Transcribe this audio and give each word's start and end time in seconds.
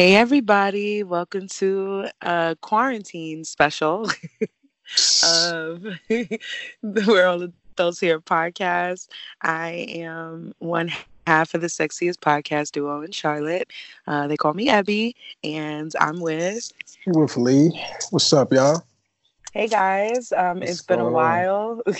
Hey, 0.00 0.14
everybody. 0.14 1.02
Welcome 1.02 1.46
to 1.58 2.06
a 2.22 2.56
quarantine 2.62 3.44
special 3.44 4.04
of 5.22 5.82
the 6.08 6.40
We're 7.06 7.26
All 7.26 7.42
Adults 7.42 8.00
Here 8.00 8.18
podcast. 8.18 9.08
I 9.42 9.84
am 9.90 10.54
one 10.58 10.90
half 11.26 11.52
of 11.52 11.60
the 11.60 11.66
sexiest 11.66 12.14
podcast 12.14 12.70
duo 12.70 13.02
in 13.02 13.12
Charlotte. 13.12 13.70
Uh, 14.06 14.26
they 14.26 14.38
call 14.38 14.54
me 14.54 14.70
Abby, 14.70 15.14
and 15.44 15.92
I'm 16.00 16.18
with. 16.20 16.72
With 17.06 17.36
Lee. 17.36 17.78
What's 18.08 18.32
up, 18.32 18.54
y'all? 18.54 18.82
Hey, 19.52 19.68
guys. 19.68 20.32
Um, 20.32 20.62
it's 20.62 20.80
been 20.80 21.00
a 21.00 21.10
while. 21.10 21.82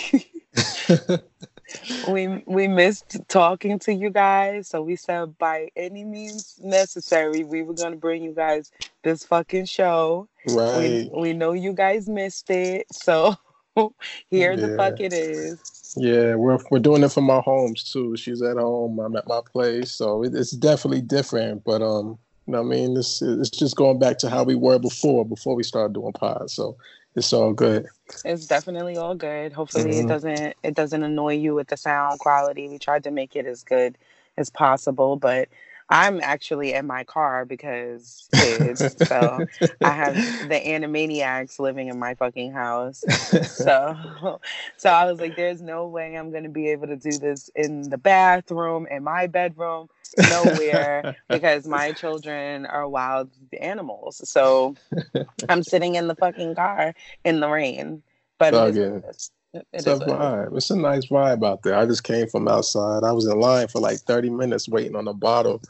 we 2.09 2.43
we 2.47 2.69
missed 2.69 3.19
talking 3.29 3.79
to 3.81 3.93
you 3.93 4.11
guys, 4.11 4.69
so 4.69 4.83
we 4.83 4.97
said 4.97 5.37
by 5.39 5.69
any 5.77 6.05
means 6.05 6.59
necessary, 6.63 7.45
we 7.45 7.63
were 7.63 7.75
gonna 7.75 7.97
bring 7.97 8.23
you 8.23 8.33
guys 8.33 8.71
this 9.03 9.25
fucking 9.25 9.67
show. 9.67 10.29
Right. 10.49 11.11
We, 11.15 11.21
we 11.21 11.33
know 11.33 11.53
you 11.53 11.73
guys 11.73 12.09
missed 12.09 12.51
it, 12.51 12.87
so 12.93 13.37
here 14.31 14.53
yeah. 14.53 14.57
the 14.57 14.77
fuck 14.77 15.01
it 15.01 15.13
is. 15.13 15.95
Yeah, 15.97 16.35
we're 16.37 16.59
we're 16.71 16.79
doing 16.79 17.03
it 17.03 17.13
from 17.13 17.31
our 17.31 17.43
homes 17.43 17.91
too. 17.93 18.17
She's 18.17 18.43
at 18.43 18.57
home, 18.57 18.99
I'm 18.99 19.17
at 19.17 19.27
my 19.27 19.41
place, 19.53 19.91
so 19.91 20.23
it, 20.23 20.35
it's 20.35 20.53
definitely 20.53 21.03
different. 21.03 21.65
But 21.65 21.83
um, 21.83 22.19
you 22.47 22.53
know, 22.53 22.61
I 22.61 22.65
mean, 22.65 22.95
this 22.95 23.23
it's 23.23 23.51
just 23.51 23.77
going 23.77 23.99
back 23.99 24.19
to 24.19 24.31
how 24.31 24.45
we 24.45 24.55
were 24.55 24.79
before 24.79 25.25
before 25.25 25.55
we 25.55 25.63
started 25.63 25.95
doing 25.95 26.13
pods. 26.13 26.53
So 26.53 26.77
it's 27.17 27.33
all 27.33 27.53
good. 27.53 27.87
It's 28.25 28.47
definitely 28.47 28.97
all 28.97 29.15
good. 29.15 29.53
Hopefully 29.53 29.93
mm-hmm. 29.93 30.07
it 30.07 30.09
doesn't 30.09 30.57
it 30.63 30.75
doesn't 30.75 31.03
annoy 31.03 31.35
you 31.35 31.55
with 31.55 31.69
the 31.69 31.77
sound 31.77 32.19
quality. 32.21 32.69
We 32.69 32.79
tried 32.79 33.05
to 33.05 33.11
make 33.11 33.37
it 33.37 33.47
as 33.47 33.63
good 33.63 33.99
as 34.37 34.51
possible, 34.51 35.17
but 35.17 35.49
I'm 35.93 36.21
actually 36.23 36.73
in 36.73 36.87
my 36.87 37.03
car 37.03 37.45
because 37.45 38.29
kids. 38.33 38.97
so 39.09 39.45
I 39.83 39.91
have 39.91 40.15
the 40.15 40.61
Animaniacs 40.61 41.59
living 41.59 41.89
in 41.89 41.99
my 41.99 42.15
fucking 42.15 42.53
house. 42.53 43.05
So 43.51 44.41
so 44.77 44.91
I 44.91 45.11
was 45.11 45.21
like, 45.21 45.37
there's 45.37 45.61
no 45.61 45.87
way 45.87 46.17
I'm 46.17 46.31
gonna 46.31 46.49
be 46.49 46.69
able 46.69 46.87
to 46.87 46.97
do 46.97 47.11
this 47.19 47.51
in 47.55 47.91
the 47.91 47.99
bathroom, 47.99 48.87
in 48.91 49.05
my 49.05 49.27
bedroom, 49.27 49.89
nowhere, 50.19 51.17
because 51.29 51.67
my 51.67 51.93
children 51.93 52.67
are 52.67 52.89
wild 52.89 53.31
animals. 53.61 54.29
So 54.29 54.75
I'm 55.49 55.63
sitting 55.63 55.95
in 55.95 56.09
the 56.09 56.15
fucking 56.15 56.55
car 56.55 56.95
in 57.25 57.41
the 57.41 57.49
rain. 57.49 58.03
But 58.39 58.55
it 58.55 58.77
is, 58.77 59.31
it 59.53 59.67
it's 59.73 59.87
a 59.87 59.97
vibe. 59.97 60.57
It's 60.57 60.71
a 60.71 60.77
nice 60.77 61.07
vibe 61.07 61.47
out 61.47 61.63
there. 61.63 61.75
I 61.75 61.87
just 61.87 62.05
came 62.05 62.27
from 62.27 62.49
outside. 62.49 63.05
I 63.05 63.13
was 63.13 63.27
in 63.27 63.39
line 63.39 63.69
for 63.69 63.81
like 63.81 63.99
30 63.99 64.31
minutes 64.31 64.69
waiting 64.69 64.97
on 64.97 65.09
a 65.09 65.13
bottle. 65.13 65.61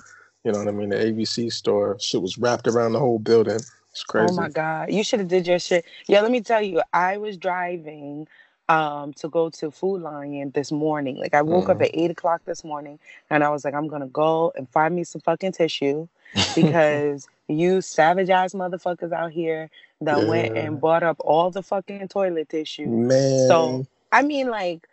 You 0.44 0.52
know 0.52 0.58
what 0.58 0.68
I 0.68 0.72
mean? 0.72 0.90
The 0.90 0.96
ABC 0.96 1.52
store. 1.52 1.98
Shit 2.00 2.22
was 2.22 2.38
wrapped 2.38 2.66
around 2.66 2.92
the 2.92 2.98
whole 2.98 3.18
building. 3.18 3.60
It's 3.90 4.04
oh 4.08 4.12
crazy. 4.12 4.32
Oh 4.32 4.36
my 4.36 4.48
god! 4.48 4.92
You 4.92 5.04
should 5.04 5.20
have 5.20 5.28
did 5.28 5.46
your 5.46 5.58
shit. 5.58 5.84
Yeah, 6.06 6.20
let 6.20 6.30
me 6.30 6.40
tell 6.40 6.62
you. 6.62 6.80
I 6.92 7.16
was 7.16 7.36
driving 7.36 8.28
um 8.70 9.12
to 9.14 9.28
go 9.28 9.50
to 9.50 9.70
Food 9.70 10.02
Lion 10.02 10.52
this 10.54 10.70
morning. 10.70 11.16
Like 11.16 11.34
I 11.34 11.42
woke 11.42 11.66
mm. 11.66 11.70
up 11.70 11.76
mm-hmm. 11.78 11.84
at 11.84 11.90
eight 11.92 12.10
o'clock 12.10 12.42
this 12.44 12.62
morning, 12.62 12.98
and 13.28 13.42
I 13.42 13.50
was 13.50 13.64
like, 13.64 13.74
I'm 13.74 13.88
gonna 13.88 14.06
go 14.06 14.52
and 14.54 14.68
find 14.68 14.94
me 14.94 15.04
some 15.04 15.20
fucking 15.20 15.52
tissue 15.52 16.06
because 16.54 17.28
you 17.48 17.80
savage 17.80 18.30
ass 18.30 18.54
motherfuckers 18.54 19.12
out 19.12 19.32
here 19.32 19.68
that 20.00 20.22
yeah. 20.22 20.28
went 20.28 20.56
and 20.56 20.80
bought 20.80 21.02
up 21.02 21.16
all 21.20 21.50
the 21.50 21.62
fucking 21.62 22.06
toilet 22.08 22.48
tissue. 22.48 22.86
Man. 22.86 23.48
So 23.48 23.86
I 24.12 24.22
mean, 24.22 24.48
like 24.48 24.86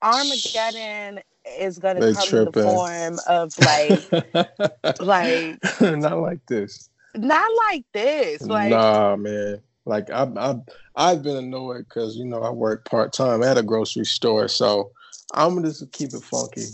Armageddon 0.00 1.20
is 1.58 1.78
gonna 1.78 2.00
they 2.00 2.14
come 2.14 2.26
tripping. 2.26 2.62
in 2.62 2.66
the 2.66 2.72
form 2.72 3.18
of 3.28 3.58
like, 3.58 5.00
like 5.00 5.82
not 5.82 6.18
like 6.18 6.44
this. 6.46 6.88
Not 7.14 7.50
like 7.68 7.84
this. 7.92 8.42
Like, 8.42 8.70
nah, 8.70 9.16
man. 9.16 9.60
Like 9.88 10.10
I've 10.10 10.36
I've, 10.36 10.60
I've 10.94 11.22
been 11.22 11.36
annoyed 11.36 11.86
because 11.88 12.16
you 12.16 12.24
know 12.24 12.42
I 12.42 12.50
work 12.50 12.84
part 12.84 13.12
time 13.12 13.42
at 13.42 13.58
a 13.58 13.62
grocery 13.62 14.04
store, 14.04 14.48
so 14.48 14.92
I'm 15.34 15.54
gonna 15.54 15.68
just 15.68 15.90
keep 15.92 16.12
it 16.12 16.22
funky. 16.22 16.66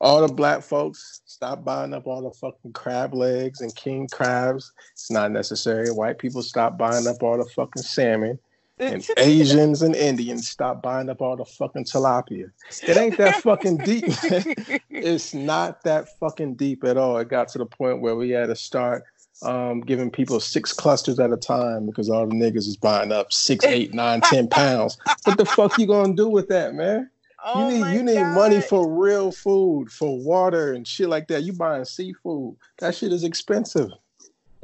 All 0.00 0.26
the 0.26 0.32
black 0.32 0.62
folks 0.62 1.20
stop 1.26 1.64
buying 1.64 1.94
up 1.94 2.06
all 2.06 2.22
the 2.22 2.32
fucking 2.32 2.72
crab 2.72 3.14
legs 3.14 3.60
and 3.60 3.74
king 3.76 4.08
crabs. 4.10 4.72
It's 4.92 5.10
not 5.10 5.30
necessary. 5.30 5.90
White 5.90 6.18
people 6.18 6.42
stop 6.42 6.76
buying 6.76 7.06
up 7.06 7.22
all 7.22 7.38
the 7.38 7.48
fucking 7.50 7.82
salmon 7.82 8.38
and 8.78 9.06
Asians 9.16 9.82
and 9.82 9.94
Indians 9.94 10.48
stop 10.48 10.82
buying 10.82 11.08
up 11.08 11.20
all 11.20 11.36
the 11.36 11.44
fucking 11.44 11.84
tilapia. 11.84 12.50
It 12.82 12.96
ain't 12.96 13.16
that 13.18 13.36
fucking 13.36 13.78
deep. 13.78 14.04
it's 14.90 15.34
not 15.34 15.82
that 15.84 16.08
fucking 16.18 16.56
deep 16.56 16.84
at 16.84 16.96
all. 16.96 17.18
It 17.18 17.28
got 17.28 17.48
to 17.48 17.58
the 17.58 17.66
point 17.66 18.00
where 18.00 18.16
we 18.16 18.30
had 18.30 18.46
to 18.46 18.56
start 18.56 19.04
um, 19.42 19.80
giving 19.80 20.10
people 20.10 20.40
six 20.40 20.72
clusters 20.72 21.18
at 21.18 21.32
a 21.32 21.36
time 21.36 21.86
because 21.86 22.08
all 22.08 22.26
the 22.26 22.34
niggas 22.34 22.68
is 22.68 22.76
buying 22.76 23.12
up 23.12 23.32
six, 23.32 23.64
eight, 23.64 23.94
nine, 23.94 24.20
ten 24.20 24.48
pounds. 24.48 24.96
What 25.24 25.36
the 25.36 25.44
fuck 25.44 25.78
you 25.78 25.86
gonna 25.86 26.14
do 26.14 26.28
with 26.28 26.48
that, 26.48 26.74
man? 26.74 27.10
Oh 27.44 27.68
you 27.68 27.74
need 27.74 27.96
you 27.96 28.02
need 28.02 28.22
God. 28.22 28.34
money 28.34 28.60
for 28.60 28.88
real 28.88 29.32
food, 29.32 29.90
for 29.90 30.18
water 30.18 30.72
and 30.72 30.86
shit 30.86 31.08
like 31.08 31.28
that. 31.28 31.42
You 31.42 31.52
buying 31.52 31.84
seafood. 31.84 32.56
That 32.78 32.94
shit 32.94 33.12
is 33.12 33.24
expensive. 33.24 33.90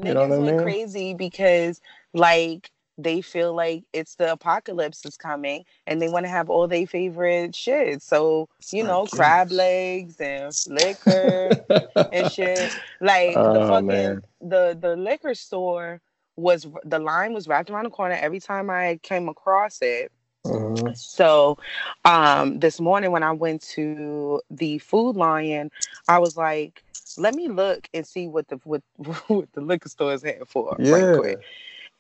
You 0.03 0.15
know 0.15 0.29
what 0.29 0.39
I 0.39 0.53
mean? 0.53 0.59
Crazy 0.59 1.15
because 1.15 1.81
like 2.15 2.71
they 2.99 3.23
feel 3.23 3.55
like 3.55 3.85
it's 3.93 4.17
the 4.17 4.33
apocalypse 4.33 5.07
is 5.07 5.17
coming 5.17 5.65
and 5.87 6.03
they 6.03 6.09
want 6.09 6.27
to 6.27 6.31
have 6.31 6.51
all 6.51 6.67
their 6.67 6.87
favorite 6.87 7.55
shit. 7.55 8.03
So, 8.03 8.49
you 8.73 8.83
know, 8.83 9.07
crab 9.07 9.53
legs 9.53 10.21
and 10.21 10.53
liquor 10.67 11.65
and 12.13 12.31
shit. 12.31 12.73
Like 13.01 13.37
oh, 13.37 13.53
the 13.53 13.67
fucking 13.69 13.87
man. 13.87 14.23
the 14.41 14.77
the 14.79 14.97
liquor 14.97 15.35
store 15.35 16.01
was 16.37 16.67
the 16.85 16.99
line 16.99 17.33
was 17.33 17.47
wrapped 17.49 17.71
around 17.71 17.85
the 17.85 17.91
corner 17.91 18.17
every 18.21 18.41
time 18.41 18.69
I 18.69 18.99
came 19.03 19.29
across 19.29 19.81
it. 19.81 20.11
Uh-huh. 20.45 20.93
So, 20.95 21.59
um, 22.05 22.59
this 22.59 22.81
morning 22.81 23.13
when 23.13 23.23
I 23.23 23.33
went 23.33 23.63
to 23.75 24.41
the 24.51 24.79
Food 24.79 25.17
Lion, 25.17 25.71
I 26.09 26.19
was 26.19 26.37
like, 26.37 26.83
"Let 27.17 27.35
me 27.35 27.49
look 27.49 27.89
and 27.93 28.07
see 28.07 28.29
what 28.29 28.49
the 28.49 28.57
what, 28.65 28.83
what 29.29 29.53
the 29.53 29.61
liquor 29.61 29.89
store 29.89 30.15
is 30.15 30.23
here 30.23 30.43
for." 30.47 30.77
Yeah. 30.79 30.93
Right 30.93 31.21
quick. 31.21 31.39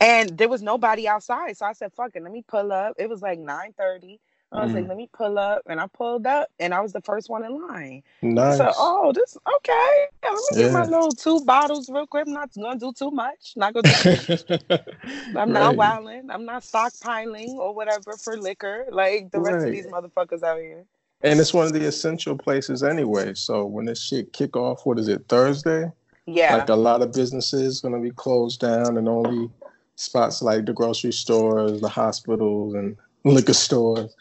And 0.00 0.36
there 0.38 0.48
was 0.48 0.62
nobody 0.62 1.08
outside. 1.08 1.56
So 1.56 1.66
I 1.66 1.72
said, 1.72 1.92
fuck 1.92 2.12
it, 2.14 2.22
let 2.22 2.32
me 2.32 2.44
pull 2.46 2.72
up. 2.72 2.94
It 2.98 3.08
was 3.08 3.22
like 3.22 3.38
9 3.38 3.74
30. 3.76 4.20
I 4.50 4.62
was 4.62 4.72
mm. 4.72 4.76
like, 4.76 4.88
let 4.88 4.96
me 4.96 5.10
pull 5.12 5.38
up. 5.38 5.62
And 5.66 5.78
I 5.78 5.86
pulled 5.88 6.26
up 6.26 6.48
and 6.58 6.72
I 6.72 6.80
was 6.80 6.92
the 6.92 7.02
first 7.02 7.28
one 7.28 7.44
in 7.44 7.60
line. 7.68 8.02
Nice. 8.22 8.56
So, 8.56 8.72
oh, 8.78 9.12
this, 9.12 9.36
okay. 9.56 10.06
Let 10.24 10.32
me 10.32 10.38
yeah. 10.52 10.62
get 10.64 10.72
my 10.72 10.84
little 10.84 11.10
two 11.10 11.44
bottles 11.44 11.90
real 11.90 12.06
quick. 12.06 12.26
I'm 12.26 12.32
not 12.32 12.54
going 12.54 12.78
to 12.78 12.86
do 12.86 12.92
too 12.92 13.10
much. 13.10 13.52
Not 13.56 13.74
going 13.74 13.84
to 13.84 14.84
I'm 15.36 15.52
not 15.52 15.76
wilding. 15.76 16.30
I'm 16.30 16.46
not 16.46 16.62
stockpiling 16.62 17.56
or 17.56 17.74
whatever 17.74 18.12
for 18.12 18.38
liquor 18.38 18.86
like 18.90 19.30
the 19.32 19.40
rest 19.40 19.56
right. 19.56 19.66
of 19.66 19.72
these 19.72 19.86
motherfuckers 19.86 20.42
out 20.42 20.58
here. 20.58 20.84
And 21.20 21.38
it's 21.40 21.52
one 21.52 21.66
of 21.66 21.72
the 21.72 21.84
essential 21.84 22.38
places 22.38 22.82
anyway. 22.82 23.34
So 23.34 23.66
when 23.66 23.84
this 23.84 24.02
shit 24.02 24.32
kick 24.32 24.56
off, 24.56 24.86
what 24.86 24.98
is 24.98 25.08
it, 25.08 25.26
Thursday? 25.28 25.90
Yeah. 26.26 26.56
Like 26.56 26.68
a 26.68 26.76
lot 26.76 27.02
of 27.02 27.12
businesses 27.12 27.80
going 27.80 27.94
to 27.94 28.00
be 28.00 28.12
closed 28.12 28.60
down 28.60 28.96
and 28.96 29.08
only 29.08 29.50
spots 29.98 30.40
like 30.40 30.64
the 30.64 30.72
grocery 30.72 31.12
stores, 31.12 31.80
the 31.80 31.88
hospitals, 31.88 32.74
and 32.74 32.96
liquor 33.24 33.52
stores 33.52 34.14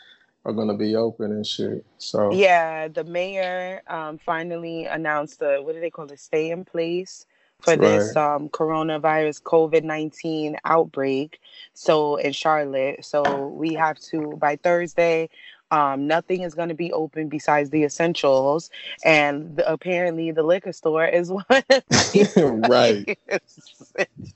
are 0.44 0.54
going 0.54 0.68
to 0.68 0.74
be 0.74 0.96
open 0.96 1.32
and 1.32 1.46
shit. 1.46 1.86
So 2.00 2.34
yeah, 2.34 2.88
the 2.88 3.04
mayor 3.04 3.82
um, 3.88 4.18
finally 4.18 4.86
announced 4.86 5.40
the 5.40 5.60
what 5.62 5.76
do 5.76 5.80
they 5.80 5.90
call 5.90 6.12
it? 6.12 6.20
Stay 6.20 6.52
in 6.52 6.66
place 6.66 7.26
for 7.62 7.72
right. 7.72 7.82
this 7.82 8.16
um, 8.16 8.50
coronavirus 8.50 9.44
COVID 9.44 9.84
nineteen 9.84 10.58
outbreak. 10.66 11.40
So 11.74 12.16
in 12.16 12.34
Charlotte, 12.34 13.06
so 13.06 13.48
we 13.48 13.74
have 13.76 14.00
to 14.12 14.36
by 14.38 14.56
Thursday 14.56 15.30
um, 15.72 16.08
nothing 16.08 16.42
is 16.42 16.56
going 16.56 16.70
to 16.70 16.76
be 16.76 16.92
open 16.94 17.28
besides 17.30 17.70
the 17.70 17.84
essentials, 17.84 18.70
and 19.04 19.58
the, 19.58 19.72
apparently 19.72 20.32
the 20.32 20.44
liquor 20.44 20.72
store 20.72 21.06
is 21.06 21.32
one. 21.32 21.46
right, 21.52 23.18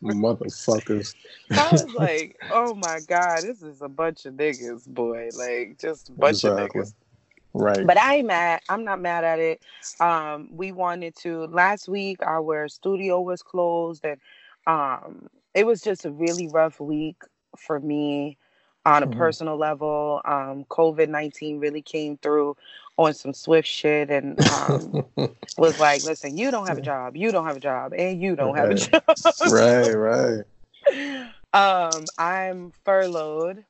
motherfuckers. 0.04 1.16
I 1.52 1.72
was 1.72 1.94
like, 1.94 2.38
oh 2.52 2.76
my 2.76 3.00
god, 3.08 3.44
this 3.44 3.62
is 3.62 3.82
a 3.82 3.90
bunch 3.90 4.26
of 4.26 4.34
niggas, 4.34 4.88
boy. 4.88 5.30
Like 5.36 5.80
just 5.80 6.10
a 6.10 6.14
bunch 6.14 6.44
exactly. 6.44 6.64
of 6.64 6.72
niggas. 6.72 6.94
Right. 7.54 7.86
But 7.86 7.98
I 7.98 8.18
ain't 8.18 8.28
mad. 8.28 8.62
I'm 8.70 8.84
not 8.84 9.02
mad 9.02 9.24
at 9.24 9.40
it. 9.40 9.62
Um, 10.00 10.50
we 10.52 10.72
wanted 10.72 11.16
to 11.18 11.48
last 11.48 11.90
week 11.90 12.20
our 12.22 12.68
studio 12.68 13.22
was 13.22 13.42
closed 13.44 14.06
and 14.06 14.20
um 14.68 15.28
it 15.54 15.66
was 15.66 15.82
just 15.82 16.06
a 16.06 16.12
really 16.12 16.48
rough 16.48 16.80
week 16.80 17.18
for 17.58 17.80
me 17.80 18.38
on 18.86 19.04
a 19.04 19.08
mm-hmm. 19.08 19.18
personal 19.18 19.58
level. 19.58 20.22
Um, 20.26 20.66
COVID 20.66 21.10
19 21.10 21.60
really 21.60 21.82
came 21.82 22.18
through 22.18 22.58
on 22.98 23.14
some 23.14 23.34
swift 23.34 23.68
shit 23.68 24.10
and 24.10 24.40
um, 24.48 25.06
was 25.58 25.80
like, 25.80 26.04
listen, 26.04 26.38
you 26.38 26.52
don't 26.52 26.68
have 26.68 26.78
a 26.78 26.82
job, 26.82 27.16
you 27.16 27.32
don't 27.32 27.46
have 27.46 27.58
a 27.58 27.62
job, 27.62 27.94
and 27.96 28.22
you 28.22 28.36
don't 28.36 28.54
right. 28.54 28.62
have 28.62 28.72
a 28.72 28.76
job. 28.76 29.04
right, 29.52 29.94
right. 29.94 30.44
Um, 31.54 32.06
I'm 32.18 32.72
furloughed. 32.86 33.66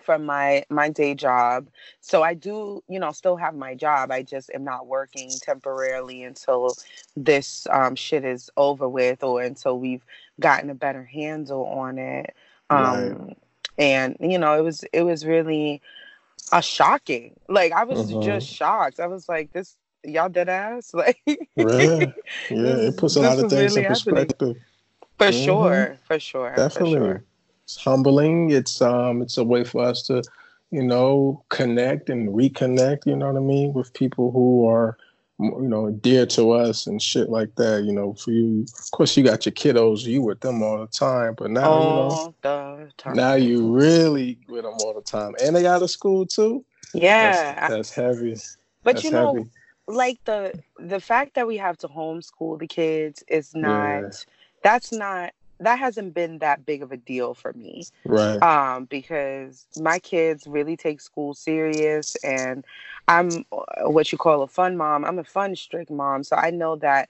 from 0.00 0.24
my 0.24 0.64
my 0.70 0.88
day 0.88 1.14
job. 1.14 1.66
So 2.00 2.22
I 2.22 2.32
do, 2.32 2.82
you 2.88 2.98
know, 2.98 3.12
still 3.12 3.36
have 3.36 3.54
my 3.54 3.74
job. 3.74 4.10
I 4.10 4.22
just 4.22 4.50
am 4.54 4.64
not 4.64 4.86
working 4.86 5.30
temporarily 5.42 6.22
until 6.22 6.74
this 7.16 7.66
um, 7.70 7.96
shit 7.96 8.24
is 8.24 8.48
over 8.56 8.88
with 8.88 9.22
or 9.22 9.42
until 9.42 9.78
we've 9.78 10.04
gotten 10.40 10.70
a 10.70 10.74
better 10.74 11.04
handle 11.04 11.66
on 11.66 11.98
it. 11.98 12.34
Um, 12.70 13.12
right. 13.12 13.36
And 13.78 14.16
you 14.20 14.38
know, 14.38 14.54
it 14.58 14.62
was 14.62 14.84
it 14.92 15.02
was 15.02 15.24
really 15.24 15.82
a 16.52 16.62
shocking. 16.62 17.34
Like 17.48 17.72
I 17.72 17.84
was 17.84 18.10
uh-huh. 18.10 18.22
just 18.22 18.48
shocked. 18.48 19.00
I 19.00 19.06
was 19.06 19.28
like, 19.28 19.52
this 19.52 19.76
y'all 20.04 20.28
dead 20.28 20.48
ass. 20.48 20.92
Like, 20.94 21.18
yeah, 21.26 21.36
yeah. 21.56 22.10
It 22.50 22.96
puts 22.96 23.16
a 23.16 23.20
lot 23.20 23.38
of 23.38 23.50
things 23.50 23.76
really 23.76 23.84
in 23.84 23.88
perspective. 23.88 24.48
Happening. 24.48 24.62
For 25.18 25.26
mm-hmm. 25.26 25.44
sure, 25.44 25.98
for 26.06 26.20
sure, 26.20 26.54
definitely. 26.54 26.98
For 26.98 27.04
sure 27.04 27.24
it's 27.66 27.76
humbling. 27.76 28.50
It's 28.50 28.80
um 28.80 29.22
it's 29.22 29.36
a 29.36 29.44
way 29.44 29.64
for 29.64 29.82
us 29.82 30.02
to, 30.04 30.22
you 30.70 30.84
know, 30.84 31.44
connect 31.48 32.08
and 32.08 32.28
reconnect, 32.28 33.06
you 33.06 33.16
know 33.16 33.26
what 33.26 33.36
I 33.36 33.44
mean, 33.44 33.72
with 33.72 33.92
people 33.92 34.30
who 34.30 34.68
are 34.68 34.96
you 35.38 35.60
know, 35.60 35.90
dear 35.90 36.26
to 36.26 36.52
us 36.52 36.86
and 36.86 37.00
shit 37.00 37.28
like 37.28 37.54
that. 37.56 37.84
You 37.84 37.92
know, 37.92 38.14
for 38.14 38.30
you, 38.30 38.62
of 38.62 38.90
course, 38.90 39.16
you 39.16 39.24
got 39.24 39.44
your 39.46 39.52
kiddos, 39.52 40.04
you 40.04 40.22
with 40.22 40.40
them 40.40 40.62
all 40.62 40.78
the 40.78 40.86
time, 40.86 41.34
but 41.36 41.50
now 41.50 41.70
all 41.70 42.34
you 42.44 42.50
know, 42.50 42.88
now 43.14 43.34
you 43.34 43.70
really 43.72 44.38
with 44.48 44.64
them 44.64 44.74
all 44.80 44.94
the 44.94 45.02
time, 45.02 45.34
and 45.42 45.54
they 45.54 45.66
out 45.66 45.82
of 45.82 45.90
school 45.90 46.26
too. 46.26 46.64
Yeah, 46.94 47.54
that's, 47.54 47.74
that's 47.74 47.90
heavy. 47.90 48.36
But 48.82 48.96
that's 48.96 49.04
you 49.04 49.10
know, 49.10 49.34
heavy. 49.34 49.50
like 49.88 50.24
the 50.24 50.52
the 50.78 51.00
fact 51.00 51.34
that 51.34 51.46
we 51.46 51.56
have 51.58 51.76
to 51.78 51.88
homeschool 51.88 52.58
the 52.58 52.66
kids 52.66 53.22
is 53.28 53.54
not. 53.54 54.00
Yeah. 54.00 54.10
That's 54.62 54.90
not 54.90 55.32
that 55.60 55.78
hasn't 55.78 56.14
been 56.14 56.38
that 56.38 56.66
big 56.66 56.82
of 56.82 56.92
a 56.92 56.96
deal 56.96 57.34
for 57.34 57.52
me. 57.54 57.84
Right. 58.04 58.42
Um, 58.42 58.84
because 58.84 59.66
my 59.76 59.98
kids 59.98 60.46
really 60.46 60.76
take 60.76 61.00
school 61.00 61.34
serious 61.34 62.16
and 62.16 62.64
I'm 63.08 63.44
uh, 63.52 63.90
what 63.90 64.12
you 64.12 64.18
call 64.18 64.42
a 64.42 64.48
fun 64.48 64.76
mom. 64.76 65.04
I'm 65.04 65.18
a 65.18 65.24
fun 65.24 65.56
strict 65.56 65.90
mom. 65.90 66.24
So 66.24 66.36
I 66.36 66.50
know 66.50 66.76
that 66.76 67.08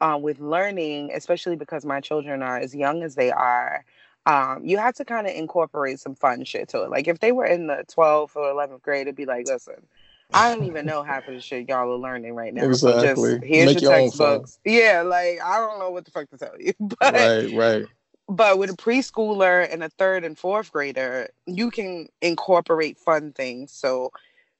uh, 0.00 0.18
with 0.20 0.40
learning, 0.40 1.10
especially 1.14 1.56
because 1.56 1.84
my 1.84 2.00
children 2.00 2.42
are 2.42 2.58
as 2.58 2.74
young 2.74 3.02
as 3.02 3.14
they 3.14 3.30
are, 3.30 3.84
um, 4.26 4.64
you 4.64 4.76
have 4.76 4.94
to 4.96 5.04
kind 5.04 5.26
of 5.26 5.34
incorporate 5.34 6.00
some 6.00 6.14
fun 6.14 6.44
shit 6.44 6.68
to 6.70 6.82
it. 6.82 6.90
Like 6.90 7.08
if 7.08 7.20
they 7.20 7.32
were 7.32 7.46
in 7.46 7.68
the 7.68 7.84
12th 7.88 8.36
or 8.36 8.52
11th 8.52 8.82
grade, 8.82 9.02
it'd 9.02 9.14
be 9.14 9.24
like, 9.24 9.46
listen, 9.46 9.86
I 10.32 10.54
don't 10.54 10.64
even 10.64 10.86
know 10.86 11.02
half 11.02 11.28
of 11.28 11.34
the 11.34 11.40
shit 11.40 11.68
y'all 11.68 11.92
are 11.92 11.96
learning 11.96 12.34
right 12.34 12.52
now. 12.52 12.64
Exactly. 12.64 13.34
just 13.34 13.44
here's 13.44 13.74
Make 13.74 13.82
your, 13.82 13.92
your 13.92 14.00
textbooks. 14.00 14.58
Yeah, 14.64 15.02
like 15.02 15.40
I 15.42 15.58
don't 15.58 15.78
know 15.78 15.90
what 15.90 16.04
the 16.04 16.10
fuck 16.10 16.28
to 16.30 16.38
tell 16.38 16.54
you. 16.58 16.72
But 16.80 17.14
right, 17.14 17.54
right. 17.54 17.86
But 18.28 18.58
with 18.58 18.70
a 18.70 18.76
preschooler 18.76 19.72
and 19.72 19.84
a 19.84 19.88
third 19.88 20.24
and 20.24 20.36
fourth 20.36 20.72
grader, 20.72 21.28
you 21.46 21.70
can 21.70 22.08
incorporate 22.20 22.98
fun 22.98 23.32
things. 23.32 23.70
So 23.70 24.10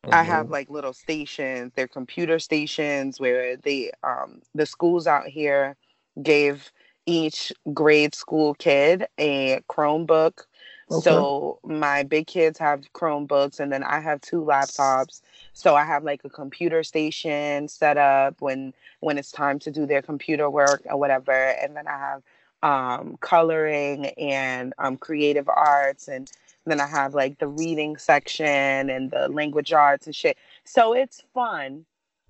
mm-hmm. 0.04 0.14
I 0.14 0.22
have 0.22 0.50
like 0.50 0.70
little 0.70 0.92
stations, 0.92 1.72
they're 1.74 1.88
computer 1.88 2.38
stations 2.38 3.18
where 3.18 3.56
they 3.56 3.90
um 4.04 4.42
the 4.54 4.66
schools 4.66 5.06
out 5.06 5.26
here 5.26 5.76
gave 6.22 6.70
each 7.06 7.52
grade 7.72 8.14
school 8.14 8.54
kid 8.54 9.06
a 9.18 9.60
Chromebook. 9.68 10.44
Okay. 10.90 11.02
So 11.02 11.58
my 11.64 12.04
big 12.04 12.26
kids 12.26 12.58
have 12.58 12.82
Chromebooks 12.92 13.60
and 13.60 13.72
then 13.72 13.82
I 13.82 14.00
have 14.00 14.20
two 14.20 14.40
laptops 14.40 15.20
so 15.56 15.74
I 15.74 15.84
have 15.84 16.04
like 16.04 16.20
a 16.22 16.28
computer 16.28 16.82
station 16.82 17.66
set 17.66 17.96
up 17.96 18.42
when 18.42 18.74
when 19.00 19.16
it's 19.16 19.32
time 19.32 19.58
to 19.60 19.70
do 19.70 19.86
their 19.86 20.02
computer 20.02 20.50
work 20.50 20.82
or 20.84 20.98
whatever, 20.98 21.32
and 21.32 21.74
then 21.74 21.88
I 21.88 21.98
have 21.98 22.22
um, 22.62 23.16
coloring 23.20 24.08
and 24.18 24.74
um, 24.76 24.98
creative 24.98 25.48
arts, 25.48 26.08
and 26.08 26.30
then 26.66 26.78
I 26.78 26.86
have 26.86 27.14
like 27.14 27.38
the 27.38 27.48
reading 27.48 27.96
section 27.96 28.90
and 28.90 29.10
the 29.10 29.28
language 29.28 29.72
arts 29.72 30.04
and 30.04 30.14
shit. 30.14 30.36
So 30.64 30.92
it's 30.92 31.22
fun 31.32 31.86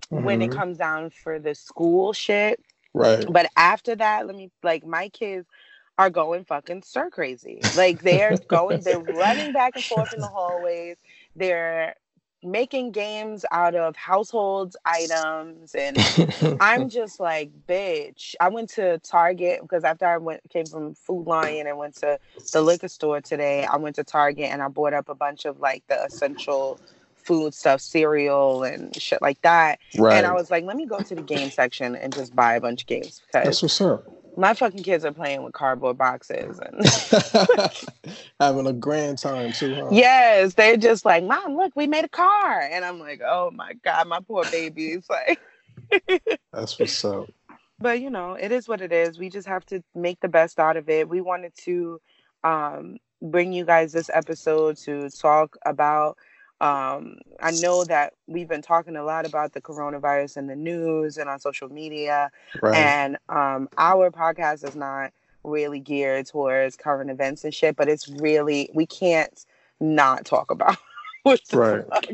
mm-hmm. 0.09 0.23
when 0.23 0.41
it 0.41 0.49
mm-hmm. 0.49 0.59
comes 0.59 0.77
down 0.77 1.09
for 1.09 1.37
the 1.37 1.53
school 1.53 2.13
shit. 2.13 2.61
Right. 2.93 3.25
But 3.29 3.51
after 3.57 3.93
that, 3.93 4.25
let 4.25 4.37
me 4.37 4.51
like 4.63 4.85
my 4.85 5.09
kids 5.09 5.45
are 5.97 6.09
going 6.09 6.43
fucking 6.45 6.83
stir 6.83 7.09
crazy. 7.09 7.59
Like 7.75 8.01
they're 8.01 8.37
going, 8.47 8.81
they're 8.81 8.99
running 8.99 9.53
back 9.53 9.75
and 9.75 9.83
forth 9.83 10.13
in 10.13 10.21
the 10.21 10.27
hallways. 10.27 10.97
They're 11.35 11.95
making 12.43 12.91
games 12.91 13.45
out 13.51 13.73
of 13.73 13.95
household 13.95 14.75
items 14.85 15.73
and 15.73 15.97
i'm 16.61 16.87
just 16.89 17.19
like 17.19 17.49
bitch 17.67 18.35
i 18.39 18.47
went 18.47 18.69
to 18.69 18.99
target 18.99 19.59
because 19.61 19.83
after 19.83 20.05
i 20.05 20.17
went 20.17 20.39
came 20.49 20.65
from 20.65 20.93
food 20.93 21.25
lion 21.25 21.65
and 21.65 21.77
went 21.77 21.95
to 21.95 22.19
the 22.53 22.61
liquor 22.61 22.87
store 22.87 23.19
today 23.19 23.65
i 23.65 23.75
went 23.75 23.95
to 23.95 24.03
target 24.03 24.45
and 24.51 24.61
i 24.61 24.67
bought 24.67 24.93
up 24.93 25.09
a 25.09 25.15
bunch 25.15 25.45
of 25.45 25.59
like 25.59 25.83
the 25.87 26.03
essential 26.05 26.79
food 27.15 27.55
stuff 27.55 27.81
cereal 27.81 28.63
and 28.63 28.95
shit 29.01 29.21
like 29.21 29.41
that 29.41 29.79
right. 29.97 30.17
and 30.17 30.27
i 30.27 30.31
was 30.31 30.51
like 30.51 30.63
let 30.63 30.77
me 30.77 30.85
go 30.85 30.99
to 30.99 31.15
the 31.15 31.23
game 31.23 31.49
section 31.49 31.95
and 31.95 32.13
just 32.13 32.35
buy 32.35 32.53
a 32.53 32.61
bunch 32.61 32.83
of 32.83 32.87
games 32.87 33.23
because 33.25 33.45
that's 33.45 33.61
what's 33.63 33.81
up 33.81 34.16
my 34.37 34.53
fucking 34.53 34.83
kids 34.83 35.03
are 35.03 35.11
playing 35.11 35.43
with 35.43 35.53
cardboard 35.53 35.97
boxes 35.97 36.59
and 36.59 36.85
having 38.39 38.67
a 38.67 38.73
grand 38.73 39.17
time 39.17 39.51
too. 39.51 39.73
Huh? 39.73 39.89
Yes, 39.91 40.53
they're 40.53 40.77
just 40.77 41.03
like, 41.05 41.23
"Mom, 41.23 41.57
look, 41.57 41.75
we 41.75 41.87
made 41.87 42.05
a 42.05 42.09
car," 42.09 42.61
and 42.61 42.85
I'm 42.85 42.99
like, 42.99 43.21
"Oh 43.25 43.51
my 43.51 43.73
god, 43.83 44.07
my 44.07 44.19
poor 44.25 44.43
babies!" 44.51 45.07
Like, 45.89 46.21
that's 46.51 46.77
what's 46.77 47.05
up. 47.05 47.29
But 47.79 48.01
you 48.01 48.09
know, 48.09 48.33
it 48.33 48.51
is 48.51 48.67
what 48.67 48.81
it 48.81 48.91
is. 48.91 49.17
We 49.17 49.29
just 49.29 49.47
have 49.47 49.65
to 49.67 49.83
make 49.95 50.19
the 50.19 50.27
best 50.27 50.59
out 50.59 50.77
of 50.77 50.89
it. 50.89 51.07
We 51.07 51.21
wanted 51.21 51.53
to 51.63 52.01
um, 52.43 52.97
bring 53.21 53.53
you 53.53 53.63
guys 53.65 53.93
this 53.93 54.09
episode 54.13 54.77
to 54.77 55.09
talk 55.09 55.55
about 55.65 56.17
um, 56.59 57.19
I 57.39 57.51
know 57.51 57.83
that 57.85 58.13
we've 58.25 58.47
been 58.47 58.61
talking 58.61 58.95
a 58.95 59.03
lot 59.03 59.25
about 59.25 59.53
the 59.53 59.61
coronavirus 59.61 60.37
in 60.37 60.47
the 60.47 60.55
news 60.55 61.17
and 61.17 61.29
on 61.29 61.39
social 61.39 61.69
media, 61.69 62.31
right. 62.61 62.75
and 62.75 63.17
um, 63.29 63.69
our 63.77 64.09
podcast 64.09 64.67
is 64.67 64.75
not 64.75 65.11
really 65.43 65.79
geared 65.79 66.25
towards 66.25 66.75
current 66.75 67.11
events 67.11 67.43
and 67.43 67.53
shit, 67.53 67.75
but 67.75 67.87
it's 67.87 68.09
really 68.09 68.69
we 68.73 68.85
can't 68.85 69.45
not 69.79 70.25
talk 70.25 70.49
about 70.49 70.77
what 71.23 71.41
the 71.49 71.57
right. 71.57 71.85
fuck 71.87 72.05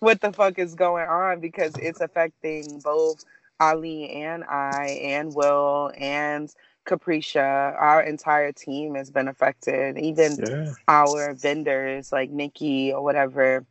what 0.00 0.20
the 0.20 0.32
fuck 0.32 0.58
is 0.58 0.74
going 0.74 1.08
on 1.08 1.38
because 1.40 1.72
it's 1.76 2.00
affecting 2.00 2.80
both 2.82 3.24
Ali 3.60 4.10
and 4.10 4.42
I 4.44 4.98
and 5.02 5.32
Will 5.32 5.92
and 5.96 6.52
Capricia, 6.84 7.80
our 7.80 8.02
entire 8.02 8.50
team 8.50 8.96
has 8.96 9.10
been 9.10 9.28
affected. 9.28 9.96
Even 9.98 10.36
yeah. 10.44 10.72
our 10.88 11.32
vendors 11.34 12.10
like 12.10 12.30
Nikki 12.30 12.92
or 12.92 13.04
whatever 13.04 13.64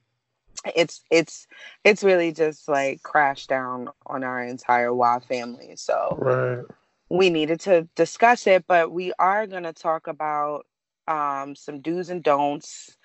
it's 0.75 1.01
it's 1.09 1.47
it's 1.83 2.03
really 2.03 2.31
just 2.31 2.67
like 2.67 3.03
crashed 3.03 3.49
down 3.49 3.89
on 4.05 4.23
our 4.23 4.43
entire 4.43 4.93
WA 4.93 5.19
family. 5.19 5.75
So 5.75 6.17
right. 6.19 6.65
we 7.09 7.29
needed 7.29 7.59
to 7.61 7.87
discuss 7.95 8.47
it, 8.47 8.65
but 8.67 8.91
we 8.91 9.13
are 9.19 9.47
going 9.47 9.63
to 9.63 9.73
talk 9.73 10.07
about 10.07 10.65
um, 11.07 11.55
some 11.55 11.81
do's 11.81 12.09
and 12.09 12.23
don'ts 12.23 12.95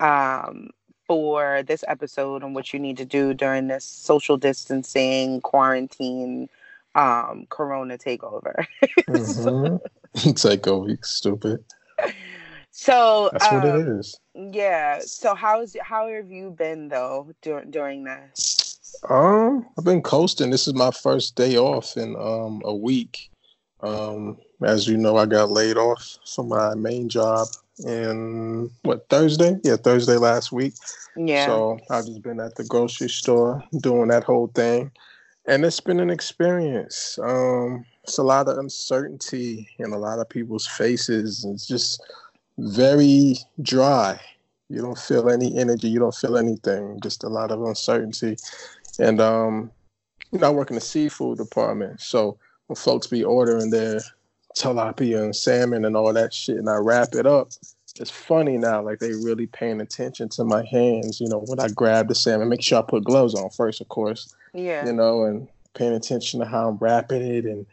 um, 0.00 0.70
for 1.06 1.62
this 1.62 1.84
episode 1.88 2.42
and 2.42 2.54
what 2.54 2.72
you 2.72 2.78
need 2.78 2.98
to 2.98 3.04
do 3.04 3.32
during 3.32 3.68
this 3.68 3.84
social 3.84 4.36
distancing 4.36 5.40
quarantine 5.40 6.48
um, 6.94 7.46
corona 7.48 7.96
takeover. 7.98 8.66
mm-hmm. 9.08 9.76
takeover, 10.16 11.04
stupid. 11.04 11.64
So 12.78 13.30
that's 13.32 13.50
um, 13.50 13.54
what 13.54 13.64
it 13.64 13.88
um. 13.88 14.20
Yeah. 14.34 14.98
So 14.98 15.34
how's 15.34 15.74
how 15.80 16.08
have 16.10 16.30
you 16.30 16.50
been 16.50 16.88
though 16.88 17.32
during 17.40 17.70
during 17.70 18.04
this? 18.04 18.78
Um, 19.08 19.66
I've 19.78 19.84
been 19.84 20.02
coasting. 20.02 20.50
This 20.50 20.68
is 20.68 20.74
my 20.74 20.90
first 20.90 21.36
day 21.36 21.56
off 21.56 21.96
in 21.96 22.14
um 22.16 22.60
a 22.66 22.74
week. 22.74 23.30
Um, 23.80 24.36
as 24.62 24.86
you 24.86 24.98
know, 24.98 25.16
I 25.16 25.24
got 25.24 25.50
laid 25.50 25.78
off 25.78 26.18
from 26.34 26.48
my 26.48 26.74
main 26.74 27.08
job 27.08 27.48
in 27.78 28.70
what 28.82 29.08
Thursday? 29.08 29.56
Yeah, 29.64 29.76
Thursday 29.76 30.18
last 30.18 30.52
week. 30.52 30.74
Yeah. 31.16 31.46
So 31.46 31.78
I've 31.88 32.04
just 32.04 32.22
been 32.22 32.40
at 32.40 32.56
the 32.56 32.64
grocery 32.64 33.08
store 33.08 33.64
doing 33.80 34.08
that 34.08 34.24
whole 34.24 34.48
thing, 34.48 34.90
and 35.46 35.64
it's 35.64 35.80
been 35.80 35.98
an 35.98 36.10
experience. 36.10 37.18
Um, 37.22 37.86
it's 38.04 38.18
a 38.18 38.22
lot 38.22 38.48
of 38.48 38.58
uncertainty 38.58 39.66
in 39.78 39.92
a 39.92 39.98
lot 39.98 40.18
of 40.18 40.28
people's 40.28 40.66
faces. 40.66 41.44
It's 41.44 41.66
just 41.66 42.02
very 42.58 43.36
dry. 43.62 44.20
You 44.68 44.82
don't 44.82 44.98
feel 44.98 45.30
any 45.30 45.56
energy. 45.56 45.88
You 45.88 46.00
don't 46.00 46.14
feel 46.14 46.36
anything. 46.36 46.98
Just 47.02 47.24
a 47.24 47.28
lot 47.28 47.50
of 47.50 47.62
uncertainty. 47.62 48.36
And 48.98 49.20
um, 49.20 49.70
you 50.32 50.38
know, 50.38 50.48
I 50.48 50.50
work 50.50 50.70
in 50.70 50.74
the 50.74 50.80
seafood 50.80 51.38
department, 51.38 52.00
so 52.00 52.38
when 52.66 52.76
folks 52.76 53.06
be 53.06 53.22
ordering 53.22 53.70
their 53.70 54.00
tilapia 54.56 55.22
and 55.22 55.36
salmon 55.36 55.84
and 55.84 55.96
all 55.96 56.12
that 56.12 56.32
shit, 56.34 56.56
and 56.56 56.68
I 56.68 56.76
wrap 56.76 57.14
it 57.14 57.26
up, 57.26 57.52
it's 58.00 58.10
funny 58.10 58.58
now. 58.58 58.82
Like 58.82 58.98
they 58.98 59.12
really 59.12 59.46
paying 59.46 59.80
attention 59.80 60.28
to 60.30 60.44
my 60.44 60.64
hands. 60.64 61.20
You 61.20 61.28
know, 61.28 61.44
when 61.46 61.60
I 61.60 61.68
grab 61.68 62.08
the 62.08 62.14
salmon, 62.14 62.48
make 62.48 62.62
sure 62.62 62.78
I 62.78 62.82
put 62.82 63.04
gloves 63.04 63.34
on 63.34 63.50
first, 63.50 63.80
of 63.80 63.88
course. 63.88 64.34
Yeah. 64.54 64.86
You 64.86 64.92
know, 64.92 65.24
and 65.24 65.48
paying 65.74 65.92
attention 65.92 66.40
to 66.40 66.46
how 66.46 66.68
I'm 66.68 66.76
wrapping 66.78 67.22
it 67.22 67.44
and 67.44 67.66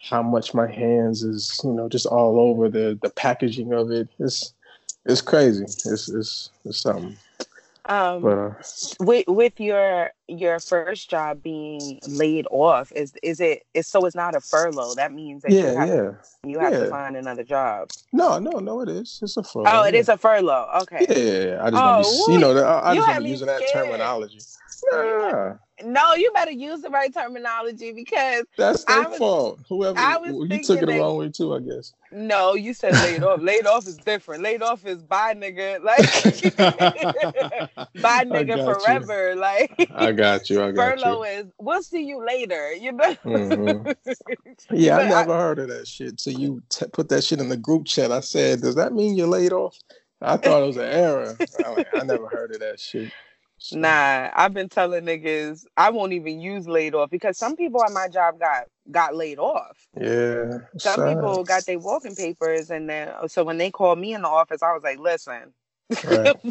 how 0.00 0.22
much 0.22 0.54
my 0.54 0.70
hands 0.70 1.22
is, 1.22 1.60
you 1.64 1.72
know, 1.72 1.88
just 1.88 2.06
all 2.06 2.38
over 2.38 2.68
the 2.68 2.98
the 3.02 3.10
packaging 3.10 3.72
of 3.72 3.90
it. 3.90 4.08
It's 4.18 4.52
it's 5.04 5.20
crazy. 5.20 5.64
It's 5.64 6.08
it's, 6.08 6.50
it's 6.64 6.80
something. 6.80 7.16
Um, 7.86 8.20
but, 8.20 8.38
uh, 8.38 8.52
with 9.00 9.24
with 9.28 9.58
your 9.58 10.10
your 10.26 10.60
first 10.60 11.08
job 11.08 11.42
being 11.42 11.98
laid 12.06 12.46
off, 12.50 12.92
is 12.92 13.14
is 13.22 13.40
it 13.40 13.64
is 13.72 13.88
so 13.88 14.04
it's 14.04 14.14
not 14.14 14.34
a 14.34 14.40
furlough? 14.40 14.94
That 14.94 15.12
means 15.12 15.42
that 15.42 15.52
yeah, 15.52 15.72
you 15.72 15.78
have, 15.78 15.88
yeah, 15.88 16.10
you 16.44 16.58
have 16.58 16.72
yeah. 16.74 16.78
to 16.80 16.90
find 16.90 17.16
another 17.16 17.44
job. 17.44 17.88
No, 18.12 18.38
no, 18.38 18.58
no, 18.58 18.82
it 18.82 18.90
is. 18.90 19.18
It's 19.22 19.38
a 19.38 19.42
furlough. 19.42 19.70
Oh, 19.72 19.82
it 19.84 19.94
yeah. 19.94 20.00
is 20.00 20.08
a 20.10 20.18
furlough. 20.18 20.68
Okay. 20.82 21.06
Yeah, 21.08 21.64
I 21.64 21.70
just 21.70 21.82
oh, 21.82 22.26
be, 22.26 22.32
you 22.34 22.38
know 22.38 22.58
I, 22.62 22.90
I 22.90 22.94
just 22.94 23.08
don't 23.08 23.24
be 23.24 23.30
using 23.30 23.46
that 23.46 23.62
terminology. 23.72 24.40
Yeah. 24.92 25.54
No, 25.84 26.14
you 26.14 26.30
better 26.32 26.50
use 26.50 26.82
the 26.82 26.90
right 26.90 27.12
terminology 27.12 27.92
because 27.92 28.44
that's 28.56 28.84
their 28.84 29.04
fault. 29.04 29.60
Whoever 29.68 29.98
I 29.98 30.16
was 30.16 30.50
you 30.50 30.62
took 30.62 30.82
it 30.82 30.86
the 30.86 30.98
wrong 30.98 31.16
way 31.18 31.28
too, 31.28 31.54
I 31.54 31.60
guess. 31.60 31.92
No, 32.10 32.54
you 32.54 32.74
said 32.74 32.94
laid 32.94 33.22
off. 33.22 33.40
laid 33.40 33.66
off 33.66 33.86
is 33.86 33.96
different. 33.96 34.42
Laid 34.42 34.62
off 34.62 34.84
is 34.86 35.02
bye 35.02 35.34
nigga. 35.34 35.82
Like 35.82 35.98
bye 38.02 38.24
nigga 38.24 38.64
forever. 38.64 39.34
You. 39.34 39.40
Like 39.40 39.90
I 39.94 40.12
got 40.12 40.50
you. 40.50 40.62
I 40.62 40.72
got 40.72 40.98
furlough 40.98 41.24
you. 41.24 41.30
is 41.30 41.46
we'll 41.58 41.82
see 41.82 42.02
you 42.04 42.24
later. 42.24 42.72
You 42.72 42.92
know. 42.92 43.14
Mm-hmm. 43.24 43.90
Yeah, 44.70 44.98
I 44.98 45.08
never 45.08 45.32
I, 45.32 45.38
heard 45.38 45.58
of 45.60 45.68
that 45.68 45.86
shit. 45.86 46.20
So 46.20 46.30
you 46.30 46.62
t- 46.68 46.86
put 46.92 47.08
that 47.08 47.24
shit 47.24 47.40
in 47.40 47.48
the 47.48 47.56
group 47.56 47.86
chat. 47.86 48.12
I 48.12 48.20
said, 48.20 48.60
does 48.60 48.74
that 48.74 48.92
mean 48.92 49.16
you're 49.16 49.26
laid 49.26 49.52
off? 49.52 49.78
I 50.20 50.36
thought 50.36 50.62
it 50.62 50.66
was 50.66 50.76
an 50.76 50.90
error. 50.90 51.36
I, 51.64 51.68
like, 51.70 51.86
I 51.94 52.04
never 52.04 52.28
heard 52.28 52.52
of 52.52 52.60
that 52.60 52.80
shit. 52.80 53.12
Nah, 53.72 54.30
I've 54.34 54.54
been 54.54 54.68
telling 54.68 55.04
niggas 55.04 55.64
I 55.76 55.90
won't 55.90 56.12
even 56.12 56.40
use 56.40 56.68
laid 56.68 56.94
off 56.94 57.10
because 57.10 57.36
some 57.36 57.56
people 57.56 57.82
at 57.84 57.92
my 57.92 58.08
job 58.08 58.38
got 58.38 58.64
got 58.90 59.14
laid 59.14 59.38
off. 59.38 59.88
Yeah. 60.00 60.58
Some 60.78 60.96
sad. 60.96 61.16
people 61.16 61.44
got 61.44 61.66
their 61.66 61.78
walking 61.78 62.14
papers 62.14 62.70
and 62.70 62.88
then 62.88 63.08
uh, 63.08 63.28
so 63.28 63.44
when 63.44 63.58
they 63.58 63.70
called 63.70 63.98
me 63.98 64.14
in 64.14 64.22
the 64.22 64.28
office, 64.28 64.62
I 64.62 64.72
was 64.72 64.82
like, 64.82 64.98
listen. 64.98 65.52
Right. 66.04 66.36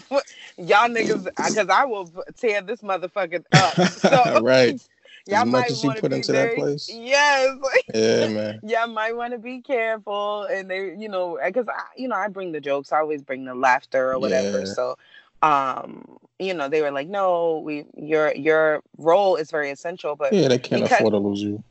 y'all 0.58 0.90
niggas 0.90 1.26
because 1.26 1.70
I 1.70 1.86
will 1.86 2.12
tear 2.38 2.62
this 2.62 2.82
motherfucker 2.82 3.44
up. 3.54 3.78
So, 3.98 4.42
right. 4.42 4.82
Y'all 5.28 5.42
as 5.42 5.48
might 5.48 5.72
want 5.84 5.98
to 6.00 6.10
be 6.10 6.16
into 6.16 6.32
very, 6.32 6.50
that 6.50 6.56
place. 6.56 6.90
Yes. 6.92 7.58
Yeah, 7.94 8.28
man. 8.30 8.60
y'all 8.64 8.88
might 8.88 9.16
want 9.16 9.34
to 9.34 9.40
be 9.40 9.62
careful, 9.62 10.44
and 10.44 10.72
they, 10.72 10.96
you 10.98 11.10
know, 11.10 11.38
because 11.44 11.68
I, 11.68 11.84
you 11.98 12.08
know, 12.08 12.16
I 12.16 12.30
bring 12.30 12.54
the 12.54 12.62
jokes. 12.62 12.94
I 12.94 13.00
always 13.00 13.22
bring 13.22 13.44
the 13.44 13.54
laughter 13.54 14.14
or 14.14 14.20
whatever. 14.20 14.60
Yeah. 14.60 14.66
So 14.66 14.98
um 15.42 16.18
you 16.40 16.54
know 16.54 16.68
they 16.68 16.82
were 16.82 16.92
like 16.92 17.08
no 17.08 17.60
we 17.60 17.86
your 17.96 18.34
your 18.36 18.82
role 18.98 19.36
is 19.36 19.52
very 19.52 19.70
essential 19.70 20.16
but 20.16 20.34
yeah 20.34 20.48
they 20.48 20.58
can't 20.58 20.84
because, 20.84 21.00
afford 21.00 21.14
to 21.14 21.18
lose 21.18 21.42
you 21.42 21.64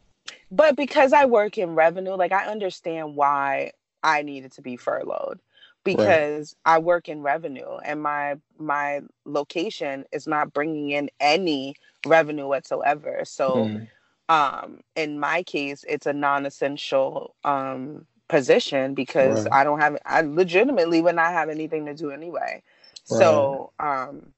but 0.50 0.76
because 0.76 1.12
i 1.12 1.24
work 1.24 1.58
in 1.58 1.74
revenue 1.74 2.14
like 2.14 2.32
i 2.32 2.46
understand 2.46 3.16
why 3.16 3.70
i 4.02 4.22
needed 4.22 4.52
to 4.52 4.62
be 4.62 4.76
furloughed 4.76 5.40
because 5.84 6.54
right. 6.64 6.74
i 6.74 6.78
work 6.78 7.08
in 7.08 7.22
revenue 7.22 7.76
and 7.84 8.02
my 8.02 8.36
my 8.58 9.00
location 9.24 10.04
is 10.12 10.26
not 10.26 10.52
bringing 10.52 10.90
in 10.90 11.10
any 11.20 11.74
revenue 12.06 12.46
whatsoever 12.46 13.22
so 13.24 13.50
mm. 13.56 13.88
um 14.28 14.80
in 14.94 15.18
my 15.18 15.42
case 15.42 15.84
it's 15.88 16.06
a 16.06 16.12
non-essential 16.12 17.34
um 17.44 18.06
position 18.28 18.94
because 18.94 19.44
right. 19.44 19.52
i 19.52 19.64
don't 19.64 19.80
have 19.80 19.96
i 20.04 20.20
legitimately 20.20 21.00
would 21.00 21.14
not 21.14 21.32
have 21.32 21.48
anything 21.48 21.86
to 21.86 21.94
do 21.94 22.10
anyway 22.10 22.62
Right. 23.10 23.18
So 23.18 23.72
um, 23.78 24.32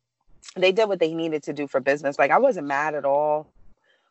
they 0.57 0.73
did 0.73 0.89
what 0.89 0.99
they 0.99 1.15
needed 1.15 1.43
to 1.45 1.53
do 1.53 1.67
for 1.67 1.81
business. 1.81 2.19
Like 2.19 2.31
I 2.31 2.39
wasn't 2.39 2.67
mad 2.67 2.95
at 2.95 3.05
all. 3.05 3.49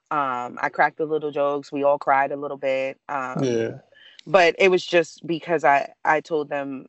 Um, 0.09 0.57
I 0.61 0.69
cracked 0.69 0.97
the 0.97 1.05
little 1.05 1.31
jokes. 1.31 1.71
We 1.71 1.83
all 1.83 1.99
cried 1.99 2.31
a 2.31 2.37
little 2.37 2.57
bit. 2.57 2.97
Um, 3.09 3.43
yeah. 3.43 3.79
But 4.25 4.55
it 4.57 4.69
was 4.69 4.85
just 4.85 5.25
because 5.25 5.63
I 5.63 5.93
I 6.03 6.21
told 6.21 6.49
them, 6.49 6.87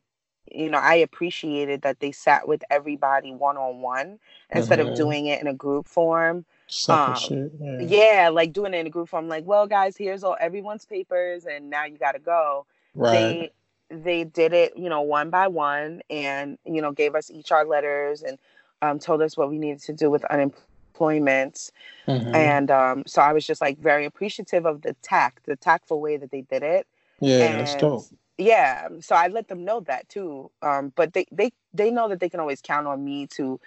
you 0.51 0.69
know, 0.69 0.77
I 0.77 0.95
appreciated 0.95 1.81
that 1.83 1.99
they 1.99 2.11
sat 2.11 2.47
with 2.47 2.63
everybody 2.69 3.31
one 3.33 3.57
on 3.57 3.81
one 3.81 4.19
instead 4.51 4.79
of 4.79 4.95
doing 4.95 5.27
it 5.27 5.41
in 5.41 5.47
a 5.47 5.53
group 5.53 5.87
form. 5.87 6.45
Um, 6.87 7.15
shit, 7.15 7.51
yeah. 7.59 7.79
yeah, 7.79 8.29
like 8.29 8.53
doing 8.53 8.73
it 8.73 8.77
in 8.77 8.87
a 8.87 8.89
group 8.89 9.09
form. 9.09 9.27
Like, 9.27 9.45
well, 9.45 9.67
guys, 9.67 9.97
here's 9.97 10.23
all 10.23 10.37
everyone's 10.39 10.85
papers, 10.85 11.45
and 11.45 11.69
now 11.69 11.85
you 11.85 11.97
got 11.97 12.11
to 12.11 12.19
go. 12.19 12.65
Right. 12.93 13.11
They 13.11 13.51
they 13.89 14.23
did 14.23 14.53
it, 14.53 14.77
you 14.77 14.89
know, 14.89 15.01
one 15.01 15.29
by 15.29 15.47
one 15.47 16.01
and, 16.09 16.57
you 16.65 16.81
know, 16.81 16.91
gave 16.91 17.15
us 17.15 17.31
each 17.31 17.51
our 17.51 17.65
letters 17.65 18.21
and 18.21 18.37
um, 18.81 18.99
told 18.99 19.21
us 19.21 19.35
what 19.35 19.49
we 19.49 19.57
needed 19.57 19.81
to 19.81 19.93
do 19.93 20.09
with 20.09 20.23
unemployment. 20.25 21.71
Mm-hmm. 22.07 22.35
And 22.35 22.71
um, 22.71 23.03
so 23.07 23.21
I 23.21 23.33
was 23.33 23.45
just 23.45 23.61
like 23.61 23.79
very 23.79 24.05
appreciative 24.05 24.65
of 24.65 24.81
the 24.81 24.93
tact, 25.01 25.45
the 25.45 25.55
tactful 25.55 26.01
way 26.01 26.17
that 26.17 26.31
they 26.31 26.41
did 26.41 26.63
it. 26.63 26.87
Yeah, 27.19 27.45
and, 27.45 27.59
that's 27.59 27.75
dope. 27.75 28.05
Yeah. 28.37 28.87
So 29.01 29.15
I 29.15 29.27
let 29.27 29.47
them 29.47 29.65
know 29.65 29.81
that 29.81 30.07
too. 30.07 30.49
Um, 30.61 30.93
but 30.95 31.13
they, 31.13 31.25
they, 31.31 31.51
they 31.73 31.91
know 31.91 32.07
that 32.07 32.19
they 32.19 32.29
can 32.29 32.39
always 32.39 32.61
count 32.61 32.87
on 32.87 33.03
me 33.03 33.27
to 33.27 33.59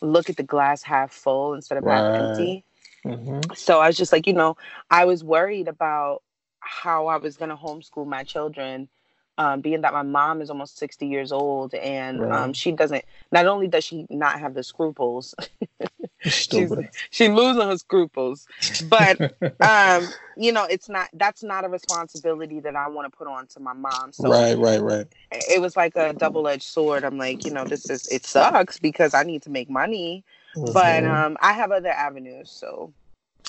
look 0.00 0.28
at 0.28 0.36
the 0.36 0.42
glass 0.42 0.82
half 0.82 1.12
full 1.12 1.54
instead 1.54 1.78
of 1.78 1.84
right. 1.84 1.96
half 1.96 2.30
empty. 2.30 2.64
Mm-hmm. 3.04 3.52
So 3.54 3.80
I 3.80 3.86
was 3.86 3.96
just 3.96 4.12
like, 4.12 4.26
you 4.26 4.32
know, 4.32 4.56
I 4.90 5.04
was 5.04 5.22
worried 5.22 5.68
about 5.68 6.22
how 6.58 7.06
I 7.06 7.18
was 7.18 7.36
going 7.36 7.50
to 7.50 7.56
homeschool 7.56 8.06
my 8.06 8.24
children 8.24 8.88
um, 9.38 9.60
being 9.60 9.82
that 9.82 9.92
my 9.92 10.02
mom 10.02 10.40
is 10.40 10.50
almost 10.50 10.78
60 10.78 11.06
years 11.06 11.32
old 11.32 11.74
and 11.74 12.20
right. 12.20 12.32
um, 12.32 12.52
she 12.52 12.72
doesn't 12.72 13.04
not 13.32 13.46
only 13.46 13.68
does 13.68 13.84
she 13.84 14.06
not 14.08 14.40
have 14.40 14.54
the 14.54 14.62
scruples 14.62 15.34
she's, 16.20 16.72
she 17.10 17.28
losing 17.28 17.68
her 17.68 17.76
scruples 17.76 18.46
but 18.88 19.20
um, 19.60 20.06
you 20.36 20.52
know 20.52 20.64
it's 20.64 20.88
not 20.88 21.08
that's 21.14 21.42
not 21.42 21.64
a 21.64 21.68
responsibility 21.68 22.60
that 22.60 22.76
i 22.76 22.88
want 22.88 23.10
to 23.10 23.16
put 23.16 23.26
on 23.28 23.46
to 23.46 23.60
my 23.60 23.72
mom 23.72 24.12
so 24.12 24.30
right 24.30 24.56
right 24.58 24.80
right 24.80 25.06
it 25.30 25.60
was 25.60 25.76
like 25.76 25.94
a 25.96 26.12
double-edged 26.14 26.62
sword 26.62 27.04
i'm 27.04 27.18
like 27.18 27.44
you 27.44 27.50
know 27.50 27.64
this 27.64 27.88
is 27.90 28.06
it 28.08 28.24
sucks 28.24 28.78
because 28.78 29.14
i 29.14 29.22
need 29.22 29.42
to 29.42 29.50
make 29.50 29.68
money 29.68 30.24
mm-hmm. 30.56 30.72
but 30.72 31.04
um, 31.04 31.36
i 31.40 31.52
have 31.52 31.70
other 31.70 31.90
avenues 31.90 32.50
so 32.50 32.92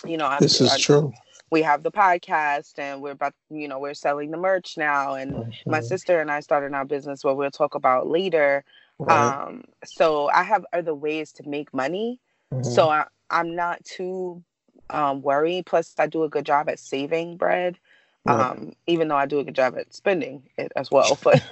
you 0.05 0.17
know 0.17 0.35
this 0.39 0.61
I, 0.61 0.65
is 0.65 0.71
I, 0.71 0.77
true 0.77 1.13
we 1.51 1.61
have 1.61 1.83
the 1.83 1.91
podcast 1.91 2.77
and 2.77 3.01
we're 3.01 3.11
about 3.11 3.33
you 3.49 3.67
know 3.67 3.79
we're 3.79 3.93
selling 3.93 4.31
the 4.31 4.37
merch 4.37 4.77
now 4.77 5.13
and 5.13 5.33
mm-hmm. 5.33 5.71
my 5.71 5.79
sister 5.79 6.19
and 6.19 6.31
i 6.31 6.39
started 6.39 6.73
our 6.73 6.85
business 6.85 7.23
what 7.23 7.37
we'll 7.37 7.51
talk 7.51 7.75
about 7.75 8.07
later 8.07 8.63
right. 8.99 9.47
um 9.47 9.63
so 9.85 10.29
i 10.29 10.43
have 10.43 10.65
other 10.73 10.93
ways 10.93 11.31
to 11.31 11.47
make 11.47 11.73
money 11.73 12.19
mm-hmm. 12.53 12.63
so 12.63 12.89
I, 12.89 13.05
i'm 13.29 13.55
not 13.55 13.83
too 13.83 14.43
um 14.89 15.21
worried 15.21 15.65
plus 15.65 15.93
i 15.97 16.07
do 16.07 16.23
a 16.23 16.29
good 16.29 16.45
job 16.45 16.69
at 16.69 16.79
saving 16.79 17.37
bread 17.37 17.77
um, 18.27 18.73
even 18.87 19.07
though 19.07 19.15
I 19.15 19.25
do 19.25 19.39
a 19.39 19.43
good 19.43 19.55
job 19.55 19.77
at 19.77 19.93
spending 19.93 20.43
it 20.57 20.71
as 20.75 20.91
well. 20.91 21.17
But 21.23 21.41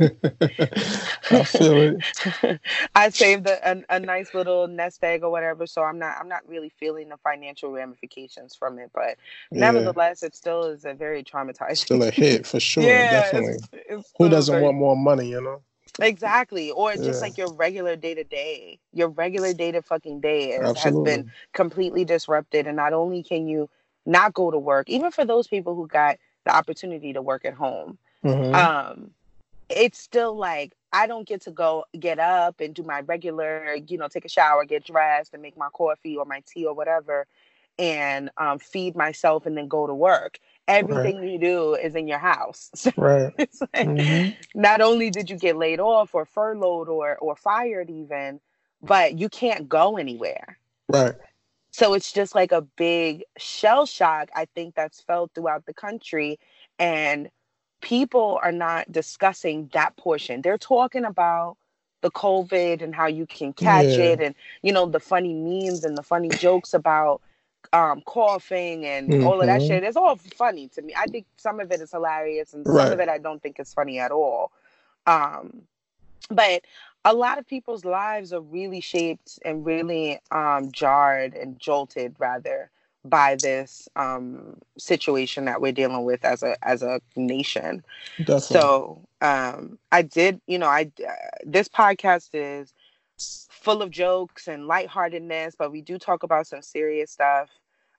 I 1.31 1.43
feel 1.43 1.97
it. 2.43 2.59
I 2.95 3.09
saved 3.09 3.47
a, 3.47 3.71
a, 3.71 3.83
a, 3.89 3.99
nice 3.99 4.33
little 4.33 4.67
nest 4.67 5.03
egg 5.03 5.23
or 5.23 5.29
whatever, 5.29 5.65
so 5.65 5.83
I'm 5.83 5.99
not 5.99 6.17
I'm 6.19 6.27
not 6.27 6.47
really 6.47 6.69
feeling 6.69 7.09
the 7.09 7.17
financial 7.17 7.71
ramifications 7.71 8.55
from 8.55 8.79
it. 8.79 8.91
But 8.93 9.17
yeah. 9.51 9.71
nevertheless, 9.71 10.23
it 10.23 10.35
still 10.35 10.65
is 10.65 10.85
a 10.85 10.93
very 10.93 11.23
traumatizing. 11.23 11.77
Still 11.77 12.03
a 12.03 12.11
hit 12.11 12.45
for 12.45 12.59
sure. 12.59 12.83
yeah, 12.83 13.11
definitely. 13.11 13.59
It's, 13.73 13.89
it's 13.89 14.13
Who 14.17 14.29
doesn't 14.29 14.53
very... 14.53 14.63
want 14.63 14.77
more 14.77 14.97
money? 14.97 15.29
You 15.29 15.41
know. 15.41 15.61
Exactly. 16.01 16.71
Or 16.71 16.91
yeah. 16.91 17.03
just 17.03 17.21
like 17.21 17.37
your 17.37 17.53
regular 17.53 17.95
day 17.95 18.15
to 18.15 18.23
day, 18.23 18.79
your 18.91 19.09
regular 19.09 19.53
day 19.53 19.71
to 19.71 19.81
fucking 19.81 20.19
day 20.19 20.51
is, 20.51 20.77
has 20.79 20.97
been 20.99 21.31
completely 21.53 22.03
disrupted. 22.03 22.67
And 22.67 22.75
not 22.75 22.93
only 22.93 23.23
can 23.23 23.47
you 23.47 23.69
not 24.05 24.33
go 24.33 24.51
to 24.51 24.57
work, 24.57 24.89
even 24.89 25.11
for 25.11 25.25
those 25.25 25.47
people 25.47 25.75
who 25.75 25.87
got 25.87 26.17
the 26.45 26.55
opportunity 26.55 27.13
to 27.13 27.21
work 27.21 27.45
at 27.45 27.53
home. 27.53 27.97
Mm-hmm. 28.23 28.55
Um, 28.55 29.11
it's 29.69 29.99
still 29.99 30.35
like 30.35 30.73
I 30.93 31.07
don't 31.07 31.27
get 31.27 31.41
to 31.41 31.51
go 31.51 31.85
get 31.99 32.19
up 32.19 32.61
and 32.61 32.73
do 32.73 32.83
my 32.83 33.01
regular, 33.01 33.75
you 33.87 33.97
know, 33.97 34.07
take 34.07 34.25
a 34.25 34.29
shower, 34.29 34.63
get 34.65 34.85
dressed, 34.85 35.33
and 35.33 35.41
make 35.41 35.57
my 35.57 35.69
coffee 35.73 36.15
or 36.15 36.25
my 36.25 36.41
tea 36.45 36.65
or 36.65 36.73
whatever, 36.73 37.27
and 37.77 38.29
um, 38.37 38.59
feed 38.59 38.95
myself 38.95 39.45
and 39.45 39.57
then 39.57 39.67
go 39.67 39.87
to 39.87 39.93
work. 39.93 40.39
Everything 40.67 41.17
right. 41.17 41.29
you 41.29 41.39
do 41.39 41.75
is 41.75 41.95
in 41.95 42.07
your 42.07 42.17
house. 42.17 42.71
So 42.75 42.91
right. 42.97 43.33
it's 43.37 43.61
like, 43.61 43.87
mm-hmm. 43.87 44.59
Not 44.59 44.81
only 44.81 45.09
did 45.09 45.29
you 45.29 45.37
get 45.37 45.57
laid 45.57 45.79
off 45.79 46.15
or 46.15 46.25
furloughed 46.25 46.87
or 46.87 47.17
or 47.17 47.35
fired 47.35 47.89
even, 47.89 48.39
but 48.81 49.19
you 49.19 49.29
can't 49.29 49.67
go 49.67 49.97
anywhere. 49.97 50.57
Right. 50.87 51.15
So 51.75 51.93
it's 51.93 52.13
just 52.13 52.35
like 52.35 52.53
a 52.53 52.61
big 52.61 53.25
shell 53.37 53.85
shock, 53.85 54.29
I 54.33 54.45
think, 54.55 54.75
that's 54.75 55.01
felt 55.01 55.31
throughout 55.35 55.65
the 55.65 55.73
country. 55.73 56.39
And 56.79 57.29
people 57.81 58.39
are 58.41 58.53
not 58.53 58.89
discussing 58.93 59.69
that 59.73 59.97
portion. 59.97 60.41
They're 60.41 60.57
talking 60.57 61.03
about 61.03 61.57
the 61.99 62.11
COVID 62.11 62.81
and 62.81 62.95
how 62.95 63.07
you 63.07 63.25
can 63.25 63.51
catch 63.51 63.97
yeah. 63.97 64.05
it 64.05 64.21
and, 64.21 64.35
you 64.61 64.71
know, 64.71 64.85
the 64.85 65.01
funny 65.01 65.33
memes 65.33 65.83
and 65.83 65.97
the 65.97 66.01
funny 66.01 66.29
jokes 66.29 66.73
about 66.73 67.21
um, 67.73 67.99
coughing 68.05 68.85
and 68.85 69.09
mm-hmm. 69.09 69.27
all 69.27 69.41
of 69.41 69.47
that 69.47 69.59
mm-hmm. 69.59 69.67
shit. 69.67 69.83
It's 69.83 69.97
all 69.97 70.15
funny 70.15 70.69
to 70.69 70.81
me. 70.81 70.93
I 70.95 71.07
think 71.07 71.25
some 71.35 71.59
of 71.59 71.73
it 71.73 71.81
is 71.81 71.91
hilarious 71.91 72.53
and 72.53 72.65
some 72.65 72.93
of 72.93 73.01
it 73.01 73.09
I 73.09 73.17
don't 73.17 73.43
think 73.43 73.59
is 73.59 73.73
funny 73.73 73.99
at 73.99 74.11
all. 74.11 74.53
Um, 75.07 75.63
but 76.29 76.61
a 77.05 77.13
lot 77.13 77.37
of 77.37 77.47
people's 77.47 77.85
lives 77.85 78.33
are 78.33 78.41
really 78.41 78.81
shaped 78.81 79.39
and 79.45 79.65
really 79.65 80.19
um, 80.31 80.71
jarred 80.71 81.35
and 81.35 81.59
jolted 81.59 82.15
rather 82.17 82.71
by 83.05 83.37
this 83.39 83.87
um, 83.95 84.57
situation 84.77 85.45
that 85.45 85.61
we're 85.61 85.71
dealing 85.71 86.03
with 86.03 86.25
as 86.25 86.41
a 86.41 86.57
as 86.67 86.81
a 86.81 86.99
nation. 87.15 87.85
Definitely. 88.17 88.41
So 88.41 89.01
um, 89.21 89.77
I 89.91 90.01
did, 90.01 90.41
you 90.47 90.57
know, 90.57 90.67
I 90.67 90.91
uh, 91.07 91.11
this 91.45 91.69
podcast 91.69 92.29
is 92.33 92.73
full 93.49 93.83
of 93.83 93.91
jokes 93.91 94.47
and 94.47 94.67
lightheartedness, 94.67 95.55
but 95.57 95.71
we 95.71 95.81
do 95.81 95.99
talk 95.99 96.23
about 96.23 96.47
some 96.47 96.63
serious 96.63 97.11
stuff 97.11 97.49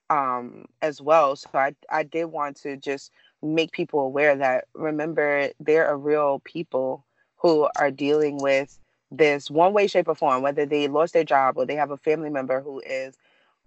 um, 0.09 0.65
as 0.81 1.01
well. 1.01 1.37
So 1.37 1.49
I, 1.53 1.73
I 1.89 2.03
did 2.03 2.25
want 2.25 2.57
to 2.57 2.75
just 2.75 3.11
make 3.41 3.71
people 3.71 4.01
aware 4.01 4.35
that 4.35 4.65
remember 4.73 5.49
there 5.59 5.87
are 5.87 5.97
real 5.97 6.41
people 6.43 7.05
who 7.37 7.69
are 7.77 7.91
dealing 7.91 8.37
with 8.41 8.77
this 9.11 9.49
one 9.49 9.73
way, 9.73 9.87
shape, 9.87 10.07
or 10.07 10.15
form, 10.15 10.41
whether 10.41 10.65
they 10.65 10.87
lost 10.87 11.13
their 11.13 11.23
job 11.23 11.57
or 11.57 11.65
they 11.65 11.75
have 11.75 11.91
a 11.91 11.97
family 11.97 12.29
member 12.29 12.61
who 12.61 12.79
is 12.85 13.15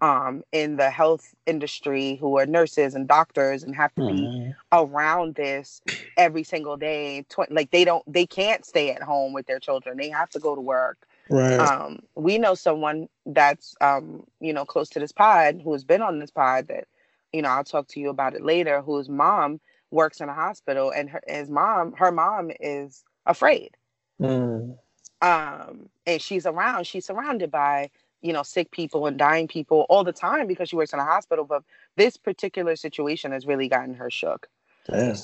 um, 0.01 0.43
in 0.51 0.77
the 0.77 0.89
health 0.89 1.33
industry 1.45 2.15
who 2.15 2.37
are 2.37 2.45
nurses 2.45 2.95
and 2.95 3.07
doctors 3.07 3.63
and 3.63 3.75
have 3.75 3.93
to 3.95 4.07
be 4.07 4.21
mm-hmm. 4.21 4.51
around 4.71 5.35
this 5.35 5.81
every 6.17 6.43
single 6.43 6.75
day. 6.75 7.23
Tw- 7.29 7.51
like 7.51 7.69
they 7.71 7.85
don't, 7.85 8.03
they 8.11 8.25
can't 8.25 8.65
stay 8.65 8.91
at 8.91 9.03
home 9.03 9.33
with 9.33 9.45
their 9.45 9.59
children. 9.59 9.97
They 9.97 10.09
have 10.09 10.29
to 10.31 10.39
go 10.39 10.55
to 10.55 10.61
work. 10.61 11.07
Right. 11.29 11.59
Um, 11.59 11.99
we 12.15 12.37
know 12.37 12.55
someone 12.55 13.07
that's 13.25 13.75
um, 13.79 14.25
you 14.41 14.51
know 14.51 14.65
close 14.65 14.89
to 14.89 14.99
this 14.99 15.13
pod 15.13 15.61
who 15.63 15.71
has 15.71 15.85
been 15.85 16.01
on 16.01 16.19
this 16.19 16.31
pod 16.31 16.67
that 16.67 16.87
you 17.31 17.41
know 17.41 17.49
I'll 17.49 17.63
talk 17.63 17.87
to 17.89 18.01
you 18.01 18.09
about 18.09 18.33
it 18.33 18.43
later. 18.43 18.81
Whose 18.81 19.07
mom 19.07 19.61
works 19.91 20.19
in 20.19 20.27
a 20.27 20.33
hospital 20.33 20.91
and 20.91 21.09
her 21.09 21.21
his 21.27 21.49
mom, 21.49 21.93
her 21.93 22.11
mom 22.11 22.51
is 22.59 23.05
afraid. 23.25 23.77
Mm. 24.19 24.75
Um, 25.21 25.89
and 26.07 26.21
she's 26.21 26.45
around. 26.45 26.87
She's 26.87 27.05
surrounded 27.05 27.51
by 27.51 27.89
you 28.21 28.33
know 28.33 28.43
sick 28.43 28.71
people 28.71 29.07
and 29.07 29.17
dying 29.17 29.47
people 29.47 29.85
all 29.89 30.03
the 30.03 30.13
time 30.13 30.47
because 30.47 30.69
she 30.69 30.75
works 30.75 30.93
in 30.93 30.99
a 30.99 31.05
hospital 31.05 31.43
but 31.43 31.63
this 31.97 32.17
particular 32.17 32.75
situation 32.75 33.31
has 33.31 33.45
really 33.45 33.67
gotten 33.67 33.93
her 33.93 34.09
shook 34.09 34.47
Damn. 34.87 35.15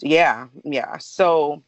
yeah 0.00 0.46
yeah 0.64 0.96
so 0.98 1.62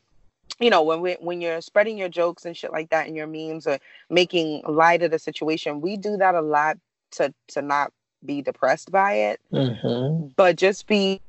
you 0.59 0.71
know 0.71 0.83
when 0.83 1.01
we 1.01 1.15
when 1.21 1.41
you're 1.41 1.61
spreading 1.61 1.99
your 1.99 2.09
jokes 2.09 2.45
and 2.45 2.57
shit 2.57 2.73
like 2.73 2.91
that 2.91 3.07
and 3.07 3.17
your 3.17 3.27
memes 3.27 3.67
or 3.67 3.79
making 4.11 4.63
light 4.67 5.03
of 5.03 5.11
the 5.11 5.19
situation 5.19 5.81
we 5.81 5.97
do 5.97 6.17
that 6.17 6.35
a 6.35 6.41
lot 6.41 6.79
to 7.13 7.33
to 7.49 7.63
not 7.63 7.93
be 8.25 8.43
depressed 8.43 8.91
by 8.91 9.13
it 9.13 9.41
mm-hmm. 9.53 10.29
but 10.37 10.57
just 10.57 10.87
be 10.87 11.21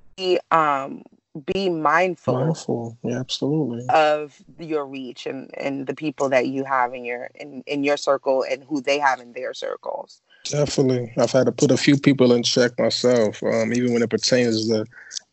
um 0.51 1.03
be 1.45 1.69
mindful, 1.69 2.33
mindful. 2.33 2.97
Yeah, 3.03 3.19
absolutely. 3.19 3.85
of 3.89 4.41
your 4.59 4.85
reach 4.85 5.25
and 5.25 5.49
and 5.57 5.85
the 5.85 5.93
people 5.93 6.29
that 6.29 6.47
you 6.47 6.63
have 6.63 6.93
in 6.93 7.05
your 7.05 7.29
in 7.35 7.63
in 7.67 7.83
your 7.83 7.97
circle 7.97 8.43
and 8.49 8.63
who 8.63 8.81
they 8.81 8.97
have 8.99 9.19
in 9.19 9.33
their 9.33 9.53
circles 9.53 10.21
definitely 10.45 11.11
i've 11.17 11.31
had 11.31 11.45
to 11.45 11.51
put 11.51 11.71
a 11.71 11.77
few 11.77 11.97
people 11.97 12.33
in 12.33 12.41
check 12.41 12.71
myself 12.79 13.43
um, 13.43 13.71
even 13.73 13.93
when 13.93 14.01
it 14.01 14.09
pertains 14.09 14.67
to 14.67 14.85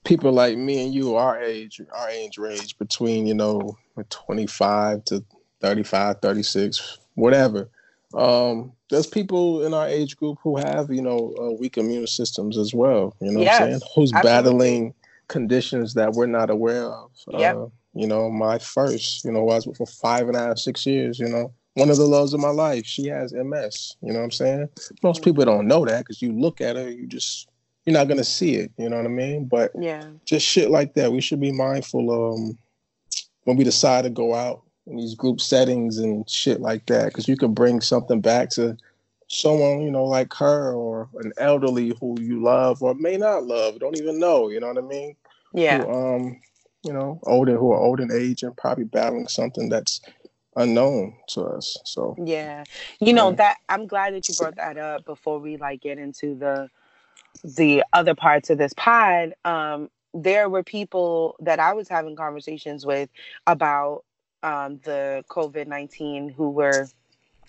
people 0.05 0.33
like 0.33 0.59
me 0.59 0.85
and 0.85 0.95
you 0.95 1.17
our 1.17 1.41
age 1.41 1.81
our 1.93 2.11
age 2.11 2.39
range 2.39 2.77
between 2.79 3.27
you 3.27 3.35
know 3.35 3.77
25 4.11 5.05
to 5.05 5.25
35 5.61 6.21
36 6.21 6.99
whatever 7.15 7.69
um, 8.15 8.73
there's 8.89 9.07
people 9.07 9.65
in 9.67 9.75
our 9.75 9.89
age 9.89 10.17
group 10.17 10.39
who 10.43 10.57
have 10.57 10.91
you 10.91 11.03
know 11.03 11.35
uh, 11.41 11.53
weak 11.53 11.79
immune 11.79 12.07
systems 12.07 12.59
as 12.59 12.75
well 12.75 13.15
you 13.21 13.33
know 13.33 13.41
yes, 13.41 13.61
what 13.61 13.67
i'm 13.67 13.71
saying 13.71 13.91
who's 13.95 14.13
absolutely. 14.13 14.23
battling 14.23 14.95
conditions 15.29 15.95
that 15.95 16.13
we're 16.13 16.27
not 16.27 16.51
aware 16.51 16.85
of. 16.85 17.11
Yep. 17.29 17.57
Uh, 17.57 17.67
you 17.95 18.07
know, 18.07 18.31
my 18.31 18.59
first, 18.59 19.25
you 19.25 19.33
know, 19.33 19.43
was 19.43 19.67
for 19.77 19.87
five 19.87 20.29
and 20.29 20.37
a 20.37 20.41
half, 20.41 20.59
six 20.59 20.85
years, 20.85 21.19
you 21.19 21.29
know, 21.29 21.53
one 21.75 21.91
of 21.91 21.97
the 21.97 22.07
loves 22.07 22.35
of 22.35 22.41
my 22.41 22.51
life. 22.51 22.87
She 22.87 23.07
has 23.09 23.33
MS. 23.33 23.97
You 24.03 24.13
know 24.13 24.19
what 24.19 24.25
I'm 24.25 24.31
saying? 24.31 24.69
Most 25.03 25.23
people 25.23 25.45
don't 25.45 25.67
know 25.67 25.85
that 25.85 26.01
because 26.01 26.23
you 26.23 26.33
look 26.33 26.61
at 26.61 26.77
her, 26.77 26.91
you 26.91 27.07
just 27.07 27.49
you're 27.85 27.95
not 27.95 28.09
gonna 28.09 28.25
see 28.25 28.57
it. 28.57 28.73
You 28.77 28.89
know 28.89 28.97
what 28.97 29.07
I 29.07 29.11
mean? 29.11 29.47
But 29.47 29.73
yeah, 29.79 30.09
just 30.25 30.47
shit 30.47 30.71
like 30.71 30.95
that. 30.95 31.13
We 31.13 31.21
should 31.21 31.41
be 31.41 31.53
mindful 31.53 32.11
um 32.11 32.59
when 33.45 33.57
we 33.57 33.65
decide 33.65 34.03
to 34.05 34.11
go 34.11 34.35
out 34.35 34.63
in 34.87 34.97
these 34.97 35.15
group 35.15 35.41
settings 35.41 35.99
and 35.99 36.29
shit 36.29 36.61
like 36.61 36.87
that 36.87 37.07
because 37.07 37.29
you 37.29 37.37
could 37.37 37.55
bring 37.55 37.81
something 37.81 38.21
back 38.21 38.51
to 38.51 38.77
someone 39.29 39.81
you 39.81 39.91
know 39.91 40.05
like 40.05 40.33
her 40.35 40.73
or 40.73 41.09
an 41.21 41.33
elderly 41.39 41.93
who 42.01 42.17
you 42.21 42.41
love 42.43 42.83
or 42.83 42.95
may 42.95 43.17
not 43.17 43.45
love 43.45 43.79
don't 43.81 43.99
even 43.99 44.19
know 44.21 44.49
you 44.49 44.61
know 44.61 44.69
what 44.69 44.79
i 44.79 44.81
mean? 44.81 45.17
Yeah. 45.53 45.83
who, 45.83 45.91
um 45.91 46.41
you 46.85 46.93
know 46.93 47.19
older 47.25 47.57
who 47.57 47.73
are 47.73 47.81
old 47.81 48.01
in 48.01 48.13
age 48.13 48.43
and 48.43 48.57
probably 48.57 48.85
battling 48.85 49.27
something 49.27 49.69
that's 49.69 50.01
unknown 50.55 51.15
to 51.29 51.43
us 51.43 51.77
so. 51.85 52.17
Yeah. 52.25 52.65
You 53.01 53.13
know 53.13 53.31
yeah. 53.31 53.37
that 53.37 53.57
i'm 53.69 53.87
glad 53.87 54.15
that 54.15 54.29
you 54.29 54.35
brought 54.37 54.57
that 54.57 54.79
up 54.79 55.05
before 55.05 55.39
we 55.39 55.57
like 55.57 55.81
get 55.81 55.99
into 55.99 56.35
the 56.35 56.69
the 57.45 57.85
other 57.93 58.15
parts 58.15 58.49
of 58.49 58.59
this 58.59 58.73
pod. 58.75 59.35
Um 59.45 59.91
there 60.15 60.49
were 60.49 60.63
people 60.63 61.37
that 61.41 61.59
i 61.61 61.73
was 61.75 61.89
having 61.89 62.17
conversations 62.17 62.87
with 62.87 63.11
about 63.47 64.05
um 64.43 64.79
the 64.85 65.23
covid-19 65.29 66.33
who 66.33 66.51
were 66.51 66.89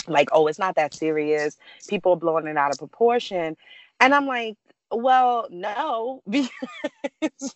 like, 0.07 0.29
oh, 0.31 0.47
it's 0.47 0.59
not 0.59 0.75
that 0.75 0.93
serious. 0.93 1.57
People 1.87 2.13
are 2.13 2.17
blowing 2.17 2.47
it 2.47 2.57
out 2.57 2.71
of 2.71 2.77
proportion. 2.77 3.55
And 3.99 4.13
I'm 4.13 4.25
like, 4.25 4.57
well, 4.91 5.47
no, 5.49 6.21
because 6.29 7.55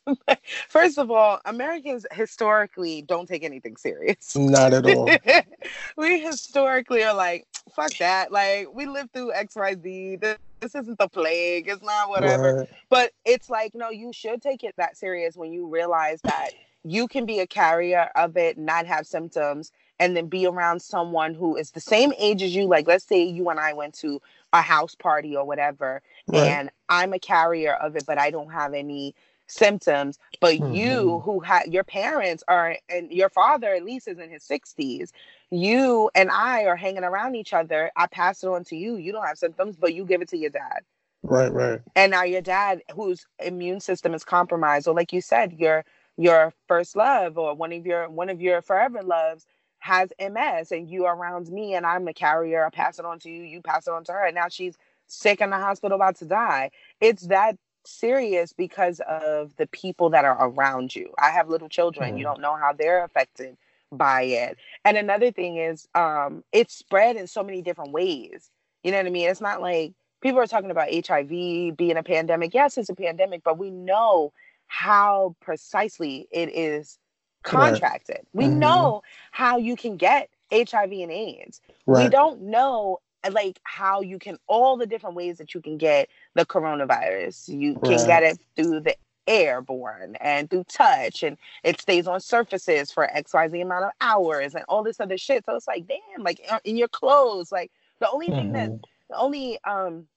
first 0.67 0.97
of 0.97 1.11
all, 1.11 1.39
Americans 1.45 2.05
historically 2.11 3.03
don't 3.03 3.27
take 3.27 3.43
anything 3.43 3.77
serious. 3.77 4.35
Not 4.35 4.73
at 4.73 4.85
all. 4.85 5.09
we 5.97 6.19
historically 6.19 7.03
are 7.03 7.13
like, 7.13 7.47
fuck 7.73 7.93
that. 7.97 8.31
Like, 8.31 8.67
we 8.73 8.85
lived 8.85 9.13
through 9.13 9.31
XYZ. 9.31 10.19
This, 10.19 10.37
this 10.59 10.75
isn't 10.75 10.97
the 10.97 11.07
plague. 11.07 11.67
It's 11.67 11.83
not 11.83 12.09
whatever. 12.09 12.55
Right. 12.55 12.69
But 12.89 13.13
it's 13.25 13.49
like, 13.49 13.73
no, 13.73 13.89
you 13.89 14.11
should 14.13 14.41
take 14.41 14.63
it 14.63 14.75
that 14.77 14.97
serious 14.97 15.35
when 15.35 15.53
you 15.53 15.67
realize 15.67 16.19
that 16.23 16.49
you 16.83 17.07
can 17.07 17.25
be 17.25 17.39
a 17.39 17.47
carrier 17.47 18.09
of 18.15 18.35
it, 18.37 18.57
not 18.57 18.85
have 18.87 19.05
symptoms, 19.05 19.71
and 20.01 20.17
then 20.17 20.25
be 20.25 20.47
around 20.47 20.81
someone 20.81 21.35
who 21.35 21.55
is 21.55 21.71
the 21.71 21.79
same 21.79 22.11
age 22.17 22.41
as 22.41 22.55
you. 22.55 22.65
Like, 22.65 22.87
let's 22.87 23.05
say 23.05 23.23
you 23.23 23.49
and 23.49 23.59
I 23.59 23.73
went 23.73 23.93
to 23.99 24.19
a 24.51 24.61
house 24.61 24.95
party 24.95 25.35
or 25.35 25.45
whatever, 25.45 26.01
right. 26.27 26.47
and 26.47 26.71
I'm 26.89 27.13
a 27.13 27.19
carrier 27.19 27.73
of 27.75 27.95
it, 27.95 28.05
but 28.07 28.17
I 28.17 28.31
don't 28.31 28.51
have 28.51 28.73
any 28.73 29.13
symptoms. 29.45 30.17
But 30.39 30.55
mm-hmm. 30.55 30.73
you, 30.73 31.19
who 31.19 31.39
had 31.39 31.71
your 31.71 31.83
parents 31.83 32.43
are, 32.47 32.77
and 32.89 33.11
your 33.11 33.29
father 33.29 33.75
at 33.75 33.85
least 33.85 34.07
is 34.07 34.17
in 34.17 34.31
his 34.31 34.43
60s, 34.43 35.11
you 35.51 36.09
and 36.15 36.31
I 36.31 36.63
are 36.63 36.75
hanging 36.75 37.03
around 37.03 37.35
each 37.35 37.53
other. 37.53 37.91
I 37.95 38.07
pass 38.07 38.43
it 38.43 38.47
on 38.47 38.63
to 38.65 38.75
you. 38.75 38.95
You 38.95 39.11
don't 39.11 39.25
have 39.25 39.37
symptoms, 39.37 39.75
but 39.75 39.93
you 39.93 40.03
give 40.03 40.23
it 40.23 40.29
to 40.29 40.37
your 40.37 40.49
dad. 40.49 40.81
Right, 41.21 41.53
right. 41.53 41.79
And 41.95 42.09
now 42.09 42.23
your 42.23 42.41
dad, 42.41 42.81
whose 42.95 43.27
immune 43.37 43.81
system 43.81 44.15
is 44.15 44.23
compromised, 44.23 44.87
or 44.87 44.95
like 44.95 45.13
you 45.13 45.21
said, 45.21 45.53
your 45.53 45.85
your 46.17 46.53
first 46.67 46.95
love 46.95 47.37
or 47.37 47.53
one 47.53 47.71
of 47.71 47.85
your 47.85 48.09
one 48.09 48.29
of 48.29 48.41
your 48.41 48.61
forever 48.61 49.03
loves 49.03 49.45
has 49.81 50.13
MS 50.19 50.71
and 50.71 50.89
you 50.89 51.05
are 51.05 51.15
around 51.15 51.49
me 51.49 51.73
and 51.73 51.85
I'm 51.85 52.07
a 52.07 52.13
carrier, 52.13 52.65
I 52.65 52.69
pass 52.69 52.99
it 52.99 53.05
on 53.05 53.17
to 53.19 53.29
you, 53.29 53.43
you 53.43 53.61
pass 53.61 53.87
it 53.87 53.93
on 53.93 54.03
to 54.05 54.11
her. 54.13 54.25
And 54.25 54.35
now 54.35 54.47
she's 54.47 54.77
sick 55.07 55.41
in 55.41 55.49
the 55.49 55.57
hospital 55.57 55.95
about 55.95 56.17
to 56.17 56.25
die. 56.25 56.69
It's 57.01 57.27
that 57.27 57.57
serious 57.83 58.53
because 58.53 59.01
of 59.09 59.55
the 59.57 59.65
people 59.67 60.11
that 60.11 60.23
are 60.23 60.37
around 60.39 60.95
you. 60.95 61.11
I 61.19 61.31
have 61.31 61.49
little 61.49 61.67
children. 61.67 62.13
Mm. 62.13 62.17
You 62.19 62.23
don't 62.23 62.41
know 62.41 62.55
how 62.55 62.73
they're 62.73 63.03
affected 63.03 63.57
by 63.91 64.21
it. 64.21 64.57
And 64.85 64.97
another 64.97 65.31
thing 65.31 65.57
is 65.57 65.87
um 65.95 66.43
it's 66.51 66.75
spread 66.75 67.15
in 67.15 67.25
so 67.25 67.43
many 67.43 67.63
different 67.63 67.91
ways. 67.91 68.51
You 68.83 68.91
know 68.91 68.97
what 68.97 69.07
I 69.07 69.09
mean? 69.09 69.29
It's 69.29 69.41
not 69.41 69.61
like 69.61 69.93
people 70.21 70.39
are 70.39 70.47
talking 70.47 70.69
about 70.69 70.89
HIV 70.93 71.75
being 71.75 71.97
a 71.97 72.03
pandemic. 72.03 72.53
Yes, 72.53 72.77
it's 72.77 72.89
a 72.89 72.95
pandemic, 72.95 73.41
but 73.43 73.57
we 73.57 73.71
know 73.71 74.31
how 74.67 75.35
precisely 75.41 76.27
it 76.31 76.49
is 76.55 76.99
contracted. 77.43 78.17
Right. 78.17 78.27
We 78.33 78.45
mm-hmm. 78.45 78.59
know 78.59 79.03
how 79.31 79.57
you 79.57 79.75
can 79.75 79.97
get 79.97 80.29
HIV 80.51 80.91
and 80.91 81.11
AIDS. 81.11 81.61
Right. 81.85 82.05
We 82.05 82.09
don't 82.09 82.41
know 82.43 82.99
like 83.29 83.59
how 83.63 84.01
you 84.01 84.17
can 84.17 84.37
all 84.47 84.77
the 84.77 84.87
different 84.87 85.15
ways 85.15 85.37
that 85.37 85.53
you 85.53 85.61
can 85.61 85.77
get 85.77 86.09
the 86.33 86.45
coronavirus. 86.45 87.49
You 87.49 87.73
right. 87.73 87.97
can 87.97 88.07
get 88.07 88.23
it 88.23 88.39
through 88.55 88.81
the 88.81 88.95
airborne 89.27 90.15
and 90.19 90.49
through 90.49 90.63
touch 90.65 91.21
and 91.23 91.37
it 91.63 91.79
stays 91.79 92.07
on 92.07 92.19
surfaces 92.19 92.91
for 92.91 93.07
XYZ 93.15 93.61
amount 93.61 93.85
of 93.85 93.91
hours 94.01 94.55
and 94.55 94.65
all 94.67 94.83
this 94.83 94.99
other 94.99 95.17
shit. 95.17 95.45
So 95.45 95.55
it's 95.55 95.67
like, 95.67 95.87
damn, 95.87 96.23
like 96.23 96.41
uh, 96.49 96.59
in 96.63 96.77
your 96.77 96.87
clothes. 96.87 97.51
Like 97.51 97.71
the 97.99 98.09
only 98.09 98.27
mm-hmm. 98.27 98.35
thing 98.35 98.51
that 98.53 98.69
mm-hmm. 98.69 98.83
the 99.09 99.17
only 99.17 99.59
um 99.63 100.07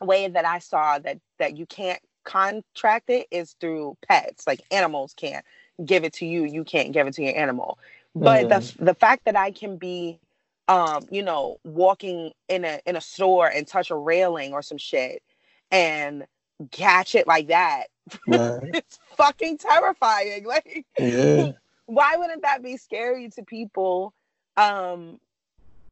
way 0.00 0.28
that 0.28 0.44
I 0.44 0.58
saw 0.58 0.98
that 0.98 1.18
that 1.38 1.56
you 1.56 1.66
can't 1.66 2.00
contract 2.24 3.10
it 3.10 3.26
is 3.30 3.54
through 3.60 3.96
pets. 4.06 4.46
Like 4.46 4.60
animals 4.70 5.14
can't 5.16 5.44
give 5.84 6.04
it 6.04 6.12
to 6.14 6.26
you, 6.26 6.44
you 6.44 6.64
can't 6.64 6.92
give 6.92 7.06
it 7.06 7.14
to 7.14 7.22
your 7.22 7.36
animal. 7.36 7.78
But 8.14 8.46
mm. 8.46 8.76
the 8.76 8.84
the 8.84 8.94
fact 8.94 9.24
that 9.24 9.36
I 9.36 9.50
can 9.50 9.76
be 9.76 10.18
um, 10.68 11.04
you 11.10 11.22
know, 11.22 11.58
walking 11.64 12.32
in 12.48 12.64
a 12.64 12.80
in 12.86 12.96
a 12.96 13.00
store 13.00 13.48
and 13.48 13.66
touch 13.66 13.90
a 13.90 13.96
railing 13.96 14.52
or 14.52 14.62
some 14.62 14.78
shit 14.78 15.22
and 15.70 16.24
catch 16.70 17.14
it 17.14 17.26
like 17.26 17.48
that. 17.48 17.84
Right. 18.26 18.60
it's 18.74 18.98
fucking 19.16 19.58
terrifying. 19.58 20.44
Like 20.46 20.86
yeah. 20.98 21.52
why 21.86 22.16
wouldn't 22.16 22.42
that 22.42 22.62
be 22.62 22.76
scary 22.76 23.28
to 23.30 23.42
people? 23.42 24.14
Um 24.56 25.20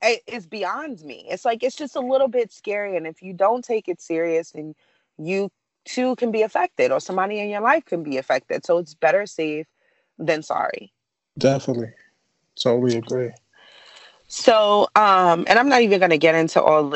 it, 0.01 0.23
it's 0.27 0.47
beyond 0.47 1.03
me. 1.03 1.27
It's 1.29 1.45
like 1.45 1.63
it's 1.63 1.77
just 1.77 1.97
a 1.97 2.01
little 2.01 2.29
bit 2.29 2.53
scary. 2.53 2.97
And 2.97 3.07
if 3.07 3.23
you 3.23 3.33
don't 3.33 3.65
take 3.65 3.89
it 3.89 4.01
serious 4.01 4.53
and 4.55 4.75
you 5.19 5.51
too 5.85 6.17
can 6.17 6.31
be 6.31 6.43
affected 6.43 6.93
or 6.93 7.01
somebody 7.01 7.41
in 7.41 7.51
your 7.51 7.61
life 7.61 7.85
can 7.85 8.03
be 8.03 8.17
affected. 8.17 8.65
So 8.65 8.79
it's 8.79 8.95
better 8.95 9.27
safe 9.27 9.67
than 10.19 10.43
sorry. 10.43 10.93
Definitely. 11.39 11.93
Totally 12.61 12.97
agree. 12.97 13.31
So, 14.29 14.89
um, 14.95 15.45
and 15.47 15.59
I'm 15.59 15.69
not 15.69 15.83
even 15.83 16.01
gonna 16.01 16.19
get 16.19 16.35
into 16.35 16.63
all 16.63 16.95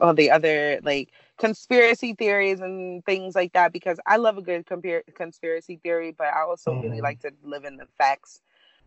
all 0.00 0.14
the 0.14 0.30
other 0.30 0.80
like 0.82 1.10
conspiracy 1.38 2.14
theories 2.14 2.60
and 2.60 3.04
things 3.04 3.34
like 3.34 3.52
that 3.52 3.72
because 3.72 3.98
I 4.06 4.16
love 4.16 4.38
a 4.38 4.42
good 4.42 4.66
compar- 4.66 5.02
conspiracy 5.14 5.78
theory, 5.82 6.12
but 6.12 6.28
I 6.28 6.42
also 6.42 6.72
mm. 6.72 6.82
really 6.82 6.96
mm-hmm. 6.96 7.04
like 7.04 7.20
to 7.20 7.32
live 7.42 7.64
in 7.64 7.76
the 7.76 7.86
facts. 7.98 8.40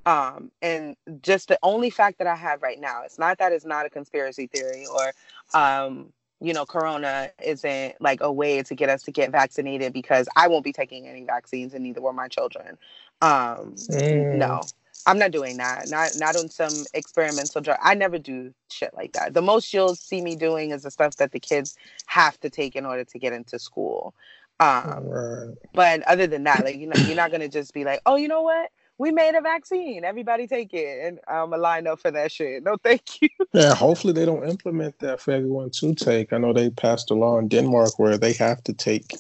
Um, 0.05 0.51
and 0.61 0.95
just 1.21 1.49
the 1.49 1.59
only 1.61 1.89
fact 1.89 2.17
that 2.19 2.27
I 2.27 2.35
have 2.35 2.61
right 2.61 2.79
now, 2.79 3.03
it's 3.03 3.19
not 3.19 3.37
that 3.39 3.51
it's 3.51 3.65
not 3.65 3.85
a 3.85 3.89
conspiracy 3.89 4.47
theory 4.47 4.85
or, 4.87 5.11
um, 5.53 6.13
you 6.41 6.53
know, 6.53 6.65
Corona 6.65 7.31
isn't 7.43 7.95
like 7.99 8.21
a 8.21 8.31
way 8.31 8.63
to 8.63 8.75
get 8.75 8.89
us 8.89 9.03
to 9.03 9.11
get 9.11 9.31
vaccinated 9.31 9.93
because 9.93 10.27
I 10.35 10.47
won't 10.47 10.63
be 10.63 10.71
taking 10.71 11.07
any 11.07 11.25
vaccines 11.25 11.73
and 11.73 11.83
neither 11.83 12.01
will 12.01 12.13
my 12.13 12.27
children. 12.27 12.77
Um, 13.21 13.75
mm. 13.91 14.35
No, 14.35 14.61
I'm 15.05 15.19
not 15.19 15.31
doing 15.31 15.57
that. 15.57 15.89
Not 15.89 16.11
not 16.17 16.35
on 16.37 16.49
some 16.49 16.85
experimental 16.93 17.61
drug. 17.61 17.77
I 17.81 17.93
never 17.93 18.17
do 18.17 18.53
shit 18.69 18.93
like 18.93 19.13
that. 19.13 19.33
The 19.33 19.41
most 19.41 19.73
you'll 19.73 19.95
see 19.95 20.21
me 20.21 20.35
doing 20.35 20.71
is 20.71 20.83
the 20.83 20.91
stuff 20.91 21.17
that 21.17 21.31
the 21.31 21.39
kids 21.39 21.77
have 22.05 22.39
to 22.39 22.49
take 22.49 22.75
in 22.75 22.85
order 22.85 23.03
to 23.03 23.19
get 23.19 23.33
into 23.33 23.59
school. 23.59 24.13
Um, 24.61 25.07
right. 25.07 25.55
But 25.73 26.03
other 26.03 26.27
than 26.27 26.43
that, 26.45 26.63
like 26.63 26.77
you 26.77 26.87
know, 26.87 27.01
you're 27.05 27.15
not 27.15 27.31
gonna 27.31 27.49
just 27.49 27.73
be 27.73 27.83
like, 27.83 28.01
oh, 28.05 28.15
you 28.15 28.27
know 28.27 28.41
what? 28.41 28.71
We 28.99 29.11
made 29.11 29.33
a 29.35 29.41
vaccine. 29.41 30.03
Everybody 30.03 30.45
take 30.45 30.73
it, 30.73 31.05
and 31.05 31.19
I'm 31.25 31.53
a 31.53 31.57
line 31.57 31.87
up 31.87 32.01
for 32.01 32.11
that 32.11 32.33
shit. 32.33 32.63
No, 32.63 32.75
thank 32.83 33.01
you. 33.21 33.29
Yeah, 33.53 33.73
hopefully 33.73 34.11
they 34.11 34.25
don't 34.25 34.47
implement 34.47 34.99
that 34.99 35.21
for 35.21 35.31
everyone 35.31 35.71
to 35.71 35.95
take. 35.95 36.33
I 36.33 36.37
know 36.37 36.51
they 36.51 36.69
passed 36.69 37.09
a 37.09 37.13
law 37.15 37.39
in 37.39 37.47
Denmark 37.47 37.97
where 37.97 38.17
they 38.17 38.33
have 38.33 38.61
to 38.65 38.73
take 38.73 39.15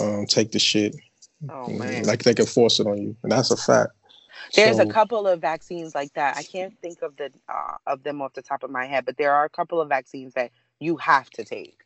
um, 0.00 0.26
take 0.26 0.50
the 0.50 0.58
shit. 0.58 0.96
Oh 1.48 1.68
man, 1.68 2.04
like 2.04 2.24
they 2.24 2.34
can 2.34 2.46
force 2.46 2.80
it 2.80 2.88
on 2.88 2.98
you, 2.98 3.16
and 3.22 3.30
that's 3.30 3.52
a 3.52 3.56
fact. 3.56 3.92
There's 4.54 4.76
so, 4.76 4.82
a 4.82 4.86
couple 4.86 5.26
of 5.28 5.40
vaccines 5.40 5.94
like 5.94 6.12
that. 6.14 6.36
I 6.36 6.42
can't 6.42 6.76
think 6.80 7.02
of 7.02 7.16
the 7.16 7.30
uh, 7.48 7.76
of 7.86 8.02
them 8.02 8.20
off 8.20 8.34
the 8.34 8.42
top 8.42 8.64
of 8.64 8.70
my 8.70 8.86
head, 8.86 9.04
but 9.04 9.18
there 9.18 9.32
are 9.32 9.44
a 9.44 9.50
couple 9.50 9.80
of 9.80 9.88
vaccines 9.88 10.34
that 10.34 10.50
you 10.80 10.96
have 10.96 11.30
to 11.30 11.44
take. 11.44 11.82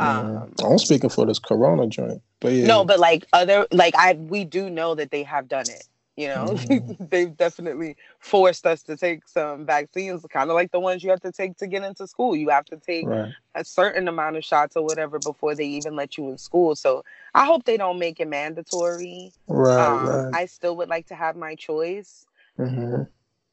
Um, 0.00 0.54
I'm 0.64 0.78
speaking 0.78 1.10
for 1.10 1.26
this 1.26 1.38
Corona 1.38 1.86
joint, 1.86 2.22
but 2.40 2.52
yeah. 2.52 2.66
No, 2.66 2.84
but 2.84 2.98
like 2.98 3.26
other, 3.32 3.66
like 3.70 3.94
I, 3.96 4.14
we 4.14 4.44
do 4.44 4.70
know 4.70 4.94
that 4.94 5.10
they 5.10 5.22
have 5.22 5.48
done 5.48 5.68
it. 5.68 5.86
You 6.16 6.28
know, 6.28 6.44
mm-hmm. 6.50 7.04
they've 7.06 7.34
definitely 7.34 7.96
forced 8.18 8.66
us 8.66 8.82
to 8.84 8.96
take 8.96 9.26
some 9.26 9.64
vaccines, 9.64 10.24
kind 10.30 10.50
of 10.50 10.54
like 10.54 10.70
the 10.70 10.80
ones 10.80 11.02
you 11.02 11.10
have 11.10 11.20
to 11.22 11.32
take 11.32 11.56
to 11.58 11.66
get 11.66 11.82
into 11.84 12.06
school. 12.06 12.36
You 12.36 12.50
have 12.50 12.66
to 12.66 12.76
take 12.76 13.06
right. 13.06 13.32
a 13.54 13.64
certain 13.64 14.08
amount 14.08 14.36
of 14.36 14.44
shots 14.44 14.76
or 14.76 14.84
whatever 14.84 15.18
before 15.18 15.54
they 15.54 15.64
even 15.64 15.96
let 15.96 16.18
you 16.18 16.28
in 16.28 16.36
school. 16.36 16.76
So 16.76 17.02
I 17.34 17.46
hope 17.46 17.64
they 17.64 17.78
don't 17.78 17.98
make 17.98 18.20
it 18.20 18.28
mandatory. 18.28 19.32
Right, 19.46 19.86
um, 19.86 20.06
right. 20.06 20.34
I 20.34 20.46
still 20.46 20.76
would 20.76 20.90
like 20.90 21.06
to 21.06 21.14
have 21.14 21.34
my 21.34 21.54
choice. 21.54 22.26
Mm-hmm. 22.58 23.04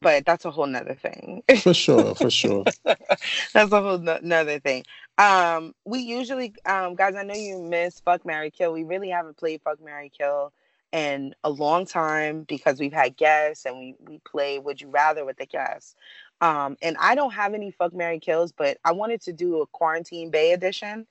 But 0.02 0.26
that's 0.26 0.46
a 0.46 0.52
whole 0.52 0.66
nother 0.66 0.96
thing. 0.96 1.44
For 1.62 1.74
sure, 1.74 2.16
for 2.16 2.30
sure. 2.30 2.64
that's 2.84 3.72
a 3.72 3.82
whole 3.82 3.98
nother 3.98 4.60
thing. 4.60 4.86
Um, 5.18 5.76
we 5.84 6.00
usually, 6.00 6.54
um, 6.66 6.96
guys, 6.96 7.16
I 7.16 7.24
know 7.24 7.34
you 7.34 7.62
miss 7.62 8.00
Fuck 8.00 8.26
Mary 8.26 8.50
Kill. 8.50 8.72
We 8.72 8.86
really 8.86 9.10
haven't 9.10 9.36
played 9.36 9.62
Fuck 9.62 9.84
Mary 9.84 10.10
Kill 10.18 10.54
in 10.92 11.36
a 11.44 11.50
long 11.50 11.86
time 11.86 12.44
because 12.44 12.80
we've 12.80 12.94
had 12.94 13.16
guests 13.18 13.66
and 13.66 13.78
we 13.78 13.96
we 14.08 14.20
play 14.20 14.60
Would 14.60 14.82
You 14.82 14.90
Rather 14.90 15.26
with 15.26 15.38
the 15.38 15.46
guests. 15.46 15.96
Um, 16.42 16.78
and 16.82 16.96
I 17.00 17.16
don't 17.16 17.34
have 17.34 17.54
any 17.54 17.72
fuck 17.72 17.94
Mary 17.94 18.20
kills, 18.20 18.52
but 18.52 18.78
I 18.86 18.94
wanted 18.94 19.22
to 19.22 19.34
do 19.34 19.62
a 19.62 19.68
quarantine 19.68 20.30
bay 20.30 20.54
edition. 20.54 21.06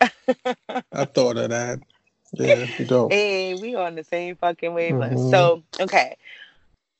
I 0.00 1.04
thought 1.04 1.36
of 1.36 1.50
that. 1.50 1.80
Yeah, 2.32 2.66
you 2.78 2.84
don't. 2.86 3.12
Hey, 3.12 3.54
we 3.54 3.74
on 3.74 3.94
the 3.94 4.04
same 4.04 4.36
fucking 4.36 4.74
wavelength. 4.74 5.18
Mm-hmm. 5.18 5.30
So 5.30 5.62
okay. 5.80 6.16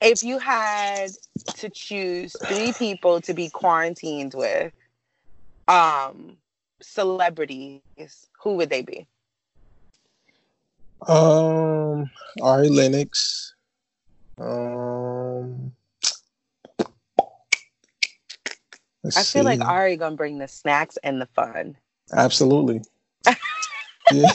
If 0.01 0.23
you 0.23 0.39
had 0.39 1.11
to 1.55 1.71
choose 1.71 2.35
three 2.47 2.73
people 2.73 3.21
to 3.21 3.35
be 3.35 3.49
quarantined 3.49 4.35
with, 4.35 4.73
um, 5.69 6.37
celebrities, 6.81 7.81
who 8.41 8.57
would 8.57 8.69
they 8.69 8.83
be? 8.83 9.07
Um, 11.09 12.11
Ari 12.41 12.69
Lennox. 12.69 13.55
Um, 14.39 15.73
I 19.05 19.11
feel 19.11 19.25
see. 19.25 19.43
like 19.43 19.61
Ari 19.61 19.97
gonna 19.97 20.17
bring 20.17 20.39
the 20.39 20.49
snacks 20.49 20.97
and 21.03 21.21
the 21.21 21.27
fun. 21.27 21.77
Absolutely. 22.13 22.83
Definitely. 24.11 24.27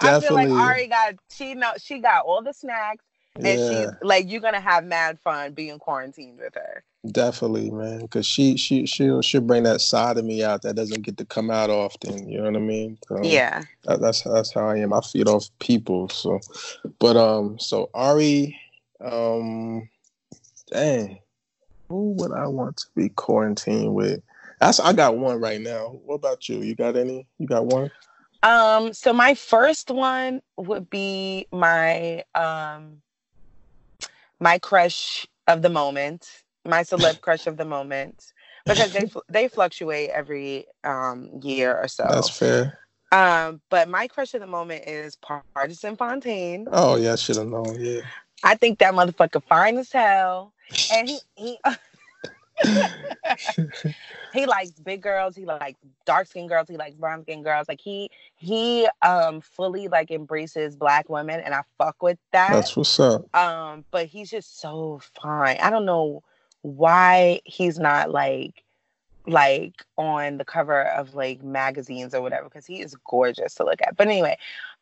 I 0.00 0.20
feel 0.20 0.34
like 0.34 0.50
Ari 0.50 0.86
got 0.88 1.14
she 1.30 1.54
know 1.54 1.72
she 1.78 1.98
got 2.00 2.24
all 2.24 2.42
the 2.42 2.52
snacks 2.52 3.04
and 3.36 3.46
yeah. 3.46 3.68
she's 3.68 3.88
like 4.02 4.30
you're 4.30 4.40
gonna 4.40 4.60
have 4.60 4.84
mad 4.84 5.18
fun 5.20 5.52
being 5.52 5.78
quarantined 5.78 6.38
with 6.38 6.54
her. 6.54 6.84
Definitely, 7.10 7.70
man, 7.70 8.02
because 8.02 8.26
she 8.26 8.56
she 8.56 8.86
she'll 8.86 9.20
she'll 9.22 9.40
bring 9.40 9.64
that 9.64 9.80
side 9.80 10.16
of 10.16 10.24
me 10.24 10.42
out 10.42 10.62
that 10.62 10.76
doesn't 10.76 11.02
get 11.02 11.16
to 11.18 11.24
come 11.24 11.50
out 11.50 11.68
often. 11.68 12.28
You 12.28 12.38
know 12.38 12.44
what 12.44 12.56
I 12.56 12.60
mean? 12.60 12.98
Um, 13.10 13.24
yeah. 13.24 13.62
That, 13.84 14.00
that's 14.00 14.22
that's 14.22 14.54
how 14.54 14.68
I 14.68 14.78
am. 14.78 14.92
I 14.92 15.00
feed 15.00 15.28
off 15.28 15.48
people. 15.58 16.08
So, 16.08 16.40
but 16.98 17.16
um, 17.16 17.58
so 17.58 17.90
Ari, 17.92 18.58
um, 19.04 19.88
dang, 20.72 21.18
who 21.88 22.12
would 22.12 22.32
I 22.32 22.46
want 22.46 22.76
to 22.78 22.86
be 22.96 23.10
quarantined 23.10 23.94
with? 23.94 24.22
That's 24.60 24.80
I 24.80 24.92
got 24.92 25.18
one 25.18 25.40
right 25.40 25.60
now. 25.60 25.98
What 26.04 26.14
about 26.14 26.48
you? 26.48 26.62
You 26.62 26.74
got 26.74 26.96
any? 26.96 27.26
You 27.38 27.46
got 27.46 27.66
one? 27.66 27.90
Um, 28.42 28.92
so 28.92 29.12
my 29.12 29.34
first 29.34 29.90
one 29.90 30.40
would 30.56 30.88
be 30.88 31.48
my 31.50 32.24
um 32.34 33.02
my 34.44 34.58
crush 34.58 35.26
of 35.48 35.62
the 35.62 35.70
moment, 35.70 36.28
my 36.66 36.82
celeb 36.82 37.20
crush 37.26 37.46
of 37.46 37.56
the 37.56 37.64
moment, 37.64 38.32
because 38.66 38.92
they 38.92 39.10
they 39.28 39.48
fluctuate 39.48 40.10
every 40.10 40.66
um 40.84 41.30
year 41.42 41.76
or 41.76 41.88
so. 41.88 42.06
That's 42.08 42.28
fair. 42.28 42.78
Um, 43.10 43.62
but 43.70 43.88
my 43.88 44.06
crush 44.06 44.34
of 44.34 44.40
the 44.40 44.46
moment 44.46 44.84
is 44.86 45.16
Pardison 45.16 45.96
Fontaine. 45.96 46.68
Oh 46.70 46.96
yeah, 46.96 47.14
I 47.14 47.16
should 47.16 47.36
have 47.36 47.48
known. 47.48 47.76
Yeah. 47.80 48.00
I 48.42 48.54
think 48.56 48.78
that 48.80 48.92
motherfucker 48.92 49.42
fine 49.48 49.78
as 49.78 49.90
hell, 49.90 50.52
and 50.92 51.08
he 51.08 51.18
he. 51.34 51.58
he 54.32 54.46
likes 54.46 54.72
big 54.72 55.02
girls. 55.02 55.34
He 55.34 55.44
likes 55.44 55.78
dark 56.04 56.26
skinned 56.26 56.48
girls. 56.48 56.68
He 56.68 56.76
likes 56.76 56.94
brown 56.94 57.22
skinned 57.22 57.44
girls. 57.44 57.68
Like 57.68 57.80
he 57.80 58.10
he 58.36 58.88
um 59.02 59.40
fully 59.40 59.88
like 59.88 60.10
embraces 60.10 60.76
black 60.76 61.08
women, 61.08 61.40
and 61.40 61.54
I 61.54 61.62
fuck 61.78 62.02
with 62.02 62.18
that. 62.32 62.52
That's 62.52 62.76
what's 62.76 62.98
up. 63.00 63.34
Um, 63.36 63.84
but 63.90 64.06
he's 64.06 64.30
just 64.30 64.60
so 64.60 65.00
fine. 65.20 65.56
I 65.60 65.70
don't 65.70 65.84
know 65.84 66.22
why 66.62 67.40
he's 67.44 67.78
not 67.78 68.10
like 68.10 68.64
like 69.26 69.84
on 69.96 70.38
the 70.38 70.44
cover 70.44 70.82
of 70.82 71.14
like 71.14 71.42
magazines 71.42 72.14
or 72.14 72.20
whatever 72.20 72.44
because 72.44 72.66
he 72.66 72.80
is 72.80 72.94
gorgeous 73.04 73.54
to 73.56 73.64
look 73.64 73.80
at. 73.82 73.96
But 73.96 74.06
anyway, 74.06 74.36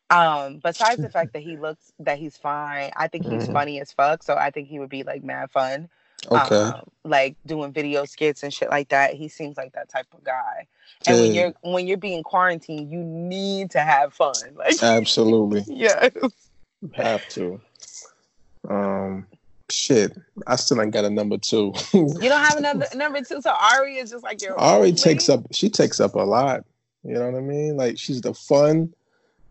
um, 0.09 0.59
besides 0.63 1.01
the 1.01 1.09
fact 1.09 1.33
that 1.33 1.41
he 1.41 1.57
looks 1.57 1.91
that 1.99 2.17
he's 2.17 2.37
fine, 2.37 2.91
I 2.95 3.07
think 3.07 3.25
he's 3.25 3.43
mm-hmm. 3.43 3.53
funny 3.53 3.81
as 3.81 3.91
fuck. 3.91 4.23
So 4.23 4.35
I 4.35 4.51
think 4.51 4.67
he 4.67 4.79
would 4.79 4.89
be 4.89 5.03
like 5.03 5.23
mad 5.23 5.51
fun. 5.51 5.89
Okay. 6.31 6.55
Um, 6.55 6.81
like 7.03 7.35
doing 7.45 7.71
video 7.73 8.05
skits 8.05 8.43
and 8.43 8.53
shit 8.53 8.69
like 8.69 8.89
that. 8.89 9.13
He 9.13 9.27
seems 9.27 9.57
like 9.57 9.73
that 9.73 9.89
type 9.89 10.07
of 10.13 10.23
guy. 10.23 10.67
And 11.05 11.19
when 11.19 11.33
you're 11.33 11.53
when 11.61 11.87
you're 11.87 11.97
being 11.97 12.23
quarantined, 12.23 12.89
you 12.91 12.99
need 12.99 13.71
to 13.71 13.79
have 13.79 14.13
fun. 14.13 14.33
Like 14.55 14.81
absolutely. 14.81 15.63
yeah. 15.67 16.09
Have 16.93 17.27
to. 17.29 17.59
Um 18.69 19.27
shit. 19.69 20.17
I 20.47 20.55
still 20.55 20.81
ain't 20.81 20.91
got 20.91 21.05
a 21.05 21.09
number 21.09 21.37
two. 21.37 21.73
you 21.93 22.29
don't 22.29 22.43
have 22.43 22.57
another 22.57 22.85
number 22.95 23.21
two. 23.21 23.41
So 23.41 23.51
Ari 23.51 23.97
is 23.97 24.11
just 24.11 24.23
like 24.23 24.41
your 24.41 24.57
Ari 24.57 24.93
takes 24.93 25.29
up 25.29 25.45
she 25.51 25.69
takes 25.69 25.99
up 25.99 26.15
a 26.15 26.19
lot. 26.19 26.63
You 27.03 27.15
know 27.15 27.29
what 27.29 27.37
I 27.37 27.41
mean? 27.41 27.75
Like 27.75 27.97
she's 27.97 28.21
the 28.21 28.33
fun. 28.33 28.93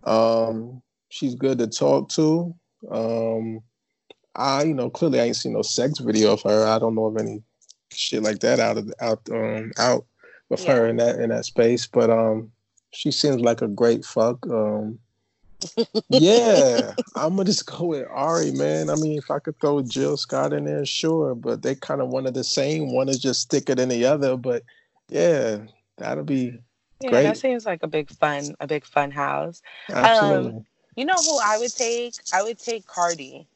Um 0.04 0.80
she's 1.10 1.34
good 1.34 1.58
to 1.58 1.66
talk 1.66 2.08
to. 2.10 2.54
Um 2.90 3.62
I, 4.34 4.64
you 4.64 4.74
know, 4.74 4.90
clearly 4.90 5.20
I 5.20 5.24
ain't 5.24 5.36
seen 5.36 5.52
no 5.52 5.62
sex 5.62 5.98
video 5.98 6.32
of 6.32 6.42
her. 6.42 6.66
I 6.66 6.78
don't 6.78 6.94
know 6.94 7.06
of 7.06 7.16
any 7.16 7.42
shit 7.90 8.22
like 8.22 8.40
that 8.40 8.58
out 8.58 8.78
of 8.78 8.92
out 9.00 9.20
um 9.30 9.72
out 9.78 10.06
with 10.48 10.64
yeah. 10.64 10.74
her 10.74 10.86
in 10.88 10.96
that 10.96 11.16
in 11.16 11.30
that 11.30 11.44
space. 11.44 11.86
But 11.86 12.10
um, 12.10 12.50
she 12.90 13.10
seems 13.10 13.40
like 13.40 13.62
a 13.62 13.68
great 13.68 14.04
fuck. 14.04 14.46
Um, 14.48 14.98
yeah, 16.08 16.94
I'm 17.16 17.36
gonna 17.36 17.44
just 17.44 17.66
go 17.66 17.86
with 17.86 18.06
Ari, 18.10 18.52
man. 18.52 18.90
I 18.90 18.96
mean, 18.96 19.18
if 19.18 19.30
I 19.30 19.38
could 19.38 19.58
throw 19.60 19.82
Jill 19.82 20.16
Scott 20.16 20.52
in 20.52 20.64
there, 20.64 20.84
sure. 20.84 21.34
But 21.34 21.62
they 21.62 21.74
kind 21.74 22.00
of 22.00 22.08
one 22.08 22.26
of 22.26 22.34
the 22.34 22.44
same. 22.44 22.92
One 22.92 23.08
is 23.08 23.18
just 23.18 23.50
thicker 23.50 23.74
than 23.74 23.88
the 23.88 24.04
other. 24.04 24.36
But 24.36 24.62
yeah, 25.08 25.58
that'll 25.98 26.24
be 26.24 26.58
yeah, 27.00 27.10
great. 27.10 27.22
that 27.24 27.36
seems 27.36 27.66
like 27.66 27.82
a 27.82 27.88
big 27.88 28.10
fun, 28.10 28.54
a 28.60 28.66
big 28.66 28.84
fun 28.84 29.10
house. 29.10 29.62
Absolutely. 29.90 30.52
Um, 30.52 30.66
you 30.96 31.04
know 31.04 31.14
who 31.14 31.38
I 31.42 31.58
would 31.58 31.74
take? 31.74 32.14
I 32.34 32.42
would 32.42 32.58
take 32.58 32.86
Cardi. 32.86 33.46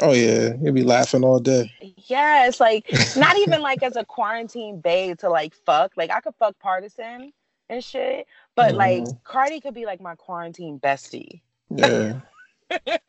Oh 0.00 0.12
yeah, 0.12 0.54
you'll 0.60 0.72
be 0.72 0.84
laughing 0.84 1.24
all 1.24 1.38
day. 1.38 1.70
Yeah, 2.06 2.46
it's 2.46 2.60
like 2.60 2.90
not 3.16 3.36
even 3.38 3.60
like 3.62 3.82
as 3.82 3.96
a 3.96 4.04
quarantine 4.04 4.80
babe 4.80 5.18
to 5.18 5.28
like 5.28 5.54
fuck. 5.54 5.92
Like 5.96 6.10
I 6.10 6.20
could 6.20 6.34
fuck 6.38 6.56
Pardison 6.64 7.32
and 7.68 7.84
shit, 7.84 8.26
but 8.54 8.70
mm-hmm. 8.70 8.78
like 8.78 9.24
Cardi 9.24 9.60
could 9.60 9.74
be 9.74 9.86
like 9.86 10.00
my 10.00 10.14
quarantine 10.14 10.78
bestie. 10.78 11.40
Yeah. 11.70 12.20
like, 12.86 13.02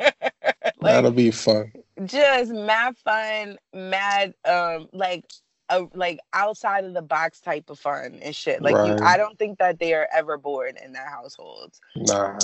That'll 0.82 1.12
be 1.12 1.32
fun. 1.32 1.72
just 2.06 2.52
mad 2.52 2.98
fun, 2.98 3.58
mad 3.74 4.34
um 4.46 4.90
like 4.92 5.26
a 5.70 5.88
like 5.94 6.20
outside 6.34 6.86
of 6.86 6.94
the 6.94 7.02
box 7.02 7.40
type 7.40 7.70
of 7.70 7.80
fun 7.80 8.20
and 8.22 8.36
shit. 8.36 8.62
Like 8.62 8.76
right. 8.76 9.00
you, 9.00 9.06
I 9.06 9.18
don't 9.18 9.38
think 9.38 9.60
that 9.60 9.80
they 9.80 9.94
are 9.94 10.08
ever 10.14 10.38
bored 10.38 10.78
in 10.84 10.94
that 10.94 11.08
household. 11.08 11.74
Nah. 11.96 12.38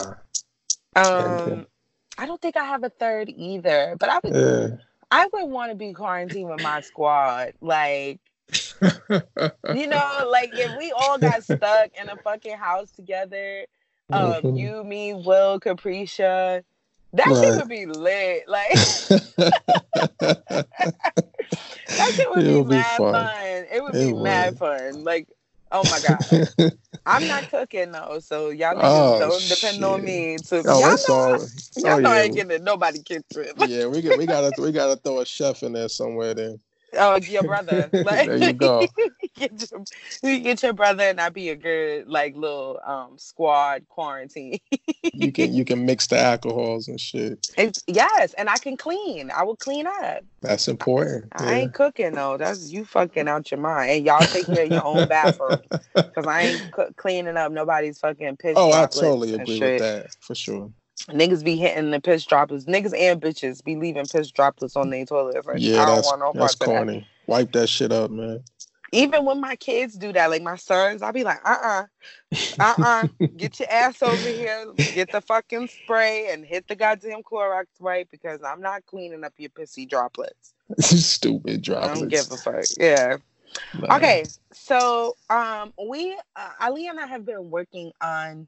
Um, 0.96 1.68
I 2.20 2.26
don't 2.26 2.42
think 2.42 2.58
I 2.58 2.66
have 2.66 2.84
a 2.84 2.90
third 2.90 3.30
either, 3.34 3.96
but 3.98 4.10
I 4.10 4.20
would, 4.22 4.36
yeah. 4.36 4.76
I 5.10 5.28
would 5.32 5.46
want 5.46 5.72
to 5.72 5.76
be 5.76 5.94
quarantined 5.94 6.50
with 6.50 6.62
my 6.62 6.82
squad. 6.82 7.54
Like, 7.62 8.20
you 8.82 9.88
know, 9.88 10.28
like 10.30 10.50
if 10.52 10.78
we 10.78 10.92
all 10.92 11.18
got 11.18 11.46
stuck 11.46 11.92
in 12.00 12.10
a 12.10 12.18
fucking 12.18 12.58
house 12.58 12.92
together, 12.92 13.66
um, 14.12 14.34
mm-hmm. 14.34 14.58
you, 14.58 14.84
me, 14.84 15.14
Will, 15.14 15.62
Capricia, 15.62 16.64
that 17.14 17.26
right. 17.26 17.36
shit 17.38 17.56
would 17.56 17.70
be 17.70 17.86
lit. 17.86 18.50
Like 18.50 18.70
that 18.74 20.66
shit 22.12 22.30
would 22.30 22.44
be, 22.44 22.62
be 22.62 22.64
mad 22.64 22.98
fun. 22.98 23.14
fun. 23.14 23.66
It 23.72 23.82
would 23.82 23.96
it 23.96 24.08
be 24.08 24.14
would. 24.14 24.24
mad 24.24 24.58
fun. 24.58 25.06
Like, 25.06 25.30
oh 25.72 25.84
my 25.90 26.00
god. 26.00 26.74
I'm 27.06 27.28
not 27.28 27.50
cooking 27.50 27.92
though, 27.92 28.20
so 28.20 28.50
y'all 28.50 28.78
oh, 28.78 29.20
don't 29.20 29.42
depend 29.42 29.76
shit. 29.76 29.84
on 29.84 30.04
me. 30.04 30.38
To, 30.38 30.64
oh, 30.68 30.80
y'all 30.80 30.98
know, 31.08 31.14
all, 31.14 31.38
y'all 31.78 31.98
oh, 31.98 32.00
know 32.00 32.10
yeah. 32.10 32.16
I 32.16 32.22
ain't 32.22 32.36
getting 32.36 32.52
it. 32.52 32.64
nobody 32.64 33.02
kitchen. 33.02 33.46
yeah, 33.68 33.88
we 33.88 34.02
got 34.02 34.18
we 34.18 34.26
gotta 34.26 34.52
we 34.62 34.72
gotta 34.72 34.96
throw 34.98 35.20
a 35.20 35.26
chef 35.26 35.64
in 35.64 35.74
there 35.74 35.90
somewhere 35.90 36.34
then. 36.34 36.60
Oh, 36.94 37.18
your 37.18 37.44
brother. 37.44 37.90
Like, 37.94 38.28
there 38.28 38.38
you 38.38 38.54
go. 38.58 38.88
get 39.36 39.72
your, 39.72 39.84
you 40.24 40.40
get 40.40 40.64
your 40.64 40.74
brother, 40.74 41.04
and 41.04 41.20
I 41.20 41.30
be 41.30 41.50
a 41.50 41.56
good 41.56 42.08
like 42.08 42.36
little 42.36 42.80
um 42.86 43.18
squad 43.18 43.88
quarantine. 43.90 44.60
you 45.14 45.32
can 45.32 45.54
you 45.54 45.66
can 45.66 45.86
mix 45.86 46.08
the 46.08 46.18
alcohols 46.18 46.88
and 46.88 47.00
shit. 47.00 47.48
It's, 47.58 47.84
yes, 47.88 48.34
and 48.34 48.50
I 48.50 48.58
can 48.58 48.78
clean. 48.78 49.32
I 49.36 49.44
will 49.44 49.58
clean 49.58 49.88
up. 49.88 50.24
That's 50.42 50.68
important. 50.68 51.32
I, 51.34 51.44
yeah. 51.44 51.50
I 51.50 51.56
ain't 51.60 51.74
cooking 51.74 52.14
though. 52.14 52.38
That's 52.38 52.72
you 52.72 52.86
fucking 52.86 53.28
out 53.28 53.52
your 53.52 53.60
mind. 53.60 53.92
And 53.92 54.06
y'all 54.06 54.26
take 54.26 54.46
care 54.46 54.64
of 54.64 54.72
your 54.72 54.86
own 54.86 55.08
bathroom 55.08 55.60
because 55.94 56.28
I 56.28 56.42
ain't 56.44 56.96
cleaning 56.98 57.38
up 57.38 57.52
nobody's 57.52 58.00
fucking 58.00 58.38
piss. 58.38 58.56
Oh, 58.58 58.72
I 58.72 58.86
totally 58.88 59.34
agree 59.36 59.60
with 59.60 59.80
that 59.80 60.08
for 60.22 60.36
sure. 60.36 60.72
Niggas 61.08 61.44
be 61.44 61.56
hitting 61.56 61.92
the 61.92 62.00
piss 62.00 62.26
droplets. 62.26 62.66
Niggas 62.66 62.98
and 62.98 63.22
bitches 63.22 63.64
be 63.64 63.76
leaving 63.76 64.06
piss 64.06 64.32
droplets 64.32 64.76
on 64.76 64.90
their 64.90 65.06
toilet. 65.06 65.46
Like, 65.46 65.58
yeah, 65.60 65.86
that's, 65.86 66.12
no 66.18 66.32
that's 66.34 66.56
corny. 66.56 67.00
That. 67.00 67.32
Wipe 67.32 67.52
that 67.54 67.68
shit 67.68 67.92
up, 67.92 68.12
man. 68.12 68.44
Even 68.92 69.24
when 69.24 69.40
my 69.40 69.56
kids 69.56 69.96
do 69.96 70.12
that, 70.14 70.32
like 70.32 70.42
my 70.42 70.56
sons, 70.56 71.02
I'll 71.02 71.14
be 71.14 71.24
like, 71.24 71.40
uh 71.46 71.56
uh-uh, 71.64 71.86
uh, 72.60 72.76
uh 72.80 72.84
uh, 72.84 73.08
get 73.38 73.60
your 73.60 73.70
ass 73.72 74.02
over 74.02 74.16
here, 74.16 74.66
get 74.76 75.12
the 75.12 75.22
fucking 75.22 75.68
spray 75.68 76.30
and 76.32 76.44
hit 76.44 76.68
the 76.68 76.76
goddamn 76.76 77.22
Clorox 77.22 77.66
wipe 77.80 78.10
because 78.10 78.42
I'm 78.44 78.62
not 78.62 78.86
cleaning 78.88 79.24
up 79.24 79.34
your 79.38 79.52
pissy 79.52 79.88
droplets. 79.88 80.54
Stupid 80.80 81.62
droplets. 81.62 81.92
I 81.92 82.00
don't 82.00 82.10
give 82.10 82.32
a 82.32 82.38
fuck. 82.38 82.66
Yeah. 82.80 83.18
Okay, 83.92 84.26
so 84.54 85.16
um, 85.30 85.74
we 85.88 86.18
uh, 86.36 86.50
Ali 86.60 86.88
and 86.88 87.00
I 87.00 87.08
have 87.08 87.26
been 87.26 87.50
working 87.50 87.92
on 88.02 88.48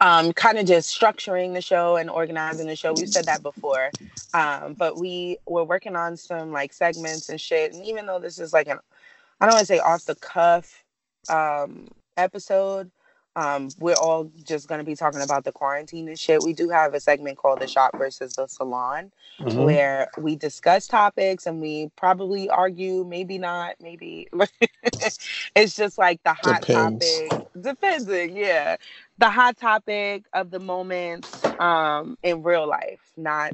um, 0.00 0.32
kind 0.32 0.58
of 0.58 0.66
just 0.66 0.98
structuring 0.98 1.52
the 1.52 1.60
show 1.60 1.96
and 1.96 2.08
organizing 2.08 2.66
the 2.66 2.76
show. 2.76 2.92
We've 2.92 3.08
said 3.08 3.26
that 3.26 3.42
before, 3.42 3.90
um, 4.32 4.74
but 4.74 4.98
we 4.98 5.38
were 5.46 5.64
working 5.64 5.96
on 5.96 6.16
some 6.16 6.52
like 6.52 6.72
segments 6.72 7.28
and 7.28 7.40
shit. 7.40 7.74
And 7.74 7.84
even 7.84 8.06
though 8.06 8.18
this 8.18 8.38
is 8.38 8.52
like 8.52 8.68
an, 8.68 8.78
I 9.40 9.46
don't 9.46 9.54
want 9.54 9.66
to 9.66 9.66
say 9.66 9.78
off 9.78 10.04
the 10.06 10.14
cuff 10.14 10.84
um, 11.28 11.88
episode, 12.16 12.90
um, 13.36 13.68
we're 13.78 13.94
all 13.94 14.30
just 14.44 14.68
going 14.68 14.80
to 14.80 14.84
be 14.84 14.96
talking 14.96 15.20
about 15.20 15.44
the 15.44 15.52
quarantine 15.52 16.08
and 16.08 16.18
shit. 16.18 16.42
We 16.42 16.52
do 16.52 16.68
have 16.68 16.94
a 16.94 17.00
segment 17.00 17.38
called 17.38 17.60
the 17.60 17.68
shop 17.68 17.96
versus 17.96 18.32
the 18.34 18.48
salon, 18.48 19.12
mm-hmm. 19.38 19.62
where 19.62 20.08
we 20.18 20.34
discuss 20.34 20.88
topics 20.88 21.46
and 21.46 21.60
we 21.60 21.90
probably 21.96 22.50
argue, 22.50 23.04
maybe 23.04 23.38
not, 23.38 23.76
maybe 23.80 24.28
it's 25.54 25.76
just 25.76 25.96
like 25.96 26.20
the 26.24 26.34
hot 26.34 26.62
Depends. 26.62 27.20
topic, 27.28 27.46
depending, 27.60 28.36
yeah, 28.36 28.76
the 29.20 29.30
hot 29.30 29.56
topic 29.58 30.24
of 30.32 30.50
the 30.50 30.58
moment 30.58 31.28
um, 31.60 32.16
in 32.22 32.42
real 32.42 32.66
life, 32.66 33.00
not 33.16 33.52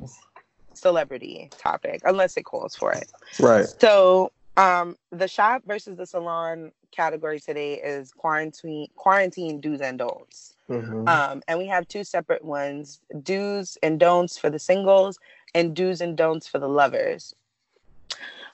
celebrity 0.73 1.51
topic, 1.59 2.01
unless 2.05 2.37
it 2.37 2.45
calls 2.45 2.77
for 2.77 2.93
it. 2.93 3.13
Right. 3.41 3.67
So 3.81 4.31
um, 4.57 4.97
the 5.11 5.27
shop 5.27 5.63
versus 5.67 5.97
the 5.97 6.07
salon 6.07 6.71
category 6.93 7.41
today 7.41 7.75
is 7.75 8.13
quarantine 8.13 8.87
quarantine 8.95 9.61
do's 9.61 9.81
and 9.81 9.99
don'ts. 9.99 10.55
Mm-hmm. 10.71 11.09
Um, 11.09 11.43
and 11.49 11.59
we 11.59 11.67
have 11.67 11.89
two 11.89 12.05
separate 12.05 12.45
ones: 12.45 13.01
do's 13.23 13.77
and 13.83 13.99
don'ts 13.99 14.39
for 14.39 14.49
the 14.49 14.61
singles, 14.61 15.19
and 15.53 15.75
do's 15.75 16.01
and 16.01 16.17
don'ts 16.17 16.47
for 16.47 16.61
the 16.61 16.69
lovers. 16.69 17.35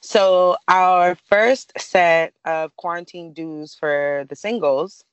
So 0.00 0.56
our 0.66 1.14
first 1.14 1.72
set 1.78 2.32
of 2.44 2.74
quarantine 2.76 3.34
do's 3.34 3.74
for 3.74 4.24
the 4.28 4.34
singles, 4.34 5.04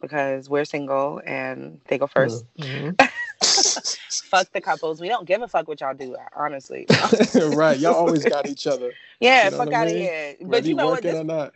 because 0.00 0.48
we're 0.48 0.64
single 0.64 1.20
and 1.26 1.80
they 1.88 1.98
go 1.98 2.06
1st 2.06 2.44
mm-hmm. 2.58 3.06
fuck 4.30 4.52
the 4.52 4.60
couples. 4.60 5.00
We 5.00 5.08
don't 5.08 5.26
give 5.26 5.42
a 5.42 5.48
fuck 5.48 5.68
what 5.68 5.80
y'all 5.80 5.94
do, 5.94 6.16
honestly. 6.34 6.86
right. 7.54 7.78
Y'all 7.78 7.94
always 7.94 8.24
got 8.24 8.48
each 8.48 8.66
other. 8.66 8.92
Yeah, 9.20 9.46
you 9.46 9.50
know 9.50 9.56
fuck 9.58 9.72
out 9.72 9.86
of 9.88 9.92
here. 9.92 10.36
But 10.40 10.64
you 10.64 10.74
know 10.74 10.86
what? 10.88 11.02
This, 11.02 11.24
not? 11.24 11.52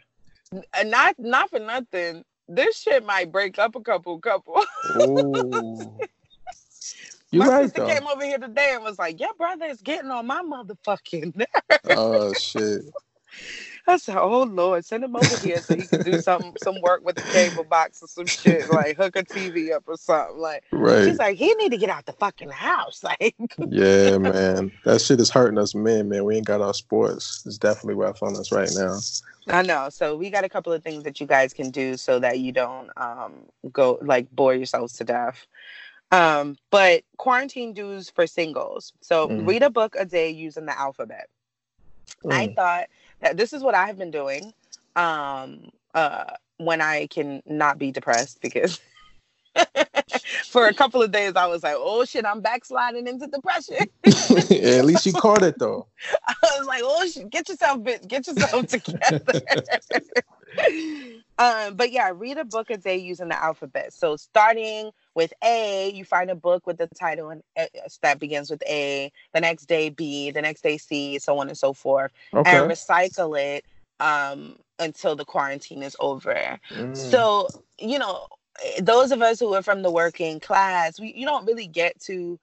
not 0.85 1.19
not 1.19 1.51
for 1.51 1.59
nothing. 1.59 2.25
This 2.49 2.79
shit 2.79 3.05
might 3.05 3.33
break 3.33 3.59
up 3.59 3.75
a 3.75 3.81
couple 3.81 4.19
couple. 4.19 4.63
You 7.31 7.41
my 7.41 7.49
right, 7.49 7.65
sister 7.65 7.81
though. 7.81 7.89
came 7.89 8.07
over 8.07 8.25
here 8.25 8.39
today 8.39 8.73
and 8.75 8.85
was 8.85 8.99
like, 8.99 9.19
"Your 9.19 9.35
brother 9.35 9.65
is 9.67 9.81
getting 9.81 10.11
on 10.11 10.27
my 10.27 10.43
motherfucking 10.43 11.35
nerves." 11.35 11.81
Oh 11.91 12.33
shit! 12.35 12.83
I 13.89 13.99
said, 13.99 14.17
"Oh 14.17 14.45
Lord, 14.45 14.85
send 14.85 15.05
him 15.05 15.15
over 15.15 15.37
here 15.39 15.59
so 15.59 15.77
he 15.77 15.87
can 15.87 16.03
do 16.03 16.21
some 16.21 16.55
some 16.63 16.81
work 16.81 17.05
with 17.05 17.17
the 17.17 17.23
cable 17.23 17.65
box 17.65 18.03
or 18.03 18.09
some 18.09 18.27
shit, 18.27 18.71
like 18.71 18.97
hook 18.97 19.17
a 19.17 19.23
TV 19.23 19.73
up 19.73 19.85
or 19.87 19.97
something." 19.97 20.39
Like, 20.39 20.65
right? 20.73 21.05
She's 21.05 21.19
like, 21.19 21.37
"He 21.37 21.53
need 21.55 21.71
to 21.71 21.77
get 21.77 21.91
out 21.91 22.07
the 22.07 22.13
fucking 22.13 22.51
house." 22.51 23.03
Like, 23.21 23.35
yeah, 23.69 24.17
man, 24.17 24.73
that 24.85 25.01
shit 25.03 25.21
is 25.21 25.31
hurting 25.31 25.59
us, 25.59 25.75
men. 25.75 26.09
Man, 26.09 26.25
we 26.25 26.37
ain't 26.37 26.47
got 26.47 26.63
our 26.63 26.73
sports. 26.73 27.43
It's 27.45 27.59
definitely 27.59 27.95
rough 27.95 28.23
on 28.23 28.35
us 28.37 28.51
right 28.51 28.71
now. 28.75 28.99
I 29.49 29.63
know. 29.63 29.91
So 29.91 30.17
we 30.17 30.31
got 30.31 30.45
a 30.45 30.49
couple 30.49 30.73
of 30.73 30.83
things 30.83 31.05
that 31.05 31.21
you 31.21 31.27
guys 31.27 31.53
can 31.53 31.71
do 31.71 31.99
so 31.99 32.19
that 32.21 32.39
you 32.39 32.51
don't 32.51 32.89
um, 32.97 33.33
go 33.73 33.99
like 34.01 34.31
bore 34.31 34.55
yourselves 34.55 34.95
to 34.95 35.05
death. 35.05 35.47
Um, 36.11 36.57
but 36.71 37.03
quarantine 37.17 37.75
do's 37.75 38.09
for 38.09 38.27
singles. 38.27 38.93
So 39.01 39.29
mm. 39.29 39.47
read 39.47 39.63
a 39.63 39.71
book 39.71 39.97
a 39.99 40.05
day 40.05 40.31
using 40.31 40.67
the 40.67 40.79
alphabet. 40.79 41.29
Mm. 42.25 42.33
I 42.33 42.55
thought 42.55 42.87
this 43.33 43.53
is 43.53 43.63
what 43.63 43.75
I 43.75 43.87
have 43.87 43.99
been 43.99 44.11
doing 44.11 44.53
um, 44.97 45.71
uh, 45.95 46.25
when 46.59 46.81
I 46.81 47.07
can 47.09 47.43
not 47.47 47.79
be 47.79 47.91
depressed 47.91 48.41
because 48.41 48.81
for 50.45 50.67
a 50.67 50.75
couple 50.75 51.03
of 51.03 51.13
days 51.13 51.35
I 51.37 51.47
was 51.47 51.63
like, 51.63 51.77
oh 51.77 52.05
shit, 52.05 52.27
I'm 52.27 52.41
backsliding 52.41 53.07
into 53.07 53.27
depression. 53.27 53.77
yeah, 54.51 54.79
at 54.79 54.85
least 54.85 55.07
you 55.07 55.13
caught 55.13 55.43
it 55.43 55.59
though. 55.59 55.87
I 56.27 56.35
was 56.59 56.67
like, 56.67 56.83
oh 56.85 57.07
shit, 57.09 57.31
get 57.31 57.49
yourself 57.49 57.83
get 58.07 58.27
yourself 58.27 58.67
together. 58.67 59.23
Um, 61.39 61.75
but 61.75 61.91
yeah, 61.91 62.13
read 62.15 62.39
a 62.39 62.45
book 62.45 62.71
a 62.71 62.77
day 62.77 62.97
using 62.97 63.29
the 63.29 63.43
alphabet. 63.43 63.93
So 63.93 64.17
starting 64.17 64.91
with 65.15 65.33
A, 65.43 65.91
you 65.93 66.05
find 66.05 66.31
a 66.31 66.35
book 66.35 66.67
with 66.67 66.79
the 66.79 66.87
title 66.87 67.31
and 67.31 67.43
uh, 67.57 67.67
that 68.03 68.21
begins 68.21 68.51
with 68.51 68.63
A. 68.69 69.11
The 69.33 69.41
next 69.41 69.67
day 69.67 69.89
B. 69.89 70.31
The 70.31 70.43
next 70.43 70.63
day 70.63 70.79
C. 70.79 71.19
So 71.19 71.39
on 71.39 71.49
and 71.49 71.59
so 71.59 71.73
forth, 71.73 72.13
okay. 72.33 72.59
and 72.59 72.71
recycle 72.71 73.39
it 73.39 73.65
um, 73.99 74.57
until 74.79 75.17
the 75.17 75.25
quarantine 75.25 75.83
is 75.83 75.97
over. 75.99 76.59
Mm. 76.71 76.97
So 76.97 77.49
you 77.81 77.99
know, 77.99 78.29
those 78.81 79.11
of 79.11 79.21
us 79.21 79.41
who 79.41 79.55
are 79.55 79.63
from 79.63 79.83
the 79.83 79.91
working 79.91 80.39
class, 80.39 81.01
we 81.01 81.13
you 81.15 81.27
don't 81.27 81.47
really 81.47 81.67
get 81.67 81.99
to 82.03 82.39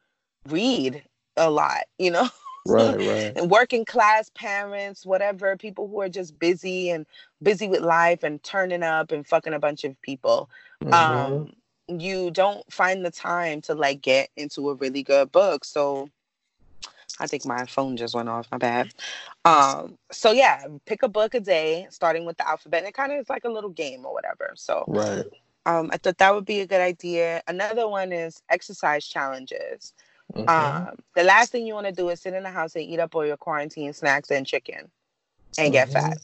read 0.50 1.02
a 1.38 1.50
lot. 1.50 1.84
You 1.98 2.12
know. 2.12 2.30
right 2.68 2.98
right 2.98 3.34
and 3.36 3.50
working 3.50 3.86
class 3.86 4.30
parents 4.36 5.06
whatever 5.06 5.56
people 5.58 5.88
who 5.88 6.02
are 6.02 6.10
just 6.10 6.38
busy 6.40 6.90
and 6.90 7.06
busy 7.42 7.68
with 7.68 7.82
life 7.82 8.24
and 8.24 8.42
turning 8.44 8.84
up 8.84 9.12
and 9.12 9.28
fucking 9.28 9.54
a 9.54 9.60
bunch 9.60 9.84
of 9.84 10.00
people 10.02 10.50
mm-hmm. 10.84 10.94
um 10.94 11.52
you 11.88 12.32
don't 12.32 12.72
find 12.72 13.04
the 13.06 13.12
time 13.12 13.62
to 13.62 13.74
like 13.74 14.02
get 14.02 14.30
into 14.38 14.70
a 14.70 14.76
really 14.76 15.04
good 15.04 15.32
book 15.32 15.66
so 15.66 16.10
I 17.20 17.28
think 17.28 17.46
my 17.46 17.66
phone 17.66 17.98
just 17.98 18.16
went 18.16 18.30
off. 18.30 18.48
My 18.52 18.58
bad. 18.58 18.94
Um, 19.46 19.98
so 20.12 20.32
yeah, 20.32 20.64
pick 20.86 21.04
a 21.04 21.08
book 21.08 21.34
a 21.34 21.40
day, 21.40 21.88
starting 21.90 22.26
with 22.26 22.38
the 22.38 22.48
alphabet. 22.48 22.80
And 22.80 22.88
it 22.88 22.94
kind 22.94 23.12
of 23.12 23.20
is 23.20 23.30
like 23.30 23.44
a 23.44 23.50
little 23.50 23.70
game 23.70 24.06
or 24.06 24.14
whatever. 24.14 24.54
So 24.56 24.86
right. 24.88 25.26
Um, 25.68 25.92
I 25.94 25.98
thought 25.98 26.18
that 26.18 26.34
would 26.34 26.46
be 26.46 26.62
a 26.62 26.68
good 26.68 26.82
idea. 26.82 27.44
Another 27.48 27.88
one 27.88 28.12
is 28.12 28.42
exercise 28.50 29.06
challenges. 29.06 29.94
Mm-hmm. 30.34 30.50
Um, 30.50 30.96
the 31.16 31.24
last 31.24 31.52
thing 31.52 31.66
you 31.66 31.74
want 31.74 31.88
to 31.88 31.94
do 31.94 32.10
is 32.10 32.22
sit 32.22 32.34
in 32.34 32.44
the 32.44 32.50
house 32.50 32.76
and 32.76 32.84
eat 32.84 33.00
up 33.00 33.16
all 33.16 33.26
your 33.26 33.38
quarantine 33.38 33.94
snacks 33.94 34.32
and 34.32 34.46
chicken 34.46 34.90
and 35.58 35.66
mm-hmm. 35.66 35.72
get 35.72 35.90
fat. 35.90 36.18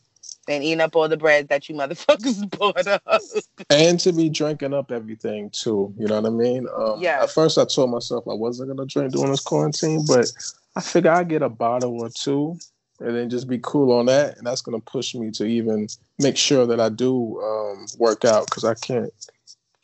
And 0.50 0.64
eating 0.64 0.80
up 0.80 0.96
all 0.96 1.10
the 1.10 1.18
bread 1.18 1.50
that 1.50 1.68
you 1.68 1.76
motherfuckers 1.76 2.50
bought 2.58 2.88
up. 2.88 3.22
and 3.70 4.00
to 4.00 4.14
be 4.14 4.30
drinking 4.30 4.74
up 4.74 4.92
everything 4.92 5.50
too. 5.50 5.94
You 5.98 6.08
know 6.08 6.22
what 6.22 6.28
I 6.28 6.34
mean? 6.34 6.68
Um, 6.74 7.02
yeah. 7.02 7.24
At 7.24 7.32
first, 7.32 7.58
I 7.58 7.66
told 7.66 7.92
myself 7.92 8.26
I 8.28 8.34
wasn't 8.34 8.70
gonna 8.70 8.88
drink 8.88 9.12
during 9.12 9.32
this 9.32 9.42
quarantine, 9.42 10.06
but 10.08 10.32
I 10.76 10.82
figure 10.82 11.12
I'd 11.12 11.30
get 11.30 11.42
a 11.42 11.50
bottle 11.50 12.02
or 12.02 12.10
two, 12.10 12.58
and 13.00 13.16
then 13.16 13.30
just 13.30 13.50
be 13.50 13.60
cool 13.62 13.92
on 13.92 14.06
that, 14.06 14.38
and 14.38 14.48
that's 14.48 14.62
gonna 14.62 14.80
push 14.80 15.16
me 15.16 15.32
to 15.32 15.46
even 15.46 15.88
make 16.20 16.38
sure 16.38 16.66
that 16.66 16.80
I 16.80 16.90
do 16.90 17.42
um, 17.42 17.86
work 17.98 18.24
out 18.24 18.46
because 18.46 18.64
I 18.64 18.74
can't 18.74 19.12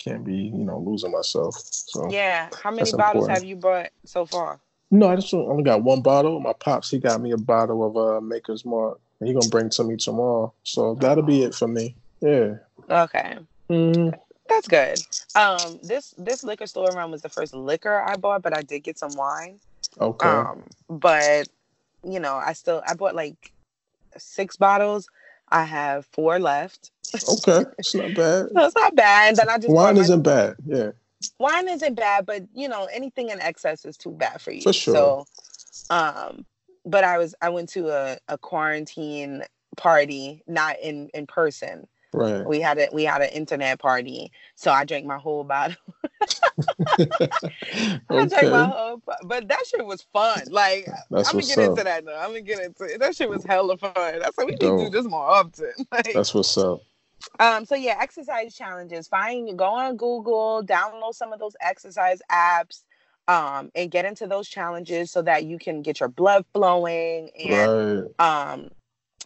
can't 0.03 0.23
be 0.23 0.35
you 0.35 0.63
know 0.63 0.79
losing 0.79 1.11
myself. 1.11 1.55
So 1.59 2.09
yeah, 2.09 2.49
how 2.61 2.71
many 2.71 2.91
bottles 2.91 3.25
important. 3.25 3.31
have 3.31 3.43
you 3.43 3.55
bought 3.55 3.89
so 4.05 4.25
far? 4.25 4.59
No, 4.91 5.07
I 5.07 5.15
just 5.15 5.33
only 5.33 5.63
got 5.63 5.83
one 5.83 6.01
bottle. 6.01 6.39
My 6.39 6.53
pops 6.53 6.91
he 6.91 6.99
got 6.99 7.21
me 7.21 7.31
a 7.31 7.37
bottle 7.37 7.83
of 7.83 7.97
uh, 7.97 8.21
Maker's 8.21 8.65
Mark, 8.65 8.99
and 9.19 9.27
he 9.27 9.33
gonna 9.33 9.49
bring 9.49 9.69
to 9.71 9.83
me 9.83 9.95
tomorrow. 9.95 10.53
So 10.63 10.95
that'll 10.95 11.23
be 11.23 11.43
it 11.43 11.55
for 11.55 11.67
me. 11.67 11.95
Yeah. 12.21 12.55
Okay. 12.89 13.37
Mm. 13.69 14.13
That's 14.49 14.67
good. 14.67 14.99
Um, 15.35 15.79
this 15.81 16.13
this 16.17 16.43
liquor 16.43 16.67
store 16.67 16.89
run 16.91 17.11
was 17.11 17.21
the 17.21 17.29
first 17.29 17.53
liquor 17.53 18.01
I 18.01 18.17
bought, 18.17 18.41
but 18.41 18.55
I 18.55 18.61
did 18.61 18.81
get 18.81 18.99
some 18.99 19.15
wine. 19.15 19.59
Okay. 19.99 20.27
Um, 20.27 20.63
but 20.89 21.47
you 22.03 22.19
know, 22.19 22.35
I 22.35 22.53
still 22.53 22.83
I 22.87 22.93
bought 22.93 23.15
like 23.15 23.51
six 24.17 24.57
bottles. 24.57 25.07
I 25.53 25.63
have 25.63 26.07
four 26.07 26.39
left. 26.39 26.91
Okay, 27.13 27.69
it's 27.77 27.93
not 27.93 28.15
bad. 28.15 28.47
no, 28.51 28.65
it's 28.65 28.75
not 28.75 28.95
bad. 28.95 29.35
Then 29.35 29.47
I 29.47 29.57
just 29.59 29.69
wine 29.69 29.97
isn't 29.97 30.25
my... 30.25 30.33
bad. 30.33 30.55
Yeah. 30.65 30.91
Wine 31.39 31.69
isn't 31.69 31.93
bad, 31.93 32.25
but 32.25 32.43
you 32.53 32.67
know, 32.67 32.89
anything 32.91 33.29
in 33.29 33.39
excess 33.39 33.85
is 33.85 33.95
too 33.95 34.11
bad 34.11 34.41
for 34.41 34.51
you. 34.51 34.61
For 34.61 34.73
sure. 34.73 34.95
So, 34.95 35.25
um, 35.91 36.45
but 36.85 37.03
I 37.03 37.19
was 37.19 37.35
I 37.41 37.49
went 37.49 37.69
to 37.69 37.89
a, 37.89 38.17
a 38.27 38.37
quarantine 38.37 39.43
party, 39.77 40.41
not 40.47 40.77
in 40.81 41.09
in 41.13 41.27
person. 41.27 41.87
Right. 42.13 42.45
We 42.45 42.61
had 42.61 42.77
a 42.77 42.89
we 42.93 43.03
had 43.03 43.21
an 43.21 43.29
internet 43.29 43.79
party, 43.79 44.31
so 44.55 44.71
I 44.71 44.85
drank 44.85 45.05
my 45.05 45.17
whole 45.17 45.43
bottle. 45.43 45.77
okay. 46.99 47.29
I 48.09 48.25
drank 48.27 48.51
my 48.51 48.65
whole, 48.65 49.01
but 49.23 49.47
that 49.47 49.65
shit 49.65 49.85
was 49.85 50.05
fun. 50.13 50.43
Like 50.49 50.87
That's 51.09 51.29
I'm 51.29 51.39
gonna 51.39 51.47
get 51.47 51.59
up. 51.59 51.69
into 51.71 51.83
that 51.83 52.05
now. 52.05 52.17
I'm 52.19 52.29
gonna 52.29 52.41
get 52.41 52.59
into 52.59 52.83
it. 52.83 52.99
That 52.99 53.15
shit 53.15 53.29
was 53.29 53.43
hella 53.43 53.77
fun. 53.77 53.93
That's 53.95 54.37
why 54.37 54.45
we 54.45 54.55
Dope. 54.55 54.77
need 54.77 54.85
to 54.85 54.91
do 54.91 54.97
this 54.97 55.09
more 55.09 55.25
often. 55.25 55.71
Like, 55.91 56.13
That's 56.13 56.33
what's 56.33 56.57
up. 56.57 56.81
Um, 57.39 57.65
so 57.65 57.75
yeah, 57.75 57.97
exercise 57.99 58.55
challenges. 58.55 59.07
Find 59.07 59.57
go 59.57 59.65
on 59.65 59.97
Google, 59.97 60.63
download 60.63 61.15
some 61.15 61.33
of 61.33 61.39
those 61.39 61.55
exercise 61.61 62.21
apps, 62.31 62.83
um, 63.27 63.71
and 63.75 63.89
get 63.89 64.05
into 64.05 64.27
those 64.27 64.47
challenges 64.47 65.11
so 65.11 65.21
that 65.21 65.45
you 65.45 65.57
can 65.57 65.81
get 65.81 65.99
your 65.99 66.09
blood 66.09 66.45
flowing 66.53 67.29
and 67.39 68.09
right. 68.19 68.53
um 68.53 68.69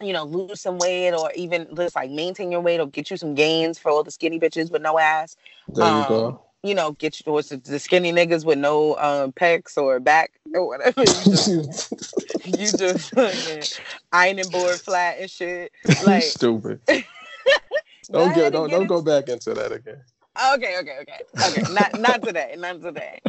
you 0.01 0.13
know, 0.13 0.23
lose 0.23 0.62
some 0.62 0.77
weight 0.77 1.13
or 1.13 1.31
even 1.36 1.67
just 1.75 1.95
like 1.95 2.12
maintain 2.12 2.51
your 2.51 2.62
weight 2.62 2.79
or 2.79 2.88
get 2.88 3.10
you 3.10 3.17
some 3.17 3.36
gains 3.36 3.79
for 3.79 3.89
all 3.89 4.03
the 4.03 4.12
skinny 4.12 4.39
bitches 4.39 4.71
with 4.71 4.81
no 4.81 4.99
ass. 4.99 5.36
There 5.67 5.88
you 5.88 5.91
um, 5.91 6.07
go. 6.07 6.41
You 6.63 6.75
know, 6.75 6.91
get 6.93 7.19
you 7.25 7.31
what's 7.31 7.49
the 7.49 7.79
skinny 7.79 8.12
niggas 8.12 8.45
with 8.45 8.57
no 8.57 8.97
um 8.97 9.31
pecs 9.31 9.77
or 9.77 9.99
back 9.99 10.31
or 10.53 10.67
whatever. 10.67 11.01
You 11.01 11.23
just, 11.23 11.93
you 12.45 12.71
just 12.71 13.13
ironing 14.12 14.49
board 14.49 14.79
flat 14.81 15.17
and 15.19 15.29
shit. 15.29 15.71
Like 16.03 16.23
stupid. 16.23 16.81
don't 18.12 18.33
get 18.36 18.51
don't 18.53 18.69
don't 18.69 18.88
go 18.88 19.01
back 19.01 19.29
into 19.29 19.53
that 19.53 19.71
again. 19.71 20.01
Okay, 20.54 20.78
okay, 20.80 20.97
okay, 21.02 21.19
okay. 21.43 21.73
Not 21.73 22.00
not 22.00 22.21
today, 22.21 22.56
not 22.58 22.82
today. 22.82 23.19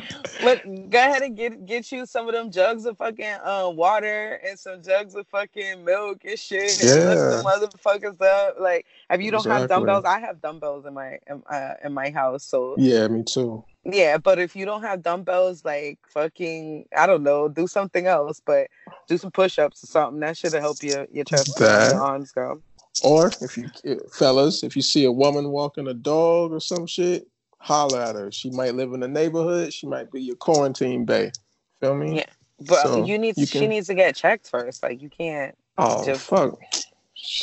But 0.42 0.62
go 0.90 0.98
ahead 0.98 1.22
and 1.22 1.36
get 1.36 1.64
get 1.64 1.90
you 1.90 2.04
some 2.04 2.28
of 2.28 2.34
them 2.34 2.50
jugs 2.50 2.84
of 2.84 2.98
fucking 2.98 3.38
uh, 3.42 3.70
water 3.72 4.40
and 4.46 4.58
some 4.58 4.82
jugs 4.82 5.14
of 5.14 5.26
fucking 5.28 5.84
milk 5.84 6.24
and 6.24 6.38
shit. 6.38 6.82
Yeah. 6.82 6.94
And 6.94 7.08
lift 7.08 7.20
the 7.20 7.42
motherfuckers 7.44 8.20
up. 8.20 8.56
Like, 8.60 8.84
if 9.10 9.22
you 9.22 9.30
don't 9.30 9.40
exactly. 9.40 9.60
have 9.60 9.68
dumbbells, 9.68 10.04
I 10.04 10.20
have 10.20 10.42
dumbbells 10.42 10.84
in 10.84 10.94
my 10.94 11.18
in, 11.26 11.42
uh, 11.48 11.74
in 11.82 11.94
my 11.94 12.10
house. 12.10 12.44
So 12.44 12.74
yeah, 12.76 13.08
me 13.08 13.22
too. 13.22 13.64
Yeah, 13.84 14.18
but 14.18 14.38
if 14.38 14.54
you 14.54 14.66
don't 14.66 14.82
have 14.82 15.02
dumbbells, 15.02 15.64
like 15.64 15.98
fucking, 16.08 16.84
I 16.94 17.06
don't 17.06 17.22
know, 17.22 17.48
do 17.48 17.66
something 17.66 18.06
else. 18.06 18.42
But 18.44 18.68
do 19.06 19.16
some 19.16 19.30
push-ups 19.30 19.82
or 19.82 19.86
something. 19.86 20.20
That 20.20 20.36
should 20.36 20.52
help 20.52 20.82
your 20.82 21.06
your 21.10 21.24
chest 21.24 21.56
that, 21.58 21.92
your 21.92 22.02
arms 22.02 22.32
go. 22.32 22.60
Or 23.04 23.30
if 23.40 23.56
you 23.56 23.68
fellas, 24.12 24.62
if 24.62 24.76
you 24.76 24.82
see 24.82 25.04
a 25.04 25.12
woman 25.12 25.50
walking 25.50 25.88
a 25.88 25.94
dog 25.94 26.52
or 26.52 26.60
some 26.60 26.86
shit, 26.86 27.26
holler 27.58 28.00
at 28.00 28.14
her. 28.14 28.32
She 28.32 28.50
might 28.50 28.74
live 28.74 28.92
in 28.92 29.00
the 29.00 29.08
neighborhood. 29.08 29.72
She 29.72 29.86
might 29.86 30.10
be 30.10 30.22
your 30.22 30.36
quarantine 30.36 31.04
bae. 31.04 31.32
Feel 31.80 31.94
me? 31.94 32.16
Yeah, 32.18 32.24
but 32.60 32.82
so 32.82 33.04
you 33.04 33.18
need. 33.18 33.36
You 33.36 33.46
can, 33.46 33.60
she 33.60 33.66
needs 33.68 33.86
to 33.88 33.94
get 33.94 34.16
checked 34.16 34.48
first. 34.48 34.82
Like 34.82 35.00
you 35.02 35.08
can't. 35.08 35.56
Oh 35.76 36.04
just, 36.04 36.22
fuck! 36.26 36.58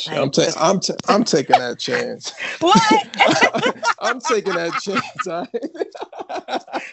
I'm, 0.08 0.30
ta- 0.30 0.52
I'm, 0.58 0.80
ta- 0.80 0.94
I'm 1.08 1.24
taking 1.24 1.58
that 1.58 1.78
chance. 1.78 2.32
what? 2.60 3.84
I'm 4.00 4.20
taking 4.20 4.54
that 4.54 4.72
chance. 4.82 5.26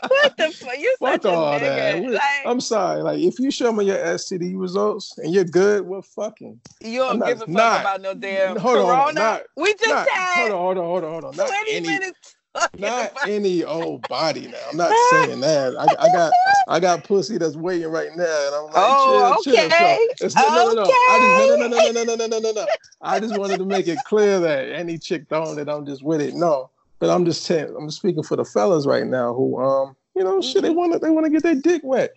what 0.08 0.38
the 0.38 0.52
fuck? 0.52 0.78
You 0.78 0.96
such 1.00 1.26
all 1.26 1.60
that. 1.60 2.04
Like, 2.04 2.22
I'm 2.46 2.60
sorry. 2.60 3.02
Like, 3.02 3.20
if 3.20 3.40
you 3.40 3.52
show 3.52 3.72
me 3.72 3.86
your 3.86 3.98
STD 3.98 4.60
results 4.60 5.18
and 5.18 5.34
you're 5.34 5.44
good, 5.44 5.86
we're 5.86 6.02
fucking. 6.02 6.60
You 6.82 7.00
don't 7.00 7.20
give 7.20 7.38
a 7.38 7.40
fuck 7.40 7.50
not, 7.50 7.82
about 7.82 8.02
no 8.02 8.14
damn 8.14 8.58
hold 8.58 8.78
corona. 8.78 9.02
On, 9.02 9.16
not, 9.16 9.42
we 9.56 9.74
just 9.74 9.88
not, 9.88 10.10
had. 10.10 10.50
Hold 10.50 10.52
on, 10.52 10.58
hold 10.58 10.78
on, 10.78 10.84
hold 10.84 11.04
on, 11.04 11.12
hold 11.24 11.40
on. 11.40 11.48
20 11.48 11.72
any, 11.72 11.88
minutes 11.88 12.36
not 12.78 13.12
any 13.28 13.64
old 13.64 14.08
body 14.08 14.48
now. 14.48 14.58
I'm 14.72 14.78
not 14.78 14.94
saying 15.12 15.40
that. 15.42 15.76
I, 15.78 15.84
I, 15.84 16.12
got 16.12 16.34
I 16.68 16.80
got 16.80 17.04
pussy 17.04 17.38
that's 17.38 17.56
waiting 17.56 17.88
right 17.88 18.10
now, 18.16 18.48
and 18.48 18.56
I'm 18.56 18.66
like, 18.66 18.74
oh, 18.76 19.42
chill, 19.44 19.56
okay. 19.56 20.08
chill. 20.18 20.30
So, 20.30 20.40
no, 20.40 20.56
no, 20.56 20.74
no, 20.74 20.74
no. 20.74 20.84
I 20.84 21.20
just, 21.20 21.60
no, 21.60 21.68
no, 21.68 21.68
no, 21.68 21.92
no, 21.92 22.04
no, 22.04 22.16
no, 22.16 22.28
no, 22.28 22.40
no, 22.40 22.52
no. 22.52 22.68
I 23.02 23.20
just 23.20 23.38
wanted 23.38 23.58
to 23.58 23.66
make 23.66 23.88
it 23.88 24.00
clear 24.06 24.40
that 24.40 24.70
any 24.72 24.98
chick 24.98 25.26
throwing 25.30 25.60
it, 25.60 25.70
I'm 25.70 25.86
just 25.86 26.04
with 26.04 26.22
it. 26.22 26.34
No, 26.34 26.70
but 27.00 27.10
I'm 27.10 27.26
just 27.26 27.44
saying, 27.44 27.76
I'm 27.78 27.92
speaking 27.92 28.24
for 28.24 28.38
the 28.38 28.46
fellas 28.46 28.86
right 28.86 29.06
now 29.06 29.34
who, 29.34 29.62
um, 29.62 29.96
you 30.16 30.24
know, 30.24 30.42
shit, 30.42 30.62
they 30.62 30.70
want 30.70 30.94
to, 30.94 31.00
they 31.00 31.10
want 31.10 31.26
to 31.26 31.32
get 31.32 31.44
their 31.44 31.56
dick 31.56 31.82
wet. 31.84 32.16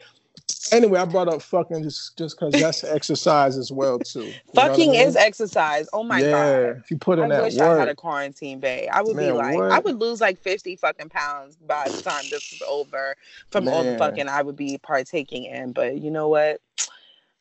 Anyway, 0.72 0.98
I 0.98 1.04
brought 1.04 1.28
up 1.28 1.42
fucking 1.42 1.82
just 1.82 2.16
just 2.16 2.38
because 2.38 2.54
that's 2.54 2.84
exercise 2.84 3.56
as 3.56 3.70
well 3.70 3.98
too. 3.98 4.32
fucking 4.54 4.90
I 4.90 4.92
mean? 4.92 5.08
is 5.08 5.16
exercise. 5.16 5.88
Oh 5.92 6.02
my 6.02 6.20
yeah, 6.20 6.30
god! 6.30 6.76
If 6.78 6.90
you 6.90 6.98
put 6.98 7.18
in 7.18 7.26
I 7.26 7.28
that 7.28 7.42
wish 7.44 7.56
work, 7.56 7.76
I 7.76 7.80
had 7.80 7.88
a 7.88 7.94
quarantine 7.94 8.60
bae. 8.60 8.88
I 8.92 9.02
would 9.02 9.16
Man, 9.16 9.26
be 9.26 9.32
like, 9.32 9.56
what? 9.56 9.72
I 9.72 9.78
would 9.80 9.98
lose 10.00 10.20
like 10.20 10.38
fifty 10.38 10.76
fucking 10.76 11.08
pounds 11.10 11.56
by 11.56 11.88
the 11.90 11.98
time 12.02 12.28
this 12.30 12.52
is 12.52 12.62
over 12.66 13.16
from 13.50 13.64
Man. 13.66 13.74
all 13.74 13.84
the 13.84 13.98
fucking 13.98 14.28
I 14.28 14.42
would 14.42 14.56
be 14.56 14.78
partaking 14.78 15.44
in. 15.44 15.72
But 15.72 15.98
you 15.98 16.10
know 16.10 16.28
what? 16.28 16.60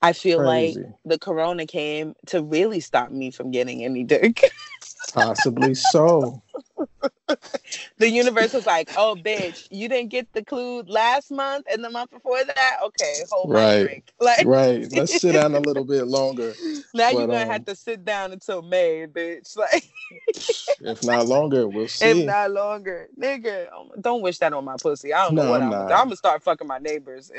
I 0.01 0.13
feel 0.13 0.38
Crazy. 0.39 0.81
like 0.81 0.89
the 1.05 1.17
corona 1.17 1.65
came 1.65 2.13
to 2.27 2.43
really 2.43 2.79
stop 2.79 3.11
me 3.11 3.31
from 3.31 3.51
getting 3.51 3.83
any 3.83 4.03
dick. 4.03 4.43
Possibly 5.13 5.73
so. 5.75 6.41
the 7.97 8.10
universe 8.10 8.53
was 8.53 8.65
like, 8.65 8.89
"Oh, 8.95 9.15
bitch, 9.15 9.67
you 9.71 9.88
didn't 9.89 10.10
get 10.10 10.31
the 10.34 10.43
clue 10.43 10.84
last 10.84 11.31
month 11.31 11.65
and 11.71 11.84
the 11.84 11.89
month 11.89 12.12
before 12.12 12.43
that. 12.43 12.77
Okay, 12.84 13.23
hold 13.31 13.51
right. 13.51 14.03
Like, 14.19 14.45
right. 14.45 14.91
Let's 14.93 15.19
sit 15.19 15.34
down 15.34 15.55
a 15.55 15.60
little 15.60 15.84
bit 15.84 16.08
longer. 16.08 16.53
Now 16.93 17.12
but, 17.12 17.17
you're 17.17 17.27
gonna 17.27 17.41
um, 17.41 17.49
have 17.49 17.65
to 17.65 17.75
sit 17.75 18.05
down 18.05 18.31
until 18.31 18.62
May, 18.62 19.05
bitch. 19.08 19.58
Like, 19.65 19.84
if 20.79 21.03
not 21.03 21.27
longer, 21.27 21.67
we'll 21.67 21.88
see. 21.88 22.21
If 22.21 22.25
not 22.25 22.51
longer, 22.51 23.10
nigga, 23.19 23.67
don't 23.99 24.21
wish 24.21 24.38
that 24.39 24.53
on 24.53 24.63
my 24.63 24.75
pussy. 24.81 25.13
I 25.13 25.25
don't 25.25 25.36
no, 25.36 25.43
know 25.43 25.49
what 25.49 25.62
I'm. 25.62 25.73
I'm, 25.73 25.81
I'm 25.81 25.88
gonna 25.88 26.15
start 26.15 26.43
fucking 26.43 26.67
my 26.67 26.77
neighbors. 26.77 27.31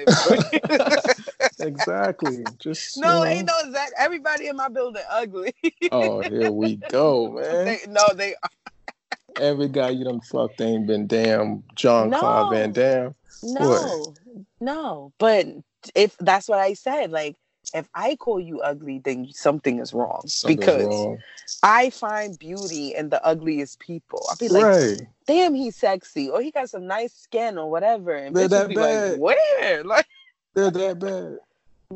exactly. 1.58 2.44
Just 2.58 2.98
no, 2.98 3.08
you 3.08 3.24
know. 3.24 3.24
ain't 3.24 3.46
no 3.46 3.54
exact. 3.64 3.92
Everybody 3.98 4.48
in 4.48 4.56
my 4.56 4.68
building 4.68 5.02
ugly. 5.08 5.54
oh, 5.92 6.20
here 6.20 6.50
we 6.50 6.76
go, 6.76 7.30
man. 7.30 7.45
They, 7.50 7.78
no, 7.88 8.12
they. 8.14 8.34
Every 9.40 9.68
guy 9.68 9.90
you 9.90 10.04
done 10.04 10.20
fucked 10.20 10.60
ain't 10.60 10.86
been 10.86 11.06
damn 11.06 11.62
Jean 11.74 12.10
no, 12.10 12.18
Claude 12.18 12.52
Van 12.52 12.72
Damme. 12.72 13.14
No, 13.42 13.68
what? 13.68 14.38
no. 14.60 15.12
But 15.18 15.46
if 15.94 16.16
that's 16.18 16.48
what 16.48 16.58
I 16.58 16.72
said, 16.72 17.10
like 17.10 17.36
if 17.74 17.88
I 17.94 18.16
call 18.16 18.40
you 18.40 18.60
ugly, 18.60 18.98
then 18.98 19.28
something 19.32 19.78
is 19.78 19.92
wrong 19.92 20.22
Something's 20.26 20.58
because 20.58 20.86
wrong. 20.86 21.18
I 21.62 21.90
find 21.90 22.38
beauty 22.38 22.94
in 22.94 23.08
the 23.08 23.24
ugliest 23.24 23.80
people. 23.80 24.24
I'll 24.28 24.36
be 24.36 24.48
like, 24.48 24.64
right. 24.64 25.00
damn, 25.26 25.54
he's 25.54 25.76
sexy, 25.76 26.28
or 26.28 26.40
he 26.40 26.50
got 26.50 26.70
some 26.70 26.86
nice 26.86 27.12
skin, 27.12 27.58
or 27.58 27.70
whatever. 27.70 28.14
And 28.14 28.34
They're 28.34 28.48
that 28.48 28.74
bad. 28.74 29.12
Like, 29.12 29.20
Where? 29.20 29.84
Like, 29.84 30.06
they're 30.54 30.70
that 30.70 30.98
bad. 30.98 31.38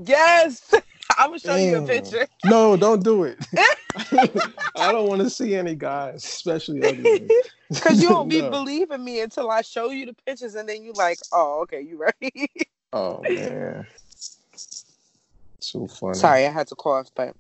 Yes. 0.07 0.74
I 1.19 1.29
will 1.29 1.39
show 1.39 1.57
Damn. 1.57 1.69
you 1.69 1.85
a 1.85 1.87
picture. 1.87 2.27
no, 2.45 2.77
don't 2.77 3.03
do 3.03 3.25
it. 3.25 3.39
I 4.77 4.93
don't 4.93 5.09
want 5.09 5.23
to 5.23 5.31
see 5.31 5.55
any 5.55 5.75
guys, 5.75 6.25
especially 6.25 6.83
ugly. 6.83 7.29
Because 7.69 8.03
you 8.03 8.11
won't 8.11 8.29
be 8.29 8.41
no. 8.41 8.51
believing 8.51 9.05
me 9.05 9.21
until 9.21 9.51
I 9.51 9.63
show 9.63 9.91
you 9.91 10.07
the 10.07 10.15
pictures, 10.27 10.55
and 10.55 10.69
then 10.69 10.83
you 10.83 10.93
like, 10.93 11.19
oh, 11.33 11.61
okay, 11.63 11.81
you 11.81 11.99
ready? 11.99 12.49
oh 12.93 13.23
man, 13.23 13.87
too 15.61 15.87
funny. 15.89 16.15
Sorry, 16.15 16.47
I 16.47 16.51
had 16.51 16.69
to 16.69 16.75
cough, 16.75 17.09
but 17.15 17.35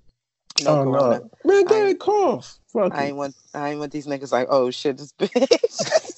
no 0.64 0.80
oh 0.80 0.84
corona. 0.84 1.20
no, 1.44 1.54
man, 1.54 1.64
go 1.64 1.94
cough. 1.94 2.58
Fuck 2.72 2.94
I 2.94 3.06
ain't 3.06 3.16
want 3.16 3.34
I 3.54 3.70
ain't 3.70 3.80
want 3.80 3.92
these 3.92 4.06
niggas 4.06 4.32
like, 4.32 4.46
oh 4.50 4.70
shit, 4.70 4.98
this 4.98 5.12
bitch. 5.18 6.10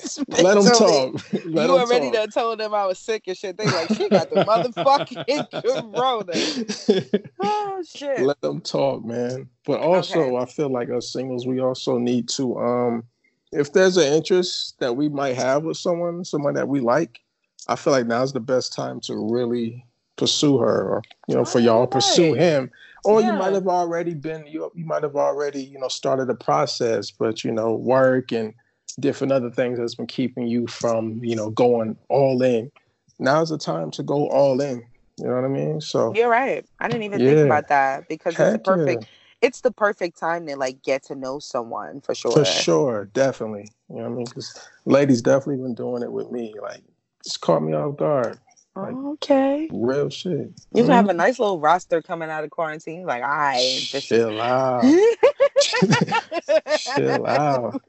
Let 0.43 0.55
them 0.55 0.64
talk. 0.64 1.32
Let 1.47 1.68
you 1.68 1.78
already 1.78 2.07
talk. 2.07 2.14
done 2.14 2.30
told 2.30 2.61
them 2.61 2.74
I 2.74 2.86
was 2.86 2.99
sick 2.99 3.24
and 3.26 3.36
shit. 3.36 3.57
They 3.57 3.64
like, 3.64 3.88
she 3.88 4.09
got 4.09 4.30
the 4.30 4.45
motherfucking 4.45 5.51
corona. 7.03 7.22
oh 7.40 7.82
shit. 7.88 8.20
Let 8.20 8.40
them 8.40 8.61
talk, 8.61 9.05
man. 9.05 9.49
But 9.64 9.80
also, 9.80 10.20
okay. 10.20 10.36
I 10.36 10.45
feel 10.47 10.70
like 10.70 10.90
us 10.90 11.12
singles, 11.12 11.47
we 11.47 11.61
also 11.61 11.99
need 11.99 12.28
to, 12.30 12.59
um, 12.59 13.05
if 13.53 13.72
there's 13.72 13.97
an 13.97 14.12
interest 14.12 14.78
that 14.80 14.97
we 14.97 15.09
might 15.09 15.36
have 15.36 15.64
with 15.64 15.76
someone, 15.76 16.24
someone 16.24 16.55
that 16.55 16.68
we 16.68 16.80
like, 16.80 17.20
I 17.68 17.76
feel 17.76 17.93
like 17.93 18.07
now's 18.07 18.32
the 18.32 18.40
best 18.40 18.74
time 18.74 19.01
to 19.03 19.14
really 19.16 19.84
pursue 20.16 20.59
her, 20.59 20.88
or 20.88 21.03
you 21.28 21.34
know, 21.34 21.45
for 21.45 21.61
y'all 21.61 21.86
pursue 21.86 22.34
him. 22.34 22.70
Or 23.05 23.21
yeah. 23.21 23.33
you 23.33 23.39
might 23.39 23.53
have 23.53 23.67
already 23.67 24.15
been 24.15 24.47
you 24.47 24.71
you 24.75 24.85
might 24.85 25.03
have 25.03 25.17
already 25.17 25.63
you 25.63 25.79
know 25.79 25.89
started 25.89 26.27
the 26.27 26.35
process, 26.35 27.11
but 27.11 27.43
you 27.45 27.51
know 27.51 27.75
work 27.75 28.33
and 28.33 28.55
different 29.01 29.33
other 29.33 29.51
things 29.51 29.79
that's 29.79 29.95
been 29.95 30.07
keeping 30.07 30.47
you 30.47 30.67
from 30.67 31.23
you 31.23 31.35
know 31.35 31.51
going 31.51 31.97
all 32.09 32.43
in. 32.43 32.71
Now's 33.19 33.51
the 33.51 33.59
time 33.59 33.91
to 33.93 34.03
go 34.03 34.29
all 34.29 34.61
in. 34.61 34.85
You 35.19 35.27
know 35.27 35.35
what 35.35 35.45
I 35.45 35.49
mean? 35.49 35.81
So 35.81 36.15
you're 36.15 36.29
right. 36.29 36.65
I 36.81 36.89
didn't 36.89 37.03
even 37.03 37.21
yeah. 37.21 37.35
think 37.35 37.47
about 37.47 37.69
that 37.69 38.09
because 38.09 38.37
Heck 38.37 38.57
it's 38.57 38.65
perfect. 38.65 39.03
Yeah. 39.03 39.09
It's 39.43 39.61
the 39.61 39.73
perfect 39.73 40.19
time 40.19 40.47
to 40.47 40.57
like 40.57 40.83
get 40.83 41.03
to 41.05 41.17
know 41.17 41.39
someone 41.41 42.01
for 42.01 42.15
sure. 42.15 42.33
For 42.33 42.45
sure, 42.45 43.07
definitely. 43.07 43.69
You 43.89 43.97
know 43.97 44.03
what 44.03 44.11
I 44.11 44.15
mean? 44.15 44.25
Because 44.25 44.69
ladies 44.85 45.21
definitely 45.21 45.63
been 45.63 45.75
doing 45.75 46.03
it 46.03 46.13
with 46.13 46.31
me. 46.31 46.55
Like, 46.63 46.83
just 47.25 47.41
caught 47.41 47.63
me 47.63 47.73
off 47.73 47.97
guard. 47.97 48.39
Like, 48.75 48.95
okay. 48.95 49.68
Real 49.70 50.09
shit. 50.09 50.53
You 50.75 50.83
mm-hmm. 50.83 50.91
have 50.91 51.09
a 51.09 51.12
nice 51.12 51.39
little 51.39 51.61
roster 51.61 52.01
coming 52.01 52.31
out 52.31 52.43
of 52.43 52.51
quarantine. 52.51 53.05
Like, 53.05 53.23
I 53.23 53.79
chill 53.83 54.41
out. 54.41 54.83
chill 56.79 57.27
out. 57.27 57.83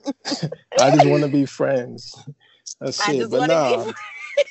I 0.79 0.91
just 0.91 1.07
want 1.07 1.23
to 1.23 1.29
be 1.29 1.45
friends. 1.45 2.21
That's 2.81 3.07
I 3.07 3.13
it. 3.13 3.29
But 3.29 3.47
no, 3.47 3.93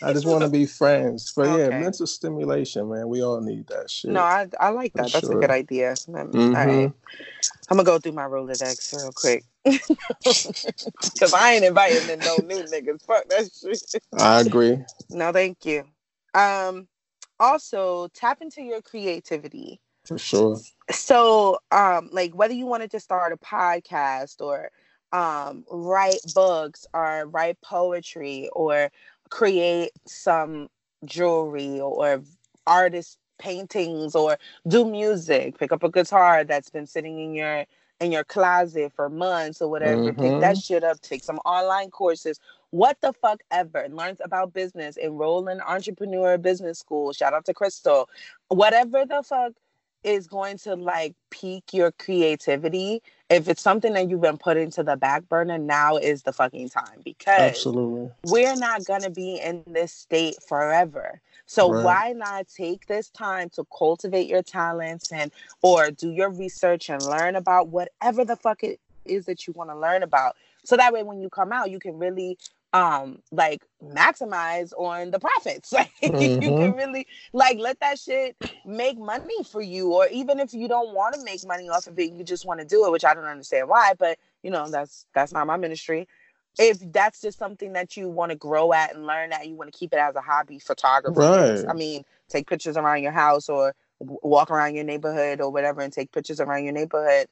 I 0.02 0.12
just 0.12 0.26
want 0.26 0.42
to 0.42 0.48
be 0.48 0.64
friends. 0.66 1.32
But 1.36 1.48
okay. 1.48 1.64
yeah, 1.64 1.80
mental 1.80 2.06
stimulation, 2.06 2.88
man. 2.88 3.08
We 3.08 3.22
all 3.22 3.40
need 3.40 3.66
that 3.68 3.90
shit. 3.90 4.10
No, 4.10 4.22
I 4.22 4.48
I 4.58 4.70
like 4.70 4.92
that. 4.94 5.06
For 5.06 5.12
That's 5.12 5.26
sure. 5.26 5.38
a 5.38 5.40
good 5.40 5.50
idea. 5.50 5.92
Mm-hmm. 5.92 6.56
All 6.56 6.66
right. 6.66 6.92
I'm 7.68 7.76
gonna 7.76 7.84
go 7.84 7.98
through 7.98 8.12
my 8.12 8.24
Rolodex 8.24 8.94
real 8.96 9.12
quick. 9.12 9.44
Cause 11.18 11.34
I 11.34 11.54
ain't 11.54 11.64
inviting 11.64 12.18
no 12.18 12.36
new 12.44 12.62
niggas. 12.64 13.04
Fuck 13.04 13.28
that 13.28 13.50
shit. 13.52 14.02
I 14.18 14.40
agree. 14.40 14.78
No, 15.10 15.30
thank 15.30 15.66
you. 15.66 15.84
Um 16.34 16.88
also 17.40 18.08
tap 18.14 18.40
into 18.40 18.62
your 18.62 18.80
creativity. 18.82 19.80
For 20.04 20.18
sure. 20.18 20.58
So 20.90 21.58
um 21.70 22.08
like 22.12 22.34
whether 22.34 22.54
you 22.54 22.66
wanted 22.66 22.90
to 22.92 23.00
start 23.00 23.32
a 23.32 23.36
podcast 23.36 24.40
or 24.40 24.70
um 25.12 25.64
write 25.70 26.20
books 26.34 26.86
or 26.94 27.26
write 27.26 27.60
poetry 27.62 28.48
or 28.52 28.90
create 29.30 29.92
some 30.06 30.68
jewelry 31.04 31.80
or 31.80 32.22
artist 32.66 33.18
paintings 33.38 34.14
or 34.14 34.38
do 34.68 34.84
music 34.84 35.58
pick 35.58 35.72
up 35.72 35.82
a 35.82 35.90
guitar 35.90 36.44
that's 36.44 36.70
been 36.70 36.86
sitting 36.86 37.18
in 37.18 37.34
your 37.34 37.64
in 37.98 38.12
your 38.12 38.22
closet 38.24 38.92
for 38.94 39.08
months 39.08 39.60
or 39.60 39.68
whatever 39.68 40.12
mm-hmm. 40.12 40.20
pick 40.20 40.40
that 40.40 40.54
mm-hmm. 40.54 40.60
shit 40.60 40.84
up 40.84 41.00
take 41.00 41.24
some 41.24 41.38
online 41.38 41.90
courses 41.90 42.38
what 42.72 42.98
the 43.02 43.12
fuck 43.12 43.42
ever 43.50 43.86
learns 43.90 44.18
about 44.24 44.52
business 44.52 44.96
enroll 44.96 45.46
in 45.48 45.60
entrepreneur 45.60 46.38
business 46.38 46.78
school 46.78 47.12
shout 47.12 47.34
out 47.34 47.44
to 47.44 47.54
crystal. 47.54 48.08
Whatever 48.48 49.04
the 49.06 49.22
fuck 49.22 49.52
is 50.02 50.26
going 50.26 50.58
to 50.58 50.74
like 50.74 51.14
pique 51.30 51.72
your 51.72 51.92
creativity 51.92 53.00
if 53.30 53.48
it's 53.48 53.62
something 53.62 53.92
that 53.92 54.10
you've 54.10 54.20
been 54.20 54.38
putting 54.38 54.70
to 54.70 54.82
the 54.82 54.96
back 54.96 55.28
burner 55.28 55.58
now 55.58 55.96
is 55.96 56.22
the 56.22 56.32
fucking 56.32 56.68
time 56.68 57.00
because 57.04 57.40
absolutely. 57.40 58.10
we're 58.26 58.56
not 58.56 58.84
going 58.84 59.02
to 59.02 59.10
be 59.10 59.38
in 59.38 59.62
this 59.66 59.92
state 59.92 60.34
forever. 60.48 61.20
So 61.46 61.70
right. 61.70 61.84
why 61.84 62.12
not 62.12 62.48
take 62.48 62.86
this 62.86 63.10
time 63.10 63.48
to 63.50 63.64
cultivate 63.76 64.26
your 64.26 64.42
talents 64.42 65.12
and 65.12 65.30
or 65.60 65.90
do 65.90 66.10
your 66.10 66.30
research 66.30 66.88
and 66.88 67.02
learn 67.02 67.36
about 67.36 67.68
whatever 67.68 68.24
the 68.24 68.36
fuck 68.36 68.64
it 68.64 68.80
is 69.04 69.26
that 69.26 69.46
you 69.46 69.52
want 69.52 69.70
to 69.70 69.76
learn 69.76 70.02
about 70.02 70.36
so 70.64 70.76
that 70.76 70.92
way 70.92 71.02
when 71.02 71.20
you 71.20 71.28
come 71.28 71.52
out 71.52 71.70
you 71.70 71.78
can 71.78 71.98
really 71.98 72.38
um 72.72 73.18
like 73.30 73.64
maximize 73.82 74.72
on 74.78 75.10
the 75.10 75.18
profits. 75.18 75.72
Like 75.82 75.90
mm-hmm. 76.02 76.42
you 76.42 76.48
can 76.50 76.72
really 76.72 77.06
like 77.32 77.58
let 77.58 77.80
that 77.80 77.98
shit 77.98 78.36
make 78.64 78.98
money 78.98 79.44
for 79.44 79.60
you. 79.60 79.92
Or 79.92 80.06
even 80.08 80.40
if 80.40 80.52
you 80.54 80.68
don't 80.68 80.94
want 80.94 81.14
to 81.14 81.24
make 81.24 81.46
money 81.46 81.68
off 81.68 81.86
of 81.86 81.98
it 81.98 82.12
you 82.12 82.24
just 82.24 82.46
want 82.46 82.60
to 82.60 82.66
do 82.66 82.86
it 82.86 82.92
which 82.92 83.04
i 83.04 83.14
don't 83.14 83.24
understand 83.24 83.68
why 83.68 83.94
but 83.98 84.18
you 84.42 84.50
know 84.50 84.68
that's 84.70 85.06
that's 85.14 85.32
not 85.32 85.46
my 85.46 85.56
ministry. 85.56 86.08
If 86.58 86.78
that's 86.92 87.22
just 87.22 87.38
something 87.38 87.72
that 87.72 87.96
you 87.96 88.08
want 88.10 88.30
to 88.30 88.36
grow 88.36 88.74
at 88.74 88.94
and 88.94 89.06
learn 89.06 89.32
at 89.32 89.48
you 89.48 89.54
want 89.54 89.72
to 89.72 89.78
keep 89.78 89.92
it 89.94 89.98
as 89.98 90.16
a 90.16 90.20
hobby 90.20 90.58
photography 90.58 91.20
right. 91.20 91.64
i 91.68 91.72
mean 91.72 92.04
take 92.28 92.46
pictures 92.46 92.76
around 92.76 93.02
your 93.02 93.12
house 93.12 93.48
or 93.48 93.74
walk 94.02 94.50
around 94.50 94.74
your 94.74 94.84
neighborhood 94.84 95.40
or 95.40 95.50
whatever 95.50 95.80
and 95.80 95.92
take 95.92 96.12
pictures 96.12 96.40
around 96.40 96.64
your 96.64 96.72
neighborhood. 96.72 97.26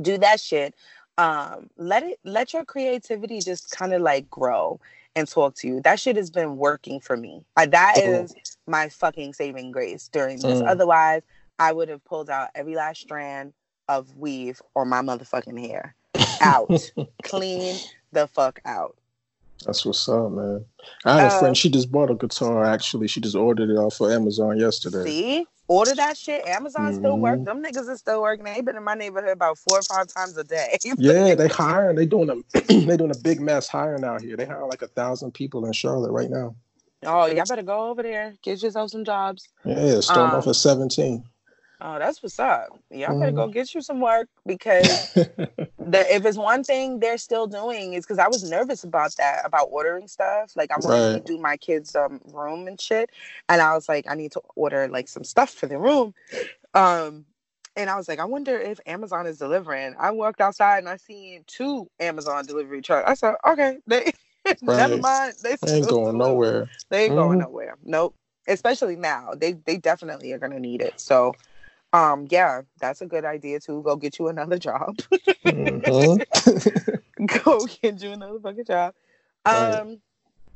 Do 0.00 0.18
that 0.18 0.40
shit 0.40 0.74
um 1.18 1.68
let 1.76 2.02
it 2.02 2.18
let 2.24 2.52
your 2.52 2.64
creativity 2.64 3.40
just 3.40 3.70
kind 3.70 3.92
of 3.92 4.00
like 4.00 4.30
grow 4.30 4.80
and 5.16 5.28
talk 5.28 5.54
to 5.54 5.66
you 5.66 5.80
that 5.82 5.98
shit 5.98 6.16
has 6.16 6.30
been 6.30 6.56
working 6.56 7.00
for 7.00 7.16
me 7.16 7.44
uh, 7.56 7.66
that 7.66 7.96
mm. 7.96 8.24
is 8.24 8.56
my 8.66 8.88
fucking 8.88 9.34
saving 9.34 9.70
grace 9.72 10.08
during 10.08 10.38
this 10.40 10.62
mm. 10.62 10.66
otherwise 10.68 11.22
i 11.58 11.72
would 11.72 11.88
have 11.88 12.04
pulled 12.04 12.30
out 12.30 12.48
every 12.54 12.76
last 12.76 13.00
strand 13.00 13.52
of 13.88 14.16
weave 14.16 14.62
or 14.74 14.84
my 14.84 15.02
motherfucking 15.02 15.58
hair 15.58 15.94
out 16.40 16.70
clean 17.24 17.76
the 18.12 18.26
fuck 18.28 18.60
out 18.64 18.96
that's 19.66 19.84
what's 19.84 20.08
up, 20.08 20.30
man. 20.30 20.64
I 21.04 21.14
had 21.20 21.32
a 21.32 21.34
uh, 21.34 21.38
friend. 21.40 21.56
She 21.56 21.68
just 21.68 21.90
bought 21.90 22.10
a 22.10 22.14
guitar. 22.14 22.64
Actually, 22.64 23.08
she 23.08 23.20
just 23.20 23.34
ordered 23.34 23.70
it 23.70 23.76
off 23.76 24.00
of 24.00 24.10
Amazon 24.12 24.56
yesterday. 24.58 25.04
See, 25.04 25.46
order 25.68 25.94
that 25.94 26.16
shit. 26.16 26.46
Amazon 26.46 26.86
mm-hmm. 26.86 26.98
still 26.98 27.18
work. 27.18 27.44
Them 27.44 27.62
niggas 27.62 27.88
are 27.88 27.96
still 27.96 28.22
working. 28.22 28.44
They 28.44 28.60
been 28.60 28.76
in 28.76 28.82
my 28.82 28.94
neighborhood 28.94 29.30
about 29.30 29.58
four 29.58 29.78
or 29.78 29.82
five 29.82 30.08
times 30.08 30.36
a 30.36 30.44
day. 30.44 30.76
yeah, 30.98 31.34
they 31.34 31.48
hiring. 31.48 31.96
They 31.96 32.06
doing 32.06 32.30
a 32.30 32.60
they 32.68 32.96
doing 32.96 33.10
a 33.14 33.18
big 33.18 33.40
mass 33.40 33.68
hiring 33.68 34.04
out 34.04 34.22
here. 34.22 34.36
They 34.36 34.46
hire 34.46 34.66
like 34.66 34.82
a 34.82 34.88
thousand 34.88 35.32
people 35.32 35.66
in 35.66 35.72
Charlotte 35.72 36.12
right 36.12 36.30
now. 36.30 36.56
Oh, 37.04 37.26
y'all 37.26 37.44
better 37.48 37.62
go 37.62 37.90
over 37.90 38.02
there. 38.02 38.34
Get 38.42 38.60
yourself 38.62 38.90
some 38.90 39.04
jobs. 39.04 39.48
Yeah, 39.64 40.00
start 40.00 40.32
um, 40.32 40.38
off 40.38 40.46
at 40.48 40.56
seventeen. 40.56 41.24
Oh, 41.80 41.98
that's 41.98 42.22
what's 42.22 42.40
up. 42.40 42.78
Y'all 42.90 43.10
mm. 43.10 43.20
better 43.20 43.32
go 43.32 43.42
mm-hmm. 43.42 43.52
get 43.52 43.72
you 43.72 43.80
some 43.80 44.00
work 44.00 44.28
because 44.44 45.12
the, 45.14 46.14
if 46.14 46.24
it's 46.24 46.36
one 46.36 46.64
thing 46.64 46.98
they're 46.98 47.18
still 47.18 47.46
doing 47.46 47.92
is 47.94 48.04
because 48.04 48.18
I 48.18 48.26
was 48.26 48.48
nervous 48.50 48.82
about 48.82 49.14
that 49.16 49.42
about 49.44 49.68
ordering 49.70 50.08
stuff. 50.08 50.56
Like 50.56 50.72
I 50.72 50.76
wanted 50.80 51.12
right. 51.12 51.24
to 51.24 51.32
do 51.32 51.38
my 51.38 51.56
kids' 51.56 51.94
um, 51.94 52.20
room 52.32 52.66
and 52.66 52.80
shit, 52.80 53.10
and 53.48 53.62
I 53.62 53.74
was 53.74 53.88
like, 53.88 54.06
I 54.08 54.14
need 54.16 54.32
to 54.32 54.40
order 54.56 54.88
like 54.88 55.06
some 55.06 55.22
stuff 55.22 55.50
for 55.50 55.66
the 55.66 55.78
room. 55.78 56.14
Um, 56.74 57.24
and 57.76 57.88
I 57.88 57.94
was 57.96 58.08
like, 58.08 58.18
I 58.18 58.24
wonder 58.24 58.58
if 58.58 58.80
Amazon 58.86 59.28
is 59.28 59.38
delivering. 59.38 59.94
I 60.00 60.10
walked 60.10 60.40
outside 60.40 60.78
and 60.78 60.88
I 60.88 60.96
seen 60.96 61.44
two 61.46 61.88
Amazon 62.00 62.44
delivery 62.44 62.82
trucks. 62.82 63.08
I 63.08 63.14
said, 63.14 63.34
okay, 63.46 63.78
they 63.86 64.12
right. 64.44 64.62
never 64.62 64.98
mind. 64.98 65.34
They, 65.44 65.56
they 65.62 65.74
ain't 65.74 65.88
going 65.88 66.18
nowhere. 66.18 66.68
They 66.88 67.04
ain't 67.04 67.12
mm-hmm. 67.12 67.20
going 67.20 67.38
nowhere. 67.38 67.76
Nope. 67.84 68.16
Especially 68.48 68.96
now, 68.96 69.34
they 69.36 69.52
they 69.52 69.76
definitely 69.76 70.32
are 70.32 70.38
gonna 70.38 70.58
need 70.58 70.80
it. 70.80 70.98
So 70.98 71.34
um, 71.92 72.26
yeah, 72.30 72.62
that's 72.80 73.00
a 73.00 73.06
good 73.06 73.24
idea 73.24 73.60
too. 73.60 73.82
Go 73.82 73.96
get 73.96 74.18
you 74.18 74.28
another 74.28 74.58
job. 74.58 74.96
mm-hmm. 75.44 77.26
Go 77.44 77.66
get 77.82 78.02
you 78.02 78.12
another 78.12 78.38
fucking 78.40 78.64
job. 78.64 78.94
Um, 79.44 79.54
right. 79.54 80.00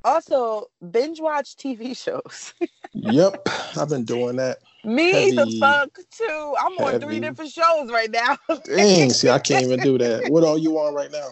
also 0.05 0.67
binge 0.91 1.21
watch 1.21 1.57
TV 1.57 1.97
shows. 1.97 2.55
yep, 2.93 3.47
I've 3.77 3.89
been 3.89 4.05
doing 4.05 4.37
that. 4.37 4.59
Me 4.85 5.13
heavy, 5.13 5.37
the 5.37 5.57
fuck 5.61 5.99
too. 6.11 6.55
I'm 6.59 6.77
heavy. 6.77 6.95
on 6.95 7.01
three 7.01 7.21
different 7.21 7.51
shows 7.51 7.91
right 7.91 8.11
now. 8.11 8.37
Dang, 8.65 9.11
see, 9.11 9.31
I 9.31 9.39
can't 9.39 9.65
even 9.65 9.81
do 9.81 9.97
that. 9.99 10.31
What 10.31 10.45
are 10.45 10.59
you 10.59 10.79
on 10.79 10.95
right 10.95 11.11
now? 11.11 11.29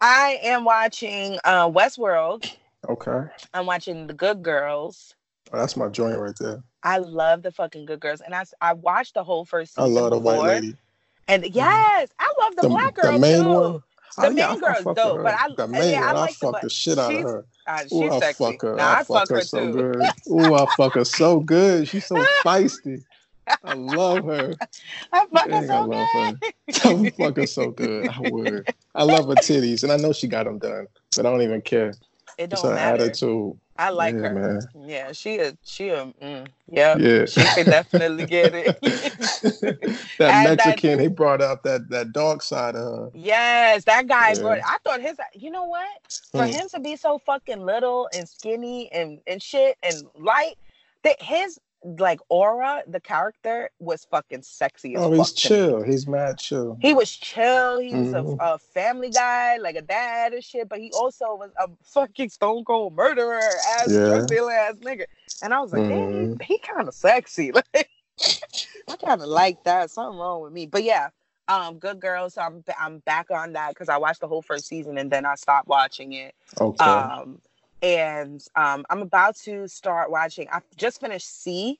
I 0.00 0.38
am 0.42 0.64
watching 0.64 1.38
uh, 1.44 1.68
Westworld. 1.68 2.50
Okay. 2.88 3.22
I'm 3.52 3.66
watching 3.66 4.06
The 4.06 4.14
Good 4.14 4.42
Girls. 4.42 5.14
Oh, 5.54 5.58
that's 5.58 5.76
my 5.76 5.88
joint 5.88 6.18
right 6.18 6.34
there. 6.40 6.64
I 6.82 6.98
love 6.98 7.42
the 7.42 7.52
fucking 7.52 7.86
Good 7.86 8.00
Girls, 8.00 8.20
and 8.20 8.34
I 8.34 8.44
I 8.60 8.72
watched 8.72 9.14
the 9.14 9.22
whole 9.22 9.44
first 9.44 9.74
season. 9.74 9.84
I 9.84 10.00
love 10.00 10.10
the 10.10 10.18
before, 10.18 10.36
white 10.38 10.46
lady. 10.48 10.76
And 11.28 11.44
mm-hmm. 11.44 11.56
yes, 11.56 12.10
I 12.18 12.34
love 12.40 12.56
the, 12.56 12.62
the 12.62 12.68
black 12.68 12.94
girl 12.94 13.12
the 13.12 13.18
main 13.20 13.42
too. 13.44 13.48
One? 13.48 13.72
The 13.72 13.82
oh, 14.18 14.28
main 14.30 14.36
yeah, 14.36 14.56
girl, 14.56 14.94
though, 14.94 15.22
but 15.22 15.34
I 15.34 15.48
the 15.56 15.68
main 15.68 15.92
yeah, 15.92 16.06
one, 16.06 16.16
I, 16.16 16.20
like 16.20 16.30
I 16.30 16.32
fuck 16.32 16.60
the, 16.60 16.68
shit 16.68 16.98
out 16.98 17.14
of 17.14 17.22
her. 17.22 17.46
Uh, 17.68 17.78
she's 17.82 17.92
Ooh, 17.92 18.10
I 18.10 18.18
sexy. 18.18 18.44
fuck 18.44 18.62
her. 18.62 18.74
Nah, 18.74 18.82
I, 18.82 18.94
I 18.98 19.04
fuck, 19.04 19.28
her, 19.28 19.36
her 19.36 19.42
so 19.42 19.72
good. 19.72 20.02
Ooh, 20.28 20.54
I 20.54 20.66
fuck 20.76 20.94
her 20.94 21.04
so 21.04 21.40
good. 21.40 21.88
She's 21.88 22.06
so 22.06 22.16
feisty. 22.44 23.04
I 23.62 23.74
love 23.74 24.24
her. 24.24 24.54
I 25.12 25.26
fuck 25.26 25.50
her 25.50 25.66
so 25.66 25.72
I 25.72 25.78
love 25.80 25.90
good. 25.90 26.52
Her. 26.68 26.90
I 26.90 27.10
fuck 27.10 27.36
her 27.36 27.46
so 27.46 27.70
good. 27.70 28.08
I 28.08 28.28
would. 28.28 28.74
I 28.94 29.04
love 29.04 29.28
her 29.28 29.34
titties, 29.34 29.84
and 29.84 29.92
I 29.92 29.98
know 29.98 30.12
she 30.12 30.26
got 30.26 30.46
them 30.46 30.58
done, 30.58 30.88
but 31.16 31.26
I 31.26 31.30
don't 31.30 31.42
even 31.42 31.60
care. 31.60 31.94
It 32.38 32.50
don't 32.50 32.52
it's 32.52 32.62
her 32.62 32.74
matter. 32.74 33.04
attitude. 33.04 33.58
I 33.76 33.90
like 33.90 34.14
yeah, 34.14 34.20
her. 34.20 34.34
Man. 34.34 34.88
Yeah, 34.88 35.12
she 35.12 35.38
a 35.38 35.56
she 35.64 35.88
a 35.88 36.06
mm, 36.06 36.46
yep, 36.70 36.98
yeah. 37.00 37.24
She 37.24 37.42
can 37.42 37.66
definitely 37.66 38.26
get 38.36 38.54
it. 38.54 38.80
that 38.80 39.98
and 40.20 40.56
Mexican, 40.56 40.98
that, 40.98 41.02
he 41.02 41.08
brought 41.08 41.42
out 41.42 41.64
that 41.64 41.88
that 41.90 42.12
dark 42.12 42.42
side 42.42 42.76
of 42.76 42.82
her. 42.82 43.10
Yes, 43.14 43.84
that 43.84 44.06
guy 44.06 44.32
yeah. 44.32 44.40
brought. 44.40 44.58
I 44.64 44.76
thought 44.84 45.00
his. 45.00 45.16
You 45.34 45.50
know 45.50 45.64
what? 45.64 45.88
For 46.30 46.44
hmm. 46.44 46.52
him 46.52 46.68
to 46.68 46.80
be 46.80 46.94
so 46.94 47.18
fucking 47.18 47.64
little 47.64 48.08
and 48.14 48.28
skinny 48.28 48.92
and 48.92 49.18
and 49.26 49.42
shit 49.42 49.76
and 49.82 50.04
light, 50.18 50.54
that 51.02 51.20
his 51.20 51.58
like 51.84 52.18
aura, 52.30 52.82
the 52.86 52.98
character 52.98 53.70
was 53.78 54.06
fucking 54.10 54.42
sexy. 54.42 54.96
oh, 54.96 55.12
he's 55.12 55.32
chill. 55.32 55.82
He's 55.82 56.06
mad 56.06 56.38
chill. 56.38 56.78
He 56.80 56.94
was 56.94 57.10
chill. 57.10 57.78
He 57.78 57.94
was 57.94 58.08
mm-hmm. 58.08 58.40
a, 58.40 58.54
a, 58.54 58.58
family 58.58 59.10
guy, 59.10 59.58
like 59.58 59.76
a 59.76 59.82
dad 59.82 60.32
and 60.32 60.42
shit. 60.42 60.68
But 60.68 60.80
he 60.80 60.90
also 60.92 61.36
was 61.36 61.50
a 61.58 61.68
fucking 61.82 62.30
stone 62.30 62.64
cold 62.64 62.94
murderer, 62.94 63.38
ass 63.78 63.90
yeah. 63.90 64.16
ass 64.16 64.78
nigga. 64.80 65.04
And 65.42 65.52
I 65.52 65.60
was 65.60 65.72
like, 65.72 65.82
mm-hmm. 65.82 66.40
he 66.42 66.58
kind 66.58 66.88
of 66.88 66.94
sexy. 66.94 67.52
Like, 67.74 67.90
I 68.88 68.94
kind 68.96 69.20
of 69.20 69.26
like 69.26 69.64
that. 69.64 69.90
Something 69.90 70.20
wrong 70.20 70.42
with 70.42 70.52
me. 70.52 70.66
But 70.66 70.84
yeah, 70.84 71.08
um, 71.48 71.78
Good 71.78 72.00
Girls. 72.00 72.34
So 72.34 72.42
I'm 72.42 72.62
I'm 72.78 72.98
back 73.00 73.30
on 73.30 73.54
that 73.54 73.70
because 73.70 73.88
I 73.88 73.96
watched 73.96 74.20
the 74.20 74.28
whole 74.28 74.42
first 74.42 74.66
season 74.66 74.98
and 74.98 75.10
then 75.10 75.26
I 75.26 75.34
stopped 75.34 75.66
watching 75.66 76.12
it. 76.12 76.34
Okay. 76.60 76.84
Um, 76.84 77.40
and 77.84 78.42
um, 78.56 78.86
I'm 78.88 79.02
about 79.02 79.36
to 79.40 79.68
start 79.68 80.10
watching. 80.10 80.48
I 80.50 80.60
just 80.76 81.00
finished 81.00 81.42
See 81.42 81.78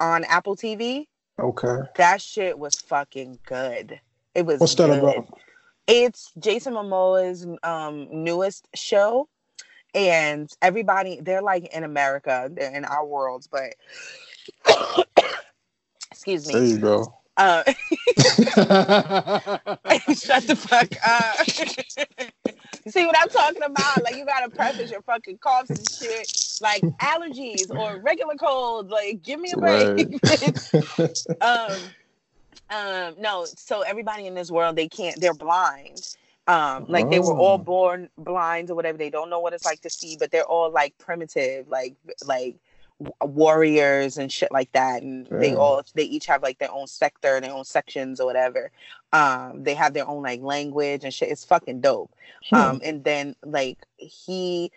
on 0.00 0.24
Apple 0.24 0.56
TV. 0.56 1.06
Okay. 1.38 1.88
That 1.96 2.20
shit 2.20 2.58
was 2.58 2.74
fucking 2.74 3.38
good. 3.46 4.00
It 4.34 4.44
was. 4.44 4.58
What's 4.58 4.74
good. 4.74 4.90
that 4.90 4.98
about? 4.98 5.38
It's 5.86 6.32
Jason 6.38 6.74
Momoa's 6.74 7.46
um, 7.62 8.08
newest 8.10 8.66
show, 8.74 9.28
and 9.94 10.50
everybody 10.60 11.20
they're 11.20 11.42
like 11.42 11.72
in 11.72 11.84
America, 11.84 12.50
they're 12.52 12.74
in 12.74 12.84
our 12.84 13.06
worlds, 13.06 13.46
but 13.46 13.74
excuse 16.10 16.48
me. 16.48 16.54
There 16.54 16.64
you 16.64 16.78
go. 16.78 17.14
Uh, 17.36 17.62
shut 20.14 20.46
the 20.46 20.56
fuck 20.56 20.88
up. 21.06 22.43
See 22.88 23.06
what 23.06 23.16
I'm 23.18 23.28
talking 23.28 23.62
about? 23.62 24.02
Like 24.04 24.16
you 24.16 24.24
gotta 24.24 24.50
preface 24.50 24.90
your 24.90 25.02
fucking 25.02 25.38
coughs 25.38 25.70
and 25.70 25.90
shit, 25.90 26.60
like 26.60 26.82
allergies 26.98 27.70
or 27.70 28.00
regular 28.00 28.34
colds. 28.34 28.90
Like 28.90 29.22
give 29.22 29.40
me 29.40 29.52
a 29.52 29.56
break. 29.56 30.08
Um, 31.40 31.76
um, 32.70 33.14
no. 33.18 33.44
So 33.44 33.82
everybody 33.82 34.26
in 34.26 34.34
this 34.34 34.50
world, 34.50 34.76
they 34.76 34.88
can't. 34.88 35.20
They're 35.20 35.34
blind. 35.34 36.16
Um, 36.46 36.84
like 36.88 37.06
oh. 37.06 37.10
they 37.10 37.18
were 37.20 37.34
all 37.34 37.54
oh. 37.54 37.58
born 37.58 38.08
blind 38.18 38.70
or 38.70 38.74
whatever. 38.74 38.98
They 38.98 39.10
don't 39.10 39.30
know 39.30 39.40
what 39.40 39.52
it's 39.52 39.64
like 39.64 39.80
to 39.82 39.90
see, 39.90 40.16
but 40.18 40.30
they're 40.30 40.44
all 40.44 40.70
like 40.70 40.96
primitive, 40.98 41.68
like 41.68 41.94
like 42.26 42.56
warriors 43.22 44.18
and 44.18 44.30
shit 44.30 44.52
like 44.52 44.70
that 44.72 45.02
and 45.02 45.28
yeah. 45.30 45.38
they 45.38 45.54
all 45.54 45.82
they 45.94 46.04
each 46.04 46.26
have 46.26 46.42
like 46.42 46.58
their 46.58 46.70
own 46.70 46.86
sector 46.86 47.36
and 47.36 47.44
their 47.44 47.52
own 47.52 47.64
sections 47.64 48.20
or 48.20 48.26
whatever. 48.26 48.70
Um 49.12 49.64
they 49.64 49.74
have 49.74 49.94
their 49.94 50.06
own 50.06 50.22
like 50.22 50.40
language 50.40 51.04
and 51.04 51.12
shit. 51.12 51.30
It's 51.30 51.44
fucking 51.44 51.80
dope. 51.80 52.14
Hmm. 52.50 52.54
um 52.54 52.80
and 52.84 53.04
then 53.04 53.34
like 53.44 53.78
he 53.96 54.70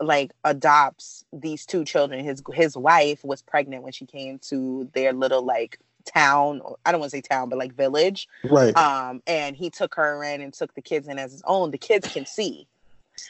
like 0.00 0.32
adopts 0.44 1.24
these 1.32 1.66
two 1.66 1.84
children. 1.84 2.24
His 2.24 2.42
his 2.52 2.76
wife 2.76 3.22
was 3.24 3.42
pregnant 3.42 3.82
when 3.82 3.92
she 3.92 4.06
came 4.06 4.38
to 4.48 4.88
their 4.94 5.12
little 5.12 5.44
like 5.44 5.78
town 6.06 6.62
i 6.86 6.90
don't 6.90 6.98
want 6.98 7.10
to 7.10 7.16
say 7.18 7.20
town 7.20 7.50
but 7.50 7.58
like 7.58 7.74
village. 7.74 8.26
Right. 8.42 8.74
Um 8.76 9.22
and 9.26 9.54
he 9.54 9.68
took 9.68 9.94
her 9.96 10.24
in 10.24 10.40
and 10.40 10.52
took 10.52 10.74
the 10.74 10.82
kids 10.82 11.08
in 11.08 11.18
as 11.18 11.32
his 11.32 11.42
own. 11.46 11.70
The 11.70 11.78
kids 11.78 12.10
can 12.10 12.24
see. 12.24 12.66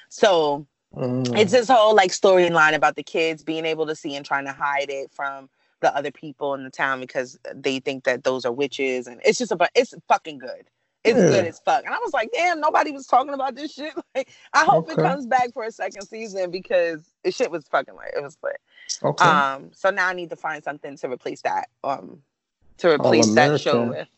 So 0.09 0.66
Mm. 0.95 1.38
It's 1.38 1.53
this 1.53 1.68
whole 1.68 1.95
like 1.95 2.11
storyline 2.11 2.74
about 2.74 2.97
the 2.97 3.03
kids 3.03 3.43
being 3.43 3.64
able 3.64 3.86
to 3.86 3.95
see 3.95 4.16
and 4.16 4.26
trying 4.26 4.45
to 4.47 4.53
hide 4.53 4.91
it 4.91 5.11
from 5.12 5.49
the 5.80 5.95
other 5.97 6.11
people 6.11 6.55
in 6.55 6.64
the 6.64 6.70
town 6.70 7.01
because 7.01 7.38
they 7.55 7.78
think 7.78 8.05
that 8.05 8.24
those 8.24 8.45
are 8.45 8.53
witches, 8.53 9.07
and 9.07 9.20
it's 9.24 9.38
just 9.38 9.53
about 9.53 9.70
it's 9.74 9.95
fucking 10.09 10.38
good. 10.38 10.68
It's 11.03 11.18
yeah. 11.18 11.28
good 11.28 11.47
as 11.47 11.59
fuck. 11.61 11.84
And 11.86 11.95
I 11.95 11.99
was 11.99 12.12
like, 12.12 12.30
damn, 12.32 12.61
nobody 12.61 12.93
was 12.93 13.07
talking 13.07 13.32
about 13.32 13.55
this 13.55 13.72
shit. 13.72 13.95
Like, 14.14 14.28
I 14.53 14.64
hope 14.64 14.91
okay. 14.91 15.01
it 15.01 15.05
comes 15.05 15.24
back 15.24 15.53
for 15.55 15.64
a 15.64 15.72
second 15.72 16.03
season 16.07 16.51
because 16.51 17.09
the 17.24 17.30
shit 17.30 17.51
was 17.51 17.66
fucking 17.68 17.95
like 17.95 18.12
it 18.14 18.22
was 18.22 18.36
lit. 18.43 18.59
Okay. 19.03 19.24
Um, 19.24 19.70
so 19.72 19.88
now 19.91 20.09
I 20.09 20.12
need 20.12 20.30
to 20.30 20.36
find 20.36 20.62
something 20.62 20.97
to 20.99 21.11
replace 21.11 21.43
that. 21.43 21.68
Um, 21.84 22.20
to 22.78 22.91
replace 22.91 23.32
that 23.34 23.61
show 23.61 23.88
with. 23.88 24.09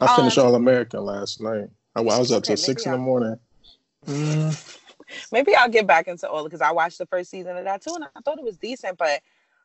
I 0.00 0.16
finished 0.16 0.38
um, 0.38 0.46
All 0.46 0.54
American 0.54 1.04
last 1.04 1.40
night. 1.40 1.68
I, 1.96 2.00
I 2.00 2.02
was 2.02 2.32
up 2.32 2.44
till 2.44 2.56
six 2.56 2.86
in 2.86 2.92
the 2.92 2.98
morning. 2.98 3.38
Mm. 4.06 4.78
Maybe 5.30 5.54
I'll 5.54 5.68
get 5.68 5.86
back 5.86 6.08
into 6.08 6.28
all 6.28 6.44
because 6.44 6.60
I 6.60 6.72
watched 6.72 6.98
the 6.98 7.06
first 7.06 7.30
season 7.30 7.56
of 7.56 7.64
that 7.64 7.82
too, 7.82 7.94
and 7.94 8.04
I 8.04 8.20
thought 8.20 8.38
it 8.38 8.44
was 8.44 8.56
decent. 8.56 8.98
But 8.98 9.20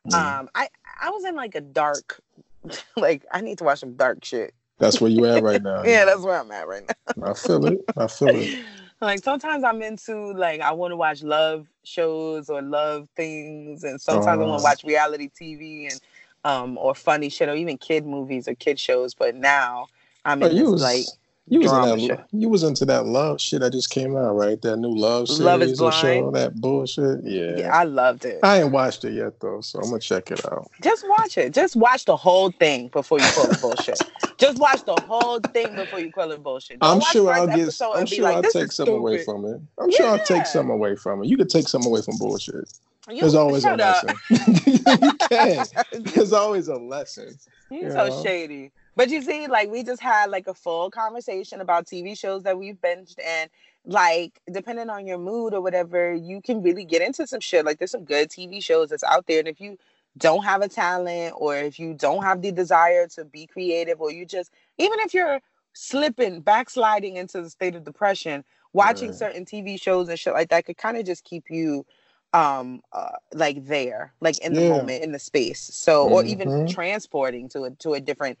mm. 0.08 0.14
um, 0.14 0.48
I 0.54 0.68
I 1.00 1.10
was 1.10 1.24
in 1.24 1.34
like 1.34 1.54
a 1.54 1.60
dark, 1.60 2.20
like 2.96 3.24
I 3.32 3.40
need 3.40 3.58
to 3.58 3.64
watch 3.64 3.80
some 3.80 3.94
dark 3.94 4.24
shit. 4.24 4.54
That's 4.78 5.00
where 5.00 5.10
you 5.10 5.26
at 5.26 5.42
right 5.42 5.62
now. 5.62 5.82
yeah, 5.84 6.04
that's 6.04 6.20
where 6.20 6.38
I'm 6.38 6.50
at 6.50 6.68
right 6.68 6.84
now. 7.16 7.30
I 7.30 7.34
feel 7.34 7.64
it. 7.66 7.80
I 7.96 8.06
feel 8.06 8.28
it. 8.28 8.64
Like 9.00 9.22
sometimes 9.22 9.62
I'm 9.62 9.80
into 9.80 10.32
like 10.32 10.60
I 10.60 10.72
want 10.72 10.90
to 10.90 10.96
watch 10.96 11.22
love 11.22 11.68
shows 11.84 12.50
or 12.50 12.60
love 12.62 13.08
things, 13.14 13.84
and 13.84 14.00
sometimes 14.00 14.26
uh, 14.26 14.30
I 14.30 14.36
want 14.36 14.48
to 14.48 14.54
uh-huh. 14.54 14.62
watch 14.64 14.82
reality 14.82 15.30
TV 15.30 15.92
and 15.92 16.00
um 16.44 16.76
or 16.78 16.96
funny 16.96 17.28
shit 17.28 17.48
or 17.48 17.54
even 17.54 17.78
kid 17.78 18.04
movies 18.04 18.48
or 18.48 18.56
kid 18.56 18.76
shows. 18.80 19.14
But 19.14 19.36
now 19.36 19.86
I'm 20.24 20.42
in 20.42 20.56
this, 20.56 20.82
like 20.82 21.04
you 21.50 21.60
was, 21.60 21.72
in 21.72 22.08
that, 22.08 22.26
you 22.32 22.48
was 22.48 22.62
into 22.62 22.84
that 22.86 23.06
love 23.06 23.40
shit 23.40 23.60
that 23.60 23.72
just 23.72 23.90
came 23.90 24.16
out, 24.16 24.32
right? 24.34 24.60
That 24.62 24.76
new 24.76 24.94
love 24.94 25.28
series 25.28 25.40
love 25.40 25.62
is 25.62 25.78
blind. 25.78 25.94
show, 25.94 26.30
that 26.32 26.60
bullshit. 26.60 27.24
Yeah. 27.24 27.56
yeah, 27.56 27.76
I 27.76 27.84
loved 27.84 28.24
it. 28.24 28.40
I 28.42 28.62
ain't 28.62 28.72
watched 28.72 29.04
it 29.04 29.14
yet 29.14 29.40
though, 29.40 29.60
so 29.60 29.78
I'm 29.78 29.90
gonna 29.90 30.00
check 30.00 30.30
it 30.30 30.44
out. 30.46 30.70
Just 30.82 31.04
watch 31.08 31.38
it. 31.38 31.54
Just 31.54 31.76
watch 31.76 32.04
the 32.04 32.16
whole 32.16 32.50
thing 32.50 32.88
before 32.88 33.18
you 33.18 33.26
call 33.32 33.50
it 33.50 33.60
bullshit. 33.60 33.98
Just 34.36 34.58
watch 34.58 34.84
the 34.84 34.96
whole 35.06 35.40
thing 35.40 35.74
before 35.74 36.00
you 36.00 36.12
call 36.12 36.30
it 36.32 36.42
bullshit. 36.42 36.80
Don't 36.80 36.96
I'm 36.96 37.00
sure 37.00 37.32
I'll 37.32 37.46
get. 37.46 37.74
I'm 37.94 38.06
sure 38.06 38.24
like, 38.24 38.36
I'll 38.36 38.42
take 38.42 38.72
some 38.72 38.86
stupid. 38.86 38.92
away 38.92 39.24
from 39.24 39.44
it. 39.44 39.60
I'm 39.78 39.90
yeah. 39.90 39.96
sure 39.96 40.06
I'll 40.08 40.24
take 40.24 40.46
some 40.46 40.70
away 40.70 40.96
from 40.96 41.22
it. 41.22 41.28
You 41.28 41.36
could 41.36 41.50
take 41.50 41.68
some 41.68 41.84
away 41.84 42.02
from 42.02 42.18
bullshit. 42.18 42.68
You, 43.10 43.22
There's 43.22 43.34
always 43.34 43.64
a 43.64 43.74
lesson. 43.74 44.10
you 44.30 45.12
can. 45.14 45.66
There's 45.92 46.32
always 46.32 46.68
a 46.68 46.76
lesson. 46.76 47.38
You're 47.70 47.84
you 47.84 47.90
so 47.90 48.06
know? 48.08 48.22
shady. 48.22 48.72
But 48.98 49.10
you 49.10 49.22
see, 49.22 49.46
like 49.46 49.70
we 49.70 49.84
just 49.84 50.02
had 50.02 50.28
like 50.28 50.48
a 50.48 50.54
full 50.54 50.90
conversation 50.90 51.60
about 51.60 51.86
TV 51.86 52.18
shows 52.18 52.42
that 52.42 52.58
we've 52.58 52.74
binged 52.74 53.14
and 53.24 53.48
like 53.86 54.40
depending 54.50 54.90
on 54.90 55.06
your 55.06 55.18
mood 55.18 55.54
or 55.54 55.60
whatever, 55.60 56.12
you 56.12 56.40
can 56.42 56.64
really 56.64 56.84
get 56.84 57.00
into 57.00 57.24
some 57.24 57.38
shit. 57.38 57.64
Like 57.64 57.78
there's 57.78 57.92
some 57.92 58.02
good 58.02 58.28
TV 58.28 58.60
shows 58.60 58.88
that's 58.90 59.04
out 59.04 59.28
there. 59.28 59.38
And 59.38 59.46
if 59.46 59.60
you 59.60 59.78
don't 60.16 60.42
have 60.42 60.62
a 60.62 60.68
talent 60.68 61.34
or 61.38 61.54
if 61.54 61.78
you 61.78 61.94
don't 61.94 62.24
have 62.24 62.42
the 62.42 62.50
desire 62.50 63.06
to 63.14 63.24
be 63.24 63.46
creative 63.46 64.00
or 64.00 64.10
you 64.10 64.26
just 64.26 64.50
even 64.78 64.98
if 64.98 65.14
you're 65.14 65.38
slipping, 65.74 66.40
backsliding 66.40 67.18
into 67.18 67.40
the 67.40 67.50
state 67.50 67.76
of 67.76 67.84
depression, 67.84 68.42
watching 68.72 69.10
right. 69.10 69.16
certain 69.16 69.44
TV 69.44 69.80
shows 69.80 70.08
and 70.08 70.18
shit 70.18 70.34
like 70.34 70.48
that 70.48 70.66
could 70.66 70.76
kind 70.76 70.96
of 70.96 71.06
just 71.06 71.22
keep 71.22 71.44
you 71.50 71.86
um 72.34 72.82
uh, 72.92 73.12
like 73.32 73.64
there 73.66 74.12
like 74.20 74.38
in 74.38 74.52
the 74.52 74.62
yeah. 74.62 74.68
moment 74.68 75.02
in 75.02 75.12
the 75.12 75.18
space 75.18 75.60
so 75.60 76.04
mm-hmm. 76.04 76.14
or 76.14 76.24
even 76.24 76.48
mm-hmm. 76.48 76.66
transporting 76.66 77.48
to 77.48 77.64
a 77.64 77.70
to 77.72 77.94
a 77.94 78.00
different 78.00 78.38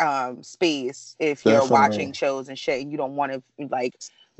um 0.00 0.42
space 0.42 1.14
if 1.20 1.38
Definitely. 1.38 1.52
you're 1.52 1.70
watching 1.70 2.12
shows 2.12 2.48
and 2.48 2.58
shit 2.58 2.82
and 2.82 2.90
you 2.90 2.96
don't 2.96 3.14
want 3.14 3.32
to 3.32 3.66
like 3.68 3.94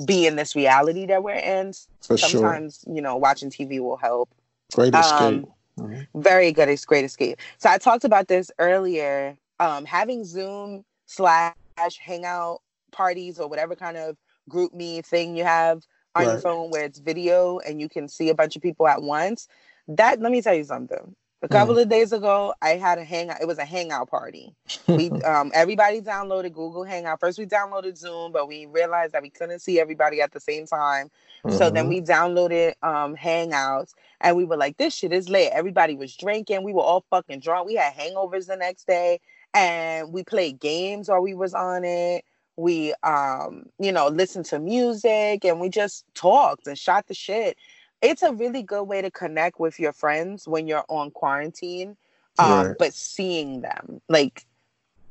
be 0.05 0.27
in 0.27 0.35
this 0.35 0.57
reality 0.57 1.07
that 1.07 1.23
we're 1.23 1.35
in 1.35 1.73
For 2.01 2.19
sometimes 2.19 2.81
sure. 2.85 2.95
you 2.95 3.01
know 3.01 3.17
watching 3.17 3.49
tv 3.49 3.81
will 3.81 3.97
help 3.97 4.29
great 4.75 4.93
escape 4.93 5.21
um, 5.21 5.47
mm-hmm. 5.79 6.21
very 6.21 6.51
good 6.51 6.69
it's 6.69 6.85
great 6.85 7.05
escape 7.05 7.39
so 7.59 7.71
i 7.71 7.79
talked 7.79 8.05
about 8.05 8.27
this 8.27 8.51
earlier 8.59 9.37
um 9.61 9.85
having 9.85 10.25
zoom 10.25 10.85
slash 11.07 11.55
hangout 12.01 12.61
parties 12.91 13.39
or 13.39 13.49
whatever 13.49 13.77
kind 13.77 13.97
of 13.97 14.17
GroupMe 14.51 15.05
thing 15.05 15.37
you 15.37 15.45
have 15.45 15.85
on 16.15 16.25
right. 16.25 16.33
your 16.33 16.41
phone 16.41 16.71
where 16.71 16.85
it's 16.85 16.99
video 16.99 17.59
and 17.59 17.81
you 17.81 17.89
can 17.89 18.09
see 18.09 18.29
a 18.29 18.35
bunch 18.35 18.57
of 18.57 18.63
people 18.63 18.87
at 18.87 19.03
once. 19.03 19.49
That 19.89 20.21
let 20.21 20.33
me 20.33 20.43
tell 20.43 20.55
you 20.55 20.65
something. 20.65 21.15
A 21.43 21.49
couple 21.49 21.75
mm. 21.75 21.83
of 21.83 21.91
days 21.91 22.11
ago, 22.11 22.55
I 22.63 22.71
had 22.71 22.97
a 22.97 23.05
hangout. 23.05 23.43
It 23.43 23.47
was 23.47 23.59
a 23.59 23.67
hangout 23.67 24.09
party. 24.09 24.55
We 24.89 25.11
um, 25.25 25.51
everybody 25.53 26.01
downloaded 26.01 26.55
Google 26.55 26.85
Hangout. 26.85 27.21
First, 27.21 27.39
we 27.39 27.45
downloaded 27.45 27.99
Zoom, 27.99 28.33
but 28.33 28.49
we 28.49 28.65
realized 28.65 29.13
that 29.13 29.21
we 29.21 29.29
couldn't 29.29 29.59
see 29.59 29.79
everybody 29.79 30.23
at 30.23 30.33
the 30.33 30.41
same 30.41 30.67
time. 30.67 31.11
Mm-hmm. 31.45 31.59
So 31.59 31.69
then 31.69 31.85
mm-hmm. 31.85 31.89
we 31.91 32.01
downloaded 32.01 32.73
um, 32.83 33.15
Hangouts, 33.15 33.93
and 34.23 34.39
we 34.39 34.45
were 34.45 34.57
like, 34.57 34.79
"This 34.79 34.95
shit 34.95 35.13
is 35.13 35.29
lit." 35.29 35.53
Everybody 35.53 35.97
was 35.97 36.17
drinking. 36.17 36.63
We 36.63 36.73
were 36.73 36.81
all 36.81 37.05
fucking 37.11 37.41
drunk. 37.41 37.67
We 37.67 37.75
had 37.75 37.93
hangovers 37.93 38.47
the 38.47 38.57
next 38.57 38.87
day, 38.87 39.21
and 39.53 40.15
we 40.15 40.25
played 40.25 40.61
games 40.61 41.11
while 41.11 41.21
we 41.21 41.35
was 41.35 41.53
on 41.53 41.85
it 41.85 42.25
we 42.57 42.95
um 43.03 43.67
you 43.79 43.93
know 43.93 44.09
listened 44.09 44.45
to 44.47 44.59
music 44.59 45.45
and 45.45 45.61
we 45.61 45.69
just 45.69 46.05
talked 46.15 46.67
and 46.67 46.79
shot 46.79 47.07
the 47.07 47.15
shit. 47.15 47.57
It's 48.03 48.23
a 48.23 48.33
really 48.33 48.63
good 48.63 48.85
way 48.85 49.01
to 49.03 49.11
connect 49.11 49.59
with 49.59 49.81
your 49.81 49.93
friends 49.93 50.47
when 50.47 50.67
you're 50.67 50.85
on 50.89 51.11
quarantine 51.11 51.97
um 52.39 52.67
right. 52.67 52.77
but 52.79 52.93
seeing 52.93 53.61
them 53.61 54.01
like 54.09 54.45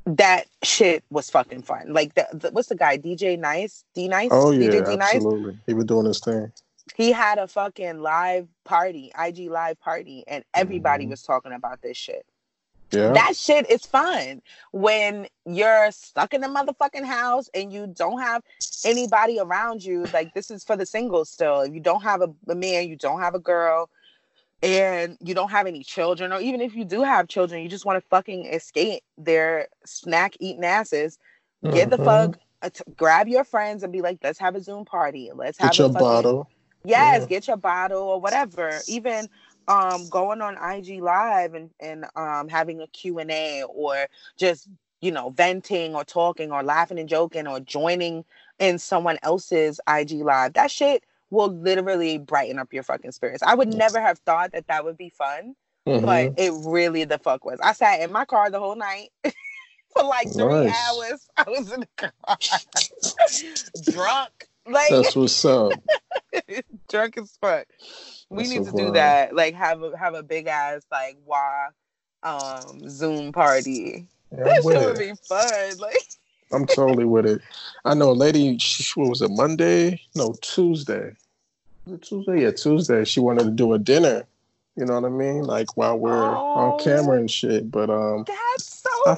that 0.06 0.46
shit 0.62 1.02
was 1.10 1.30
fucking 1.30 1.62
fun. 1.62 1.92
Like 1.92 2.14
the, 2.14 2.26
the 2.32 2.50
what's 2.50 2.68
the 2.68 2.76
guy 2.76 2.98
dj 2.98 3.38
nice? 3.38 3.84
D 3.94 4.08
nice? 4.08 4.28
Oh 4.32 4.50
yeah 4.50 4.70
DJ 4.70 5.00
absolutely. 5.00 5.58
He 5.66 5.74
was 5.74 5.84
doing 5.84 6.06
his 6.06 6.20
thing. 6.20 6.52
He 6.94 7.12
had 7.12 7.38
a 7.38 7.48
fucking 7.48 8.00
live 8.00 8.46
party 8.64 9.10
ig 9.26 9.50
live 9.50 9.80
party 9.80 10.24
and 10.26 10.44
everybody 10.54 11.04
mm-hmm. 11.04 11.12
was 11.12 11.22
talking 11.22 11.52
about 11.52 11.82
this 11.82 11.96
shit 11.96 12.26
yeah. 12.94 13.12
That 13.12 13.36
shit 13.36 13.70
is 13.70 13.84
fun 13.84 14.42
when 14.72 15.26
you're 15.44 15.90
stuck 15.90 16.34
in 16.34 16.40
the 16.40 16.48
motherfucking 16.48 17.04
house 17.04 17.48
and 17.54 17.72
you 17.72 17.86
don't 17.86 18.20
have 18.20 18.42
anybody 18.84 19.38
around 19.38 19.84
you. 19.84 20.04
Like 20.12 20.32
this 20.34 20.50
is 20.50 20.64
for 20.64 20.76
the 20.76 20.86
singles 20.86 21.30
still. 21.30 21.60
If 21.60 21.74
you 21.74 21.80
don't 21.80 22.02
have 22.02 22.22
a, 22.22 22.32
a 22.48 22.54
man, 22.54 22.88
you 22.88 22.96
don't 22.96 23.20
have 23.20 23.34
a 23.34 23.40
girl. 23.40 23.90
and 24.64 25.18
you 25.20 25.34
don't 25.34 25.50
have 25.50 25.66
any 25.66 25.84
children, 25.84 26.32
or 26.32 26.40
even 26.40 26.60
if 26.62 26.74
you 26.74 26.84
do 26.84 27.02
have 27.02 27.28
children, 27.28 27.62
you 27.62 27.68
just 27.68 27.84
want 27.84 28.02
to 28.02 28.08
fucking 28.08 28.46
escape 28.46 29.02
their 29.18 29.68
snack 29.84 30.34
eating 30.40 30.64
asses, 30.64 31.18
mm-hmm. 31.62 31.74
get 31.74 31.90
the 31.90 31.96
mm-hmm. 31.96 32.04
fuck, 32.32 32.38
uh, 32.62 32.70
t- 32.70 32.82
grab 32.96 33.28
your 33.28 33.44
friends 33.44 33.82
and 33.82 33.92
be 33.92 34.00
like, 34.00 34.18
let's 34.22 34.38
have 34.38 34.54
a 34.54 34.62
Zoom 34.62 34.86
party. 34.86 35.30
Let's 35.34 35.58
have 35.58 35.70
get 35.70 35.78
your 35.78 35.88
fucking, 35.88 36.00
bottle. 36.00 36.48
Yes, 36.82 37.20
yeah. 37.20 37.26
get 37.26 37.46
your 37.46 37.58
bottle 37.58 38.02
or 38.02 38.20
whatever. 38.20 38.80
Even 38.88 39.28
um 39.68 40.08
going 40.08 40.40
on 40.40 40.56
IG 40.56 41.00
live 41.02 41.54
and 41.54 41.70
and 41.80 42.06
um 42.16 42.48
having 42.48 42.80
a 42.80 42.86
Q&A 42.88 43.62
or 43.68 44.06
just 44.36 44.68
you 45.00 45.10
know 45.10 45.30
venting 45.30 45.94
or 45.94 46.04
talking 46.04 46.50
or 46.52 46.62
laughing 46.62 46.98
and 46.98 47.08
joking 47.08 47.46
or 47.46 47.60
joining 47.60 48.24
in 48.58 48.78
someone 48.78 49.18
else's 49.22 49.80
IG 49.88 50.12
live. 50.22 50.54
That 50.54 50.70
shit 50.70 51.04
will 51.30 51.48
literally 51.48 52.18
brighten 52.18 52.58
up 52.58 52.72
your 52.72 52.82
fucking 52.82 53.12
spirits. 53.12 53.42
I 53.42 53.54
would 53.54 53.74
never 53.74 54.00
have 54.00 54.18
thought 54.20 54.52
that 54.52 54.68
that 54.68 54.84
would 54.84 54.96
be 54.96 55.08
fun, 55.08 55.56
mm-hmm. 55.86 56.04
but 56.04 56.34
it 56.38 56.52
really 56.64 57.04
the 57.04 57.18
fuck 57.18 57.44
was. 57.44 57.58
I 57.62 57.72
sat 57.72 58.00
in 58.00 58.12
my 58.12 58.24
car 58.24 58.50
the 58.50 58.60
whole 58.60 58.76
night. 58.76 59.10
for 59.94 60.04
like 60.04 60.32
three 60.32 60.64
nice. 60.64 60.88
hours. 60.88 61.28
I 61.36 61.44
was 61.48 61.72
in 61.72 61.80
the 61.80 61.88
car, 61.96 62.12
drunk. 63.92 64.48
Like 64.66 64.88
that's 64.90 65.14
what's 65.14 65.44
up. 65.44 65.72
drunk 66.88 67.18
as 67.18 67.36
fuck. 67.40 67.66
We 68.30 68.48
need 68.48 68.64
to 68.64 68.72
do 68.72 68.92
that. 68.92 69.34
Like 69.34 69.54
have 69.54 69.82
a 69.82 69.96
have 69.96 70.14
a 70.14 70.22
big 70.22 70.46
ass 70.46 70.82
like 70.90 71.16
why 71.24 71.68
um 72.22 72.88
Zoom 72.88 73.32
party. 73.32 74.06
Yeah, 74.32 74.44
that 74.44 74.62
shit 74.62 74.80
would 74.80 74.98
be 74.98 75.12
fun. 75.28 75.78
Like 75.78 75.98
I'm 76.52 76.66
totally 76.66 77.04
with 77.04 77.26
it. 77.26 77.42
I 77.84 77.94
know 77.94 78.10
a 78.10 78.12
lady, 78.12 78.58
she, 78.58 78.98
what 78.98 79.08
was 79.08 79.22
it, 79.22 79.30
Monday? 79.30 80.00
No, 80.14 80.34
Tuesday. 80.40 81.14
Tuesday? 82.00 82.42
Yeah, 82.42 82.52
Tuesday. 82.52 83.04
She 83.04 83.20
wanted 83.20 83.44
to 83.44 83.50
do 83.50 83.72
a 83.72 83.78
dinner. 83.78 84.24
You 84.76 84.86
know 84.86 84.94
what 84.94 85.04
I 85.04 85.08
mean? 85.08 85.42
Like 85.42 85.76
while 85.76 85.98
we're 85.98 86.12
oh, 86.12 86.36
on 86.36 86.78
camera 86.78 87.18
and 87.18 87.30
shit. 87.30 87.70
But 87.70 87.90
um 87.90 88.24
That's 88.26 88.82
so 88.82 88.90
I, 89.06 89.14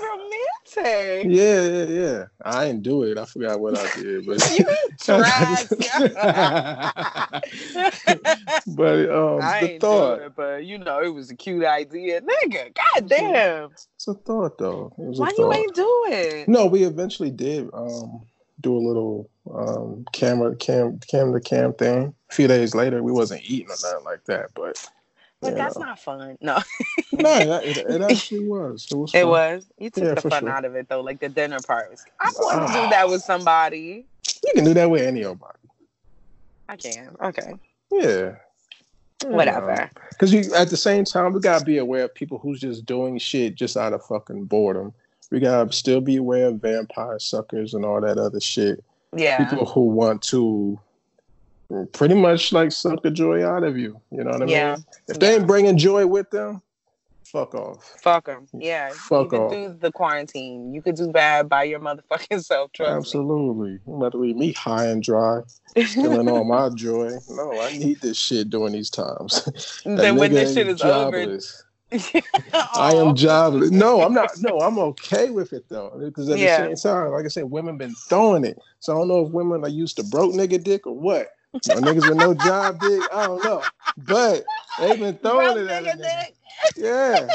Yeah, 0.76 1.22
yeah, 1.24 1.84
yeah. 1.84 2.24
I 2.44 2.66
didn't 2.66 2.82
do 2.82 3.04
it. 3.04 3.18
I 3.18 3.24
forgot 3.24 3.60
what 3.60 3.78
I 3.78 4.00
did, 4.00 4.26
but 4.26 4.50
you 4.58 4.66
But 8.66 9.10
um 9.10 9.40
I 9.40 9.60
the 9.60 9.78
thought. 9.80 10.20
It, 10.20 10.36
but 10.36 10.64
you 10.64 10.78
know, 10.78 11.00
it 11.00 11.08
was 11.08 11.30
a 11.30 11.36
cute 11.36 11.64
idea. 11.64 12.20
Nigga, 12.20 12.74
god 12.74 13.08
damn. 13.08 13.70
It's 13.70 14.08
a 14.08 14.14
thought 14.14 14.58
though. 14.58 14.92
Why 14.96 15.32
you 15.36 15.52
ain't 15.52 15.74
do 15.74 16.04
it? 16.08 16.48
No, 16.48 16.66
we 16.66 16.84
eventually 16.84 17.30
did 17.30 17.68
um 17.72 18.22
do 18.60 18.76
a 18.76 18.78
little 18.78 19.30
um 19.52 20.04
camera 20.12 20.56
cam 20.56 20.98
cam 21.10 21.32
to 21.32 21.40
cam 21.40 21.72
thing. 21.74 22.14
A 22.30 22.34
few 22.34 22.48
days 22.48 22.74
later 22.74 23.02
we 23.02 23.12
wasn't 23.12 23.42
eating 23.44 23.68
or 23.68 23.76
nothing 23.82 24.04
like 24.04 24.24
that, 24.24 24.50
but 24.54 24.76
but 25.46 25.56
yeah. 25.56 25.64
that's 25.64 25.78
not 25.78 25.98
fun. 25.98 26.36
No. 26.40 26.58
no, 27.12 27.60
it, 27.62 27.76
it, 27.78 28.02
actually 28.02 28.46
was. 28.46 28.86
It 28.90 28.96
was. 28.96 29.10
Fun. 29.12 29.20
It 29.20 29.26
was. 29.26 29.66
You 29.78 29.90
took 29.90 30.04
yeah, 30.04 30.14
the 30.14 30.28
fun 30.28 30.42
sure. 30.42 30.50
out 30.50 30.64
of 30.64 30.74
it 30.74 30.88
though, 30.88 31.00
like 31.00 31.20
the 31.20 31.28
dinner 31.28 31.58
part. 31.66 31.90
Was, 31.90 32.04
I 32.20 32.30
want 32.38 32.66
to 32.66 32.72
do 32.72 32.78
ah. 32.80 32.90
that 32.90 33.08
with 33.08 33.22
somebody. 33.22 34.04
You 34.44 34.52
can 34.54 34.64
do 34.64 34.74
that 34.74 34.90
with 34.90 35.02
any 35.02 35.22
body. 35.22 35.58
I 36.68 36.76
can. 36.76 37.16
Okay. 37.22 37.54
Yeah. 37.90 38.36
Whatever. 39.24 39.90
Because 40.10 40.32
you, 40.32 40.52
at 40.54 40.68
the 40.68 40.76
same 40.76 41.04
time, 41.04 41.32
we 41.32 41.40
gotta 41.40 41.64
be 41.64 41.78
aware 41.78 42.04
of 42.04 42.14
people 42.14 42.38
who's 42.38 42.60
just 42.60 42.84
doing 42.84 43.18
shit 43.18 43.54
just 43.54 43.76
out 43.76 43.92
of 43.92 44.04
fucking 44.04 44.44
boredom. 44.44 44.92
We 45.30 45.40
gotta 45.40 45.72
still 45.72 46.00
be 46.00 46.16
aware 46.16 46.48
of 46.48 46.60
vampire 46.60 47.18
suckers 47.18 47.74
and 47.74 47.84
all 47.84 48.00
that 48.00 48.18
other 48.18 48.40
shit. 48.40 48.84
Yeah. 49.16 49.48
People 49.48 49.66
who 49.66 49.86
want 49.86 50.22
to 50.24 50.78
pretty 51.92 52.14
much 52.14 52.52
like 52.52 52.72
suck 52.72 53.02
the 53.02 53.10
joy 53.10 53.46
out 53.46 53.64
of 53.64 53.76
you. 53.76 54.00
You 54.10 54.24
know 54.24 54.30
what 54.30 54.42
I 54.42 54.46
yeah. 54.46 54.74
mean? 54.74 54.84
If 55.08 55.18
they 55.18 55.34
ain't 55.34 55.46
bringing 55.46 55.76
joy 55.76 56.06
with 56.06 56.30
them, 56.30 56.62
fuck 57.24 57.54
off. 57.54 57.84
Fuck 58.02 58.26
them. 58.26 58.46
Yeah. 58.52 58.90
Fuck 58.90 59.32
you 59.32 59.38
off. 59.38 59.52
do 59.52 59.76
the 59.78 59.92
quarantine. 59.92 60.72
You 60.72 60.82
could 60.82 60.96
do 60.96 61.10
bad 61.10 61.48
by 61.48 61.64
your 61.64 61.80
motherfucking 61.80 62.44
self. 62.44 62.72
Trust 62.72 62.92
Absolutely. 62.92 63.72
Me. 63.72 63.78
You 63.86 64.00
better 64.00 64.18
leave 64.18 64.36
me 64.36 64.52
high 64.52 64.86
and 64.86 65.02
dry, 65.02 65.40
stealing 65.84 66.28
all 66.28 66.44
my 66.44 66.68
joy. 66.74 67.10
No, 67.30 67.60
I 67.60 67.76
need 67.76 68.00
this 68.00 68.18
shit 68.18 68.50
during 68.50 68.72
these 68.72 68.90
times. 68.90 69.48
then 69.84 70.16
when 70.16 70.32
this 70.32 70.54
shit 70.54 70.68
is 70.68 70.80
jobless. 70.80 71.62
over. 71.62 71.62
I 72.52 72.94
am 72.94 73.14
jobless. 73.14 73.70
No, 73.70 74.02
I'm 74.02 74.12
not. 74.12 74.30
No, 74.40 74.58
I'm 74.58 74.78
okay 74.78 75.30
with 75.30 75.52
it 75.52 75.68
though, 75.68 75.96
because 76.02 76.28
at 76.28 76.38
yeah. 76.38 76.68
the 76.68 76.76
same 76.76 76.92
time, 76.92 77.12
like 77.12 77.24
I 77.24 77.28
said, 77.28 77.44
women 77.44 77.76
been 77.76 77.94
throwing 78.08 78.44
it. 78.44 78.58
So 78.80 78.92
I 78.94 78.98
don't 78.98 79.08
know 79.08 79.26
if 79.26 79.32
women 79.32 79.62
are 79.64 79.68
used 79.68 79.96
to 79.96 80.04
broke 80.04 80.34
nigga 80.34 80.62
dick 80.62 80.86
or 80.86 80.98
what. 80.98 81.28
My 81.68 81.74
niggas 81.76 82.08
with 82.08 82.18
no 82.18 82.34
job 82.34 82.80
dick, 82.80 83.02
I 83.12 83.26
don't 83.26 83.44
know. 83.44 83.62
But 83.96 84.44
they've 84.78 84.98
been 84.98 85.16
throwing 85.18 85.54
Broke 85.54 85.68
it 85.68 85.70
at 85.70 85.84
nigga 85.84 86.02
nigga. 86.02 86.26
Yeah. 86.76 87.28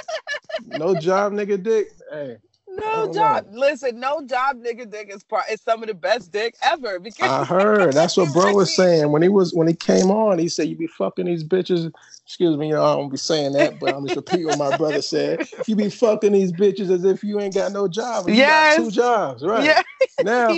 No 0.78 0.96
job 0.96 1.34
nigga 1.34 1.62
dick. 1.62 1.88
Hey. 2.12 2.38
No 2.78 3.14
job. 3.14 3.48
Know. 3.52 3.60
Listen, 3.60 4.00
no 4.00 4.26
job 4.26 4.58
nigga 4.58 4.90
dick 4.90 5.14
is 5.14 5.24
part 5.24 5.46
is 5.52 5.62
some 5.62 5.84
of 5.84 5.88
the 5.88 5.94
best 5.94 6.32
dick 6.32 6.56
ever. 6.62 7.00
Because 7.12 7.30
I 7.30 7.44
heard 7.44 7.94
that's 7.94 8.16
what 8.16 8.32
bro 8.34 8.54
was 8.54 8.74
saying 8.76 9.12
when 9.12 9.22
he 9.22 9.30
was 9.30 9.54
when 9.54 9.68
he 9.68 9.74
came 9.74 10.12
on. 10.12 10.40
He 10.40 10.48
said 10.48 10.68
you 10.68 10.76
be 10.76 10.88
fucking 10.88 11.26
these 11.26 11.44
bitches. 11.44 11.92
Excuse 12.26 12.56
me, 12.58 12.70
y'all. 12.70 12.86
I 12.86 12.96
don't 12.96 13.10
be 13.10 13.18
saying 13.18 13.54
that, 13.54 13.80
but 13.80 13.94
I'm 13.94 14.04
just 14.04 14.16
repeating 14.16 14.48
what 14.48 14.58
my 14.58 14.78
brother 14.78 15.02
said. 15.02 15.48
You 15.68 15.76
be 15.76 15.90
fucking 15.90 16.32
these 16.32 16.52
bitches 16.52 16.90
as 16.90 17.04
if 17.04 17.24
you 17.24 17.40
ain't 17.42 17.56
got 17.56 17.72
no 17.72 17.88
job. 17.88 18.30
You 18.30 18.36
yes. 18.36 18.78
got 18.78 18.84
two 18.84 18.92
jobs, 18.92 19.44
right? 19.44 19.66
Yeah. 19.66 19.82
Now 20.24 20.56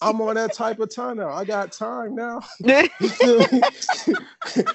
I'm 0.00 0.20
on 0.20 0.36
that 0.36 0.52
type 0.52 0.78
of 0.78 0.94
time 0.94 1.16
now. 1.16 1.30
I 1.30 1.44
got 1.44 1.72
time 1.72 2.14
now. 2.14 2.40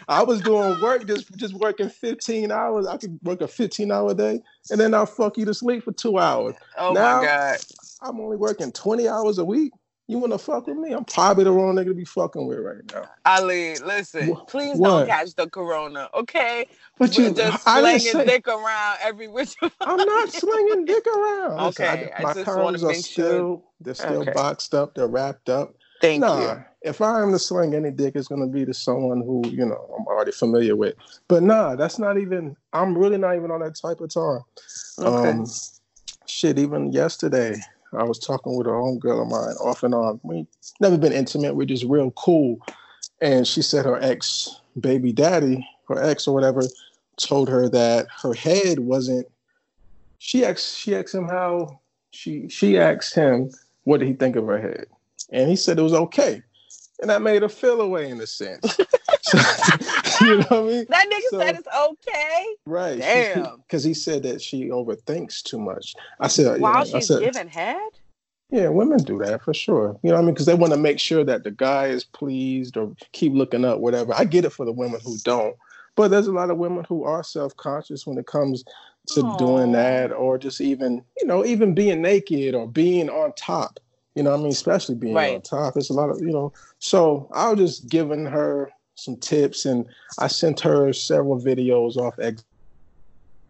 I 0.07 0.23
was 0.23 0.41
doing 0.41 0.81
work 0.81 1.07
just 1.07 1.33
just 1.37 1.53
working 1.53 1.89
15 1.89 2.51
hours. 2.51 2.87
I 2.87 2.97
could 2.97 3.17
work 3.23 3.41
a 3.41 3.47
15 3.47 3.91
hour 3.91 4.13
day, 4.13 4.41
and 4.69 4.79
then 4.79 4.93
I'll 4.93 5.05
fuck 5.05 5.37
you 5.37 5.45
to 5.45 5.53
sleep 5.53 5.83
for 5.83 5.91
two 5.91 6.19
hours. 6.19 6.55
Oh 6.77 6.93
now, 6.93 7.17
my 7.17 7.25
god! 7.25 7.57
I'm 8.01 8.19
only 8.19 8.37
working 8.37 8.71
20 8.71 9.07
hours 9.07 9.37
a 9.37 9.45
week. 9.45 9.71
You 10.07 10.17
want 10.17 10.33
to 10.33 10.37
fuck 10.37 10.67
with 10.67 10.75
me? 10.75 10.91
I'm 10.91 11.05
probably 11.05 11.45
the 11.45 11.53
wrong 11.53 11.75
nigga 11.75 11.85
to 11.85 11.93
be 11.93 12.03
fucking 12.03 12.45
with 12.45 12.59
right 12.59 12.83
now. 12.93 13.07
Ali, 13.25 13.75
listen, 13.75 14.35
please 14.47 14.77
what? 14.77 14.89
don't 14.89 15.07
catch 15.07 15.35
the 15.35 15.49
corona, 15.49 16.09
okay? 16.13 16.65
But 16.97 17.17
you 17.17 17.33
just 17.33 17.63
slinging 17.63 17.99
say, 17.99 18.25
dick 18.25 18.47
around 18.47 18.97
every 19.01 19.29
which. 19.29 19.55
I'm 19.81 19.97
not 19.97 20.29
slinging 20.29 20.83
dick 20.83 21.07
around. 21.07 21.59
Okay, 21.67 22.11
I, 22.17 22.23
my 22.23 22.31
I 22.31 22.43
cards 22.43 22.83
are 22.83 22.93
still 22.95 23.63
they're 23.79 23.93
still 23.93 24.23
okay. 24.23 24.33
boxed 24.33 24.75
up. 24.75 24.95
They're 24.95 25.07
wrapped 25.07 25.49
up. 25.49 25.75
Thank 26.01 26.21
nah, 26.21 26.41
you. 26.41 26.65
If 26.81 26.99
I 26.99 27.21
am 27.21 27.31
to 27.31 27.39
sling 27.39 27.75
any 27.75 27.91
dick, 27.91 28.15
it's 28.15 28.27
gonna 28.27 28.47
be 28.47 28.65
to 28.65 28.73
someone 28.73 29.21
who 29.21 29.43
you 29.47 29.65
know 29.65 29.95
I'm 29.97 30.05
already 30.07 30.31
familiar 30.31 30.75
with. 30.75 30.95
But 31.27 31.43
nah, 31.43 31.75
that's 31.75 31.99
not 31.99 32.17
even. 32.17 32.57
I'm 32.73 32.97
really 32.97 33.17
not 33.17 33.35
even 33.35 33.51
on 33.51 33.61
that 33.61 33.75
type 33.75 34.01
of 34.01 34.09
time. 34.09 34.41
Okay. 34.99 35.29
Um, 35.29 35.45
shit, 36.25 36.57
even 36.57 36.91
yesterday, 36.91 37.55
I 37.93 38.03
was 38.03 38.17
talking 38.17 38.57
with 38.57 38.67
a 38.67 38.71
homegirl 38.71 39.21
of 39.21 39.27
mine 39.27 39.55
off 39.63 39.83
and 39.83 39.93
on. 39.93 40.19
We 40.23 40.47
never 40.79 40.97
been 40.97 41.13
intimate. 41.13 41.55
We're 41.55 41.65
just 41.65 41.85
real 41.85 42.11
cool. 42.11 42.59
And 43.21 43.47
she 43.47 43.61
said 43.61 43.85
her 43.85 44.01
ex 44.01 44.49
baby 44.79 45.13
daddy, 45.13 45.67
her 45.87 46.01
ex 46.01 46.27
or 46.27 46.33
whatever, 46.33 46.63
told 47.17 47.47
her 47.49 47.69
that 47.69 48.07
her 48.23 48.33
head 48.33 48.79
wasn't. 48.79 49.27
She 50.17 50.43
asked. 50.43 50.77
She 50.79 50.95
asked 50.95 51.13
him 51.13 51.27
how. 51.27 51.79
She 52.09 52.49
she 52.49 52.77
asked 52.77 53.13
him 53.15 53.51
what 53.83 53.99
did 53.99 54.07
he 54.07 54.13
think 54.13 54.35
of 54.35 54.45
her 54.47 54.59
head, 54.59 54.85
and 55.31 55.49
he 55.49 55.55
said 55.55 55.79
it 55.79 55.83
was 55.83 55.93
okay, 55.93 56.41
and 57.01 57.09
that 57.09 57.21
made 57.21 57.41
her 57.41 57.49
feel 57.49 57.81
away 57.81 58.09
in 58.09 58.19
a 58.21 58.27
sense. 58.27 58.77
you 60.21 60.37
know 60.37 60.45
what 60.49 60.51
I 60.51 60.61
mean? 60.61 60.85
That 60.89 61.09
nigga 61.09 61.29
so, 61.29 61.39
said 61.39 61.55
it's 61.55 61.67
okay. 61.67 62.45
Right. 62.65 62.99
Damn. 62.99 63.57
Because 63.57 63.83
he 63.83 63.93
said 63.93 64.23
that 64.23 64.41
she 64.41 64.69
overthinks 64.69 65.41
too 65.41 65.59
much. 65.59 65.93
I 66.19 66.27
said 66.27 66.59
while 66.59 66.85
you 66.85 66.93
know, 66.93 66.99
she's 66.99 67.07
said, 67.07 67.21
giving 67.21 67.47
head. 67.47 67.79
Yeah, 68.49 68.67
women 68.67 68.97
do 68.97 69.17
that 69.19 69.41
for 69.43 69.53
sure. 69.53 69.97
You 70.03 70.09
know 70.09 70.15
what 70.15 70.23
I 70.23 70.25
mean? 70.25 70.33
Because 70.33 70.45
they 70.45 70.53
want 70.53 70.73
to 70.73 70.79
make 70.79 70.99
sure 70.99 71.23
that 71.23 71.43
the 71.43 71.51
guy 71.51 71.87
is 71.87 72.03
pleased 72.03 72.75
or 72.75 72.93
keep 73.13 73.33
looking 73.33 73.63
up, 73.63 73.79
whatever. 73.79 74.13
I 74.13 74.25
get 74.25 74.43
it 74.43 74.51
for 74.51 74.65
the 74.65 74.73
women 74.73 74.99
who 75.03 75.17
don't, 75.23 75.55
but 75.95 76.09
there's 76.09 76.27
a 76.27 76.33
lot 76.33 76.49
of 76.49 76.57
women 76.57 76.85
who 76.87 77.05
are 77.05 77.23
self 77.23 77.55
conscious 77.55 78.05
when 78.05 78.17
it 78.17 78.27
comes 78.27 78.65
to 79.07 79.21
Aww. 79.21 79.37
doing 79.37 79.71
that, 79.71 80.11
or 80.11 80.37
just 80.37 80.59
even 80.59 81.01
you 81.17 81.27
know 81.27 81.45
even 81.45 81.73
being 81.73 82.01
naked 82.01 82.53
or 82.53 82.67
being 82.67 83.09
on 83.09 83.31
top. 83.37 83.79
You 84.15 84.23
know, 84.23 84.33
I 84.33 84.37
mean, 84.37 84.47
especially 84.47 84.95
being 84.95 85.13
right. 85.13 85.35
on 85.35 85.41
top. 85.41 85.77
It's 85.77 85.89
a 85.89 85.93
lot 85.93 86.09
of 86.09 86.19
you 86.19 86.31
know. 86.31 86.51
So 86.79 87.29
I 87.33 87.49
was 87.49 87.59
just 87.59 87.89
giving 87.89 88.25
her 88.25 88.69
some 88.95 89.15
tips, 89.15 89.65
and 89.65 89.85
I 90.19 90.27
sent 90.27 90.59
her 90.61 90.91
several 90.93 91.39
videos 91.39 91.97
off 91.97 92.19
X 92.19 92.43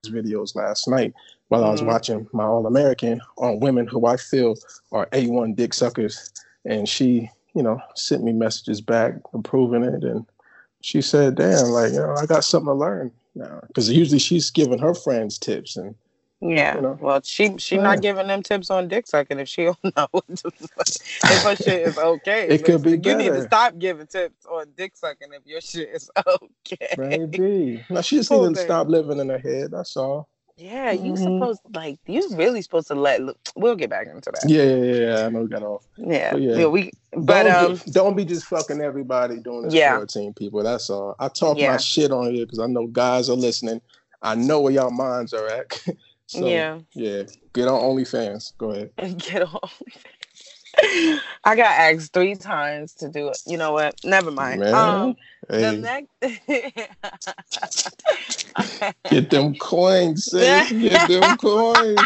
videos 0.05 0.55
last 0.55 0.87
night 0.87 1.13
while. 1.51 1.65
I 1.65 1.69
was 1.69 1.81
mm-hmm. 1.81 1.89
watching 1.89 2.27
my 2.31 2.45
All 2.45 2.65
American 2.65 3.21
on 3.37 3.59
women 3.59 3.85
who 3.85 4.05
I 4.05 4.17
feel 4.17 4.55
are 4.91 5.05
A1 5.07 5.55
dick 5.55 5.73
suckers. 5.73 6.31
And 6.65 6.87
she, 6.87 7.29
you 7.53 7.63
know, 7.63 7.81
sent 7.95 8.23
me 8.23 8.31
messages 8.31 8.81
back 8.81 9.15
approving 9.33 9.83
it. 9.83 10.03
And 10.03 10.25
she 10.81 11.01
said, 11.01 11.35
damn, 11.35 11.67
like, 11.67 11.91
you 11.91 11.99
know, 11.99 12.15
I 12.15 12.25
got 12.25 12.43
something 12.43 12.67
to 12.67 12.73
learn 12.73 13.11
now. 13.35 13.61
Because 13.67 13.89
usually 13.89 14.19
she's 14.19 14.49
giving 14.49 14.79
her 14.79 14.93
friends 14.93 15.37
tips 15.37 15.75
and 15.75 15.95
Yeah. 16.41 16.75
You 16.75 16.81
know? 16.81 16.97
Well, 16.99 17.21
she 17.23 17.57
she 17.57 17.75
yeah. 17.75 17.83
not 17.83 18.01
giving 18.01 18.27
them 18.27 18.41
tips 18.41 18.69
on 18.71 18.87
dick 18.87 19.07
sucking 19.07 19.39
if 19.39 19.47
she 19.47 19.65
don't 19.65 19.77
know 19.95 20.07
if 20.27 21.43
her 21.43 21.55
shit 21.55 21.87
is 21.87 21.97
okay. 21.97 22.47
It 22.47 22.65
could 22.65 22.81
be. 22.81 22.91
You 22.91 22.97
better. 22.97 23.17
need 23.17 23.29
to 23.29 23.43
stop 23.43 23.77
giving 23.77 24.07
tips 24.07 24.45
on 24.45 24.67
dick 24.75 24.97
sucking 24.97 25.29
if 25.33 25.45
your 25.45 25.61
shit 25.61 25.89
is 25.89 26.09
okay. 26.27 26.87
Maybe. 26.97 27.85
No, 27.89 28.01
she 28.01 28.17
just 28.17 28.31
needs 28.31 28.59
to 28.59 28.65
stop 28.65 28.87
living 28.87 29.19
in 29.19 29.29
her 29.29 29.37
head. 29.37 29.71
That's 29.71 29.95
all. 29.95 30.27
Yeah, 30.57 30.91
you 30.91 31.13
mm-hmm. 31.13 31.23
supposed 31.23 31.61
like 31.73 31.99
you 32.05 32.27
really 32.35 32.61
supposed 32.61 32.87
to 32.87 32.95
let. 32.95 33.21
We'll 33.55 33.75
get 33.75 33.89
back 33.89 34.07
into 34.07 34.31
that. 34.31 34.43
Yeah, 34.47 34.63
yeah, 34.63 34.93
yeah. 34.93 35.25
I 35.25 35.29
know 35.29 35.41
we 35.41 35.47
got 35.47 35.63
off. 35.63 35.87
Yeah, 35.97 36.35
yeah. 36.35 36.57
yeah. 36.57 36.65
We 36.67 36.91
but 37.13 37.43
don't 37.43 37.71
um, 37.71 37.75
be, 37.75 37.91
don't 37.91 38.15
be 38.15 38.25
just 38.25 38.45
fucking 38.45 38.81
everybody 38.81 39.39
doing 39.39 39.63
this 39.63 39.73
yeah. 39.73 39.91
quarantine, 39.91 40.33
people. 40.33 40.61
That's 40.61 40.89
all. 40.89 41.15
I 41.19 41.29
talk 41.29 41.57
yeah. 41.57 41.71
my 41.71 41.77
shit 41.77 42.11
on 42.11 42.33
here 42.33 42.45
because 42.45 42.59
I 42.59 42.67
know 42.67 42.87
guys 42.87 43.29
are 43.29 43.35
listening. 43.35 43.81
I 44.21 44.35
know 44.35 44.61
where 44.61 44.73
y'all 44.73 44.91
minds 44.91 45.33
are 45.33 45.47
at. 45.47 45.83
so, 46.31 46.47
yeah, 46.47 46.79
yeah. 46.93 47.23
Get 47.53 47.67
on 47.67 47.81
OnlyFans. 47.81 48.57
Go 48.57 48.71
ahead. 48.71 48.91
Get 49.17 49.41
on 49.41 49.49
OnlyFans. 49.49 50.05
I 51.43 51.55
got 51.55 51.67
asked 51.67 52.13
three 52.13 52.35
times 52.35 52.93
to 52.95 53.09
do 53.09 53.27
it. 53.27 53.37
You 53.45 53.57
know 53.57 53.73
what? 53.73 53.95
Never 54.05 54.31
mind. 54.31 54.61
Man. 54.61 54.73
Um, 54.73 55.15
Hey. 55.49 55.61
The 55.61 55.77
next 55.77 56.07
Get 59.09 59.31
them 59.31 59.55
coins, 59.55 60.25
sis. 60.25 60.71
Get 60.71 61.07
them 61.09 61.35
coins. 61.37 61.99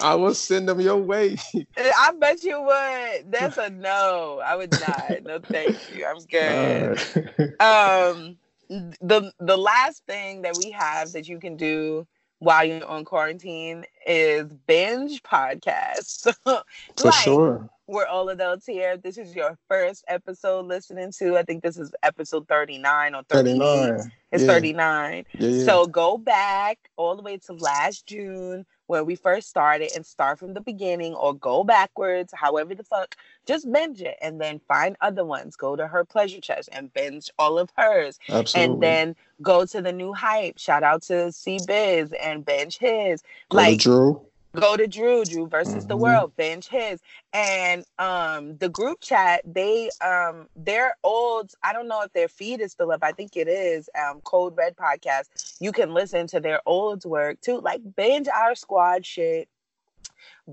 I 0.00 0.14
will 0.16 0.34
send 0.34 0.68
them 0.68 0.80
your 0.80 0.96
way. 0.98 1.36
I 1.78 2.12
bet 2.18 2.42
you 2.42 2.60
would. 2.60 3.30
That's 3.32 3.56
a 3.56 3.70
no. 3.70 4.42
I 4.44 4.56
would 4.56 4.72
not. 4.72 5.22
No, 5.22 5.38
thank 5.38 5.78
you. 5.94 6.04
I'm 6.06 6.18
good. 6.24 6.98
Right. 7.38 7.60
Um, 7.60 8.36
the 8.70 9.32
the 9.38 9.56
last 9.56 10.04
thing 10.06 10.42
that 10.42 10.56
we 10.56 10.70
have 10.70 11.12
that 11.12 11.28
you 11.28 11.38
can 11.38 11.56
do 11.56 12.06
while 12.38 12.64
you're 12.64 12.86
on 12.86 13.04
quarantine 13.04 13.84
is 14.06 14.46
binge 14.66 15.22
podcasts. 15.22 16.32
For 16.96 17.12
sure 17.12 17.70
we're 17.90 18.06
all 18.06 18.28
adults 18.28 18.66
here. 18.66 18.96
This 18.96 19.18
is 19.18 19.34
your 19.34 19.58
first 19.68 20.04
episode 20.06 20.66
listening 20.66 21.12
to. 21.18 21.36
I 21.36 21.42
think 21.42 21.62
this 21.62 21.76
is 21.76 21.92
episode 22.02 22.46
39 22.48 23.14
or 23.14 23.22
39. 23.28 24.00
It's 24.32 24.44
yeah. 24.44 24.46
39. 24.46 25.24
Yeah, 25.32 25.48
yeah. 25.48 25.64
So 25.64 25.86
go 25.86 26.16
back 26.16 26.78
all 26.96 27.16
the 27.16 27.22
way 27.22 27.38
to 27.46 27.52
last 27.54 28.06
June 28.06 28.64
where 28.90 29.04
we 29.04 29.14
first 29.14 29.48
started 29.48 29.92
and 29.94 30.04
start 30.04 30.36
from 30.36 30.52
the 30.52 30.60
beginning 30.60 31.14
or 31.14 31.32
go 31.32 31.62
backwards, 31.62 32.34
however 32.36 32.74
the 32.74 32.82
fuck. 32.82 33.14
Just 33.46 33.70
binge 33.70 34.02
it 34.02 34.16
and 34.20 34.40
then 34.40 34.60
find 34.66 34.96
other 35.00 35.24
ones. 35.24 35.54
Go 35.54 35.76
to 35.76 35.86
her 35.86 36.04
pleasure 36.04 36.40
chest 36.40 36.68
and 36.72 36.92
binge 36.92 37.30
all 37.38 37.56
of 37.56 37.70
hers. 37.76 38.18
Absolutely. 38.28 38.74
And 38.74 38.82
then 38.82 39.16
go 39.42 39.64
to 39.64 39.80
the 39.80 39.92
new 39.92 40.12
hype. 40.12 40.58
Shout 40.58 40.82
out 40.82 41.02
to 41.02 41.30
C 41.30 41.60
Biz 41.64 42.12
and 42.20 42.44
binge 42.44 42.78
his. 42.78 43.22
Go 43.48 43.58
like 43.58 43.78
Drew 43.78 44.20
go 44.54 44.76
to 44.76 44.86
Drew, 44.86 45.24
Drew 45.24 45.46
versus 45.46 45.74
mm-hmm. 45.74 45.88
the 45.88 45.96
world, 45.96 46.32
binge 46.36 46.68
his. 46.68 47.00
And 47.32 47.84
um 47.98 48.56
the 48.58 48.68
group 48.68 49.00
chat, 49.00 49.42
they 49.44 49.90
um 50.00 50.48
their 50.56 50.96
old, 51.04 51.52
I 51.62 51.72
don't 51.72 51.88
know 51.88 52.02
if 52.02 52.12
their 52.12 52.28
feed 52.28 52.60
is 52.60 52.72
still 52.72 52.90
up. 52.92 53.02
I 53.02 53.12
think 53.12 53.36
it 53.36 53.48
is, 53.48 53.88
um, 54.00 54.20
Code 54.22 54.56
Red 54.56 54.76
Podcast. 54.76 55.56
You 55.60 55.72
can 55.72 55.94
listen 55.94 56.26
to 56.28 56.40
their 56.40 56.60
old 56.66 57.04
work 57.04 57.40
too. 57.40 57.60
Like 57.60 57.80
binge 57.96 58.28
our 58.28 58.54
squad 58.54 59.06
shit, 59.06 59.48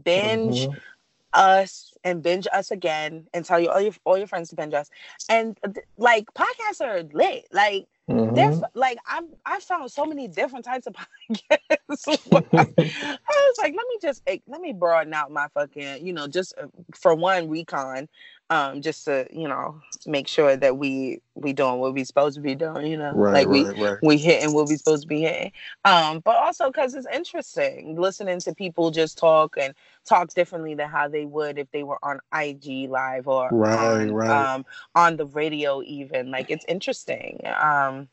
binge 0.03 0.67
mm-hmm. 0.67 0.77
us 1.33 1.93
and 2.03 2.21
binge 2.21 2.47
us 2.53 2.71
again 2.71 3.27
and 3.33 3.45
tell 3.45 3.59
you 3.59 3.69
all 3.69 3.81
your 3.81 3.93
all 4.05 4.17
your 4.17 4.27
friends 4.27 4.49
to 4.49 4.55
binge 4.55 4.73
us. 4.73 4.89
And 5.29 5.57
like 5.97 6.33
podcasts 6.33 6.81
are 6.81 7.03
lit. 7.13 7.47
Like 7.51 7.87
Mm-hmm. 8.09 8.63
like 8.73 8.97
I 9.05 9.21
I 9.45 9.59
found 9.59 9.91
so 9.91 10.05
many 10.05 10.27
different 10.29 10.63
types 10.63 10.87
of 10.87 10.93
podcasts. 11.29 12.07
I, 12.31 12.37
I, 12.57 12.65
was 13.27 13.57
like, 13.57 13.75
let 13.75 13.85
me 13.87 13.97
just 14.01 14.21
let 14.47 14.61
me 14.61 14.71
broaden 14.71 15.13
out 15.13 15.31
my 15.31 15.47
fucking, 15.53 16.05
you 16.05 16.13
know, 16.13 16.27
just 16.27 16.53
uh, 16.57 16.67
for 16.95 17.15
one 17.15 17.49
recon, 17.49 18.07
um, 18.49 18.81
just 18.81 19.05
to 19.05 19.27
you 19.31 19.47
know 19.47 19.79
make 20.05 20.27
sure 20.27 20.55
that 20.55 20.77
we 20.77 21.21
we 21.35 21.53
doing 21.53 21.79
what 21.79 21.93
we 21.93 22.03
supposed 22.03 22.35
to 22.35 22.41
be 22.41 22.55
doing. 22.55 22.87
You 22.87 22.97
know, 22.97 23.11
right, 23.13 23.33
like 23.33 23.47
we 23.47 23.65
right, 23.65 23.77
right. 23.77 23.97
we 24.01 24.17
hitting 24.17 24.53
what 24.53 24.67
we 24.67 24.77
supposed 24.77 25.03
to 25.03 25.07
be 25.07 25.21
hitting. 25.21 25.51
Um, 25.85 26.19
but 26.19 26.37
also 26.37 26.67
because 26.67 26.93
it's 26.93 27.07
interesting 27.13 27.99
listening 27.99 28.39
to 28.41 28.55
people 28.55 28.91
just 28.91 29.17
talk 29.17 29.55
and 29.59 29.73
talk 30.05 30.33
differently 30.33 30.75
than 30.75 30.89
how 30.89 31.07
they 31.07 31.25
would 31.25 31.57
if 31.57 31.69
they 31.71 31.83
were 31.83 31.99
on 32.03 32.19
IG 32.33 32.89
live 32.89 33.27
or 33.27 33.49
right, 33.51 34.01
on, 34.01 34.11
right. 34.11 34.29
Um, 34.29 34.65
on 34.95 35.17
the 35.17 35.25
radio 35.25 35.81
even. 35.83 36.31
Like 36.31 36.49
it's 36.49 36.65
interesting. 36.67 37.41
Um, 37.59 38.07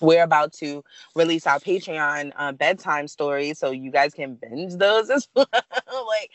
we're 0.00 0.22
about 0.22 0.52
to 0.54 0.84
release 1.14 1.46
our 1.46 1.58
Patreon 1.58 2.32
uh, 2.36 2.52
bedtime 2.52 3.08
stories, 3.08 3.58
so 3.58 3.70
you 3.70 3.90
guys 3.90 4.14
can 4.14 4.34
binge 4.34 4.74
those 4.74 5.10
as 5.10 5.28
well. 5.34 5.46
like, 5.52 6.30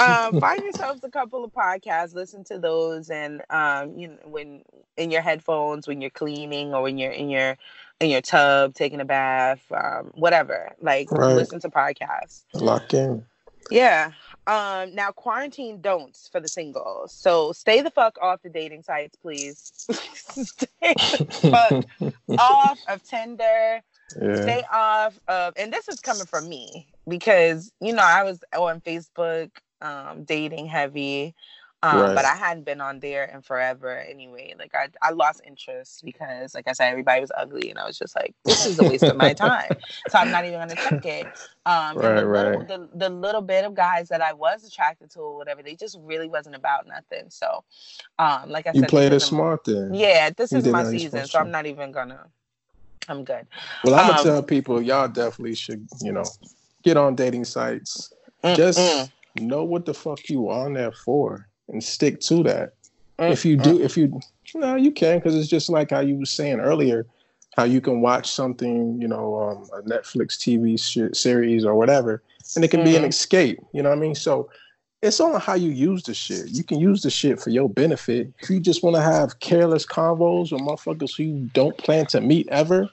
um, 0.00 0.34
find 0.40 0.62
yourselves 0.62 1.02
a 1.04 1.10
couple 1.10 1.44
of 1.44 1.52
podcasts, 1.52 2.14
listen 2.14 2.44
to 2.44 2.58
those, 2.58 3.10
and 3.10 3.42
um, 3.50 3.96
you 3.96 4.08
know, 4.08 4.18
when 4.24 4.62
in 4.96 5.10
your 5.10 5.22
headphones, 5.22 5.86
when 5.86 6.00
you're 6.00 6.10
cleaning, 6.10 6.74
or 6.74 6.82
when 6.82 6.98
you're 6.98 7.12
in 7.12 7.30
your 7.30 7.56
in 8.00 8.10
your 8.10 8.20
tub 8.20 8.74
taking 8.74 9.00
a 9.00 9.04
bath, 9.04 9.62
um, 9.72 10.10
whatever. 10.14 10.72
Like, 10.80 11.10
right. 11.10 11.34
listen 11.34 11.60
to 11.60 11.68
podcasts. 11.68 12.44
Lock 12.54 12.92
in. 12.92 13.24
Yeah. 13.70 14.12
Um, 14.46 14.94
now 14.94 15.10
quarantine 15.10 15.80
don'ts 15.80 16.28
for 16.28 16.38
the 16.38 16.48
singles. 16.48 17.12
So 17.12 17.52
stay 17.52 17.80
the 17.80 17.90
fuck 17.90 18.18
off 18.20 18.42
the 18.42 18.50
dating 18.50 18.82
sites, 18.82 19.16
please. 19.16 19.72
stay 19.88 20.94
the 20.94 21.84
fuck 21.98 22.14
off 22.38 22.78
of 22.88 23.02
Tinder. 23.04 23.80
Yeah. 24.20 24.42
Stay 24.42 24.62
off 24.70 25.18
of, 25.28 25.54
and 25.56 25.72
this 25.72 25.88
is 25.88 26.00
coming 26.00 26.26
from 26.26 26.48
me 26.48 26.88
because 27.08 27.72
you 27.80 27.94
know 27.94 28.04
I 28.04 28.22
was 28.22 28.40
on 28.56 28.80
Facebook 28.82 29.50
um, 29.80 30.24
dating 30.24 30.66
heavy. 30.66 31.34
Um, 31.84 32.00
right. 32.00 32.14
But 32.14 32.24
I 32.24 32.34
hadn't 32.34 32.64
been 32.64 32.80
on 32.80 32.98
there 33.00 33.24
in 33.24 33.42
forever 33.42 33.98
anyway. 33.98 34.54
Like 34.58 34.74
I, 34.74 34.88
I 35.02 35.10
lost 35.10 35.42
interest 35.46 36.02
because, 36.02 36.54
like 36.54 36.66
I 36.66 36.72
said, 36.72 36.88
everybody 36.88 37.20
was 37.20 37.30
ugly, 37.36 37.68
and 37.68 37.78
I 37.78 37.86
was 37.86 37.98
just 37.98 38.16
like, 38.16 38.34
this 38.42 38.64
is 38.64 38.78
a 38.78 38.84
waste 38.84 39.02
of 39.02 39.16
my 39.16 39.34
time. 39.34 39.68
So 40.08 40.18
I'm 40.18 40.30
not 40.30 40.46
even 40.46 40.60
gonna 40.60 40.76
check 40.76 41.04
it. 41.04 41.26
Um, 41.66 41.98
right, 41.98 42.20
the, 42.20 42.26
right. 42.26 42.58
Little, 42.58 42.88
the, 42.88 42.88
the 42.94 43.10
little 43.10 43.42
bit 43.42 43.66
of 43.66 43.74
guys 43.74 44.08
that 44.08 44.22
I 44.22 44.32
was 44.32 44.64
attracted 44.64 45.10
to 45.10 45.20
or 45.20 45.36
whatever, 45.36 45.62
they 45.62 45.74
just 45.74 45.98
really 46.00 46.26
wasn't 46.26 46.56
about 46.56 46.86
nothing. 46.86 47.28
So, 47.28 47.64
um, 48.18 48.48
like 48.48 48.66
I 48.66 48.72
you 48.72 48.80
said, 48.80 48.88
played 48.88 49.12
it 49.12 49.20
smart 49.20 49.64
then. 49.64 49.92
Yeah, 49.92 50.30
this 50.30 50.52
you 50.52 50.58
is 50.58 50.66
my 50.66 50.84
season, 50.84 51.26
so 51.26 51.38
I'm 51.38 51.50
not 51.50 51.66
even 51.66 51.92
gonna. 51.92 52.26
I'm 53.10 53.24
good. 53.24 53.46
Well, 53.84 53.94
I'm 53.94 54.06
gonna 54.06 54.18
um, 54.20 54.24
tell 54.24 54.42
people 54.42 54.80
y'all 54.80 55.08
definitely 55.08 55.54
should, 55.54 55.86
you 56.00 56.12
know, 56.12 56.24
get 56.82 56.96
on 56.96 57.14
dating 57.14 57.44
sites. 57.44 58.10
Mm, 58.42 58.56
Just 58.56 58.78
mm. 58.78 59.10
know 59.42 59.64
what 59.64 59.84
the 59.84 59.92
fuck 59.92 60.30
you 60.30 60.50
on 60.50 60.72
there 60.72 60.92
for 60.92 61.46
and 61.68 61.82
stick 61.82 62.20
to 62.20 62.42
that. 62.44 62.74
Mm-hmm. 63.18 63.32
If 63.32 63.44
you 63.44 63.56
do, 63.56 63.80
if 63.80 63.96
you 63.96 64.20
no, 64.54 64.76
you 64.76 64.90
can 64.90 65.18
because 65.18 65.34
it's 65.34 65.48
just 65.48 65.68
like 65.68 65.90
how 65.90 66.00
you 66.00 66.16
were 66.16 66.26
saying 66.26 66.60
earlier, 66.60 67.06
how 67.56 67.64
you 67.64 67.80
can 67.80 68.00
watch 68.00 68.30
something, 68.30 69.00
you 69.00 69.08
know, 69.08 69.40
um, 69.40 69.68
a 69.72 69.82
Netflix 69.88 70.36
TV 70.36 70.78
sh- 70.78 71.16
series 71.16 71.64
or 71.64 71.74
whatever, 71.74 72.22
and 72.54 72.64
it 72.64 72.68
can 72.68 72.80
mm-hmm. 72.80 72.88
be 72.88 72.96
an 72.96 73.02
mm-hmm. 73.02 73.10
escape. 73.10 73.60
You 73.72 73.82
know 73.82 73.90
what 73.90 73.98
I 73.98 74.00
mean? 74.00 74.14
So 74.14 74.50
it's 75.02 75.20
on 75.20 75.40
how 75.40 75.54
you 75.54 75.70
use 75.70 76.02
the 76.02 76.14
shit. 76.14 76.48
You 76.48 76.64
can 76.64 76.80
use 76.80 77.02
the 77.02 77.10
shit 77.10 77.40
for 77.40 77.50
your 77.50 77.68
benefit. 77.68 78.32
If 78.40 78.50
you 78.50 78.58
just 78.58 78.82
want 78.82 78.96
to 78.96 79.02
have 79.02 79.38
careless 79.40 79.86
convos 79.86 80.50
with 80.50 80.62
motherfuckers 80.62 81.16
who 81.16 81.24
you 81.24 81.50
don't 81.52 81.76
plan 81.78 82.06
to 82.06 82.20
meet 82.20 82.48
ever, 82.48 82.88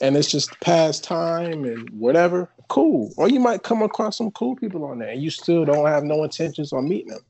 and 0.00 0.16
it's 0.16 0.30
just 0.30 0.58
past 0.60 1.02
time 1.02 1.64
and 1.64 1.88
whatever, 1.90 2.50
cool. 2.68 3.12
Or 3.16 3.28
you 3.28 3.40
might 3.40 3.62
come 3.62 3.82
across 3.82 4.18
some 4.18 4.30
cool 4.32 4.54
people 4.54 4.84
on 4.84 4.98
there, 4.98 5.08
and 5.08 5.22
you 5.22 5.30
still 5.30 5.64
don't 5.64 5.86
have 5.86 6.04
no 6.04 6.22
intentions 6.22 6.72
on 6.72 6.88
meeting 6.88 7.12
them 7.12 7.24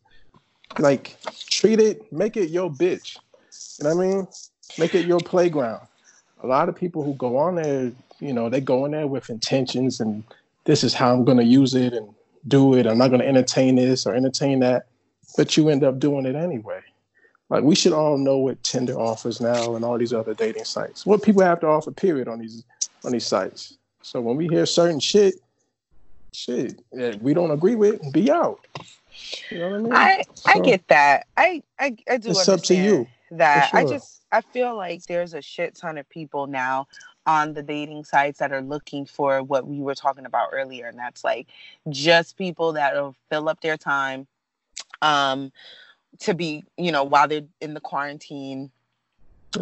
like 0.79 1.17
treat 1.51 1.81
it, 1.81 2.13
make 2.13 2.37
it 2.37 2.51
your 2.51 2.71
bitch. 2.71 3.19
You 3.79 3.85
know 3.85 3.95
what 3.95 4.05
I 4.05 4.09
mean? 4.09 4.27
Make 4.79 4.95
it 4.95 5.07
your 5.07 5.21
playground. 5.21 5.87
A 6.43 6.47
lot 6.47 6.69
of 6.69 6.77
people 6.77 7.03
who 7.03 7.15
go 7.15 7.37
on 7.39 7.57
there, 7.57 7.93
you 8.21 8.33
know, 8.33 8.49
they 8.49 8.61
go 8.61 8.85
in 8.85 8.93
there 8.93 9.07
with 9.07 9.31
intentions 9.31 10.01
and 10.01 10.23
this 10.65 10.85
is 10.85 10.95
how 10.95 11.13
I'm 11.13 11.25
gonna 11.25 11.43
use 11.43 11.75
it 11.75 11.93
and 11.93 12.09
do 12.49 12.75
it. 12.75 12.87
I'm 12.87 12.99
not 12.99 13.11
gonna 13.11 13.25
entertain 13.25 13.77
this 13.77 14.07
or 14.07 14.15
entertain 14.15 14.61
that, 14.61 14.87
but 15.37 15.57
you 15.57 15.69
end 15.69 15.85
up 15.85 15.99
doing 15.99 16.27
it 16.27 16.37
anyway. 16.37 16.81
Like 17.49 17.63
we 17.63 17.75
should 17.75 17.93
all 17.93 18.19
know 18.19 18.39
what 18.39 18.63
Tinder 18.63 18.99
offers 18.99 19.41
now 19.41 19.77
and 19.77 19.85
all 19.85 19.99
these 19.99 20.13
other 20.13 20.35
dating 20.35 20.65
sites. 20.65 21.07
What 21.07 21.23
people 21.23 21.43
have 21.43 21.61
to 21.61 21.67
offer, 21.67 21.93
period, 21.93 22.29
on 22.29 22.41
these 22.41 22.65
on 23.05 23.13
these 23.13 23.27
sites. 23.27 23.79
So 24.03 24.21
when 24.21 24.37
we 24.37 24.49
hear 24.49 24.67
certain 24.67 25.01
shit, 25.01 25.35
shit 26.33 26.83
that 26.93 27.21
we 27.23 27.35
don't 27.35 27.51
agree 27.51 27.77
with, 27.77 28.01
be 28.13 28.31
out. 28.31 28.67
You 29.51 29.59
know 29.59 29.71
what 29.71 29.77
I 29.77 29.79
mean? 29.79 29.93
I 29.93 30.23
so, 30.35 30.51
I 30.51 30.59
get 30.61 30.87
that. 30.89 31.27
I 31.37 31.63
I, 31.79 31.97
I 32.11 32.17
do. 32.19 32.31
It's 32.31 32.49
up 32.49 32.63
to 32.65 32.75
you. 32.75 33.07
That 33.31 33.71
sure. 33.71 33.81
I 33.81 33.85
just 33.85 34.23
I 34.33 34.41
feel 34.41 34.77
like 34.77 35.05
there's 35.07 35.35
a 35.35 35.43
shit 35.43 35.75
ton 35.75 35.99
of 35.99 36.09
people 36.09 36.47
now 36.47 36.87
on 37.27 37.55
the 37.55 37.63
dating 37.63 38.05
sites 38.05 38.39
that 38.39 38.53
are 38.53 38.63
looking 38.63 39.05
for 39.05 39.43
what 39.43 39.67
we 39.67 39.81
were 39.81 39.95
talking 39.95 40.27
about 40.27 40.51
earlier, 40.53 40.87
and 40.87 40.99
that's 40.99 41.25
like 41.25 41.49
just 41.89 42.37
people 42.37 42.73
that 42.75 42.95
will 42.95 43.15
fill 43.31 43.49
up 43.49 43.61
their 43.61 43.77
time, 43.77 44.27
um, 45.03 45.53
to 46.21 46.35
be 46.35 46.65
you 46.77 46.93
know 46.93 47.05
while 47.05 47.27
they're 47.27 47.43
in 47.61 47.75
the 47.75 47.81
quarantine 47.81 48.71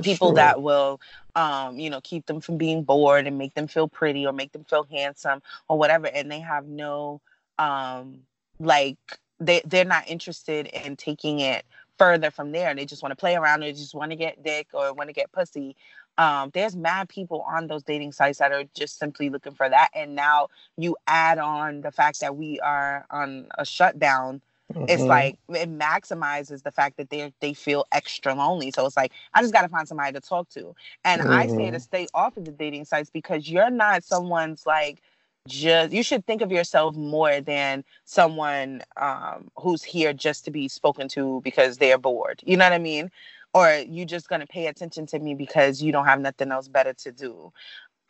people 0.03 0.29
sure. 0.29 0.35
that 0.35 0.61
will 0.61 1.01
um, 1.37 1.79
you 1.79 1.91
know, 1.91 2.01
keep 2.01 2.27
them 2.27 2.41
from 2.41 2.57
being 2.57 2.85
bored 2.85 3.27
and 3.27 3.39
make 3.39 3.55
them 3.55 3.67
feel 3.67 3.89
pretty 3.89 4.27
or 4.27 4.33
make 4.33 4.53
them 4.53 4.65
feel 4.65 4.87
handsome 4.91 5.43
or 5.69 5.79
whatever. 5.79 6.07
And 6.07 6.31
they 6.31 6.41
have 6.41 6.67
no 6.67 7.21
um 7.59 8.21
like 8.59 8.99
they 9.41 9.63
they're 9.65 9.85
not 9.85 10.09
interested 10.09 10.67
in 10.67 10.97
taking 10.97 11.41
it 11.41 11.65
further 11.99 12.31
from 12.31 12.53
there 12.53 12.69
and 12.69 12.79
they 12.79 12.85
just 12.85 13.03
want 13.03 13.13
to 13.13 13.17
play 13.17 13.37
around 13.37 13.63
or 13.63 13.71
just 13.73 13.95
want 13.95 14.11
to 14.11 14.17
get 14.17 14.43
dick 14.43 14.69
or 14.73 14.93
want 14.93 15.09
to 15.09 15.15
get 15.15 15.31
pussy 15.33 15.77
um, 16.17 16.51
there's 16.55 16.77
mad 16.77 17.09
people 17.09 17.43
on 17.43 17.67
those 17.67 17.83
dating 17.83 18.13
sites 18.13 18.39
that 18.39 18.53
are 18.53 18.65
just 18.75 18.99
simply 18.99 19.31
looking 19.31 19.55
for 19.55 19.69
that 19.69 19.91
and 19.95 20.15
now 20.15 20.49
you 20.77 20.97
add 21.07 21.39
on 21.39 21.81
the 21.81 21.91
fact 21.91 22.21
that 22.21 22.37
we 22.37 22.61
are 22.61 23.05
on 23.11 23.47
a 23.59 23.65
shutdown 23.65 24.41
mm-hmm. 24.73 24.85
it's 24.89 25.03
like 25.03 25.39
it 25.49 25.71
maximizes 25.71 26.63
the 26.63 26.71
fact 26.71 26.97
that 26.97 27.11
they 27.11 27.33
they 27.41 27.53
feel 27.53 27.85
extra 27.93 28.35
lonely 28.35 28.71
so 28.71 28.87
it's 28.87 28.97
like 28.97 29.13
i 29.35 29.41
just 29.41 29.53
got 29.53 29.63
to 29.63 29.69
find 29.69 29.87
somebody 29.89 30.13
to 30.13 30.21
talk 30.21 30.49
to 30.49 30.75
and 31.05 31.21
mm-hmm. 31.21 31.33
i 31.33 31.47
say 31.47 31.57
to 31.57 31.63
mm-hmm. 31.63 31.79
stay 31.79 32.07
off 32.15 32.37
of 32.37 32.45
the 32.45 32.53
dating 32.53 32.85
sites 32.85 33.11
because 33.11 33.49
you're 33.49 33.71
not 33.71 34.05
someone's 34.05 34.67
like 34.67 35.03
just 35.49 35.93
you 35.93 36.03
should 36.03 36.27
think 36.27 36.43
of 36.43 36.51
yourself 36.51 36.95
more 36.97 37.41
than 37.41 37.85
someone 38.05 38.83
um, 38.97 39.49
who's 39.57 39.83
here 39.83 40.13
just 40.13 40.45
to 40.45 40.51
be 40.51 40.69
spoken 40.69 41.09
to 41.09 41.41
because 41.45 41.79
they're 41.79 41.99
bored 41.99 42.41
you 42.45 42.57
know 42.57 42.65
what 42.65 42.73
i 42.73 42.79
mean? 42.79 43.11
Or 43.53 43.73
you 43.89 44.05
just 44.05 44.29
going 44.29 44.41
to 44.41 44.49
pay 44.49 44.67
attention 44.67 45.07
to 45.07 45.19
me 45.21 45.35
because 45.37 45.81
you 45.81 45.93
don't 45.93 46.07
have 46.07 46.21
nothing 46.21 46.51
else 46.51 46.67
better 46.67 46.93
to 46.95 47.13
do. 47.13 47.53